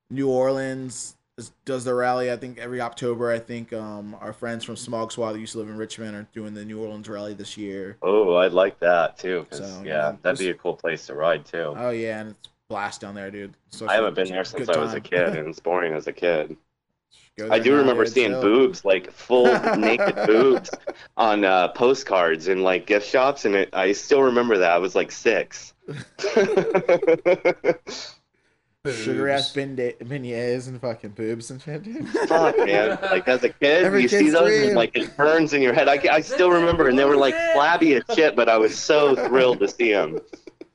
New 0.09 0.29
Orleans 0.31 1.17
does 1.65 1.85
the 1.85 1.95
rally. 1.95 2.31
I 2.31 2.37
think 2.37 2.59
every 2.59 2.81
October. 2.81 3.31
I 3.31 3.39
think 3.39 3.73
um, 3.73 4.17
our 4.21 4.33
friends 4.33 4.65
from 4.65 4.77
Smog 4.77 5.13
Squad 5.13 5.33
that 5.33 5.41
used 5.41 5.53
to 5.53 5.59
live 5.59 5.69
in 5.69 5.77
Richmond 5.77 6.17
are 6.17 6.27
doing 6.33 6.55
the 6.55 6.65
New 6.65 6.81
Orleans 6.81 7.09
rally 7.09 7.35
this 7.35 7.57
year. 7.57 7.97
Oh, 8.03 8.37
I'd 8.37 8.53
like 8.53 8.79
that 8.81 9.19
too. 9.19 9.47
'cause, 9.51 9.59
So, 9.59 9.83
yeah, 9.85 10.11
yeah, 10.11 10.17
that'd 10.23 10.39
be 10.39 10.51
a 10.51 10.55
cool 10.55 10.75
place 10.77 11.07
to 11.07 11.15
ride 11.15 11.45
too. 11.45 11.75
Oh 11.77 11.91
yeah, 11.91 12.21
and 12.21 12.31
it's 12.31 12.49
blast 12.69 13.01
down 13.03 13.15
there, 13.15 13.31
dude. 13.31 13.55
So 13.71 13.89
I 13.89 13.95
haven't 13.95 14.15
been 14.15 14.29
there 14.29 14.45
since 14.45 14.69
I 14.69 14.79
was 14.79 14.95
a 14.95 15.01
kid, 15.01 15.37
and 15.37 15.49
it's 15.51 15.61
boring 15.61 15.93
as 15.95 16.07
a 16.07 16.13
kid. 16.13 16.57
I 17.51 17.59
do 17.59 17.75
remember 17.77 18.05
seeing 18.05 18.33
boobs, 18.33 18.85
like 18.85 19.11
full 19.11 19.47
naked 19.79 20.17
boobs, 20.27 20.71
on 21.17 21.45
uh, 21.47 21.69
postcards 21.69 22.49
in 22.49 22.63
like 22.63 22.87
gift 22.87 23.09
shops, 23.09 23.47
and 23.47 23.55
it, 23.55 23.71
I 23.73 23.93
still 23.93 24.23
remember 24.23 24.59
that. 24.59 24.71
I 24.71 24.79
was 24.79 24.95
like 24.95 25.11
six. 25.11 25.73
Sugar 28.91 29.29
ass 29.29 29.53
bende- 29.53 29.97
beignets 29.99 30.67
and 30.67 30.81
fucking 30.81 31.11
boobs 31.11 31.53
and 31.53 31.63
shit, 31.63 31.85
dude. 31.85 32.09
Fuck, 32.27 32.59
man! 32.59 32.99
Like 33.01 33.29
as 33.29 33.45
a 33.45 33.51
kid, 33.51 33.85
Every 33.85 34.03
you 34.03 34.09
see 34.09 34.19
kid's 34.25 34.33
those, 34.33 34.49
dream. 34.49 34.67
and 34.69 34.75
like 34.75 34.97
it 34.97 35.17
burns 35.17 35.53
in 35.53 35.63
your 35.63 35.73
head. 35.73 35.87
I, 35.87 36.01
I 36.13 36.21
still 36.21 36.51
remember, 36.51 36.89
and 36.89 36.99
they 36.99 37.05
were 37.05 37.15
like 37.17 37.35
flabby 37.55 37.95
as 37.95 38.03
shit, 38.13 38.35
but 38.35 38.49
I 38.49 38.59
was 38.59 38.77
so 38.77 39.15
thrilled 39.15 39.61
to 39.61 39.69
see 39.69 39.93
them. 39.93 40.19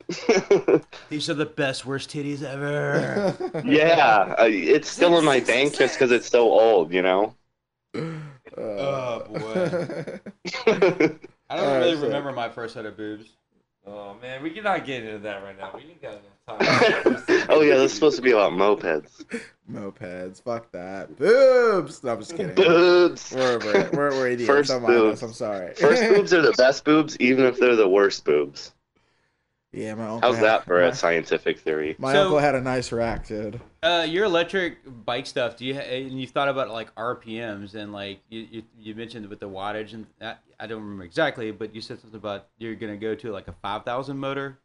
These 1.10 1.28
are 1.28 1.34
the 1.34 1.44
best, 1.44 1.84
worst 1.84 2.08
titties 2.08 2.42
ever. 2.42 3.36
Yeah, 3.66 4.34
I, 4.38 4.46
it's 4.46 4.88
still 4.88 5.18
in 5.18 5.24
my 5.26 5.40
bank 5.40 5.76
just 5.76 5.96
because 5.96 6.10
it's 6.10 6.28
so 6.30 6.48
old, 6.50 6.94
you 6.94 7.02
know. 7.02 7.34
Uh, 7.94 8.00
oh 8.56 9.22
boy. 9.28 10.18
I 10.66 10.70
don't 10.70 11.18
Alright, 11.50 11.80
really 11.82 11.96
so- 11.96 12.02
remember 12.04 12.32
my 12.32 12.48
first 12.48 12.72
set 12.72 12.86
of 12.86 12.96
boobs. 12.96 13.26
Oh 13.86 14.14
man, 14.22 14.42
we 14.42 14.48
cannot 14.48 14.86
get 14.86 15.04
into 15.04 15.18
that 15.18 15.42
right 15.42 15.58
now. 15.58 15.72
We 15.74 15.82
didn't 15.82 16.00
got 16.00 16.12
enough 16.12 16.22
time. 16.22 16.32
oh 17.50 17.60
yeah, 17.62 17.74
this 17.76 17.90
is 17.90 17.94
supposed 17.94 18.16
to 18.16 18.22
be 18.22 18.30
about 18.32 18.52
mopeds. 18.52 19.24
Mopeds, 19.70 20.42
fuck 20.42 20.70
that. 20.72 21.16
Boobs. 21.18 22.02
No, 22.02 22.12
I'm 22.12 22.18
just 22.20 22.36
kidding. 22.36 22.54
Boobs. 22.54 23.32
We're 23.36 23.52
over 23.56 23.76
it. 23.78 23.92
We're, 23.92 24.10
we're 24.10 24.28
idiots. 24.32 24.46
First 24.48 24.70
Don't 24.70 24.82
mind 24.82 24.94
boobs. 24.94 25.22
us. 25.22 25.28
I'm 25.28 25.34
sorry. 25.34 25.74
First 25.74 26.02
boobs 26.08 26.32
are 26.32 26.42
the 26.42 26.52
best 26.56 26.84
boobs, 26.84 27.16
even 27.20 27.44
if 27.44 27.58
they're 27.58 27.76
the 27.76 27.88
worst 27.88 28.24
boobs. 28.24 28.72
yeah, 29.72 29.94
my 29.94 30.04
uncle. 30.08 30.20
How's 30.20 30.36
had- 30.36 30.44
that 30.46 30.64
for 30.64 30.80
my, 30.80 30.86
a 30.88 30.94
scientific 30.94 31.58
theory? 31.60 31.96
My 31.98 32.12
So- 32.14 32.22
uncle 32.22 32.38
had 32.38 32.54
a 32.54 32.60
nice 32.62 32.92
rack, 32.92 33.26
dude. 33.26 33.60
Uh, 33.82 34.06
your 34.08 34.24
electric 34.24 34.78
bike 35.04 35.26
stuff. 35.26 35.56
Do 35.58 35.64
you 35.66 35.74
ha- 35.74 35.80
and 35.82 36.18
you've 36.20 36.30
thought 36.30 36.48
about 36.48 36.70
like 36.70 36.94
RPMs 36.94 37.74
and 37.74 37.92
like 37.92 38.20
you, 38.30 38.46
you, 38.50 38.62
you 38.80 38.94
mentioned 38.94 39.26
with 39.28 39.38
the 39.40 39.48
wattage 39.48 39.92
and 39.92 40.06
that, 40.18 40.42
I 40.58 40.66
don't 40.66 40.82
remember 40.82 41.04
exactly, 41.04 41.50
but 41.52 41.74
you 41.74 41.80
said 41.80 42.00
something 42.00 42.18
about 42.18 42.46
you're 42.58 42.74
gonna 42.74 42.96
go 42.96 43.14
to 43.14 43.30
like 43.32 43.46
a 43.48 43.54
five 43.62 43.84
thousand 43.84 44.16
motor. 44.18 44.58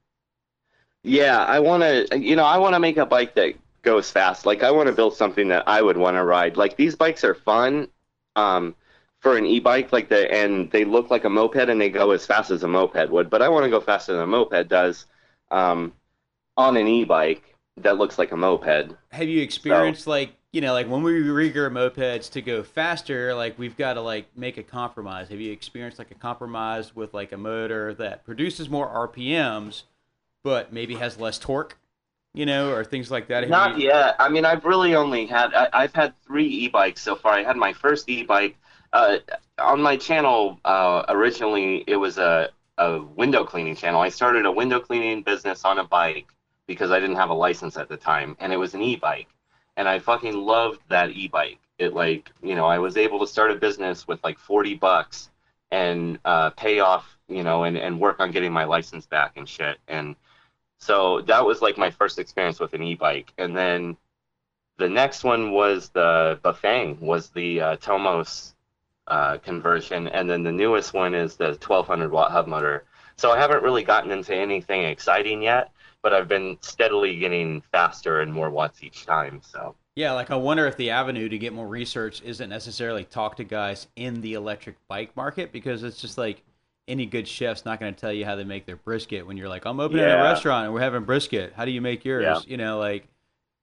Yeah, 1.04 1.44
I 1.44 1.60
want 1.60 1.84
to, 1.84 2.20
you 2.20 2.36
know, 2.36 2.46
I 2.46 2.58
want 2.58 2.76
to 2.76 2.80
make 2.80 2.98
a 2.98 3.06
bike 3.06 3.36
that 3.36 3.56
goes 3.84 4.10
fast. 4.10 4.46
Like 4.46 4.64
I 4.64 4.72
want 4.72 4.88
to 4.88 4.94
build 4.94 5.16
something 5.16 5.50
that 5.50 5.68
I 5.68 5.82
would 5.82 5.98
want 5.98 6.16
to 6.16 6.24
ride. 6.24 6.58
Like 6.58 6.78
these 6.78 6.96
bikes 6.96 7.24
are 7.24 7.36
fun 7.36 7.90
um, 8.36 8.76
for 9.20 9.38
an 9.38 9.46
e-bike, 9.46 9.92
like 9.94 10.10
the 10.10 10.32
and 10.34 10.72
they 10.72 10.86
look 10.86 11.12
like 11.12 11.26
a 11.26 11.30
moped 11.30 11.70
and 11.70 11.80
they 11.80 11.90
go 11.90 12.12
as 12.12 12.26
fast 12.26 12.50
as 12.50 12.64
a 12.64 12.68
moped 12.68 13.10
would. 13.12 13.30
But 13.30 13.42
I 13.42 13.50
want 13.50 13.66
to 13.66 13.70
go 13.70 13.82
faster 13.82 14.14
than 14.14 14.22
a 14.22 14.28
moped 14.28 14.70
does 14.70 15.06
um, 15.52 15.94
on 16.58 16.78
an 16.78 16.88
e-bike 16.88 17.56
that 17.78 17.98
looks 17.98 18.18
like 18.18 18.32
a 18.32 18.38
moped. 18.38 18.96
Have 19.12 19.28
you 19.28 19.42
experienced 19.42 20.08
like 20.08 20.34
you 20.52 20.62
know 20.62 20.74
like 20.74 20.88
when 20.88 21.04
we 21.04 21.20
rigger 21.22 21.70
mopeds 21.70 22.32
to 22.32 22.42
go 22.42 22.64
faster, 22.64 23.34
like 23.36 23.60
we've 23.60 23.76
got 23.76 23.94
to 23.94 24.02
like 24.02 24.28
make 24.38 24.58
a 24.58 24.64
compromise. 24.64 25.28
Have 25.30 25.42
you 25.42 25.52
experienced 25.52 26.00
like 26.00 26.12
a 26.12 26.16
compromise 26.16 26.96
with 26.96 27.14
like 27.14 27.34
a 27.34 27.38
motor 27.38 27.94
that 27.96 28.24
produces 28.24 28.70
more 28.70 28.88
RPMs, 29.10 29.84
but 30.44 30.72
maybe 30.74 30.96
has 30.96 31.20
less 31.20 31.40
torque? 31.40 31.78
You 32.36 32.46
know, 32.48 32.72
or 32.72 32.84
things 32.84 33.12
like 33.12 33.28
that. 33.28 33.44
Have 33.44 33.50
Not 33.50 33.78
you- 33.78 33.88
yet. 33.90 34.16
I 34.20 34.28
mean, 34.30 34.44
I've 34.44 34.66
really 34.66 34.96
only 34.96 35.28
had 35.28 35.54
I, 35.54 35.70
I've 35.72 35.94
had 35.94 36.14
three 36.26 36.48
e-bikes 36.48 37.02
so 37.02 37.16
far. 37.16 37.34
I 37.34 37.44
had 37.44 37.56
my 37.58 37.74
first 37.74 38.10
e-bike 38.10 38.58
uh, 38.92 39.18
on 39.60 39.82
my 39.82 39.98
channel. 39.98 40.60
Uh, 40.66 41.04
originally, 41.10 41.84
it 41.88 41.96
was 41.96 42.18
a 42.18 42.50
a 42.80 43.02
window 43.02 43.44
cleaning 43.44 43.76
channel. 43.76 44.02
I 44.02 44.10
started 44.10 44.48
a 44.48 44.52
window 44.52 44.80
cleaning 44.80 45.22
business 45.22 45.64
on 45.64 45.78
a 45.78 45.84
bike 45.84 46.26
because 46.66 46.90
I 46.90 47.00
didn't 47.00 47.18
have 47.18 47.30
a 47.30 47.36
license 47.36 47.78
at 47.78 47.88
the 47.88 47.98
time, 47.98 48.36
and 48.40 48.52
it 48.52 48.58
was 48.58 48.74
an 48.74 48.82
e-bike, 48.82 49.28
and 49.78 49.88
I 49.88 50.00
fucking 50.00 50.34
loved 50.36 50.80
that 50.90 51.12
e-bike. 51.12 51.60
It 51.78 51.94
like 51.94 52.32
you 52.42 52.56
know 52.56 52.66
I 52.66 52.80
was 52.80 52.98
able 52.98 53.20
to 53.20 53.28
start 53.28 53.52
a 53.52 53.56
business 53.56 54.08
with 54.08 54.24
like 54.24 54.40
forty 54.40 54.74
bucks 54.74 55.30
and 55.70 56.18
uh, 56.26 56.50
pay 56.52 56.80
off 56.80 57.16
you 57.28 57.44
know 57.44 57.64
and 57.64 57.78
and 57.78 58.00
work 58.00 58.20
on 58.20 58.32
getting 58.32 58.52
my 58.52 58.64
license 58.64 59.06
back 59.06 59.34
and 59.38 59.48
shit 59.48 59.78
and 59.88 60.16
so 60.84 61.22
that 61.22 61.46
was 61.46 61.62
like 61.62 61.78
my 61.78 61.92
first 61.92 62.20
experience 62.20 62.60
with 62.60 62.74
an 62.74 62.84
e-bike. 62.84 63.34
And 63.38 63.56
then 63.56 63.98
the 64.78 64.90
next 64.90 65.24
one 65.24 65.52
was 65.52 65.90
the 65.90 66.40
Bafang 66.44 67.00
was 67.00 67.30
the 67.30 67.62
uh, 67.62 67.76
Tomos 67.78 68.54
uh, 69.08 69.38
conversion. 69.38 70.08
And 70.08 70.30
then 70.30 70.44
the 70.44 70.52
newest 70.52 70.94
one 70.94 71.14
is 71.14 71.36
the 71.36 71.58
1200 71.66 72.12
watt 72.12 72.32
hub 72.32 72.48
motor. 72.48 72.86
So 73.16 73.32
I 73.32 73.38
haven't 73.38 73.64
really 73.64 73.84
gotten 73.84 74.12
into 74.12 74.36
anything 74.36 74.84
exciting 74.84 75.42
yet 75.42 75.72
but 76.04 76.14
I've 76.14 76.28
been 76.28 76.58
steadily 76.62 77.16
getting 77.16 77.62
faster 77.72 78.22
and 78.22 78.32
more 78.32 78.52
watts 78.52 78.84
each 78.84 79.08
time 79.08 79.42
so. 79.42 79.74
Yeah, 79.96 80.14
like 80.14 80.32
I 80.32 80.36
wonder 80.36 80.68
if 80.68 80.76
the 80.76 80.90
avenue 80.90 81.30
to 81.30 81.38
get 81.38 81.54
more 81.54 81.68
research 81.68 82.22
isn't 82.24 82.50
necessarily 82.50 83.06
talk 83.06 83.38
to 83.38 83.44
guys 83.44 83.88
in 83.96 84.22
the 84.22 84.34
electric 84.34 84.76
bike 84.88 85.16
market 85.16 85.52
because 85.52 85.84
it's 85.84 86.02
just 86.02 86.18
like 86.18 86.44
any 86.88 87.06
good 87.06 87.28
chef's 87.28 87.66
not 87.66 87.80
going 87.80 87.94
to 87.94 88.00
tell 88.00 88.12
you 88.12 88.26
how 88.26 88.36
they 88.36 88.44
make 88.44 88.66
their 88.66 88.76
brisket 88.76 89.26
when 89.26 89.38
you're 89.38 89.50
like, 89.50 89.66
I'm 89.66 89.80
opening 89.80 90.04
a 90.04 90.18
restaurant 90.18 90.66
and 90.66 90.74
we're 90.74 90.82
having 90.82 91.04
brisket. 91.04 91.54
How 91.56 91.66
do 91.66 91.72
you 91.72 91.82
make 91.82 92.04
yours? 92.04 92.24
Yeah. 92.24 92.40
You 92.46 92.58
know, 92.58 92.80
like 92.80 93.08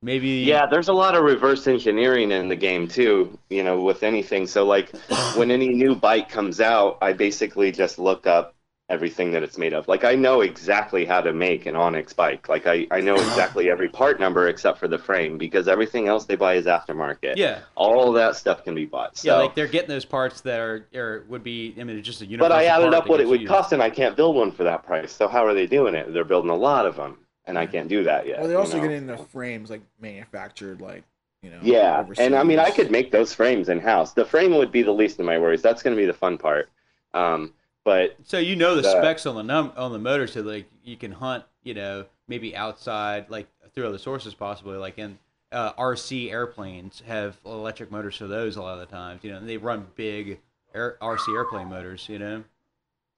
maybe. 0.02 0.28
Yeah, 0.28 0.66
there's 0.66 0.88
a 0.88 0.92
lot 0.92 1.14
of 1.14 1.24
reverse 1.24 1.66
engineering 1.66 2.32
in 2.32 2.48
the 2.48 2.56
game 2.56 2.88
too, 2.88 3.38
you 3.50 3.62
know, 3.62 3.82
with 3.82 4.02
anything. 4.02 4.46
So 4.46 4.64
like 4.64 4.94
when 5.36 5.50
any 5.50 5.68
new 5.68 5.94
bike 5.94 6.28
comes 6.28 6.60
out, 6.60 6.98
I 7.02 7.12
basically 7.12 7.72
just 7.72 7.98
look 7.98 8.26
up 8.26 8.54
everything 8.90 9.30
that 9.30 9.42
it's 9.42 9.56
made 9.56 9.72
of. 9.72 9.88
Like 9.88 10.04
I 10.04 10.14
know 10.14 10.42
exactly 10.42 11.04
how 11.04 11.20
to 11.20 11.32
make 11.32 11.64
an 11.64 11.76
Onyx 11.76 12.12
bike. 12.12 12.48
Like 12.48 12.66
I, 12.66 12.86
I 12.90 13.00
know 13.00 13.14
exactly 13.14 13.70
every 13.70 13.88
part 13.88 14.20
number 14.20 14.48
except 14.48 14.78
for 14.78 14.88
the 14.88 14.98
frame 14.98 15.38
because 15.38 15.68
everything 15.68 16.08
else 16.08 16.26
they 16.26 16.36
buy 16.36 16.54
is 16.54 16.66
aftermarket. 16.66 17.36
Yeah. 17.36 17.60
All 17.76 18.12
that 18.12 18.36
stuff 18.36 18.64
can 18.64 18.74
be 18.74 18.84
bought. 18.84 19.16
So 19.16 19.28
Yeah, 19.28 19.42
like 19.42 19.54
they're 19.54 19.68
getting 19.68 19.88
those 19.88 20.04
parts 20.04 20.42
that 20.42 20.60
are 20.60 20.86
or 20.94 21.24
would 21.28 21.44
be. 21.44 21.74
I 21.80 21.84
mean, 21.84 21.96
it's 21.96 22.06
just 22.06 22.20
a 22.20 22.26
unit. 22.26 22.40
but. 22.40 22.50
I 22.50 22.64
added 22.64 22.92
up 22.92 23.08
what 23.08 23.20
it 23.20 23.28
would 23.28 23.40
used. 23.40 23.50
cost 23.50 23.72
and 23.72 23.82
I 23.82 23.88
can't 23.88 24.16
build 24.16 24.36
one 24.36 24.52
for 24.52 24.64
that 24.64 24.84
price. 24.84 25.12
So 25.12 25.28
how 25.28 25.46
are 25.46 25.54
they 25.54 25.66
doing 25.66 25.94
it? 25.94 26.12
They're 26.12 26.24
building 26.24 26.50
a 26.50 26.56
lot 26.56 26.84
of 26.84 26.96
them 26.96 27.16
and 27.46 27.58
I 27.58 27.66
can't 27.66 27.88
do 27.88 28.04
that 28.04 28.26
yet. 28.26 28.38
Well, 28.38 28.48
they're 28.48 28.56
you 28.56 28.60
also 28.60 28.76
know? 28.78 28.82
getting 28.82 29.06
the 29.06 29.18
frames 29.18 29.70
like 29.70 29.82
manufactured, 30.00 30.80
like 30.80 31.04
you 31.42 31.50
know. 31.50 31.58
Yeah, 31.62 32.06
and 32.18 32.34
I 32.34 32.42
mean, 32.42 32.58
I 32.58 32.70
could 32.70 32.90
make 32.90 33.10
those 33.10 33.34
frames 33.34 33.68
in 33.68 33.80
house. 33.80 34.12
The 34.12 34.24
frame 34.24 34.54
would 34.56 34.72
be 34.72 34.82
the 34.82 34.92
least 34.92 35.18
of 35.20 35.26
my 35.26 35.38
worries. 35.38 35.62
That's 35.62 35.82
going 35.82 35.96
to 35.96 36.00
be 36.00 36.06
the 36.06 36.12
fun 36.12 36.38
part. 36.38 36.70
Um, 37.14 37.54
but 37.84 38.16
So 38.24 38.38
you 38.38 38.56
know 38.56 38.74
the 38.74 38.82
the- 38.82 38.90
specs 38.90 39.26
on 39.26 39.34
the 39.36 39.42
num 39.42 39.72
on 39.76 39.92
the 39.92 39.98
motor, 39.98 40.26
so 40.26 40.40
like 40.42 40.66
you 40.84 40.96
can 40.96 41.12
hunt, 41.12 41.44
you 41.62 41.74
know, 41.74 42.06
maybe 42.28 42.54
outside, 42.56 43.30
like 43.30 43.48
through 43.74 43.86
other 43.88 43.98
sources, 43.98 44.34
possibly 44.34 44.76
like 44.76 44.98
in 44.98 45.18
uh, 45.52 45.72
RC 45.74 46.30
airplanes 46.30 47.02
have 47.06 47.36
electric 47.44 47.90
motors 47.90 48.16
for 48.16 48.26
those 48.26 48.56
a 48.56 48.62
lot 48.62 48.74
of 48.74 48.80
the 48.80 48.94
times. 48.94 49.24
You 49.24 49.32
know, 49.32 49.38
and 49.38 49.48
they 49.48 49.56
run 49.56 49.86
big 49.94 50.40
air, 50.74 50.96
RC 51.00 51.34
airplane 51.34 51.68
motors. 51.68 52.08
You 52.08 52.18
know. 52.18 52.44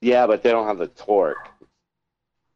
yeah, 0.01 0.27
but 0.27 0.43
they 0.43 0.51
don't 0.51 0.67
have 0.67 0.79
the 0.79 0.89
torque. 0.89 1.49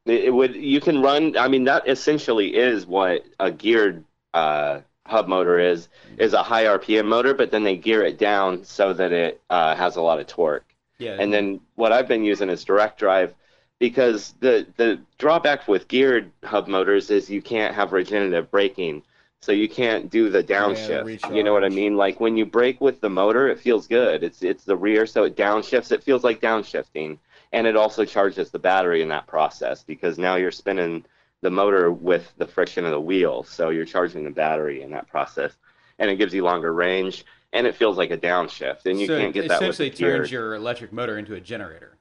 It, 0.06 0.24
it 0.26 0.30
would 0.34 0.54
you 0.54 0.80
can 0.80 1.02
run. 1.02 1.36
I 1.36 1.48
mean, 1.48 1.64
that 1.64 1.88
essentially 1.88 2.56
is 2.56 2.86
what 2.86 3.24
a 3.40 3.50
geared 3.50 4.04
uh, 4.34 4.80
hub 5.06 5.28
motor 5.28 5.58
is. 5.58 5.88
Is 6.18 6.32
a 6.32 6.42
high 6.42 6.64
RPM 6.64 7.06
motor, 7.06 7.34
but 7.34 7.50
then 7.50 7.64
they 7.64 7.76
gear 7.76 8.02
it 8.04 8.18
down 8.18 8.64
so 8.64 8.92
that 8.94 9.12
it 9.12 9.40
uh, 9.50 9.74
has 9.76 9.96
a 9.96 10.02
lot 10.02 10.20
of 10.20 10.26
torque. 10.26 10.65
Yeah. 10.98 11.16
And 11.20 11.32
then 11.32 11.60
what 11.74 11.92
I've 11.92 12.08
been 12.08 12.24
using 12.24 12.48
is 12.48 12.64
direct 12.64 12.98
drive 12.98 13.34
because 13.78 14.34
the 14.40 14.66
the 14.76 15.00
drawback 15.18 15.68
with 15.68 15.88
geared 15.88 16.32
hub 16.44 16.68
motors 16.68 17.10
is 17.10 17.28
you 17.30 17.42
can't 17.42 17.74
have 17.74 17.92
regenerative 17.92 18.50
braking. 18.50 19.02
So 19.42 19.52
you 19.52 19.68
can't 19.68 20.10
do 20.10 20.30
the 20.30 20.42
downshift. 20.42 21.34
you 21.36 21.44
know 21.44 21.52
what 21.52 21.64
I 21.64 21.68
mean? 21.68 21.96
Like 21.96 22.18
when 22.20 22.36
you 22.36 22.46
brake 22.46 22.80
with 22.80 23.00
the 23.00 23.10
motor, 23.10 23.48
it 23.48 23.60
feels 23.60 23.86
good. 23.86 24.24
It's 24.24 24.42
it's 24.42 24.64
the 24.64 24.76
rear, 24.76 25.06
so 25.06 25.24
it 25.24 25.36
downshifts. 25.36 25.92
It 25.92 26.02
feels 26.02 26.24
like 26.24 26.40
downshifting. 26.40 27.18
and 27.52 27.66
it 27.66 27.76
also 27.76 28.04
charges 28.04 28.50
the 28.50 28.58
battery 28.58 29.02
in 29.02 29.08
that 29.10 29.26
process 29.26 29.84
because 29.84 30.18
now 30.18 30.36
you're 30.36 30.50
spinning 30.50 31.04
the 31.42 31.50
motor 31.50 31.92
with 31.92 32.32
the 32.38 32.46
friction 32.46 32.84
of 32.84 32.90
the 32.90 33.00
wheel, 33.00 33.44
so 33.44 33.68
you're 33.70 33.84
charging 33.84 34.24
the 34.24 34.30
battery 34.30 34.82
in 34.82 34.90
that 34.90 35.06
process, 35.08 35.52
and 35.98 36.10
it 36.10 36.16
gives 36.16 36.34
you 36.34 36.42
longer 36.42 36.72
range, 36.72 37.24
and 37.56 37.66
it 37.66 37.74
feels 37.74 37.96
like 37.96 38.10
a 38.10 38.18
downshift, 38.18 38.84
and 38.84 39.00
you 39.00 39.06
so 39.06 39.18
can't 39.18 39.32
get 39.32 39.48
that 39.48 39.60
with 39.60 39.70
essentially 39.70 39.90
turns 39.90 40.30
your 40.30 40.54
electric 40.54 40.92
motor 40.92 41.16
into 41.16 41.34
a 41.34 41.40
generator. 41.40 41.96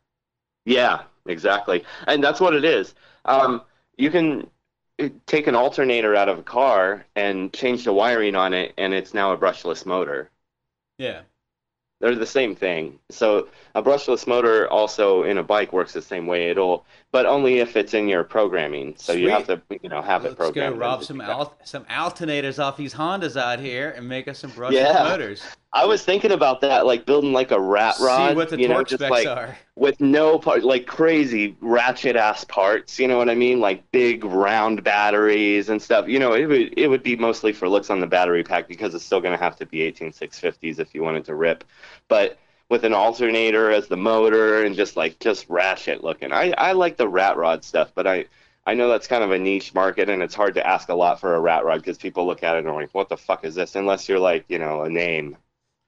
Yeah, 0.66 1.04
exactly. 1.26 1.86
And 2.08 2.22
that's 2.22 2.42
what 2.42 2.54
it 2.54 2.66
is. 2.66 2.94
Um, 3.24 3.62
you 3.98 4.12
can 4.12 4.48
uh, 5.00 5.10
take 5.26 5.48
an 5.48 5.56
alternator 5.56 6.14
out 6.14 6.28
of 6.28 6.40
a 6.40 6.44
car 6.44 7.06
and 7.16 7.54
change 7.54 7.86
the 7.86 7.94
wiring 7.94 8.36
on 8.36 8.54
it, 8.54 8.74
and 8.78 8.94
it's 8.94 9.14
now 9.14 9.32
a 9.32 9.38
brushless 9.38 9.86
motor. 9.86 10.30
Yeah. 10.98 11.22
They're 12.02 12.16
the 12.16 12.26
same 12.26 12.56
thing. 12.56 13.00
So 13.10 13.48
a 13.74 13.82
brushless 13.82 14.28
motor 14.28 14.70
also 14.70 15.24
in 15.24 15.38
a 15.38 15.44
bike 15.44 15.72
works 15.72 15.94
the 15.94 16.02
same 16.02 16.28
way. 16.28 16.50
It'll, 16.50 16.86
but 17.12 17.26
only 17.26 17.60
if 17.60 17.78
it's 17.78 17.94
in 17.94 18.10
your 18.10 18.24
programming. 18.24 18.96
So 18.98 19.14
you 19.14 19.30
have 19.30 19.48
to, 19.48 19.62
you 19.82 19.90
know, 19.90 20.02
have 20.02 20.26
it 20.26 20.38
Let's 20.38 20.52
go 20.52 20.72
rob 20.72 21.04
some 21.04 21.22
al- 21.22 21.56
some 21.64 21.86
alternators 21.86 22.62
off 22.62 22.76
these 22.76 22.94
Hondas 22.94 23.40
out 23.40 23.60
here 23.60 23.92
and 23.92 24.08
make 24.10 24.28
us 24.28 24.40
some 24.40 24.52
brushless 24.52 24.74
Yeah. 24.74 25.04
motors. 25.04 25.42
I 25.76 25.86
was 25.86 26.04
thinking 26.06 26.32
about 26.32 26.62
that, 26.62 26.86
like 26.86 27.06
building 27.06 27.34
like 27.34 27.52
a 27.52 27.60
rat 27.60 27.98
See 27.98 28.06
rod, 28.06 28.36
what 28.38 28.50
the 28.50 28.58
you 28.58 28.70
know, 28.70 28.76
torque 28.76 28.88
just 28.88 29.02
specs 29.02 29.12
like 29.12 29.28
are. 29.28 29.58
with 29.76 30.00
no 30.00 30.40
part, 30.40 30.64
like 30.64 30.88
crazy 30.88 31.58
ratchet 31.60 32.16
ass 32.16 32.46
parts. 32.46 32.98
You 32.98 33.10
know 33.10 33.18
what 33.18 33.30
I 33.30 33.36
mean? 33.36 33.60
Like 33.60 33.92
big 33.92 34.24
round 34.24 34.86
batteries 34.86 35.68
and 35.68 35.82
stuff. 35.82 36.08
You 36.08 36.18
know, 36.18 36.34
it 36.34 36.46
would 36.46 36.74
it 36.80 36.88
would 36.88 37.04
be 37.04 37.18
mostly 37.18 37.52
for 37.52 37.68
looks 37.68 37.90
on 37.90 38.00
the 38.00 38.08
battery 38.08 38.42
pack 38.42 38.70
because 38.70 38.96
it's 38.96 39.04
still 39.04 39.20
going 39.20 39.38
to 39.38 39.44
have 39.44 39.58
to 39.58 39.66
be 39.66 39.80
18650s 39.80 40.80
if 40.80 40.96
you 40.96 41.04
want 41.04 41.18
it 41.18 41.26
to 41.26 41.36
rip. 41.36 41.66
But 42.08 42.40
with 42.70 42.86
an 42.86 42.94
alternator 42.94 43.70
as 43.70 43.88
the 43.88 43.98
motor 43.98 44.64
and 44.64 44.76
just 44.76 44.96
like 44.96 45.20
just 45.20 45.46
ratchet 45.50 46.04
looking. 46.04 46.32
I 46.32 46.54
I 46.58 46.72
like 46.72 46.96
the 46.96 47.10
rat 47.10 47.38
rod 47.38 47.64
stuff, 47.66 47.92
but 47.94 48.08
I. 48.08 48.26
I 48.68 48.74
know 48.74 48.90
that's 48.90 49.06
kind 49.06 49.24
of 49.24 49.30
a 49.30 49.38
niche 49.38 49.76
market, 49.76 50.10
and 50.10 50.24
it's 50.24 50.34
hard 50.34 50.56
to 50.56 50.66
ask 50.66 50.90
a 50.90 50.96
lot 50.96 51.20
for 51.20 51.36
a 51.36 51.40
rat 51.40 51.64
rod 51.66 51.82
because 51.82 52.00
people 52.00 52.26
look 52.26 52.42
at 52.42 52.56
it 52.56 52.60
and 52.60 52.68
are 52.68 52.74
like, 52.74 52.96
"What 52.96 53.10
the 53.10 53.18
fuck 53.18 53.46
is 53.46 53.54
this?" 53.54 53.76
Unless 53.76 54.10
you're 54.10 54.18
like, 54.18 54.46
you 54.48 54.58
know, 54.58 54.82
a 54.82 54.90
name. 54.90 55.38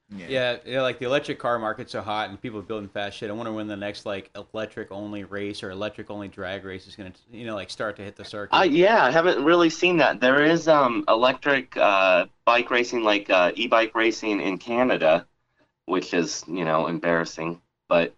Yeah. 0.10 0.58
yeah, 0.66 0.82
like 0.82 1.00
the 1.00 1.06
electric 1.06 1.38
car 1.38 1.60
market's 1.60 1.92
so 1.92 2.02
hot 2.02 2.30
and 2.30 2.42
people 2.42 2.60
are 2.60 2.64
building 2.64 2.88
fast 2.88 3.18
shit. 3.18 3.30
I 3.30 3.34
wonder 3.34 3.52
when 3.52 3.68
the 3.68 3.76
next 3.76 4.06
like 4.06 4.32
electric 4.54 4.90
only 4.90 5.26
race 5.26 5.62
or 5.64 5.72
electric 5.72 6.10
only 6.10 6.30
drag 6.30 6.64
race 6.64 6.88
is 6.88 6.96
gonna, 6.96 7.12
you 7.30 7.46
know, 7.46 7.56
like 7.56 7.70
start 7.70 7.98
to 7.98 8.04
hit 8.04 8.16
the 8.16 8.24
circuit. 8.24 8.56
Uh, 8.58 8.64
yeah, 8.64 9.04
I 9.04 9.12
haven't 9.12 9.44
really 9.44 9.70
seen 9.70 9.98
that. 9.98 10.22
There 10.22 10.44
is 10.46 10.70
um, 10.70 11.04
electric 11.10 11.76
uh, 11.76 12.28
bike 12.46 12.72
racing, 12.72 13.04
like 13.04 13.30
uh, 13.30 13.52
e-bike 13.56 13.94
racing 13.96 14.40
in 14.40 14.58
Canada, 14.58 15.28
which 15.88 16.14
is 16.14 16.44
you 16.48 16.64
know 16.64 16.88
embarrassing. 16.88 17.62
But 17.90 18.16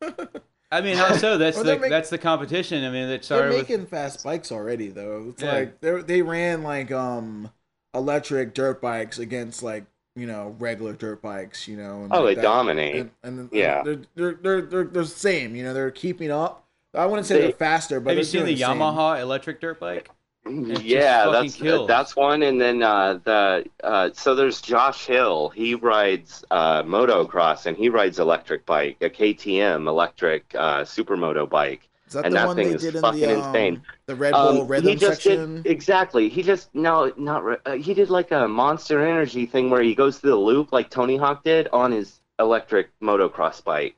I 0.72 0.80
mean, 0.80 0.96
how 0.96 1.14
so? 1.16 1.36
That's 1.38 1.60
the 1.60 1.78
make- 1.78 1.90
that's 1.90 2.10
the 2.10 2.18
competition. 2.18 2.82
I 2.82 2.90
mean, 2.90 3.08
that 3.08 3.08
They're 3.08 3.22
started 3.22 3.48
with 3.50 3.68
making 3.68 3.86
fast 3.86 4.24
bikes 4.24 4.50
already, 4.50 4.88
though. 4.88 5.26
It's 5.30 5.42
Yeah. 5.42 5.52
like 5.52 5.80
they 5.80 6.00
they 6.02 6.22
ran 6.22 6.62
like 6.62 6.90
um 6.90 7.50
electric 7.94 8.54
dirt 8.54 8.80
bikes 8.80 9.18
against 9.18 9.62
like 9.62 9.84
you 10.16 10.26
know 10.26 10.56
regular 10.58 10.92
dirt 10.94 11.22
bikes, 11.22 11.68
you 11.68 11.76
know. 11.76 12.02
And 12.04 12.12
Oh, 12.12 12.22
like 12.22 12.28
they 12.30 12.34
that. 12.36 12.42
dominate. 12.42 12.96
And, 12.96 13.10
and, 13.22 13.38
and 13.40 13.48
Yeah. 13.52 13.82
they're, 13.84 14.00
they're 14.14 14.34
they're 14.42 14.60
they're 14.62 14.84
they're 14.84 15.02
the 15.02 15.06
same. 15.06 15.54
You 15.54 15.64
know, 15.64 15.74
they're 15.74 15.90
keeping 15.90 16.30
up. 16.30 16.64
I 16.94 17.04
wouldn't 17.06 17.26
say 17.26 17.34
They- 17.36 17.40
they're 17.42 17.52
faster, 17.52 18.00
but 18.00 18.10
Have 18.10 18.18
you 18.18 18.24
seen 18.24 18.40
the 18.46 18.54
doing 18.54 18.58
same. 18.58 18.78
Yamaha 18.78 19.20
electric 19.20 19.60
dirt 19.60 19.78
bike? 19.78 20.10
It 20.48 20.82
yeah, 20.82 21.28
that's 21.30 21.56
kills. 21.56 21.88
that's 21.88 22.14
one. 22.14 22.42
And 22.44 22.60
then 22.60 22.80
uh, 22.82 23.18
the 23.24 23.66
uh, 23.82 24.10
so 24.14 24.34
there's 24.36 24.60
Josh 24.60 25.04
Hill. 25.04 25.48
He 25.50 25.74
rides 25.74 26.44
uh, 26.52 26.84
motocross 26.84 27.66
and 27.66 27.76
he 27.76 27.88
rides 27.88 28.20
electric 28.20 28.64
bike, 28.64 28.96
a 29.00 29.10
KTM 29.10 29.88
electric 29.88 30.54
uh, 30.56 30.82
supermoto 30.82 31.48
bike. 31.48 31.88
Is 32.06 32.12
that 32.12 32.24
and 32.26 32.34
the 32.34 32.38
that 32.38 32.46
one 32.46 32.56
thing 32.56 32.68
they 32.68 32.74
is 32.74 32.82
did 32.82 32.94
in 32.96 33.00
fucking 33.02 33.20
the 33.20 33.42
um, 33.42 33.54
insane. 33.54 33.82
the 34.06 34.14
Red 34.16 34.32
Bull 34.32 34.62
Um, 34.62 34.68
Rhythm 34.68 34.88
he 34.90 34.94
just 34.94 35.22
section? 35.22 35.62
Did, 35.62 35.66
exactly. 35.66 36.28
He 36.28 36.42
just 36.42 36.74
no, 36.74 37.12
not 37.16 37.60
uh, 37.66 37.72
he 37.72 37.94
did 37.94 38.10
like 38.10 38.30
a 38.32 38.46
Monster 38.46 39.04
Energy 39.04 39.46
thing 39.46 39.70
where 39.70 39.82
he 39.82 39.94
goes 39.94 40.18
through 40.18 40.30
the 40.30 40.36
loop 40.36 40.72
like 40.72 40.88
Tony 40.90 41.16
Hawk 41.16 41.42
did 41.44 41.68
on 41.72 41.92
his 41.92 42.20
electric 42.38 42.90
motocross 43.00 43.62
bike. 43.64 43.96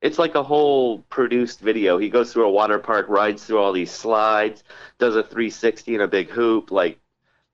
It's 0.00 0.18
like 0.18 0.34
a 0.34 0.42
whole 0.42 1.00
produced 1.10 1.60
video. 1.60 1.98
He 1.98 2.08
goes 2.08 2.32
through 2.32 2.46
a 2.46 2.50
water 2.50 2.78
park, 2.78 3.06
rides 3.08 3.44
through 3.44 3.58
all 3.58 3.72
these 3.72 3.90
slides, 3.92 4.64
does 4.98 5.14
a 5.14 5.22
360 5.22 5.94
in 5.94 6.00
a 6.00 6.08
big 6.08 6.30
hoop. 6.30 6.70
Like 6.70 6.98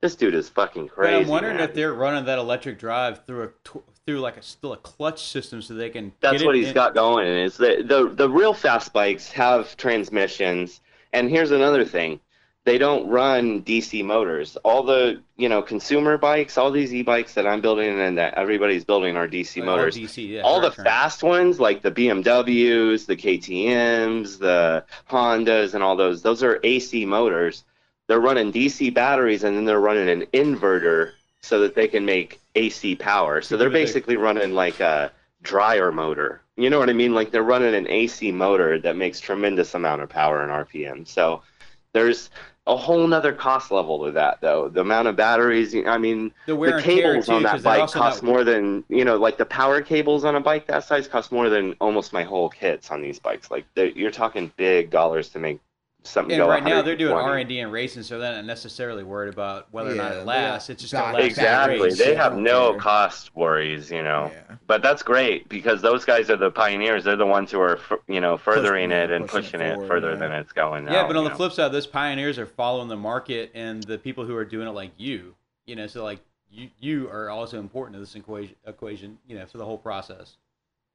this 0.00 0.14
dude 0.14 0.34
is 0.34 0.48
fucking 0.48 0.86
But 0.86 0.94
crazy. 0.94 1.24
I'm 1.24 1.28
wondering 1.28 1.56
man. 1.56 1.68
if 1.68 1.74
they're 1.74 1.92
running 1.92 2.24
that 2.26 2.38
electric 2.38 2.78
drive 2.78 3.26
through 3.26 3.42
a 3.42 3.48
tw- 3.64 3.82
through 4.08 4.20
like 4.20 4.38
a 4.38 4.42
still 4.42 4.72
a 4.72 4.76
clutch 4.78 5.22
system 5.22 5.60
so 5.60 5.74
they 5.74 5.90
can. 5.90 6.10
That's 6.20 6.42
what 6.42 6.54
he's 6.54 6.68
in- 6.68 6.74
got 6.74 6.94
going. 6.94 7.26
Is 7.26 7.58
that 7.58 7.88
the 7.88 8.08
the 8.08 8.30
real 8.30 8.54
fast 8.54 8.94
bikes 8.94 9.30
have 9.32 9.76
transmissions, 9.76 10.80
and 11.12 11.28
here's 11.28 11.50
another 11.50 11.84
thing: 11.84 12.18
they 12.64 12.78
don't 12.78 13.06
run 13.06 13.60
DC 13.64 14.02
motors. 14.02 14.56
All 14.64 14.82
the 14.82 15.20
you 15.36 15.50
know 15.50 15.60
consumer 15.60 16.16
bikes, 16.16 16.56
all 16.56 16.70
these 16.70 16.94
e-bikes 16.94 17.34
that 17.34 17.46
I'm 17.46 17.60
building 17.60 18.00
and 18.00 18.16
that 18.16 18.32
everybody's 18.32 18.82
building 18.82 19.14
are 19.14 19.28
DC 19.28 19.60
Like 19.60 19.68
all 19.68 19.76
motors. 19.76 19.98
DC, 19.98 20.26
yeah, 20.26 20.40
all 20.40 20.62
the 20.62 20.72
fast 20.72 21.22
ones, 21.22 21.60
like 21.60 21.82
the 21.82 21.90
BMWs, 21.90 23.04
the 23.04 23.16
KTM's, 23.16 24.38
the 24.38 24.86
Hondas, 25.10 25.74
and 25.74 25.84
all 25.84 25.96
those, 25.96 26.22
those 26.22 26.42
are 26.42 26.60
AC 26.64 27.04
motors. 27.04 27.64
They're 28.06 28.20
running 28.20 28.54
DC 28.54 28.94
batteries, 28.94 29.44
and 29.44 29.54
then 29.54 29.66
they're 29.66 29.78
running 29.78 30.08
an 30.08 30.22
inverter 30.32 31.12
so 31.48 31.60
that 31.60 31.74
they 31.74 31.88
can 31.88 32.04
make 32.04 32.40
AC 32.54 32.94
power. 32.96 33.40
So 33.40 33.56
they're 33.56 33.70
basically 33.70 34.16
running 34.18 34.52
like 34.52 34.80
a 34.80 35.10
dryer 35.40 35.90
motor. 35.90 36.42
You 36.56 36.68
know 36.68 36.78
what 36.78 36.90
I 36.90 36.92
mean? 36.92 37.14
Like 37.14 37.30
they're 37.30 37.42
running 37.42 37.74
an 37.74 37.88
AC 37.88 38.32
motor 38.32 38.78
that 38.80 38.96
makes 38.96 39.18
tremendous 39.18 39.74
amount 39.74 40.02
of 40.02 40.10
power 40.10 40.44
in 40.44 40.50
RPM. 40.50 41.08
So 41.08 41.42
there's 41.94 42.28
a 42.66 42.76
whole 42.76 43.06
nother 43.06 43.32
cost 43.32 43.70
level 43.70 44.04
to 44.04 44.10
that, 44.12 44.42
though. 44.42 44.68
The 44.68 44.82
amount 44.82 45.08
of 45.08 45.16
batteries. 45.16 45.74
I 45.74 45.96
mean, 45.96 46.32
The 46.44 46.54
the 46.54 46.82
cables 46.82 47.26
too, 47.26 47.32
on 47.32 47.42
that 47.44 47.62
bike 47.62 47.90
cost 47.90 48.22
not- 48.22 48.30
more 48.30 48.44
than 48.44 48.84
you 48.90 49.06
know, 49.06 49.16
like 49.16 49.38
the 49.38 49.46
power 49.46 49.80
cables 49.80 50.26
on 50.26 50.34
a 50.36 50.40
bike 50.40 50.66
that 50.66 50.84
size 50.84 51.08
cost 51.08 51.32
more 51.32 51.48
than 51.48 51.74
almost 51.80 52.12
my 52.12 52.24
whole 52.24 52.50
kits 52.50 52.90
on 52.90 53.00
these 53.00 53.18
bikes. 53.18 53.50
Like 53.50 53.64
you're 53.74 54.10
talking 54.10 54.52
big 54.56 54.90
dollars 54.90 55.30
to 55.30 55.38
make 55.38 55.60
something 56.08 56.32
And 56.34 56.42
go. 56.42 56.48
right 56.48 56.62
now 56.62 56.82
they're 56.82 56.96
doing 56.96 57.12
R 57.12 57.38
and 57.38 57.48
D 57.48 57.60
and 57.60 57.72
racing, 57.72 58.02
so 58.02 58.18
they're 58.18 58.34
not 58.34 58.44
necessarily 58.44 59.04
worried 59.04 59.32
about 59.32 59.68
whether 59.72 59.92
or 59.92 59.94
not 59.94 60.12
it 60.12 60.24
lasts. 60.24 60.70
It's 60.70 60.82
just 60.82 60.92
gonna 60.92 61.18
last 61.18 61.24
Exactly. 61.24 61.92
They 61.92 62.14
have 62.14 62.36
no 62.36 62.72
care. 62.72 62.80
cost 62.80 63.34
worries, 63.36 63.90
you 63.90 64.02
know. 64.02 64.30
But 64.66 64.82
that's 64.82 65.02
great 65.02 65.48
because 65.48 65.82
those 65.82 66.04
guys 66.04 66.30
are 66.30 66.36
the 66.36 66.50
pioneers. 66.50 67.04
They're 67.04 67.16
the 67.16 67.26
ones 67.26 67.50
who 67.50 67.60
are, 67.60 67.78
you 68.06 68.20
know, 68.20 68.36
furthering 68.36 68.90
it 68.90 69.10
and 69.10 69.26
pushing 69.26 69.60
pushing 69.60 69.60
it 69.60 69.82
it, 69.82 69.86
further 69.86 70.12
yeah. 70.12 70.18
than 70.18 70.32
it's 70.32 70.52
going 70.52 70.84
now. 70.84 70.92
Yeah, 70.92 71.06
but 71.06 71.16
on 71.16 71.24
the 71.24 71.30
know. 71.30 71.36
flip 71.36 71.52
side, 71.52 71.72
those 71.72 71.86
pioneers 71.86 72.38
are 72.38 72.46
following 72.46 72.88
the 72.88 72.96
market 72.96 73.50
and 73.54 73.82
the 73.84 73.98
people 73.98 74.24
who 74.24 74.36
are 74.36 74.44
doing 74.44 74.68
it 74.68 74.72
like 74.72 74.92
you. 74.96 75.34
You 75.66 75.76
know, 75.76 75.86
so 75.86 76.04
like 76.04 76.20
you 76.50 76.70
you 76.80 77.08
are 77.10 77.30
also 77.30 77.58
important 77.58 77.94
to 77.94 78.00
this 78.00 78.14
equation 78.14 78.56
equation. 78.66 79.18
You 79.26 79.38
know, 79.38 79.46
for 79.46 79.58
the 79.58 79.64
whole 79.64 79.78
process 79.78 80.36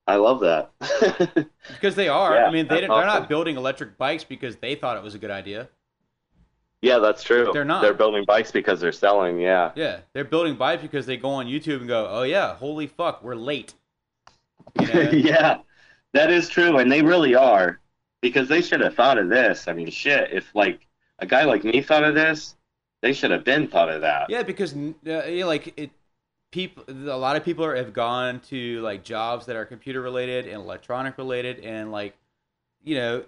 I 0.06 0.16
love 0.16 0.42
that. 0.42 0.72
because 1.68 1.96
they 1.96 2.10
are. 2.10 2.36
Yeah, 2.36 2.46
I 2.46 2.52
mean, 2.52 2.68
they 2.68 2.82
don't, 2.82 2.90
they're 2.90 3.06
not 3.06 3.30
building 3.30 3.56
electric 3.56 3.98
bikes 3.98 4.24
because 4.24 4.58
they 4.58 4.76
thought 4.76 4.98
it 4.98 5.04
was 5.04 5.16
a 5.16 5.20
good 5.20 5.32
idea. 5.32 5.70
yeah, 6.82 7.00
that's 7.00 7.24
true. 7.24 7.52
They're 7.54 7.64
not. 7.64 7.82
They're 7.82 7.94
building 7.94 8.26
bikes 8.26 8.52
because 8.52 8.82
they're 8.82 8.92
selling. 8.92 9.40
Yeah. 9.40 9.72
Yeah, 9.76 10.00
they're 10.14 10.26
building 10.26 10.56
bikes 10.56 10.82
because 10.82 11.06
they 11.06 11.18
go 11.18 11.30
on 11.30 11.48
YouTube 11.48 11.80
and 11.80 11.88
go, 11.88 12.08
"Oh 12.10 12.24
yeah, 12.24 12.56
holy 12.56 12.88
fuck, 12.88 13.24
we're 13.24 13.36
late." 13.36 13.74
You 14.80 14.88
know? 14.88 15.02
yeah, 15.12 15.58
that 16.14 16.32
is 16.32 16.50
true, 16.50 16.78
and 16.78 16.92
they 16.92 17.02
really 17.02 17.36
are 17.36 17.80
because 18.22 18.50
they 18.50 18.62
should 18.62 18.82
have 18.82 18.96
thought 18.96 19.18
of 19.18 19.30
this. 19.30 19.68
I 19.68 19.74
mean, 19.74 19.90
shit, 19.90 20.32
if 20.34 20.54
like 20.54 20.86
a 21.20 21.26
guy 21.26 21.44
like 21.46 21.64
me 21.64 21.82
thought 21.82 22.04
of 22.04 22.16
this, 22.16 22.56
they 23.02 23.14
should 23.14 23.32
have 23.32 23.44
been 23.44 23.68
thought 23.68 23.90
of 23.90 24.02
that. 24.02 24.30
Yeah, 24.30 24.44
because 24.44 24.74
uh, 24.74 25.46
like 25.46 25.74
it, 25.78 25.92
people, 26.54 26.84
a 26.88 27.18
lot 27.18 27.36
of 27.36 27.44
people 27.44 27.66
are, 27.66 27.76
have 27.76 27.94
gone 27.94 28.40
to 28.42 28.80
like 28.82 29.04
jobs 29.04 29.48
that 29.48 29.56
are 29.56 29.66
computer 29.66 30.02
related 30.02 30.46
and 30.46 30.58
electronic 30.58 31.18
related, 31.18 31.60
and 31.62 31.92
like, 31.92 32.16
you 32.84 32.96
know, 32.96 33.24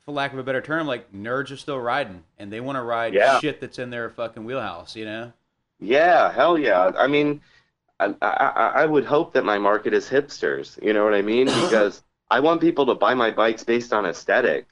for 0.00 0.12
lack 0.12 0.32
of 0.32 0.38
a 0.38 0.42
better 0.42 0.62
term, 0.62 0.86
like 0.86 1.12
nerds 1.12 1.52
are 1.52 1.58
still 1.58 1.78
riding, 1.78 2.24
and 2.38 2.50
they 2.50 2.60
want 2.60 2.76
to 2.76 2.82
ride 2.82 3.12
Yeah. 3.12 3.38
shit 3.38 3.60
that's 3.60 3.78
in 3.78 3.90
their 3.90 4.08
fucking 4.08 4.44
wheelhouse. 4.44 4.96
You 4.96 5.04
know? 5.04 5.32
Yeah, 5.78 6.32
hell 6.32 6.58
yeah. 6.58 6.90
I 6.98 7.06
mean, 7.06 7.42
I, 8.00 8.14
I, 8.22 8.72
I 8.76 8.86
would 8.86 9.04
hope 9.04 9.34
that 9.34 9.44
my 9.44 9.58
market 9.58 9.92
is 9.92 10.08
hipsters. 10.08 10.82
You 10.82 10.94
know 10.94 11.04
what 11.04 11.14
I 11.14 11.22
mean? 11.22 11.46
Because 11.62 12.02
I 12.30 12.40
want 12.40 12.62
people 12.62 12.86
to 12.86 12.94
buy 12.94 13.12
my 13.12 13.30
bikes 13.30 13.62
based 13.62 13.92
on 13.92 14.06
aesthetic. 14.06 14.66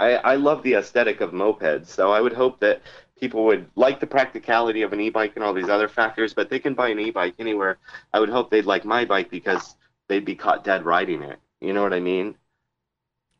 I, 0.00 0.16
I 0.16 0.34
love 0.34 0.64
the 0.64 0.74
aesthetic 0.74 1.20
of 1.20 1.30
mopeds, 1.30 1.86
so 1.86 2.10
I 2.10 2.20
would 2.20 2.32
hope 2.32 2.58
that 2.60 2.82
people 3.18 3.44
would 3.44 3.68
like 3.76 4.00
the 4.00 4.06
practicality 4.06 4.82
of 4.82 4.92
an 4.92 5.00
e-bike 5.00 5.32
and 5.36 5.44
all 5.44 5.54
these 5.54 5.68
other 5.68 5.88
factors, 5.88 6.34
but 6.34 6.50
they 6.50 6.58
can 6.58 6.74
buy 6.74 6.88
an 6.88 6.98
e-bike 6.98 7.34
anywhere. 7.38 7.78
I 8.12 8.20
would 8.20 8.28
hope 8.28 8.50
they'd 8.50 8.66
like 8.66 8.84
my 8.84 9.04
bike 9.04 9.30
because 9.30 9.76
they'd 10.08 10.24
be 10.24 10.34
caught 10.34 10.64
dead 10.64 10.84
riding 10.84 11.22
it. 11.22 11.38
You 11.60 11.72
know 11.72 11.82
what 11.82 11.94
I 11.94 12.00
mean? 12.00 12.36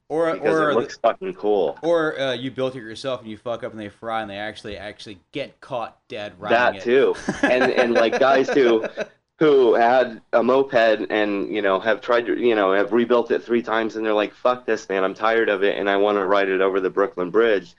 Or 0.09 0.33
Because 0.33 0.61
or 0.61 0.71
it 0.71 0.75
looks 0.75 0.97
fucking 0.99 1.35
cool. 1.35 1.79
or 1.81 2.19
uh, 2.19 2.33
you 2.35 2.51
built 2.51 2.77
it 2.77 2.81
yourself 2.81 3.21
and 3.23 3.31
you 3.31 3.37
fuck 3.37 3.63
up 3.65 3.73
and 3.73 3.81
they 3.81 3.89
fry 3.89 4.23
and 4.23 4.31
they 4.31 4.37
actually 4.37 4.77
actually 4.77 5.21
get 5.33 5.61
caught 5.61 5.99
dead 6.09 6.39
riding 6.39 6.75
it. 6.75 6.75
that 6.75 6.77
it. 6.77 6.83
too 6.83 7.17
and 7.43 7.71
and 7.71 7.95
like 7.95 8.19
guys 8.19 8.51
who 8.51 8.87
who 9.39 9.75
had 9.75 10.23
a 10.33 10.43
moped 10.43 10.75
and 11.11 11.55
you 11.55 11.63
know 11.63 11.81
have 11.81 12.01
tried 12.01 12.27
to 12.27 12.39
you 12.39 12.55
know 12.55 12.73
have 12.73 12.93
rebuilt 12.93 13.31
it 13.31 13.43
three 13.43 13.63
times 13.63 13.97
and 13.97 14.05
they're 14.07 14.15
like 14.15 14.35
fuck 14.35 14.65
this 14.67 14.89
man 14.89 15.05
i'm 15.05 15.15
tired 15.15 15.49
of 15.49 15.63
it 15.63 15.77
and 15.79 15.91
i 15.91 15.97
want 15.97 16.17
to 16.17 16.27
ride 16.27 16.49
it 16.49 16.61
over 16.61 16.81
the 16.81 16.91
brooklyn 16.91 17.31
bridge 17.31 17.75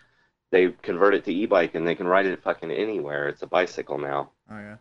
they 0.52 0.70
convert 0.82 1.14
it 1.16 1.24
to 1.26 1.34
e-bike 1.34 1.76
and 1.76 1.88
they 1.88 1.96
can 1.96 2.08
ride 2.08 2.26
it 2.26 2.42
fucking 2.44 2.72
anywhere 2.72 3.28
it's 3.28 3.42
a 3.42 3.48
bicycle 3.48 3.98
now 3.98 4.32
Oh 4.50 4.58
yeah. 4.58 4.78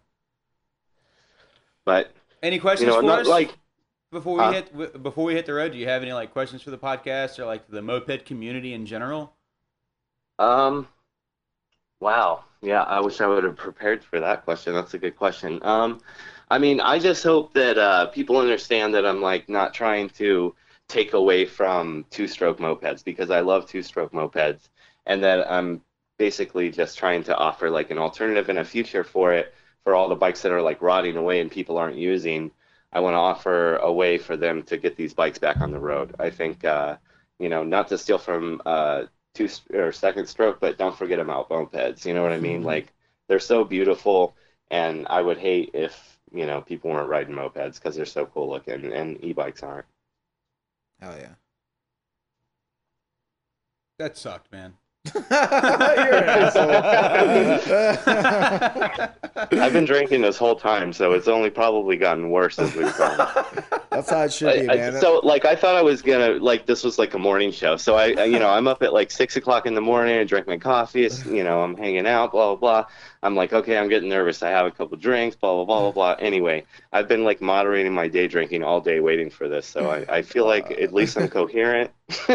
but 1.84 2.12
Any 2.42 2.58
questions 2.58 2.86
you 2.88 2.92
know 2.94 3.00
for 3.00 3.06
not 3.06 3.20
us? 3.20 3.28
like 3.28 3.56
before 4.12 4.36
we 4.36 4.40
Huh? 4.42 4.52
hit 4.52 5.02
before 5.02 5.24
we 5.24 5.34
hit 5.34 5.46
the 5.46 5.54
road, 5.54 5.72
do 5.72 5.78
you 5.78 5.88
have 5.88 6.02
any 6.02 6.12
like 6.12 6.32
questions 6.32 6.62
for 6.62 6.70
the 6.70 6.78
podcast 6.78 7.38
or 7.38 7.46
like 7.46 7.66
the 7.68 7.82
moped 7.82 8.24
community 8.24 8.72
in 8.74 8.86
general? 8.86 9.34
Um, 10.38 10.88
wow. 12.00 12.44
Yeah, 12.62 12.82
I 12.82 13.00
wish 13.00 13.20
I 13.20 13.26
would 13.26 13.44
have 13.44 13.56
prepared 13.56 14.02
for 14.04 14.20
that 14.20 14.44
question. 14.44 14.72
That's 14.74 14.94
a 14.94 14.98
good 14.98 15.16
question. 15.16 15.60
Um, 15.62 16.00
I 16.50 16.58
mean, 16.58 16.80
I 16.80 16.98
just 16.98 17.22
hope 17.22 17.52
that 17.54 17.76
uh, 17.78 18.06
people 18.06 18.36
understand 18.38 18.94
that 18.94 19.04
I'm 19.04 19.20
like 19.20 19.48
not 19.48 19.74
trying 19.74 20.08
to 20.10 20.54
take 20.88 21.12
away 21.14 21.44
from 21.46 22.04
two-stroke 22.10 22.58
mopeds 22.58 23.02
because 23.04 23.30
I 23.30 23.40
love 23.40 23.66
two-stroke 23.66 24.12
mopeds, 24.12 24.68
and 25.06 25.22
that 25.22 25.50
I'm 25.50 25.82
basically 26.18 26.70
just 26.70 26.98
trying 26.98 27.24
to 27.24 27.36
offer 27.36 27.70
like 27.70 27.90
an 27.90 27.98
alternative 27.98 28.48
and 28.48 28.58
a 28.58 28.64
future 28.64 29.04
for 29.04 29.32
it 29.32 29.54
for 29.82 29.94
all 29.94 30.08
the 30.08 30.14
bikes 30.14 30.42
that 30.42 30.52
are 30.52 30.62
like 30.62 30.80
rotting 30.80 31.16
away 31.16 31.40
and 31.40 31.50
people 31.50 31.78
aren't 31.78 31.96
using. 31.96 32.50
I 32.92 33.00
want 33.00 33.14
to 33.14 33.18
offer 33.18 33.76
a 33.76 33.92
way 33.92 34.18
for 34.18 34.36
them 34.36 34.62
to 34.64 34.76
get 34.76 34.96
these 34.96 35.12
bikes 35.14 35.38
back 35.38 35.60
on 35.60 35.72
the 35.72 35.80
road. 35.80 36.14
I 36.18 36.30
think, 36.30 36.64
uh, 36.64 36.96
you 37.38 37.48
know, 37.48 37.64
not 37.64 37.88
to 37.88 37.98
steal 37.98 38.18
from 38.18 38.62
uh, 38.64 39.04
two 39.34 39.48
st- 39.48 39.78
or 39.78 39.92
second 39.92 40.26
stroke, 40.26 40.60
but 40.60 40.78
don't 40.78 40.96
forget 40.96 41.18
about 41.18 41.48
mopeds. 41.50 42.04
You 42.04 42.14
know 42.14 42.22
what 42.22 42.32
I 42.32 42.38
mean? 42.38 42.62
Like 42.62 42.92
they're 43.28 43.40
so 43.40 43.64
beautiful, 43.64 44.36
and 44.70 45.06
I 45.08 45.20
would 45.20 45.38
hate 45.38 45.70
if 45.74 46.18
you 46.32 46.46
know 46.46 46.60
people 46.60 46.90
weren't 46.90 47.08
riding 47.08 47.34
mopeds 47.34 47.74
because 47.74 47.96
they're 47.96 48.06
so 48.06 48.26
cool 48.26 48.48
looking, 48.48 48.92
and 48.92 49.22
e-bikes 49.22 49.62
aren't. 49.62 49.86
Hell 51.00 51.16
yeah. 51.18 51.34
That 53.98 54.16
sucked, 54.16 54.50
man. 54.52 54.74
You're 55.12 55.22
an 55.30 56.28
asshole. 56.28 56.70
I've 59.60 59.72
been 59.72 59.84
drinking 59.84 60.22
this 60.22 60.36
whole 60.38 60.56
time, 60.56 60.92
so 60.92 61.12
it's 61.12 61.28
only 61.28 61.50
probably 61.50 61.96
gotten 61.96 62.30
worse 62.30 62.58
as 62.58 62.74
we've 62.74 62.96
gone. 62.96 63.44
That's 63.94 64.10
how 64.10 64.22
it 64.22 64.32
should 64.32 64.52
be, 64.54 64.68
I- 64.68 64.88
I- 64.88 65.00
so 65.00 65.20
like 65.22 65.44
I 65.44 65.54
thought 65.56 65.74
I 65.76 65.82
was 65.82 66.02
gonna 66.02 66.34
like 66.34 66.66
this 66.66 66.82
was 66.84 66.98
like 66.98 67.14
a 67.14 67.18
morning 67.18 67.52
show. 67.52 67.76
So 67.76 67.94
I, 67.96 68.14
I 68.18 68.24
you 68.24 68.38
know 68.38 68.48
I'm 68.50 68.66
up 68.68 68.82
at 68.82 68.92
like 68.92 69.10
six 69.10 69.36
o'clock 69.36 69.66
in 69.66 69.74
the 69.74 69.80
morning. 69.80 70.18
I 70.18 70.24
drink 70.24 70.46
my 70.46 70.58
coffee. 70.58 71.04
It's, 71.04 71.24
you 71.26 71.44
know 71.44 71.60
I'm 71.62 71.76
hanging 71.76 72.06
out. 72.06 72.32
Blah 72.32 72.54
blah 72.54 72.82
blah. 72.82 72.86
I'm 73.22 73.34
like 73.34 73.52
okay 73.52 73.78
I'm 73.78 73.88
getting 73.88 74.08
nervous. 74.08 74.42
I 74.42 74.50
have 74.50 74.66
a 74.66 74.70
couple 74.70 74.96
drinks. 74.98 75.36
Blah 75.36 75.54
blah 75.54 75.64
blah 75.64 75.80
blah 75.80 75.92
blah. 75.92 76.24
Anyway, 76.24 76.64
I've 76.92 77.08
been 77.08 77.24
like 77.24 77.40
moderating 77.40 77.92
my 77.94 78.08
day 78.08 78.28
drinking 78.28 78.62
all 78.62 78.80
day 78.80 79.00
waiting 79.00 79.30
for 79.30 79.48
this. 79.48 79.66
So 79.66 79.90
I, 79.90 80.16
I 80.18 80.22
feel 80.22 80.46
like 80.46 80.70
at 80.70 80.92
least 80.92 81.16
I'm 81.16 81.28
coherent. 81.28 81.90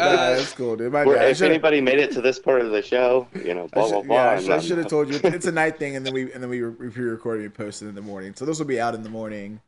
Uh, 0.00 0.34
that's 0.36 0.52
cool, 0.52 0.76
dude. 0.76 0.92
My 0.92 1.04
bad. 1.04 1.30
If 1.30 1.42
anybody 1.42 1.80
made 1.80 1.98
it 1.98 2.12
to 2.12 2.20
this 2.20 2.38
part 2.38 2.60
of 2.62 2.70
the 2.70 2.80
show, 2.82 3.26
you 3.34 3.54
know 3.54 3.68
blah 3.72 3.88
blah 3.88 4.00
should, 4.00 4.06
blah. 4.06 4.16
yeah, 4.16 4.54
I 4.54 4.60
should, 4.60 4.78
have 4.78 4.88
told 4.88 5.08
you 5.08 5.20
it's 5.24 5.46
a 5.46 5.52
night 5.52 5.78
thing, 5.78 5.96
and 5.96 6.06
then 6.06 6.14
we 6.14 6.32
and 6.32 6.42
then 6.42 6.48
we 6.48 6.62
re- 6.62 6.90
pre-recorded 6.90 7.44
and 7.44 7.54
posted 7.54 7.88
in 7.88 7.94
the 7.94 8.00
morning. 8.02 8.34
So 8.34 8.44
this 8.44 8.58
will 8.58 8.66
be 8.66 8.80
out 8.80 8.94
in 8.94 9.02
the 9.02 9.10
morning. 9.10 9.60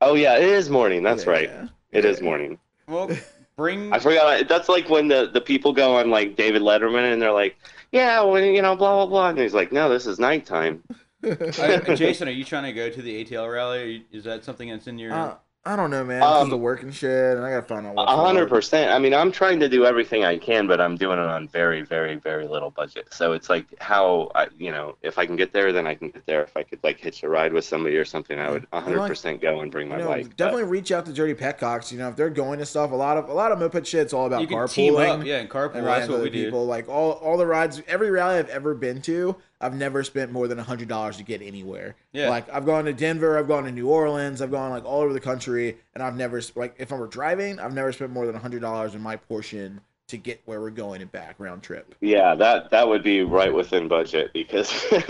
Oh 0.00 0.14
yeah, 0.14 0.36
it 0.36 0.48
is 0.48 0.70
morning. 0.70 1.02
That's 1.02 1.24
Yeah. 1.24 1.30
right. 1.32 1.50
It 1.92 2.04
is 2.04 2.20
morning. 2.20 2.58
Well, 2.86 3.10
bring 3.56 3.92
I 3.92 3.98
forgot. 3.98 4.48
That's 4.48 4.68
like 4.68 4.88
when 4.88 5.08
the, 5.08 5.30
the 5.32 5.40
people 5.40 5.72
go 5.72 5.96
on 5.96 6.10
like 6.10 6.36
David 6.36 6.62
Letterman 6.62 7.12
and 7.12 7.20
they're 7.20 7.32
like, 7.32 7.56
yeah, 7.92 8.22
well, 8.22 8.40
you 8.40 8.62
know, 8.62 8.76
blah 8.76 8.94
blah 8.96 9.06
blah, 9.06 9.28
and 9.30 9.38
he's 9.38 9.54
like, 9.54 9.72
no, 9.72 9.88
this 9.88 10.06
is 10.06 10.18
nighttime. 10.18 10.84
uh, 11.24 11.94
Jason, 11.94 12.28
are 12.28 12.32
you 12.32 12.44
trying 12.44 12.64
to 12.64 12.72
go 12.72 12.90
to 12.90 13.02
the 13.02 13.24
ATL 13.24 13.52
rally? 13.52 13.78
Are 14.12 14.16
is 14.16 14.24
that 14.24 14.44
something 14.44 14.68
that's 14.68 14.86
in 14.86 14.98
your? 14.98 15.12
Uh, 15.12 15.34
I 15.68 15.76
don't 15.76 15.90
know, 15.90 16.02
man. 16.02 16.20
Because 16.20 16.44
Um, 16.44 16.48
the 16.50 16.56
work 16.56 16.82
and 16.82 16.94
shit, 16.94 17.36
and 17.36 17.44
I 17.44 17.50
gotta 17.50 17.62
find 17.66 17.86
out 17.86 17.94
what's 17.94 18.10
A 18.10 18.16
hundred 18.16 18.48
percent. 18.48 18.90
I 18.90 18.98
mean, 18.98 19.12
I'm 19.12 19.30
trying 19.30 19.60
to 19.60 19.68
do 19.68 19.84
everything 19.84 20.24
I 20.24 20.38
can, 20.38 20.66
but 20.66 20.80
I'm 20.80 20.96
doing 20.96 21.18
it 21.18 21.26
on 21.26 21.46
very, 21.48 21.82
very, 21.82 22.14
very 22.16 22.48
little 22.48 22.70
budget. 22.70 23.12
So 23.12 23.34
it's 23.34 23.50
like 23.50 23.66
how 23.78 24.30
I, 24.34 24.46
you 24.58 24.70
know, 24.70 24.96
if 25.02 25.18
I 25.18 25.26
can 25.26 25.36
get 25.36 25.52
there, 25.52 25.70
then 25.72 25.86
I 25.86 25.94
can 25.94 26.08
get 26.08 26.24
there. 26.24 26.42
If 26.42 26.56
I 26.56 26.62
could 26.62 26.78
like 26.82 26.98
hitch 26.98 27.22
a 27.22 27.28
ride 27.28 27.52
with 27.52 27.66
somebody 27.66 27.96
or 27.96 28.06
something, 28.06 28.38
I 28.38 28.50
would 28.50 28.66
a 28.72 28.80
hundred 28.80 29.06
percent 29.06 29.42
go 29.42 29.60
and 29.60 29.70
bring 29.70 29.88
my 29.90 29.98
You 29.98 30.04
know, 30.04 30.08
bike. 30.08 30.36
definitely 30.36 30.64
reach 30.64 30.90
out 30.90 31.04
to 31.04 31.12
Dirty 31.12 31.34
Petcocks. 31.34 31.92
You 31.92 31.98
know, 31.98 32.08
if 32.08 32.16
they're 32.16 32.30
going 32.30 32.58
to 32.60 32.66
stuff, 32.66 32.90
a 32.90 32.94
lot 32.96 33.18
of 33.18 33.28
a 33.28 33.34
lot 33.34 33.52
of 33.52 33.58
moped 33.58 33.86
shit's 33.86 34.14
all 34.14 34.24
about 34.26 34.40
You 34.40 34.46
can 34.46 34.56
carpooling. 34.56 34.72
team 34.74 34.96
up, 34.96 35.24
yeah, 35.26 35.36
and 35.40 35.50
carpool, 35.50 35.74
and 35.74 35.86
that's 35.86 36.08
riding 36.08 36.10
what 36.12 36.22
with 36.22 36.22
we 36.22 36.28
other 36.28 36.36
do. 36.38 36.44
people. 36.46 36.64
Like 36.66 36.88
all 36.88 37.12
all 37.12 37.36
the 37.36 37.46
rides, 37.46 37.82
every 37.86 38.10
rally 38.10 38.38
I've 38.38 38.48
ever 38.48 38.74
been 38.74 39.02
to, 39.02 39.36
I've 39.60 39.74
never 39.74 40.04
spent 40.04 40.30
more 40.32 40.46
than 40.46 40.58
hundred 40.58 40.88
dollars 40.88 41.16
to 41.16 41.24
get 41.24 41.42
anywhere. 41.42 41.96
Yeah. 42.12 42.28
Like 42.28 42.48
I've 42.52 42.64
gone 42.64 42.84
to 42.84 42.92
Denver, 42.92 43.38
I've 43.38 43.48
gone 43.48 43.64
to 43.64 43.72
New 43.72 43.88
Orleans, 43.88 44.40
I've 44.40 44.50
gone 44.50 44.70
like 44.70 44.84
all 44.84 45.00
over 45.00 45.12
the 45.12 45.20
country, 45.20 45.78
and 45.94 46.02
I've 46.02 46.16
never 46.16 46.40
like 46.54 46.74
if 46.78 46.92
I 46.92 46.96
were 46.96 47.08
driving, 47.08 47.58
I've 47.58 47.74
never 47.74 47.92
spent 47.92 48.12
more 48.12 48.26
than 48.26 48.36
hundred 48.36 48.60
dollars 48.62 48.94
in 48.94 49.00
my 49.00 49.16
portion 49.16 49.80
to 50.08 50.16
get 50.16 50.40
where 50.46 50.60
we're 50.60 50.70
going 50.70 51.02
and 51.02 51.12
back 51.12 51.34
round 51.38 51.62
trip. 51.62 51.94
Yeah, 52.00 52.34
that 52.36 52.70
that 52.70 52.88
would 52.88 53.02
be 53.02 53.22
right 53.22 53.52
within 53.52 53.88
budget 53.88 54.32
because 54.32 54.72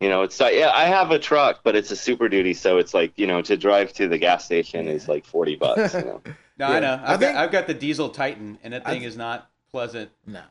you 0.00 0.08
know 0.08 0.22
it's 0.22 0.40
uh, 0.40 0.46
yeah 0.46 0.72
I 0.74 0.84
have 0.86 1.10
a 1.10 1.18
truck, 1.18 1.60
but 1.62 1.76
it's 1.76 1.90
a 1.90 1.96
Super 1.96 2.28
Duty, 2.28 2.54
so 2.54 2.78
it's 2.78 2.94
like 2.94 3.12
you 3.16 3.26
know 3.26 3.42
to 3.42 3.56
drive 3.56 3.92
to 3.94 4.08
the 4.08 4.18
gas 4.18 4.44
station 4.44 4.88
is 4.88 5.08
like 5.08 5.24
forty 5.24 5.56
bucks. 5.56 5.94
You 5.94 6.00
know. 6.00 6.22
no, 6.58 6.68
yeah. 6.68 6.70
I 6.70 6.80
know. 6.80 7.00
I 7.04 7.12
I've, 7.14 7.20
think- 7.20 7.34
got, 7.34 7.44
I've 7.44 7.52
got 7.52 7.66
the 7.66 7.74
diesel 7.74 8.08
Titan, 8.08 8.58
and 8.64 8.72
that 8.72 8.84
thing 8.84 9.00
th- 9.00 9.08
is 9.10 9.16
not 9.16 9.50
pleasant. 9.74 10.08
Nah. 10.24 10.42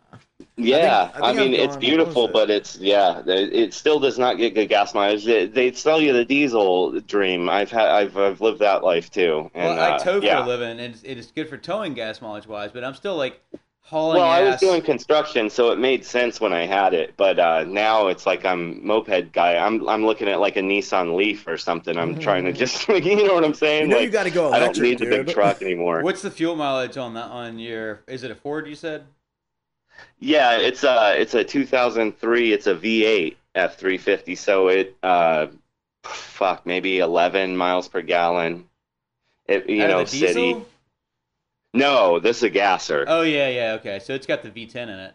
Yeah, 0.57 1.03
I 1.03 1.07
think 1.07 1.23
I, 1.23 1.29
I've 1.29 1.35
mean 1.37 1.53
it's 1.53 1.77
beautiful, 1.77 2.27
but 2.27 2.49
it's 2.49 2.77
yeah, 2.77 3.19
it, 3.25 3.53
it 3.53 3.73
still 3.73 3.97
does 3.97 4.19
not 4.19 4.37
get 4.37 4.53
good 4.53 4.67
gas 4.67 4.93
mileage. 4.93 5.23
They, 5.23 5.45
they 5.45 5.71
sell 5.71 6.01
you 6.01 6.11
the 6.11 6.25
diesel 6.25 6.99
dream. 6.99 7.47
I've 7.47 7.71
had 7.71 7.87
I've, 7.87 8.17
I've 8.17 8.41
lived 8.41 8.59
that 8.59 8.83
life 8.83 9.09
too. 9.09 9.49
And, 9.53 9.77
well, 9.77 9.79
I 9.79 9.95
uh, 9.95 9.99
tow 9.99 10.19
for 10.19 10.25
yeah. 10.25 10.45
a 10.45 10.45
living, 10.45 10.71
and 10.71 10.81
it's, 10.81 11.03
it 11.03 11.17
is 11.17 11.31
good 11.31 11.47
for 11.47 11.57
towing 11.57 11.93
gas 11.93 12.21
mileage 12.21 12.47
wise, 12.47 12.71
but 12.73 12.83
I'm 12.83 12.95
still 12.95 13.15
like 13.15 13.41
hauling 13.83 14.17
Well, 14.17 14.29
I 14.29 14.43
was 14.43 14.59
doing 14.59 14.81
construction, 14.81 15.49
so 15.49 15.71
it 15.71 15.79
made 15.79 16.03
sense 16.05 16.41
when 16.41 16.53
I 16.53 16.65
had 16.65 16.93
it. 16.93 17.13
But 17.17 17.39
uh, 17.39 17.65
now 17.65 18.07
it's 18.07 18.25
like 18.25 18.45
I'm 18.45 18.85
moped 18.85 19.31
guy. 19.31 19.57
I'm 19.57 19.87
I'm 19.87 20.05
looking 20.05 20.27
at 20.27 20.39
like 20.39 20.57
a 20.57 20.61
Nissan 20.61 21.15
Leaf 21.15 21.47
or 21.47 21.57
something. 21.57 21.97
I'm 21.97 22.19
trying 22.19 22.45
to 22.45 22.53
just 22.53 22.87
you 22.89 23.27
know 23.27 23.35
what 23.35 23.43
I'm 23.45 23.53
saying. 23.53 23.83
You 23.83 23.87
know 23.89 23.97
like, 23.97 24.05
you 24.05 24.11
gotta 24.11 24.31
go 24.31 24.51
I 24.51 24.59
don't 24.59 24.75
electric, 24.75 24.89
need 24.89 24.99
the 24.99 25.05
big 25.05 25.27
truck 25.27 25.61
anymore. 25.61 26.01
What's 26.01 26.21
the 26.21 26.31
fuel 26.31 26.55
mileage 26.55 26.97
on 26.97 27.13
that 27.13 27.29
on 27.29 27.59
your? 27.59 28.01
Is 28.07 28.23
it 28.23 28.31
a 28.31 28.35
Ford? 28.35 28.67
You 28.67 28.75
said. 28.75 29.05
Yeah, 30.19 30.57
it's 30.57 30.83
a 30.83 31.19
it's 31.19 31.33
a 31.33 31.43
2003. 31.43 32.53
It's 32.53 32.67
a 32.67 32.75
V8 32.75 33.35
F350. 33.55 34.37
So 34.37 34.69
it 34.69 34.95
uh, 35.03 35.47
fuck 36.03 36.65
maybe 36.65 36.99
11 36.99 37.55
miles 37.55 37.87
per 37.87 38.01
gallon. 38.01 38.65
It 39.45 39.69
you 39.69 39.83
Out 39.83 39.89
know 39.89 39.99
of 39.99 40.11
the 40.11 40.19
diesel? 40.19 40.65
No, 41.73 42.19
this 42.19 42.37
is 42.37 42.43
a 42.43 42.49
gasser. 42.49 43.05
Oh 43.07 43.21
yeah, 43.21 43.49
yeah, 43.49 43.73
okay. 43.73 43.99
So 43.99 44.13
it's 44.13 44.25
got 44.27 44.41
the 44.43 44.49
V10 44.51 44.83
in 44.83 44.89
it. 44.89 45.13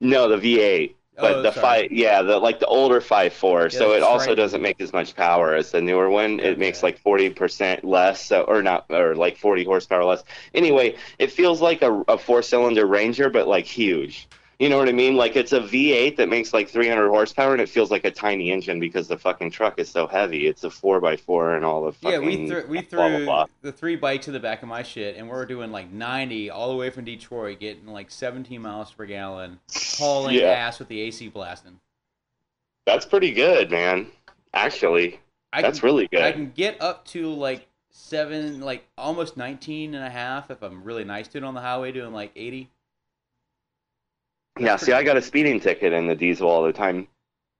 No, 0.00 0.28
the 0.28 0.36
V8. 0.36 0.94
But 1.20 1.36
Oh, 1.36 1.42
the 1.42 1.52
sorry. 1.52 1.84
five, 1.84 1.92
yeah, 1.92 2.22
the 2.22 2.38
like 2.38 2.58
the 2.58 2.66
older 2.66 3.00
five 3.00 3.32
four. 3.32 3.70
so 3.70 3.92
it 3.92 4.02
also 4.02 4.34
Triton. 4.34 4.36
doesn't 4.36 4.62
make 4.62 4.80
as 4.80 4.92
much 4.92 5.14
power 5.14 5.54
as 5.54 5.70
the 5.70 5.80
newer 5.80 6.10
one. 6.10 6.40
It 6.40 6.58
makes 6.58 6.82
like 6.82 6.98
forty 6.98 7.30
percent 7.30 7.84
less, 7.84 8.24
so 8.26 8.42
or 8.42 8.62
not, 8.62 8.86
or 8.90 9.14
like 9.14 9.36
forty 9.36 9.62
horsepower 9.64 10.04
less. 10.04 10.24
Anyway, 10.54 10.96
it 11.20 11.30
feels 11.30 11.60
like 11.62 11.82
a, 11.82 12.02
a 12.08 12.18
four 12.18 12.42
cylinder 12.42 12.84
Ranger, 12.86 13.30
but 13.30 13.46
like 13.46 13.64
huge. 13.64 14.28
You 14.64 14.70
know 14.70 14.78
what 14.78 14.88
I 14.88 14.92
mean? 14.92 15.14
Like 15.14 15.36
it's 15.36 15.52
a 15.52 15.60
V8 15.60 16.16
that 16.16 16.30
makes 16.30 16.54
like 16.54 16.70
300 16.70 17.10
horsepower, 17.10 17.52
and 17.52 17.60
it 17.60 17.68
feels 17.68 17.90
like 17.90 18.06
a 18.06 18.10
tiny 18.10 18.50
engine 18.50 18.80
because 18.80 19.06
the 19.08 19.18
fucking 19.18 19.50
truck 19.50 19.78
is 19.78 19.90
so 19.90 20.06
heavy. 20.06 20.46
It's 20.46 20.64
a 20.64 20.70
four 20.70 21.06
x 21.06 21.20
four 21.20 21.54
and 21.54 21.66
all 21.66 21.84
the 21.84 21.92
fucking 21.92 22.10
Yeah, 22.22 22.26
we 22.26 22.48
threw 22.48 22.66
we 22.66 22.80
blah, 22.90 23.08
blah, 23.10 23.16
threw 23.18 23.24
blah. 23.26 23.46
the 23.60 23.72
three 23.72 23.96
bikes 23.96 24.26
in 24.26 24.32
the 24.32 24.40
back 24.40 24.62
of 24.62 24.70
my 24.70 24.82
shit, 24.82 25.18
and 25.18 25.28
we're 25.28 25.44
doing 25.44 25.70
like 25.70 25.92
90 25.92 26.48
all 26.48 26.70
the 26.70 26.76
way 26.76 26.88
from 26.88 27.04
Detroit, 27.04 27.60
getting 27.60 27.88
like 27.88 28.10
17 28.10 28.62
miles 28.62 28.90
per 28.90 29.04
gallon, 29.04 29.60
hauling 29.98 30.36
Yeah. 30.36 30.52
ass 30.52 30.78
with 30.78 30.88
the 30.88 30.98
AC 31.02 31.28
blasting. 31.28 31.78
That's 32.86 33.04
pretty 33.04 33.32
good, 33.32 33.70
man. 33.70 34.06
Actually, 34.54 35.20
I 35.52 35.60
that's 35.60 35.80
can, 35.80 35.86
really 35.88 36.08
good. 36.08 36.22
I 36.22 36.32
can 36.32 36.52
get 36.52 36.80
up 36.80 37.04
to 37.08 37.28
like 37.34 37.68
seven, 37.90 38.62
like 38.62 38.86
almost 38.96 39.36
19 39.36 39.94
and 39.94 40.02
a 40.02 40.08
half 40.08 40.50
if 40.50 40.62
I'm 40.62 40.82
really 40.84 41.04
nice 41.04 41.28
to 41.28 41.36
it 41.36 41.44
on 41.44 41.52
the 41.52 41.60
highway, 41.60 41.92
doing 41.92 42.14
like 42.14 42.32
80. 42.34 42.70
Yeah, 44.58 44.76
see, 44.76 44.92
I 44.92 45.02
got 45.02 45.16
a 45.16 45.22
speeding 45.22 45.58
ticket 45.58 45.92
in 45.92 46.06
the 46.06 46.14
diesel 46.14 46.48
all 46.48 46.62
the 46.62 46.72
time 46.72 47.08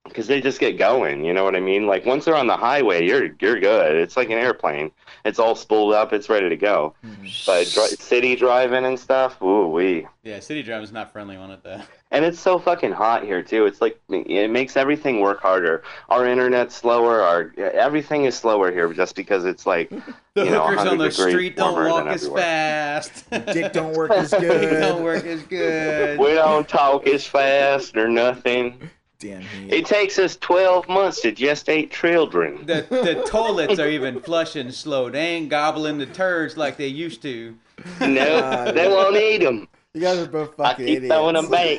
because 0.05 0.27
they 0.27 0.41
just 0.41 0.61
get 0.61 0.79
going. 0.79 1.25
You 1.25 1.33
know 1.33 1.45
what 1.45 1.57
I 1.57 1.61
mean? 1.61 1.87
Like 1.87 2.05
once 2.05 2.25
they're 2.25 2.37
on 2.37 2.47
the 2.47 2.57
highway, 2.57 3.07
you're 3.07 3.31
you're 3.41 3.59
good. 3.59 3.97
It's 3.97 4.17
like 4.17 4.29
an 4.31 4.39
airplane. 4.39 4.91
It's 5.25 5.39
all 5.39 5.55
spooled 5.55 5.95
up. 5.95 6.13
It's 6.13 6.29
ready 6.29 6.49
to 6.51 6.57
go. 6.57 6.95
Mm-hmm. 7.05 7.27
But 7.47 7.71
dri- 7.71 7.97
city 7.97 8.37
driving 8.37 8.85
and 8.85 8.99
stuff, 8.99 9.41
ooh 9.43 9.69
wee. 9.69 10.07
Yeah, 10.23 10.41
city 10.41 10.63
driving's 10.63 10.93
not 10.93 11.13
friendly 11.13 11.37
on 11.37 11.51
it 11.51 11.63
though. 11.63 11.81
And 12.11 12.25
it's 12.25 12.39
so 12.39 12.59
fucking 12.59 12.93
hot 12.93 13.25
here 13.25 13.43
too. 13.43 13.67
It's 13.67 13.81
like 13.81 13.99
it 14.11 14.51
makes 14.51 14.77
everything 14.77 15.21
work 15.21 15.41
harder. 15.41 15.83
Our 16.11 16.27
internet's 16.27 16.75
slower. 16.77 17.23
Our 17.23 17.53
everything 17.59 18.25
is 18.27 18.37
slower 18.37 18.71
here 18.71 18.93
just 18.93 19.17
because 19.17 19.45
it's 19.47 19.67
like 19.67 19.91
The 20.35 20.45
you 20.45 20.51
know, 20.51 20.67
hookers 20.67 20.79
on 20.81 20.99
100 20.99 20.99
the 20.99 21.09
degrees 21.11 21.33
street 21.33 21.57
don't 21.57 21.73
warmer 21.73 21.91
walk 21.91 22.05
than 22.05 22.13
as 22.13 22.23
everywhere. 22.25 22.43
fast. 22.43 23.31
Dick 23.31 23.73
don't 23.73 23.97
work 23.97 24.11
as 24.11 24.31
good. 24.31 24.61
Dick 24.61 24.71
don't 24.81 25.03
work 25.03 25.25
as 25.25 25.43
good. 25.45 26.19
We 26.19 26.35
don't 26.35 26.69
talk 26.69 27.07
as 27.07 27.25
fast 27.27 27.97
or 27.97 28.09
nothing. 28.09 28.91
Damn 29.25 29.41
heat. 29.41 29.73
It 29.73 29.87
takes 29.87 30.19
us 30.19 30.37
12 30.37 30.87
months 30.89 31.23
to 31.23 31.33
gestate 31.33 31.91
children. 31.91 32.67
The 32.67 32.87
the 32.91 33.25
toilets 33.27 33.79
are 33.79 33.89
even 33.89 34.21
flushing 34.21 34.71
slow. 34.71 35.09
They 35.09 35.21
ain't 35.37 35.49
gobbling 35.49 35.97
the 35.97 36.05
turds 36.07 36.57
like 36.59 36.77
they 36.77 36.89
used 36.89 37.23
to. 37.23 37.57
No, 38.01 38.71
they 38.75 38.87
won't 38.89 39.17
eat 39.17 39.39
them. 39.39 39.67
You 39.95 40.01
guys 40.03 40.19
are 40.19 40.27
both 40.27 40.57
fucking 40.57 40.65
I 40.65 40.69
fucking 40.71 40.87
keep 40.87 40.97
idiots. 40.97 41.15
throwing 41.15 41.35
them 41.35 41.51
back. 41.51 41.79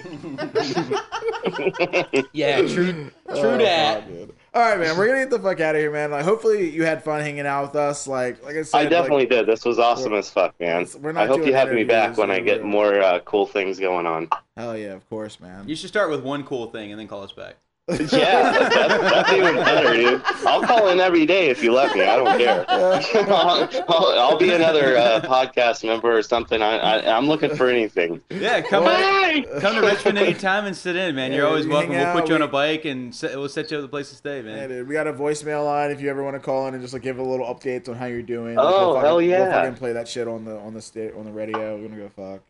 Yeah, 2.34 2.62
true, 2.62 2.94
true 2.94 3.12
Oh, 3.30 3.58
that. 3.58 4.04
fuck, 4.04 4.08
dude. 4.10 4.35
All 4.56 4.61
right, 4.61 4.80
man. 4.80 4.98
We're 4.98 5.07
gonna 5.07 5.19
get 5.19 5.32
the 5.32 5.40
fuck 5.40 5.60
out 5.60 5.76
of 5.76 5.82
here, 5.82 5.91
man. 5.91 6.11
Like, 6.11 6.23
hopefully 6.23 6.69
you 6.69 6.86
had 6.86 7.03
fun 7.03 7.19
hanging 7.19 7.45
out 7.45 7.68
with 7.68 7.76
us. 7.76 8.07
Like, 8.07 8.41
like 8.41 8.56
I 8.56 8.61
said, 8.61 8.77
I 8.77 8.86
definitely 8.86 9.23
like, 9.23 9.30
did. 9.30 9.48
This 9.48 9.65
was 9.65 9.80
awesome 9.80 10.14
as 10.14 10.30
fuck, 10.30 10.57
man. 10.61 10.88
we're 11.02 11.11
not 11.11 11.23
I 11.23 11.27
hope 11.27 11.45
you 11.45 11.53
have 11.53 11.73
me 11.73 11.84
back 11.84 12.18
when 12.18 12.32
I 12.32 12.40
get 12.40 12.64
more 12.64 13.02
uh, 13.02 13.19
cool 13.19 13.48
things 13.48 13.80
going 13.80 14.06
on. 14.06 14.30
Hell 14.56 14.77
yeah, 14.77 14.94
of 14.94 15.10
course, 15.10 15.41
man. 15.41 15.68
You 15.68 15.76
should 15.76 15.90
start 15.90 16.10
with 16.10 16.23
one 16.23 16.45
cool 16.45 16.68
thing 16.68 16.91
and 16.91 16.98
then 16.98 17.10
call 17.10 17.22
us 17.23 17.34
back. 17.34 17.57
Yeah, 17.88 17.98
that's, 18.10 18.76
that's 18.76 19.34
even 19.34 19.56
better, 19.57 19.94
dude. 19.94 20.22
I'll 20.48 20.64
call 20.64 20.90
in 20.90 20.99
every 20.99 21.28
day 21.28 21.49
if 21.49 21.64
you 21.64 21.72
let 21.72 21.95
me. 21.95 22.02
I 22.02 22.16
don't 22.16 22.38
care. 22.40 22.66
I'll, 22.68 23.70
I'll, 23.88 24.20
I'll 24.20 24.38
be 24.40 24.52
another 24.52 24.98
uh, 24.98 25.22
podcast 25.22 25.84
member 25.86 26.12
or 26.18 26.24
something. 26.24 26.64
I, 26.64 26.78
I, 26.78 27.16
I'm 27.16 27.28
looking 27.28 27.56
for 27.56 27.68
anything. 27.70 28.22
Yeah, 28.32 28.62
come 28.62 28.86
Hey! 28.86 29.45
come 29.60 29.76
to 29.76 29.82
Richmond 29.82 30.18
anytime 30.18 30.66
and 30.66 30.76
sit 30.76 30.95
in, 30.95 31.14
man. 31.16 31.32
You're 31.32 31.45
always 31.45 31.68
we 31.68 31.74
welcome. 31.74 31.91
hang 31.91 32.06
We'll 32.06 32.14
put 32.16 32.24
out, 32.24 32.30
you 32.30 32.36
on 32.36 32.41
a 32.41 32.48
bike 32.48 32.86
and 32.86 33.14
set, 33.14 33.36
we'll 33.38 33.49
set 33.49 33.70
you 33.70 33.78
up 33.78 33.84
the 33.84 33.88
place 33.88 34.10
to 34.10 34.16
stay, 34.16 34.38
Yeah, 34.38 34.41
man. 34.41 34.70
dude, 34.70 34.88
we 34.88 34.94
got 34.94 35.06
a 35.06 35.14
voicemail 35.14 35.64
line 35.66 35.91
if 35.91 36.02
you 36.02 36.10
ever 36.10 36.24
want 36.24 36.36
to 36.36 36.40
call 36.40 36.68
in 36.68 36.74
and 36.74 36.82
just 36.82 36.94
like 36.94 37.03
give 37.03 37.20
a 37.20 37.24
little 37.24 37.45
updates 37.45 37.88
on 37.88 37.94
how 37.95 38.06
you're 38.07 38.24
doing. 38.24 38.56
Like, 38.56 38.66
Oh, 38.68 38.72
we'll 38.88 38.94
fucking, 38.95 39.06
hell 39.06 39.22
yeah! 39.22 39.38
We'll 39.41 39.48
yeah. 39.49 39.62
fucking 39.62 39.76
play 39.78 39.94
that 39.94 40.07
shit 40.07 40.28
on 40.28 40.44
the 40.44 40.57
on 40.57 40.74
the 40.74 40.82
sta- 40.82 41.12
on 41.16 41.26
the 41.26 41.32
radio. 41.32 41.78
We're 41.78 41.88
gonna 41.90 42.02
go 42.02 42.10
fuck. 42.10 42.41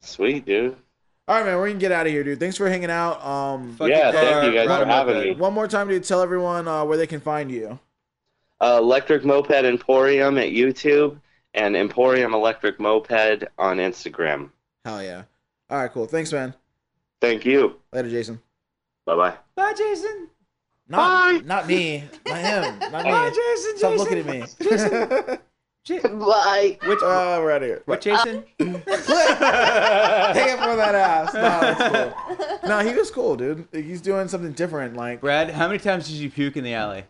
Sweet, 0.00 0.46
dude. 0.46 0.76
All 1.26 1.36
right, 1.36 1.46
man. 1.46 1.56
We're 1.56 1.68
gonna 1.68 1.78
get 1.80 1.90
out 1.92 2.06
of 2.06 2.12
here, 2.12 2.22
dude. 2.22 2.38
Thanks 2.38 2.56
for 2.56 2.68
hanging 2.68 2.90
out. 2.90 3.24
Um, 3.24 3.74
Fuck 3.76 3.88
Yeah, 3.88 4.12
thank 4.12 4.30
car, 4.30 4.44
you 4.44 4.52
guys 4.52 4.68
ride 4.68 4.80
for 4.80 4.86
having 4.86 5.18
me. 5.20 5.34
one 5.34 5.54
more 5.54 5.66
time, 5.66 5.88
dude. 5.88 6.04
Tell 6.04 6.20
everyone 6.20 6.68
uh, 6.68 6.84
where 6.84 6.98
they 6.98 7.06
can 7.06 7.20
find 7.20 7.50
you. 7.50 7.78
Uh, 8.60 8.78
Electric 8.80 9.24
Moped 9.24 9.50
Emporium 9.64 10.36
at 10.38 10.50
YouTube 10.50 11.18
and 11.54 11.76
Emporium 11.76 12.34
Electric 12.34 12.78
Moped 12.78 13.44
on 13.58 13.78
Instagram. 13.78 14.50
Hell 14.84 15.02
yeah. 15.02 15.22
All 15.70 15.78
right, 15.78 15.90
cool. 15.90 16.06
Thanks, 16.06 16.30
man. 16.32 16.52
Thank 17.20 17.46
you. 17.46 17.76
Later, 17.92 18.10
Jason. 18.10 18.40
Bye 19.06 19.16
bye. 19.16 19.34
Bye, 19.54 19.72
Jason. 19.76 20.28
Not, 20.88 21.46
not 21.46 21.66
me. 21.66 22.04
Not 22.26 22.36
him. 22.38 22.78
Not 22.92 23.04
me. 23.04 23.10
Bye, 23.10 23.30
Jason. 23.30 23.78
Stop 23.78 23.92
Jason. 23.92 23.98
looking 23.98 24.18
at 24.18 25.28
me. 25.30 25.36
Bye. 25.88 26.78
Which, 26.86 26.98
Oh, 27.02 27.36
uh, 27.36 27.40
we're 27.42 27.50
out 27.52 27.62
of 27.62 27.68
here. 27.68 27.82
what, 27.84 28.00
Jason? 28.00 28.44
Hang 28.58 28.76
up 28.76 30.62
on 30.62 30.76
that 30.78 30.94
ass. 30.94 31.34
No, 31.34 31.40
that's 31.40 32.16
cool. 32.60 32.68
No, 32.68 32.78
he 32.80 32.94
was 32.94 33.10
cool, 33.10 33.36
dude. 33.36 33.66
He's 33.72 34.00
doing 34.00 34.28
something 34.28 34.52
different. 34.52 34.96
Like, 34.96 35.20
Brad, 35.20 35.50
how 35.50 35.66
many 35.66 35.78
times 35.78 36.06
did 36.08 36.16
you 36.16 36.30
puke 36.30 36.56
in 36.56 36.64
the 36.64 36.74
alley? 36.74 37.04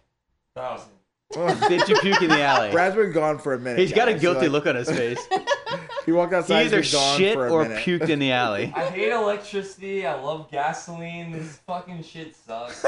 Thousand. 0.56 0.90
Oh. 1.36 1.68
Did 1.68 1.88
you 1.88 1.96
puke 2.00 2.22
in 2.22 2.28
the 2.30 2.42
alley? 2.42 2.70
Brad's 2.70 2.94
been 2.96 3.12
gone 3.12 3.38
for 3.38 3.54
a 3.54 3.58
minute. 3.58 3.78
He's 3.78 3.92
got 3.92 4.08
a 4.08 4.12
guys. 4.12 4.20
guilty 4.20 4.40
Like, 4.48 4.50
look 4.52 4.66
on 4.66 4.76
his 4.76 4.90
face. 4.90 5.20
He 6.06 6.12
walked 6.12 6.32
He 6.32 6.36
outside. 6.36 6.66
either 6.66 6.82
he's 6.82 6.92
gone 6.92 7.18
shit 7.18 7.32
for 7.32 7.46
a 7.46 7.50
or 7.50 7.62
minute. 7.62 7.78
puked 7.82 8.10
in 8.10 8.18
the 8.18 8.30
alley. 8.30 8.70
I 8.76 8.84
hate 8.90 9.10
electricity. 9.10 10.06
I 10.06 10.20
love 10.20 10.50
gasoline. 10.50 11.32
This 11.32 11.56
fucking 11.66 12.02
shit 12.02 12.36
sucks. 12.36 12.84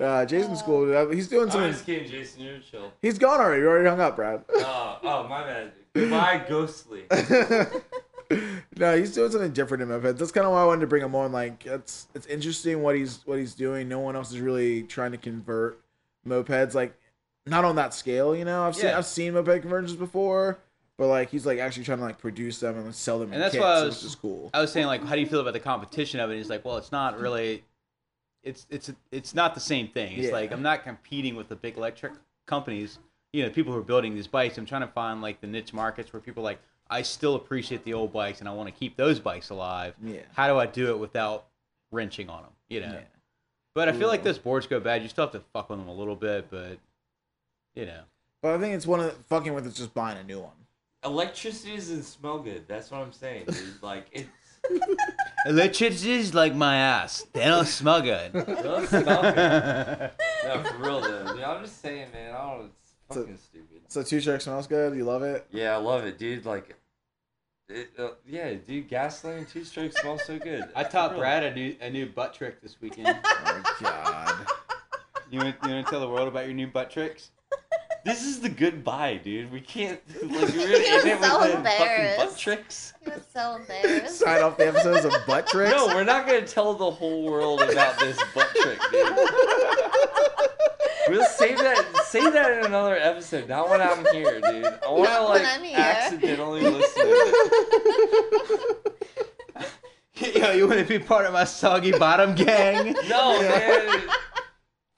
Uh, 0.00 0.24
Jason's 0.26 0.62
cool. 0.62 0.92
Uh, 0.92 0.96
uh, 1.04 1.08
he's 1.10 1.28
doing 1.28 1.44
I'm 1.44 1.50
something. 1.50 1.72
just 1.72 1.86
kidding, 1.86 2.10
Jason. 2.10 2.42
You're 2.42 2.58
chill. 2.58 2.92
He's 3.00 3.18
gone 3.18 3.40
already. 3.40 3.62
We 3.62 3.68
already 3.68 3.88
hung 3.88 4.00
up, 4.00 4.16
Brad. 4.16 4.44
Oh, 4.56 4.98
oh, 5.02 5.28
my 5.28 5.44
bad. 5.44 5.72
Goodbye, 5.94 6.44
Ghostly. 6.48 7.04
no, 8.76 8.96
he's 8.96 9.14
doing 9.14 9.30
something 9.30 9.52
different 9.52 9.82
in 9.82 9.88
mopeds. 9.88 10.18
That's 10.18 10.32
kind 10.32 10.46
of 10.46 10.52
why 10.52 10.62
I 10.62 10.64
wanted 10.64 10.80
to 10.80 10.86
bring 10.86 11.02
him 11.04 11.14
on. 11.14 11.30
Like, 11.30 11.66
it's 11.66 12.08
it's 12.14 12.26
interesting 12.26 12.82
what 12.82 12.96
he's 12.96 13.20
what 13.24 13.38
he's 13.38 13.54
doing. 13.54 13.88
No 13.88 14.00
one 14.00 14.16
else 14.16 14.32
is 14.32 14.40
really 14.40 14.82
trying 14.82 15.12
to 15.12 15.18
convert 15.18 15.80
mopeds. 16.26 16.74
Like, 16.74 16.98
not 17.46 17.64
on 17.64 17.76
that 17.76 17.94
scale. 17.94 18.34
You 18.34 18.44
know, 18.44 18.64
I've 18.64 18.74
seen 18.74 18.86
I've 18.90 19.06
seen 19.06 19.34
moped 19.34 19.62
conversions 19.62 19.94
before, 19.96 20.58
but 20.96 21.06
like 21.06 21.30
he's 21.30 21.46
like 21.46 21.58
actually 21.58 21.84
trying 21.84 21.98
to 21.98 22.04
like 22.04 22.18
produce 22.18 22.60
them 22.60 22.76
and 22.78 22.94
sell 22.94 23.18
them. 23.18 23.28
And 23.28 23.34
in 23.34 23.40
that's 23.40 23.52
kits, 23.52 23.62
why 23.62 23.70
I 23.74 23.84
was 23.84 23.96
which 23.96 24.04
is 24.06 24.14
cool. 24.16 24.50
I 24.54 24.60
was 24.60 24.72
saying 24.72 24.86
like, 24.86 25.04
how 25.04 25.14
do 25.14 25.20
you 25.20 25.26
feel 25.26 25.40
about 25.40 25.52
the 25.52 25.60
competition 25.60 26.18
of 26.20 26.30
it? 26.30 26.36
He's 26.36 26.50
like, 26.50 26.64
well, 26.64 26.76
it's 26.78 26.90
not 26.92 27.20
really, 27.20 27.62
it's 28.44 28.66
it's 28.70 28.92
it's 29.10 29.34
not 29.34 29.54
the 29.54 29.60
same 29.60 29.88
thing. 29.88 30.12
It's 30.18 30.26
Yeah. 30.26 30.32
like 30.32 30.52
I'm 30.52 30.62
not 30.62 30.84
competing 30.84 31.34
with 31.34 31.48
the 31.48 31.56
big 31.56 31.76
electric 31.76 32.12
companies. 32.46 32.98
You 33.32 33.42
know, 33.42 33.48
the 33.48 33.54
people 33.54 33.72
who 33.72 33.78
are 33.78 33.82
building 33.82 34.14
these 34.14 34.28
bikes. 34.28 34.58
I'm 34.58 34.66
trying 34.66 34.82
to 34.82 34.86
find 34.88 35.20
like 35.22 35.40
the 35.40 35.46
niche 35.46 35.72
markets 35.72 36.12
where 36.12 36.20
people 36.20 36.42
are 36.42 36.44
like, 36.44 36.60
I 36.88 37.02
still 37.02 37.34
appreciate 37.34 37.82
the 37.84 37.94
old 37.94 38.12
bikes 38.12 38.40
and 38.40 38.48
I 38.48 38.52
want 38.52 38.68
to 38.68 38.74
keep 38.78 38.96
those 38.96 39.18
bikes 39.18 39.50
alive. 39.50 39.94
Yeah. 40.04 40.20
How 40.34 40.46
do 40.46 40.58
I 40.58 40.66
do 40.66 40.90
it 40.90 40.98
without 40.98 41.46
wrenching 41.90 42.28
on 42.28 42.42
them? 42.42 42.52
You 42.68 42.80
know. 42.80 42.92
Yeah. 42.92 43.00
But 43.74 43.88
I 43.88 43.92
feel 43.92 44.06
like 44.06 44.22
those 44.22 44.38
boards 44.38 44.68
go 44.68 44.78
bad. 44.78 45.02
You 45.02 45.08
still 45.08 45.24
have 45.24 45.32
to 45.32 45.40
fuck 45.52 45.68
with 45.68 45.80
them 45.80 45.88
a 45.88 45.94
little 45.94 46.14
bit, 46.14 46.48
but 46.50 46.78
you 47.74 47.86
know. 47.86 48.02
But 48.40 48.54
I 48.54 48.58
think 48.60 48.74
it's 48.74 48.86
one 48.86 49.00
of 49.00 49.06
the, 49.06 49.12
fucking 49.24 49.52
with 49.54 49.66
it's 49.66 49.78
just 49.78 49.94
buying 49.94 50.18
a 50.18 50.22
new 50.22 50.38
one. 50.38 50.52
Electricity 51.02 51.74
doesn't 51.74 52.04
smell 52.04 52.38
good. 52.38 52.68
That's 52.68 52.90
what 52.90 53.00
I'm 53.00 53.12
saying, 53.12 53.46
dude. 53.46 53.82
Like, 53.82 54.06
it's. 54.12 54.28
Electricity 55.46 56.12
is 56.12 56.34
like 56.34 56.54
my 56.54 56.76
ass. 56.76 57.26
They 57.32 57.44
don't 57.44 57.66
smell 57.66 58.00
good. 58.00 58.34
It 58.34 58.46
doesn't 58.46 59.02
smell 59.02 59.22
good. 59.22 60.10
No, 60.44 60.62
for 60.62 60.76
real, 60.76 61.00
though. 61.00 61.32
Dude, 61.34 61.42
I'm 61.42 61.62
just 61.64 61.80
saying, 61.80 62.08
man. 62.12 62.34
I 62.34 62.38
don't 62.38 62.58
know. 62.60 62.68
It's 63.08 63.16
fucking 63.16 63.38
stupid. 63.38 63.80
So 63.88 64.02
two 64.02 64.20
stroke 64.20 64.42
smells 64.42 64.66
good. 64.66 64.94
You 64.94 65.04
love 65.04 65.22
it. 65.22 65.46
Yeah, 65.50 65.72
I 65.74 65.78
love 65.78 66.04
it, 66.04 66.18
dude. 66.18 66.44
Like, 66.44 66.76
it, 67.70 67.88
uh, 67.98 68.08
yeah, 68.26 68.52
dude. 68.52 68.88
Gasoline 68.88 69.46
two 69.46 69.64
stroke 69.64 69.96
smells 69.96 70.22
so 70.26 70.38
good. 70.38 70.64
I 70.76 70.82
taught 70.84 71.10
For 71.10 71.14
real. 71.14 71.20
Brad 71.22 71.44
a 71.44 71.54
new 71.54 71.74
a 71.80 71.88
new 71.88 72.04
butt 72.06 72.34
trick 72.34 72.60
this 72.60 72.76
weekend. 72.82 73.08
Oh 73.24 73.62
my 73.80 73.88
God. 73.88 74.46
You 75.30 75.38
want, 75.38 75.56
you 75.64 75.70
want 75.70 75.86
to 75.86 75.90
tell 75.90 76.00
the 76.00 76.08
world 76.10 76.28
about 76.28 76.44
your 76.44 76.54
new 76.54 76.66
butt 76.66 76.90
tricks? 76.90 77.30
This 78.04 78.22
is 78.24 78.40
the 78.40 78.50
goodbye, 78.50 79.18
dude. 79.24 79.50
We 79.50 79.60
can't 79.62 79.98
like 80.22 80.30
we're 80.30 80.46
gonna 80.48 80.78
He 80.78 80.86
end 80.88 81.06
it 81.08 81.18
was 81.20 81.26
so 81.30 81.40
with 81.40 81.50
the 81.52 81.56
fucking 81.56 81.62
butt 81.62 81.80
embarrassed. 81.80 82.38
tricks. 82.40 82.92
He 83.02 83.10
was 83.10 83.22
so 83.32 83.56
embarrassed. 83.56 84.18
Sign 84.18 84.42
off 84.42 84.56
the 84.58 84.66
episodes 84.68 85.04
of 85.06 85.12
butt 85.26 85.46
tricks. 85.50 85.70
No, 85.72 85.86
we're 85.86 86.04
not 86.04 86.26
gonna 86.26 86.46
tell 86.46 86.74
the 86.74 86.90
whole 86.90 87.22
world 87.24 87.62
about 87.62 87.98
this 87.98 88.18
butt 88.34 88.48
trick, 88.56 88.78
dude. 88.92 89.16
We'll 91.08 91.24
save 91.24 91.58
that. 91.58 91.84
Save 92.06 92.32
that 92.34 92.58
in 92.58 92.66
another 92.66 92.96
episode. 92.96 93.48
Not 93.48 93.68
when 93.70 93.80
I'm 93.80 94.04
here, 94.12 94.40
dude. 94.40 94.64
I 94.66 94.88
want 94.90 95.04
to 95.06 95.10
Not 95.10 95.28
like 95.30 95.46
I'm 95.46 95.64
accidentally 95.74 96.62
listen. 96.62 97.02
To 97.06 97.10
it. 99.56 99.70
Yo, 100.36 100.52
you 100.52 100.66
want 100.68 100.78
to 100.80 100.86
be 100.86 100.98
part 100.98 101.26
of 101.26 101.32
my 101.32 101.44
soggy 101.44 101.90
bottom 101.92 102.34
gang? 102.34 102.94
No, 103.08 103.40
man. 103.42 104.02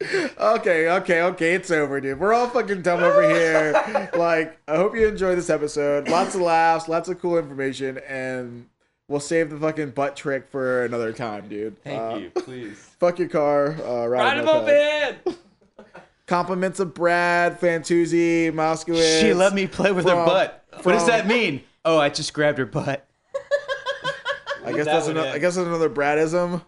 Okay, 0.02 0.88
okay, 0.90 1.22
okay. 1.22 1.54
It's 1.54 1.70
over, 1.70 2.00
dude. 2.00 2.20
We're 2.20 2.34
all 2.34 2.48
fucking 2.48 2.82
dumb 2.82 3.02
over 3.02 3.28
here. 3.28 4.10
Like, 4.16 4.58
I 4.68 4.76
hope 4.76 4.94
you 4.94 5.06
enjoyed 5.08 5.36
this 5.38 5.50
episode. 5.50 6.08
Lots 6.08 6.34
of 6.34 6.40
laughs, 6.42 6.88
lots 6.88 7.08
of 7.08 7.18
cool 7.20 7.38
information, 7.38 7.98
and 8.08 8.66
we'll 9.08 9.20
save 9.20 9.50
the 9.50 9.58
fucking 9.58 9.90
butt 9.90 10.16
trick 10.16 10.48
for 10.48 10.84
another 10.84 11.12
time, 11.12 11.48
dude. 11.48 11.82
Thank 11.82 12.00
Uh, 12.00 12.16
you, 12.16 12.30
please. 12.30 12.78
Fuck 13.00 13.18
your 13.18 13.28
car. 13.28 13.68
Uh, 13.82 14.06
ride, 14.06 14.10
Ride 14.24 14.36
a 14.36 14.40
him 14.40 14.44
moped. 14.46 14.58
up, 14.58 14.66
man. 15.26 15.36
Compliments 16.26 16.80
of 16.80 16.92
Brad, 16.94 17.60
Fantuzzi, 17.60 18.50
Moskowitz. 18.52 19.20
She 19.20 19.32
let 19.32 19.54
me 19.54 19.66
play 19.66 19.92
with 19.92 20.04
her 20.06 20.10
from- 20.12 20.26
butt. 20.26 20.64
What 20.82 20.92
does 20.92 21.06
that 21.06 21.26
mean? 21.26 21.62
Oh, 21.84 21.98
I 21.98 22.08
just 22.10 22.34
grabbed 22.34 22.58
her 22.58 22.66
butt. 22.66 23.06
I 24.64 24.72
guess 24.72 24.84
that 24.86 24.86
that's 24.86 25.06
another. 25.08 25.28
in. 25.28 25.34
I 25.34 25.38
guess 25.38 25.54
that's 25.54 25.66
another 25.66 25.88
Bradism. 25.88 26.62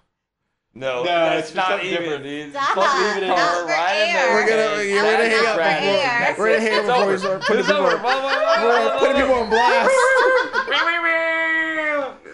No, 0.79 1.03
No, 1.03 1.05
that's 1.05 1.49
it's 1.49 1.55
not 1.57 1.69
something 1.71 1.89
even, 1.89 2.03
different. 2.03 2.23
dude. 2.25 2.53
Stop. 2.53 2.69
Fuck, 2.75 2.99
leave 2.99 3.17
it 3.17 3.23
in. 3.25 3.29
Not 3.31 3.37
We're 3.39 3.63
for 3.63 3.67
riding 3.69 4.09
air. 4.09 4.15
there. 4.15 4.35
We're 4.35 4.49
gonna- 4.49 4.63
okay? 4.63 4.93
we're 4.93 5.03
gonna 5.03 5.19
That's 5.19 5.35
hang 5.35 5.47
up 5.47 5.57
Brad. 5.57 6.37
for 6.37 6.43
We're 6.43 6.49
gonna 6.55 6.61
hang 6.61 6.73
up 6.73 6.79
It's 6.79 6.89
before 6.89 6.99
we 6.99 7.13
over. 7.15 7.19
start 7.19 7.41
putting 7.43 7.59
It's 7.59 7.69
people- 7.69 7.83
We're 7.85 8.99
putting 8.99 9.17
people 9.23 9.35
on 9.35 9.51
blast. 9.51 9.91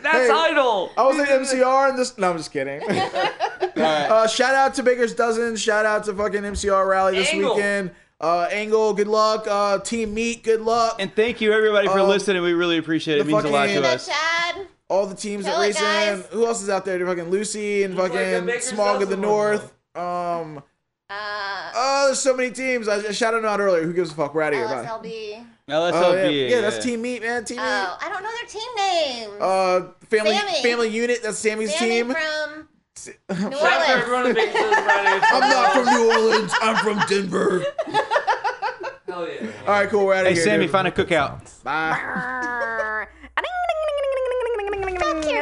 That's 0.03 0.17
Hey, 0.19 0.31
idle. 0.31 0.93
I 0.99 1.03
was 1.07 1.19
at 1.19 1.29
MCR 1.29 1.89
and 1.89 1.99
this. 1.99 2.19
No, 2.19 2.31
I'm 2.31 2.37
just 2.37 2.53
kidding. 2.53 2.83
Uh, 3.77 4.27
shout 4.29 4.55
out 4.55 4.75
to 4.75 4.83
Baker's 4.85 5.15
Dozen. 5.15 5.57
Shout 5.57 5.85
out 5.85 6.05
to 6.05 6.15
fucking 6.15 6.43
MCR 6.43 6.87
rally 6.87 7.17
this 7.17 7.33
Angle. 7.33 7.57
weekend. 7.57 7.91
Uh, 8.21 8.43
Angle, 8.51 8.95
good 8.95 9.09
luck. 9.09 9.47
Uh, 9.49 9.79
Team 9.81 10.15
Meat, 10.15 10.45
good 10.45 10.61
luck. 10.61 10.97
And 11.01 11.15
thank 11.17 11.41
you 11.41 11.53
everybody 11.53 11.89
for 11.89 11.99
Um, 11.99 12.09
listening. 12.09 12.43
We 12.43 12.53
really 12.53 12.79
appreciate 12.79 13.19
it. 13.19 13.23
It 13.23 13.27
means 13.27 13.45
a 13.45 13.49
lot 13.49 13.63
fucking- 13.63 13.75
to 13.77 13.81
That 13.83 13.95
us. 13.97 14.07
Chad. 14.09 14.67
All 14.95 15.07
the 15.07 15.15
teams 15.15 15.45
Kill 15.45 15.55
that 15.59 15.65
it, 15.65 15.81
race 15.81 15.81
in. 15.81 16.25
Who 16.39 16.47
else 16.47 16.63
is 16.63 16.69
out 16.69 16.85
there? 16.85 17.05
Fucking 17.05 17.31
Lucy 17.31 17.83
and 17.83 17.95
Looks 17.97 18.15
like 18.15 18.25
fucking 18.45 18.61
Smog 18.61 19.03
of 19.03 19.09
the 19.09 19.17
Dozen 19.17 19.21
North. 19.23 19.73
Um. 19.95 20.63
Uh, 21.11 21.71
Oh, 21.77 22.03
there's 22.07 22.21
so 22.21 22.35
many 22.37 22.51
teams. 22.51 22.87
I, 22.89 22.97
I 22.97 23.11
shouted 23.13 23.39
them 23.39 23.47
out 23.47 23.59
earlier. 23.61 23.83
Who 23.83 23.93
gives 23.93 24.11
a 24.13 24.15
fuck? 24.15 24.35
We're 24.35 24.43
out 24.43 24.53
of 24.53 24.59
here. 24.61 24.69
Bye. 24.69 24.85
LSLB. 24.85 25.47
LSLB. 25.69 25.93
Oh, 25.93 26.13
yeah. 26.15 26.29
yeah, 26.29 26.61
that's 26.61 26.83
Team 26.85 27.03
Meat, 27.03 27.23
man. 27.23 27.45
Team 27.45 27.57
Meat. 27.57 27.65
Oh, 27.65 27.99
I 28.01 28.09
don't 28.09 28.23
know 28.23 28.31
their 28.31 28.49
team 28.49 28.71
names. 28.77 29.41
Uh, 29.41 29.93
family 30.09 30.37
Sammy. 30.37 30.63
family 30.63 30.89
unit. 30.89 31.23
That's 31.23 31.39
Sammy's 31.39 31.75
Sammy 31.75 31.91
team. 31.91 32.07
from 32.15 32.69
New 33.51 33.57
Shout 33.59 33.63
out 33.65 33.87
to 33.87 33.93
Orleans. 33.93 34.03
everyone 34.03 34.27
in 34.29 34.35
Bakersfield 34.35 34.75
Friday. 34.75 35.21
I'm 35.33 35.41
not 35.51 35.73
from 35.73 35.85
New 35.95 36.13
Orleans. 36.13 36.53
I'm 36.63 36.77
from 36.85 36.99
Denver. 37.09 37.65
Hell 39.07 39.29
yeah. 39.29 39.47
All 39.63 39.67
right, 39.67 39.89
cool. 39.89 40.07
We're 40.07 40.15
out 40.15 40.21
of 40.23 40.29
Hey 40.29 40.35
here. 40.35 40.45
Sammy, 40.45 40.65
dude. 40.65 40.73
find 40.73 40.89
a 40.89 40.91
cookout. 40.91 41.63
Bye. 41.65 42.91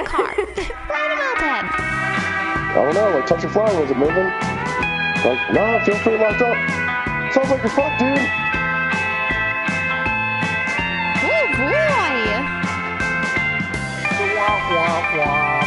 Fuck 0.04 0.36
your 0.36 0.46
car. 0.46 0.74
Ride 0.88 1.12
a 1.12 1.16
moped. 1.16 1.42
I 1.42 2.74
don't 2.74 2.94
know, 2.94 3.10
like 3.10 3.26
touch 3.26 3.42
your 3.42 3.52
fly, 3.52 3.72
was 3.78 3.90
it 3.90 3.96
moving? 3.96 4.16
Like, 4.16 5.52
nah, 5.52 5.76
I 5.76 5.84
feel 5.84 5.94
pretty 5.96 6.18
locked 6.18 6.42
up. 6.42 6.56
Sounds 7.32 7.50
like 7.50 7.62
you're 7.62 7.70
fucked, 7.70 7.98
dude. 8.00 8.18
Oh 11.22 11.46
boy. 11.56 12.24
Wah, 14.34 14.58
wah, 14.74 15.18
wah. 15.18 15.61